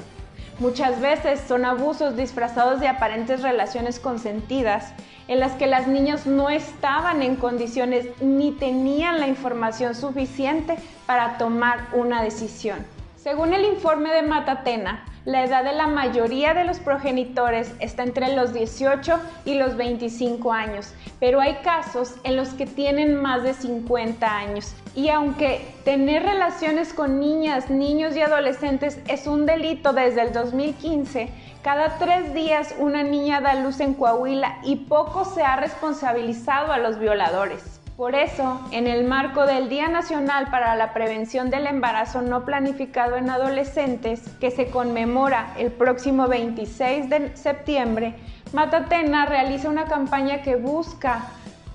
Muchas 0.60 1.02
veces 1.02 1.42
son 1.48 1.66
abusos 1.66 2.16
disfrazados 2.16 2.80
de 2.80 2.88
aparentes 2.88 3.42
relaciones 3.42 4.00
consentidas 4.00 4.94
en 5.28 5.40
las 5.40 5.54
que 5.54 5.66
las 5.66 5.88
niñas 5.88 6.28
no 6.28 6.52
estaban 6.52 7.24
en 7.24 7.36
condiciones 7.36 8.10
ni 8.22 8.52
tenían 8.52 9.20
la 9.20 9.28
información 9.28 9.96
suficiente 9.96 10.78
para 11.08 11.40
tomar 11.40 11.88
una 11.94 12.22
decisión. 12.22 12.86
Según 13.16 13.56
el 13.56 13.66
informe 13.66 14.14
de 14.14 14.22
Matatena, 14.22 15.04
la 15.26 15.44
edad 15.46 15.64
de 15.64 15.72
la 15.72 15.88
mayoría 15.88 16.54
de 16.54 16.66
los 16.66 16.80
progenitores 16.80 17.74
está 17.80 18.04
entre 18.04 18.36
los 18.36 18.54
18 18.54 19.20
y 19.46 19.56
los 19.56 19.78
25 19.78 20.52
años, 20.52 20.94
pero 21.20 21.40
hay 21.40 21.56
casos 21.64 22.16
en 22.24 22.36
los 22.36 22.50
que 22.50 22.66
tienen 22.66 23.16
más 23.16 23.44
de 23.44 23.54
50 23.54 24.38
años. 24.38 24.74
Y 24.96 25.10
aunque 25.10 25.74
tener 25.86 26.24
relaciones 26.24 26.94
con 26.94 27.20
niñas, 27.20 27.70
niños 27.70 28.16
y 28.16 28.22
adolescentes 28.22 29.00
es 29.08 29.26
un 29.26 29.46
delito 29.46 29.94
desde 29.94 30.24
el 30.24 30.34
2015, 30.34 31.30
cada 31.64 31.98
tres 31.98 32.34
días 32.34 32.76
una 32.78 33.04
niña 33.04 33.40
da 33.40 33.56
luz 33.56 33.80
en 33.80 33.94
Coahuila 33.94 34.60
y 34.64 34.76
poco 34.76 35.24
se 35.24 35.44
ha 35.44 35.56
responsabilizado 35.56 36.74
a 36.74 36.78
los 36.78 37.00
violadores. 37.00 37.83
Por 37.98 38.16
eso, 38.16 38.60
en 38.72 38.88
el 38.88 39.06
marco 39.06 39.46
del 39.46 39.70
Día 39.70 39.88
Nacional 39.88 40.48
para 40.50 40.76
la 40.76 40.94
Prevención 40.94 41.52
del 41.52 41.68
Embarazo 41.68 42.24
No 42.24 42.44
Planificado 42.44 43.18
en 43.18 43.30
Adolescentes, 43.30 44.22
que 44.40 44.50
se 44.50 44.72
conmemora 44.72 45.54
el 45.60 45.72
próximo 45.72 46.28
26 46.28 47.08
de 47.10 47.38
septiembre, 47.38 48.16
Matatena 48.52 49.28
realiza 49.28 49.70
una 49.70 49.86
campaña 49.86 50.42
que 50.42 50.56
busca 50.56 51.24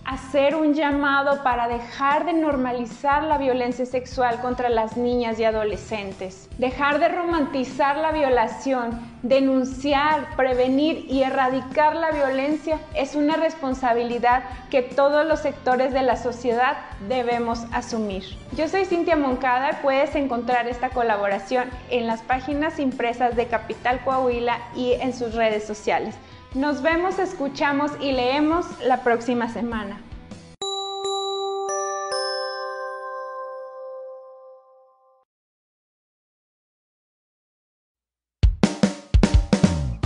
hacer 0.09 0.57
un 0.57 0.73
llamado 0.73 1.43
para 1.43 1.69
dejar 1.69 2.25
de 2.25 2.33
normalizar 2.33 3.25
la 3.25 3.37
violencia 3.37 3.85
sexual 3.85 4.41
contra 4.41 4.71
las 4.71 4.97
niñas 4.97 5.39
y 5.39 5.45
adolescentes, 5.45 6.49
dejar 6.57 6.99
de 6.99 7.09
romantizar 7.09 7.99
la 7.99 8.11
violación, 8.11 8.99
denunciar, 9.23 10.35
prevenir 10.35 11.05
y 11.11 11.25
erradicar 11.25 11.95
la 11.95 12.11
violencia 12.11 12.81
es 12.95 13.17
una 13.17 13.37
responsabilidad 13.37 14.45
que 14.71 14.81
todos 14.81 15.27
los 15.27 15.41
sectores 15.41 15.93
de 15.93 16.01
la 16.01 16.17
sociedad 16.17 16.79
debemos 17.07 17.67
asumir. 17.71 18.25
Yo 18.53 18.67
soy 18.67 18.87
Cintia 18.87 19.17
Moncada 19.17 19.81
puedes 19.83 20.15
encontrar 20.15 20.69
esta 20.69 20.89
colaboración 20.89 21.69
en 21.91 22.07
las 22.07 22.23
páginas 22.23 22.79
impresas 22.79 23.37
de 23.37 23.47
Capital 23.47 24.01
Coahuila 24.07 24.59
y 24.75 24.93
en 24.93 25.13
sus 25.13 25.35
redes 25.35 25.67
sociales. 25.67 26.15
Nos 26.55 26.81
vemos, 26.81 27.19
escuchamos 27.19 27.93
y 28.01 28.12
leemos 28.12 28.65
la 28.83 29.05
próxima 29.05 29.51
semana. 29.51 30.01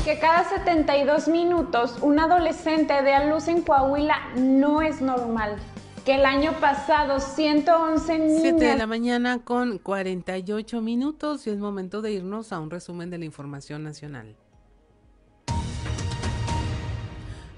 Que 0.05 0.19
cada 0.19 0.43
72 0.43 1.29
minutos 1.29 1.97
un 2.03 2.19
adolescente 2.19 2.93
dé 3.05 3.15
a 3.15 3.25
luz 3.27 3.47
en 3.47 3.63
Coahuila 3.63 4.17
no 4.35 4.83
es 4.83 5.01
normal. 5.01 5.57
Que 6.05 6.17
el 6.17 6.27
año 6.27 6.55
pasado 6.61 7.21
111 7.21 8.19
niñas... 8.19 8.43
7 8.43 8.65
de 8.65 8.77
la 8.77 8.89
mañana 8.89 9.39
con 9.45 9.79
48 9.79 10.81
minutos 10.81 11.47
y 11.47 11.51
es 11.51 11.59
momento 11.59 12.03
de 12.03 12.11
irnos 12.11 12.53
a 12.53 12.59
un 12.59 12.71
resumen 12.71 13.11
de 13.11 13.19
la 13.19 13.27
información 13.27 13.85
nacional. 13.85 14.35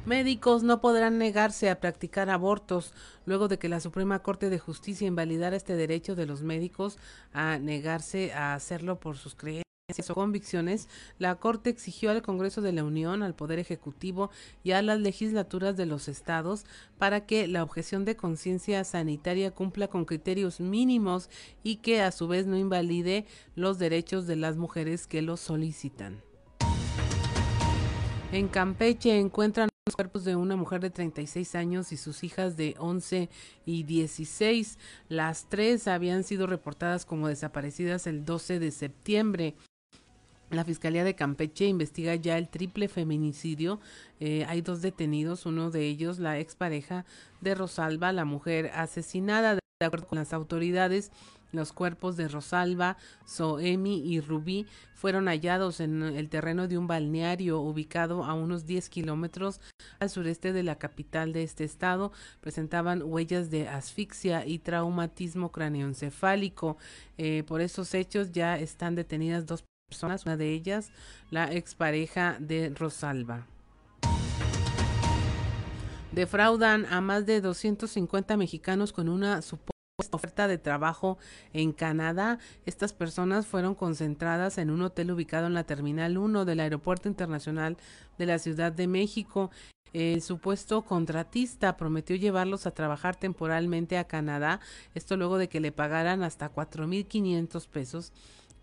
Médicos 0.06 0.62
no 0.62 0.82
podrán 0.82 1.16
negarse 1.16 1.70
a 1.70 1.80
practicar 1.80 2.28
abortos 2.28 2.92
luego 3.24 3.48
de 3.48 3.58
que 3.58 3.70
la 3.70 3.80
Suprema 3.80 4.18
Corte 4.18 4.50
de 4.50 4.58
Justicia 4.58 5.08
invalidara 5.08 5.56
este 5.56 5.76
derecho 5.76 6.14
de 6.14 6.26
los 6.26 6.42
médicos 6.42 6.98
a 7.32 7.58
negarse 7.58 8.34
a 8.34 8.52
hacerlo 8.52 9.00
por 9.00 9.16
sus 9.16 9.34
creencias 9.34 9.64
o 10.10 10.14
convicciones, 10.14 10.90
la 11.18 11.36
Corte 11.36 11.70
exigió 11.70 12.10
al 12.10 12.20
Congreso 12.20 12.60
de 12.60 12.72
la 12.72 12.84
Unión, 12.84 13.22
al 13.22 13.34
Poder 13.34 13.58
Ejecutivo 13.58 14.30
y 14.62 14.72
a 14.72 14.82
las 14.82 15.00
legislaturas 15.00 15.74
de 15.74 15.86
los 15.86 16.08
estados 16.08 16.66
para 16.98 17.24
que 17.24 17.48
la 17.48 17.62
objeción 17.62 18.04
de 18.04 18.14
conciencia 18.14 18.84
sanitaria 18.84 19.52
cumpla 19.52 19.88
con 19.88 20.04
criterios 20.04 20.60
mínimos 20.60 21.30
y 21.62 21.76
que 21.76 22.02
a 22.02 22.12
su 22.12 22.28
vez 22.28 22.46
no 22.46 22.58
invalide 22.58 23.24
los 23.54 23.78
derechos 23.78 24.26
de 24.26 24.36
las 24.36 24.58
mujeres 24.58 25.06
que 25.06 25.22
lo 25.22 25.38
solicitan. 25.38 26.20
En 28.32 28.48
Campeche 28.48 29.18
encuentran 29.18 29.68
los 29.86 29.96
cuerpos 29.96 30.24
de 30.24 30.34
una 30.34 30.56
mujer 30.56 30.80
de 30.80 30.88
36 30.88 31.54
años 31.54 31.92
y 31.92 31.98
sus 31.98 32.24
hijas 32.24 32.56
de 32.56 32.74
11 32.78 33.28
y 33.66 33.82
16. 33.82 34.78
Las 35.10 35.50
tres 35.50 35.88
habían 35.88 36.24
sido 36.24 36.46
reportadas 36.46 37.04
como 37.04 37.28
desaparecidas 37.28 38.06
el 38.06 38.24
12 38.24 38.60
de 38.60 38.70
septiembre. 38.70 39.56
La 40.48 40.64
Fiscalía 40.64 41.04
de 41.04 41.14
Campeche 41.14 41.66
investiga 41.66 42.14
ya 42.14 42.38
el 42.38 42.48
triple 42.48 42.88
feminicidio. 42.88 43.78
Eh, 44.20 44.46
hay 44.48 44.62
dos 44.62 44.80
detenidos, 44.80 45.44
uno 45.44 45.70
de 45.70 45.84
ellos 45.86 46.18
la 46.18 46.38
expareja 46.38 47.04
de 47.42 47.54
Rosalba, 47.54 48.10
la 48.12 48.24
mujer 48.24 48.70
asesinada. 48.72 49.58
De 49.80 49.86
acuerdo 49.86 50.06
con 50.06 50.18
las 50.18 50.32
autoridades, 50.32 51.12
los 51.54 51.72
cuerpos 51.72 52.16
de 52.16 52.28
Rosalba, 52.28 52.96
Soemi 53.24 54.02
y 54.04 54.20
Rubí 54.20 54.66
fueron 54.94 55.26
hallados 55.26 55.80
en 55.80 56.02
el 56.02 56.28
terreno 56.28 56.66
de 56.68 56.78
un 56.78 56.86
balneario 56.86 57.60
ubicado 57.60 58.24
a 58.24 58.34
unos 58.34 58.66
10 58.66 58.88
kilómetros 58.88 59.60
al 60.00 60.10
sureste 60.10 60.52
de 60.52 60.62
la 60.62 60.76
capital 60.76 61.32
de 61.32 61.42
este 61.42 61.64
estado. 61.64 62.12
Presentaban 62.40 63.02
huellas 63.02 63.50
de 63.50 63.68
asfixia 63.68 64.46
y 64.46 64.58
traumatismo 64.58 65.52
craneoencefálico. 65.52 66.78
Eh, 67.18 67.42
por 67.46 67.60
estos 67.60 67.92
hechos 67.94 68.32
ya 68.32 68.58
están 68.58 68.94
detenidas 68.94 69.46
dos 69.46 69.64
personas, 69.88 70.24
una 70.24 70.36
de 70.36 70.50
ellas 70.52 70.90
la 71.30 71.52
expareja 71.52 72.36
de 72.40 72.70
Rosalba. 72.70 73.46
Defraudan 76.12 76.86
a 76.86 77.00
más 77.00 77.26
de 77.26 77.40
250 77.40 78.36
mexicanos 78.36 78.92
con 78.92 79.08
una 79.08 79.42
supuesta 79.42 79.73
oferta 80.14 80.48
de 80.48 80.58
trabajo 80.58 81.18
en 81.52 81.72
Canadá. 81.72 82.38
Estas 82.66 82.92
personas 82.92 83.46
fueron 83.46 83.74
concentradas 83.74 84.58
en 84.58 84.70
un 84.70 84.82
hotel 84.82 85.10
ubicado 85.10 85.46
en 85.46 85.54
la 85.54 85.64
Terminal 85.64 86.18
1 86.18 86.44
del 86.44 86.60
Aeropuerto 86.60 87.08
Internacional 87.08 87.76
de 88.18 88.26
la 88.26 88.38
Ciudad 88.38 88.72
de 88.72 88.86
México. 88.86 89.50
El 89.92 90.22
supuesto 90.22 90.82
contratista 90.82 91.76
prometió 91.76 92.16
llevarlos 92.16 92.66
a 92.66 92.72
trabajar 92.72 93.14
temporalmente 93.14 93.96
a 93.96 94.04
Canadá, 94.04 94.58
esto 94.94 95.16
luego 95.16 95.38
de 95.38 95.48
que 95.48 95.60
le 95.60 95.70
pagaran 95.70 96.24
hasta 96.24 96.52
4.500 96.52 97.68
pesos 97.68 98.12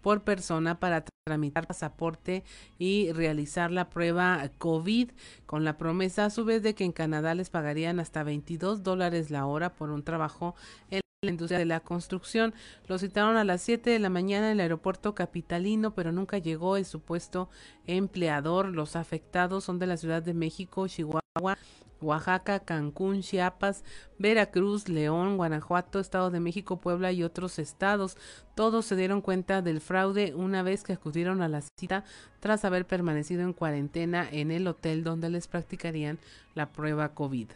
por 0.01 0.23
persona 0.23 0.79
para 0.79 1.05
tramitar 1.25 1.67
pasaporte 1.67 2.43
y 2.79 3.11
realizar 3.11 3.71
la 3.71 3.89
prueba 3.89 4.49
COVID, 4.57 5.11
con 5.45 5.63
la 5.63 5.77
promesa 5.77 6.25
a 6.25 6.29
su 6.29 6.43
vez 6.43 6.63
de 6.63 6.73
que 6.73 6.83
en 6.83 6.91
Canadá 6.91 7.35
les 7.35 7.49
pagarían 7.49 7.99
hasta 7.99 8.23
22 8.23 8.83
dólares 8.83 9.29
la 9.29 9.45
hora 9.45 9.73
por 9.73 9.91
un 9.91 10.03
trabajo 10.03 10.55
en 10.89 11.00
la 11.23 11.29
industria 11.29 11.59
de 11.59 11.65
la 11.65 11.81
construcción. 11.81 12.51
Lo 12.87 12.97
citaron 12.97 13.37
a 13.37 13.43
las 13.43 13.61
7 13.61 13.91
de 13.91 13.99
la 13.99 14.09
mañana 14.09 14.47
en 14.47 14.53
el 14.53 14.59
aeropuerto 14.59 15.13
capitalino, 15.13 15.93
pero 15.93 16.11
nunca 16.11 16.39
llegó 16.39 16.77
el 16.77 16.85
supuesto 16.85 17.47
empleador. 17.85 18.69
Los 18.69 18.95
afectados 18.95 19.63
son 19.63 19.77
de 19.77 19.85
la 19.85 19.97
Ciudad 19.97 20.23
de 20.23 20.33
México, 20.33 20.87
Chihuahua, 20.87 21.59
Oaxaca, 22.01 22.61
Cancún, 22.61 23.21
Chiapas, 23.21 23.83
Veracruz, 24.17 24.89
León, 24.89 25.37
Guanajuato, 25.37 25.99
Estado 25.99 26.31
de 26.31 26.39
México, 26.39 26.81
Puebla 26.81 27.11
y 27.11 27.21
otros 27.21 27.59
estados. 27.59 28.17
Todos 28.55 28.87
se 28.87 28.95
dieron 28.95 29.21
cuenta 29.21 29.61
del 29.61 29.79
fraude 29.79 30.33
una 30.33 30.63
vez 30.63 30.81
que 30.81 30.93
acudieron 30.93 31.43
a 31.43 31.49
la 31.49 31.61
cita 31.79 32.03
tras 32.39 32.65
haber 32.65 32.87
permanecido 32.87 33.43
en 33.43 33.53
cuarentena 33.53 34.27
en 34.31 34.49
el 34.49 34.65
hotel 34.65 35.03
donde 35.03 35.29
les 35.29 35.47
practicarían 35.47 36.17
la 36.55 36.71
prueba 36.71 37.13
COVID. 37.13 37.49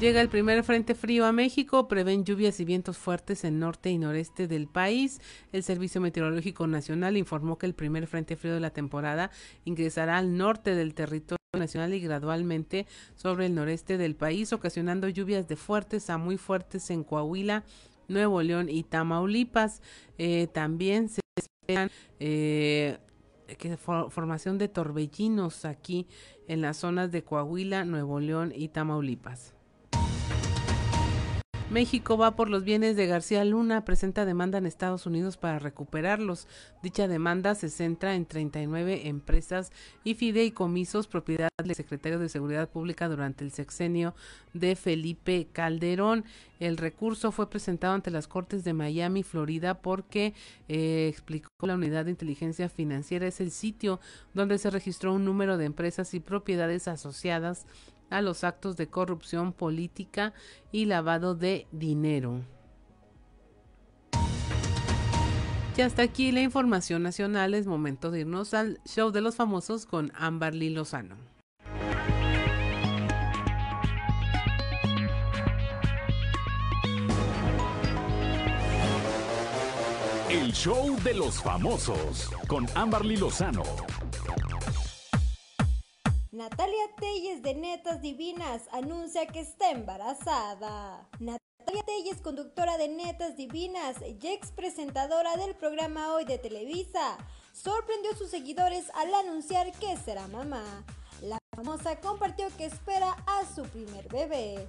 Llega 0.00 0.20
el 0.20 0.28
primer 0.28 0.62
frente 0.62 0.94
frío 0.94 1.26
a 1.26 1.32
México, 1.32 1.88
prevén 1.88 2.24
lluvias 2.24 2.60
y 2.60 2.64
vientos 2.64 2.96
fuertes 2.96 3.42
en 3.42 3.58
norte 3.58 3.90
y 3.90 3.98
noreste 3.98 4.46
del 4.46 4.68
país. 4.68 5.20
El 5.50 5.64
Servicio 5.64 6.00
Meteorológico 6.00 6.68
Nacional 6.68 7.16
informó 7.16 7.58
que 7.58 7.66
el 7.66 7.74
primer 7.74 8.06
frente 8.06 8.36
frío 8.36 8.54
de 8.54 8.60
la 8.60 8.70
temporada 8.70 9.32
ingresará 9.64 10.16
al 10.18 10.36
norte 10.36 10.76
del 10.76 10.94
territorio 10.94 11.38
nacional 11.52 11.94
y 11.94 12.00
gradualmente 12.00 12.86
sobre 13.16 13.46
el 13.46 13.56
noreste 13.56 13.98
del 13.98 14.14
país, 14.14 14.52
ocasionando 14.52 15.08
lluvias 15.08 15.48
de 15.48 15.56
fuertes 15.56 16.10
a 16.10 16.16
muy 16.16 16.36
fuertes 16.36 16.90
en 16.90 17.02
Coahuila, 17.02 17.64
Nuevo 18.06 18.40
León 18.40 18.68
y 18.68 18.84
Tamaulipas. 18.84 19.82
Eh, 20.16 20.46
también 20.52 21.08
se 21.08 21.22
esperan 21.36 21.90
eh, 22.20 22.98
que 23.58 23.76
formación 23.76 24.58
de 24.58 24.68
torbellinos 24.68 25.64
aquí 25.64 26.06
en 26.46 26.60
las 26.60 26.76
zonas 26.76 27.10
de 27.10 27.24
Coahuila, 27.24 27.84
Nuevo 27.84 28.20
León 28.20 28.52
y 28.54 28.68
Tamaulipas. 28.68 29.57
México 31.70 32.16
va 32.16 32.34
por 32.34 32.48
los 32.48 32.64
bienes 32.64 32.96
de 32.96 33.06
García 33.06 33.44
Luna, 33.44 33.84
presenta 33.84 34.24
demanda 34.24 34.56
en 34.56 34.64
Estados 34.64 35.04
Unidos 35.04 35.36
para 35.36 35.58
recuperarlos. 35.58 36.48
Dicha 36.82 37.06
demanda 37.08 37.54
se 37.54 37.68
centra 37.68 38.14
en 38.14 38.24
39 38.24 39.06
empresas 39.08 39.70
y 40.02 40.14
fideicomisos 40.14 41.08
propiedad 41.08 41.50
del 41.62 41.74
secretario 41.74 42.18
de 42.18 42.30
Seguridad 42.30 42.70
Pública 42.70 43.06
durante 43.06 43.44
el 43.44 43.50
sexenio 43.50 44.14
de 44.54 44.76
Felipe 44.76 45.46
Calderón. 45.52 46.24
El 46.58 46.78
recurso 46.78 47.32
fue 47.32 47.50
presentado 47.50 47.92
ante 47.92 48.10
las 48.10 48.28
Cortes 48.28 48.64
de 48.64 48.72
Miami, 48.72 49.22
Florida, 49.22 49.82
porque 49.82 50.32
eh, 50.68 51.08
explicó 51.10 51.50
la 51.60 51.74
unidad 51.74 52.06
de 52.06 52.12
inteligencia 52.12 52.70
financiera 52.70 53.26
es 53.26 53.42
el 53.42 53.50
sitio 53.50 54.00
donde 54.32 54.56
se 54.56 54.70
registró 54.70 55.12
un 55.12 55.26
número 55.26 55.58
de 55.58 55.66
empresas 55.66 56.14
y 56.14 56.20
propiedades 56.20 56.88
asociadas 56.88 57.66
a 58.10 58.22
los 58.22 58.44
actos 58.44 58.76
de 58.76 58.88
corrupción 58.88 59.52
política 59.52 60.32
y 60.72 60.86
lavado 60.86 61.34
de 61.34 61.66
dinero. 61.72 62.42
Y 65.78 65.80
hasta 65.80 66.02
aquí 66.02 66.32
la 66.32 66.40
información 66.40 67.04
nacional. 67.04 67.54
Es 67.54 67.68
momento 67.68 68.10
de 68.10 68.22
irnos 68.22 68.52
al 68.52 68.80
show 68.84 69.12
de 69.12 69.20
los 69.20 69.36
famosos 69.36 69.86
con 69.86 70.10
Amberly 70.16 70.70
Lozano. 70.70 71.14
El 80.28 80.52
show 80.52 80.96
de 81.04 81.14
los 81.14 81.40
famosos 81.40 82.28
con 82.48 82.66
Amberly 82.74 83.16
Lozano. 83.16 83.62
Natalia 86.30 86.94
Telles 87.00 87.42
de 87.42 87.54
Netas 87.54 88.02
Divinas 88.02 88.68
anuncia 88.72 89.26
que 89.26 89.40
está 89.40 89.70
embarazada. 89.70 91.08
Natalia 91.18 91.82
Telles, 91.86 92.20
conductora 92.20 92.76
de 92.76 92.88
Netas 92.88 93.34
Divinas 93.34 93.96
y 94.02 94.26
ex 94.26 94.52
presentadora 94.52 95.38
del 95.38 95.54
programa 95.54 96.12
Hoy 96.12 96.26
de 96.26 96.36
Televisa, 96.36 97.16
sorprendió 97.54 98.10
a 98.10 98.16
sus 98.16 98.28
seguidores 98.28 98.90
al 98.94 99.14
anunciar 99.14 99.72
que 99.72 99.96
será 99.96 100.28
mamá. 100.28 100.84
La 101.22 101.38
famosa 101.56 101.98
compartió 101.98 102.48
que 102.58 102.66
espera 102.66 103.16
a 103.26 103.46
su 103.54 103.62
primer 103.62 104.06
bebé. 104.08 104.68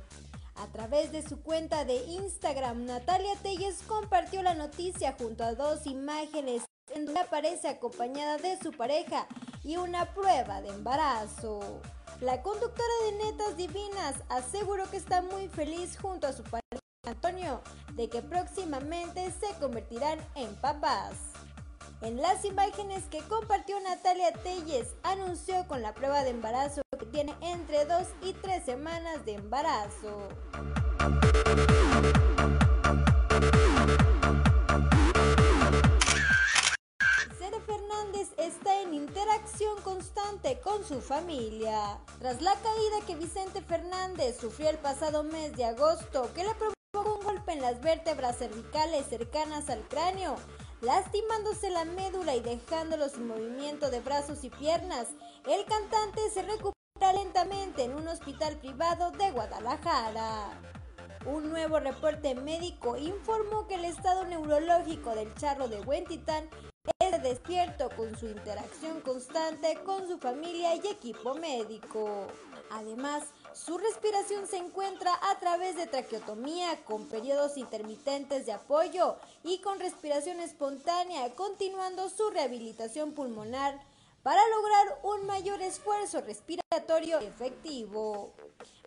A 0.55 0.67
través 0.67 1.11
de 1.11 1.27
su 1.27 1.41
cuenta 1.41 1.83
de 1.83 1.97
Instagram, 2.05 2.85
Natalia 2.85 3.35
Telles 3.43 3.83
compartió 3.85 4.41
la 4.43 4.53
noticia 4.53 5.13
junto 5.19 5.43
a 5.43 5.55
dos 5.55 5.85
imágenes 5.87 6.63
en 6.95 7.05
donde 7.05 7.19
aparece 7.19 7.67
acompañada 7.67 8.37
de 8.37 8.57
su 8.59 8.71
pareja 8.71 9.27
y 9.63 9.77
una 9.77 10.13
prueba 10.13 10.61
de 10.61 10.69
embarazo. 10.69 11.81
La 12.21 12.41
conductora 12.41 12.93
de 13.05 13.11
Netas 13.23 13.57
Divinas 13.57 14.15
aseguró 14.29 14.89
que 14.89 14.97
está 14.97 15.21
muy 15.21 15.47
feliz 15.47 15.97
junto 15.97 16.27
a 16.27 16.33
su 16.33 16.43
pareja 16.43 16.79
Antonio 17.07 17.61
de 17.93 18.09
que 18.09 18.21
próximamente 18.21 19.31
se 19.31 19.53
convertirán 19.59 20.19
en 20.35 20.53
papás. 20.55 21.13
En 22.01 22.17
las 22.17 22.45
imágenes 22.45 23.03
que 23.09 23.19
compartió 23.19 23.79
Natalia 23.81 24.31
Telles, 24.31 24.95
anunció 25.03 25.67
con 25.67 25.81
la 25.81 25.93
prueba 25.93 26.23
de 26.23 26.29
embarazo 26.29 26.81
que 26.97 27.05
tiene 27.05 27.35
entre 27.41 27.85
2 27.85 28.07
y 28.21 28.33
3 28.33 28.63
semanas 28.63 29.25
de 29.25 29.33
embarazo. 29.33 30.29
Está 38.37 38.81
en 38.81 38.93
interacción 38.93 39.81
constante 39.81 40.59
con 40.61 40.85
su 40.85 41.01
familia. 41.01 41.99
Tras 42.19 42.41
la 42.41 42.53
caída 42.55 43.05
que 43.05 43.15
Vicente 43.15 43.61
Fernández 43.61 44.37
sufrió 44.39 44.69
el 44.69 44.77
pasado 44.77 45.23
mes 45.23 45.55
de 45.57 45.65
agosto, 45.65 46.29
que 46.33 46.43
le 46.43 46.55
provocó 46.55 47.17
un 47.17 47.23
golpe 47.23 47.51
en 47.51 47.61
las 47.61 47.81
vértebras 47.81 48.37
cervicales 48.37 49.05
cercanas 49.07 49.69
al 49.69 49.85
cráneo, 49.89 50.35
lastimándose 50.81 51.69
la 51.69 51.83
médula 51.83 52.35
y 52.35 52.39
dejándolo 52.39 53.09
sin 53.09 53.27
movimiento 53.27 53.91
de 53.91 53.99
brazos 53.99 54.43
y 54.43 54.49
piernas, 54.49 55.09
el 55.45 55.65
cantante 55.65 56.21
se 56.33 56.41
recupera 56.41 57.13
lentamente 57.13 57.83
en 57.83 57.93
un 57.93 58.07
hospital 58.07 58.57
privado 58.57 59.11
de 59.11 59.31
Guadalajara. 59.31 60.59
Un 61.25 61.49
nuevo 61.49 61.79
reporte 61.79 62.33
médico 62.35 62.95
informó 62.97 63.67
que 63.67 63.75
el 63.75 63.85
estado 63.85 64.23
neurológico 64.23 65.13
del 65.13 65.33
charro 65.35 65.67
de 65.67 65.81
Huentitán 65.81 66.49
es 66.99 67.23
despierto 67.23 67.89
con 67.95 68.17
su 68.17 68.27
interacción 68.27 69.01
constante 69.01 69.77
con 69.85 70.07
su 70.07 70.17
familia 70.17 70.75
y 70.75 70.87
equipo 70.87 71.33
médico. 71.35 72.27
Además, 72.71 73.23
su 73.53 73.77
respiración 73.77 74.47
se 74.47 74.57
encuentra 74.57 75.11
a 75.31 75.39
través 75.39 75.75
de 75.75 75.87
traqueotomía 75.87 76.83
con 76.85 77.07
periodos 77.07 77.57
intermitentes 77.57 78.45
de 78.45 78.53
apoyo 78.53 79.17
y 79.43 79.59
con 79.59 79.79
respiración 79.79 80.39
espontánea, 80.39 81.33
continuando 81.35 82.09
su 82.09 82.29
rehabilitación 82.29 83.13
pulmonar 83.13 83.79
para 84.23 84.41
lograr 84.49 84.99
un 85.03 85.25
mayor 85.25 85.61
esfuerzo 85.61 86.21
respiratorio 86.21 87.19
efectivo 87.19 88.33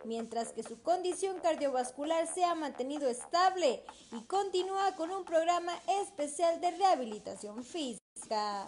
mientras 0.05 0.53
que 0.53 0.63
su 0.63 0.81
condición 0.83 1.39
cardiovascular 1.41 2.27
se 2.27 2.45
ha 2.45 2.55
mantenido 2.55 3.09
estable 3.09 3.83
y 4.13 4.21
continúa 4.25 4.95
con 4.97 5.11
un 5.11 5.25
programa 5.25 5.73
especial 6.03 6.61
de 6.61 6.71
rehabilitación 6.73 7.65
física. 7.65 8.67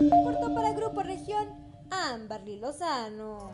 Reportó 0.00 0.54
para 0.54 0.72
Grupo 0.72 1.02
Región 1.02 1.48
Amberly 1.90 2.58
Lozano. 2.58 3.52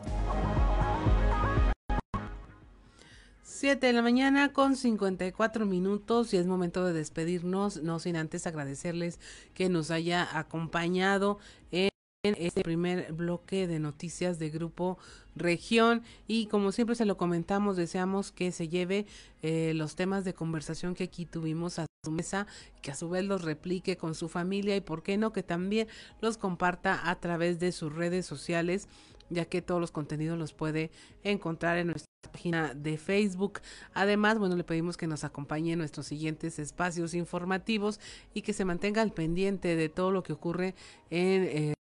7 3.61 3.85
de 3.85 3.93
la 3.93 4.01
mañana 4.01 4.53
con 4.53 4.75
54 4.75 5.67
minutos 5.67 6.33
y 6.33 6.37
es 6.37 6.47
momento 6.47 6.83
de 6.83 6.93
despedirnos, 6.93 7.83
no 7.83 7.99
sin 7.99 8.15
antes 8.15 8.47
agradecerles 8.47 9.19
que 9.53 9.69
nos 9.69 9.91
haya 9.91 10.27
acompañado 10.35 11.37
en 11.69 11.90
en 12.23 12.35
este 12.37 12.61
primer 12.61 13.13
bloque 13.13 13.65
de 13.65 13.79
noticias 13.79 14.37
de 14.37 14.51
Grupo 14.51 14.99
Región 15.35 16.03
y 16.27 16.45
como 16.47 16.71
siempre 16.71 16.95
se 16.95 17.05
lo 17.05 17.17
comentamos, 17.17 17.77
deseamos 17.77 18.31
que 18.31 18.51
se 18.51 18.67
lleve 18.67 19.07
eh, 19.41 19.73
los 19.75 19.95
temas 19.95 20.23
de 20.23 20.35
conversación 20.35 20.93
que 20.93 21.05
aquí 21.05 21.25
tuvimos 21.25 21.79
a 21.79 21.87
su 22.05 22.11
mesa, 22.11 22.45
que 22.83 22.91
a 22.91 22.95
su 22.95 23.09
vez 23.09 23.25
los 23.25 23.41
replique 23.41 23.97
con 23.97 24.13
su 24.13 24.29
familia 24.29 24.75
y 24.75 24.81
por 24.81 25.01
qué 25.01 25.17
no 25.17 25.33
que 25.33 25.41
también 25.41 25.87
los 26.21 26.37
comparta 26.37 27.09
a 27.09 27.19
través 27.19 27.59
de 27.59 27.71
sus 27.71 27.91
redes 27.91 28.27
sociales 28.27 28.87
ya 29.31 29.45
que 29.45 29.63
todos 29.63 29.81
los 29.81 29.91
contenidos 29.91 30.37
los 30.37 30.53
puede 30.53 30.91
encontrar 31.23 31.77
en 31.77 31.87
nuestra 31.87 32.11
página 32.31 32.73
de 32.73 32.97
Facebook. 32.97 33.61
Además, 33.93 34.37
bueno, 34.37 34.57
le 34.57 34.65
pedimos 34.65 34.97
que 34.97 35.07
nos 35.07 35.23
acompañe 35.23 35.71
en 35.71 35.79
nuestros 35.79 36.05
siguientes 36.05 36.59
espacios 36.59 37.13
informativos 37.13 37.99
y 38.33 38.41
que 38.41 38.51
se 38.51 38.65
mantenga 38.65 39.01
al 39.01 39.11
pendiente 39.11 39.75
de 39.77 39.89
todo 39.89 40.11
lo 40.11 40.21
que 40.21 40.33
ocurre 40.33 40.75
en... 41.09 41.43
Eh, 41.43 41.73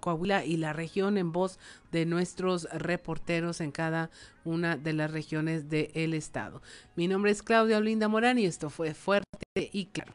Coahuila 0.00 0.44
y 0.44 0.56
la 0.56 0.72
región 0.72 1.18
en 1.18 1.32
voz 1.32 1.58
de 1.90 2.06
nuestros 2.06 2.68
reporteros 2.72 3.60
en 3.60 3.72
cada 3.72 4.10
una 4.44 4.76
de 4.76 4.92
las 4.92 5.10
regiones 5.10 5.68
del 5.68 6.14
estado. 6.14 6.62
Mi 6.96 7.08
nombre 7.08 7.30
es 7.30 7.42
Claudia 7.42 7.78
Olinda 7.78 8.08
Morán 8.08 8.38
y 8.38 8.46
esto 8.46 8.70
fue 8.70 8.94
Fuerte 8.94 9.24
y 9.72 9.86
Claro. 9.86 10.14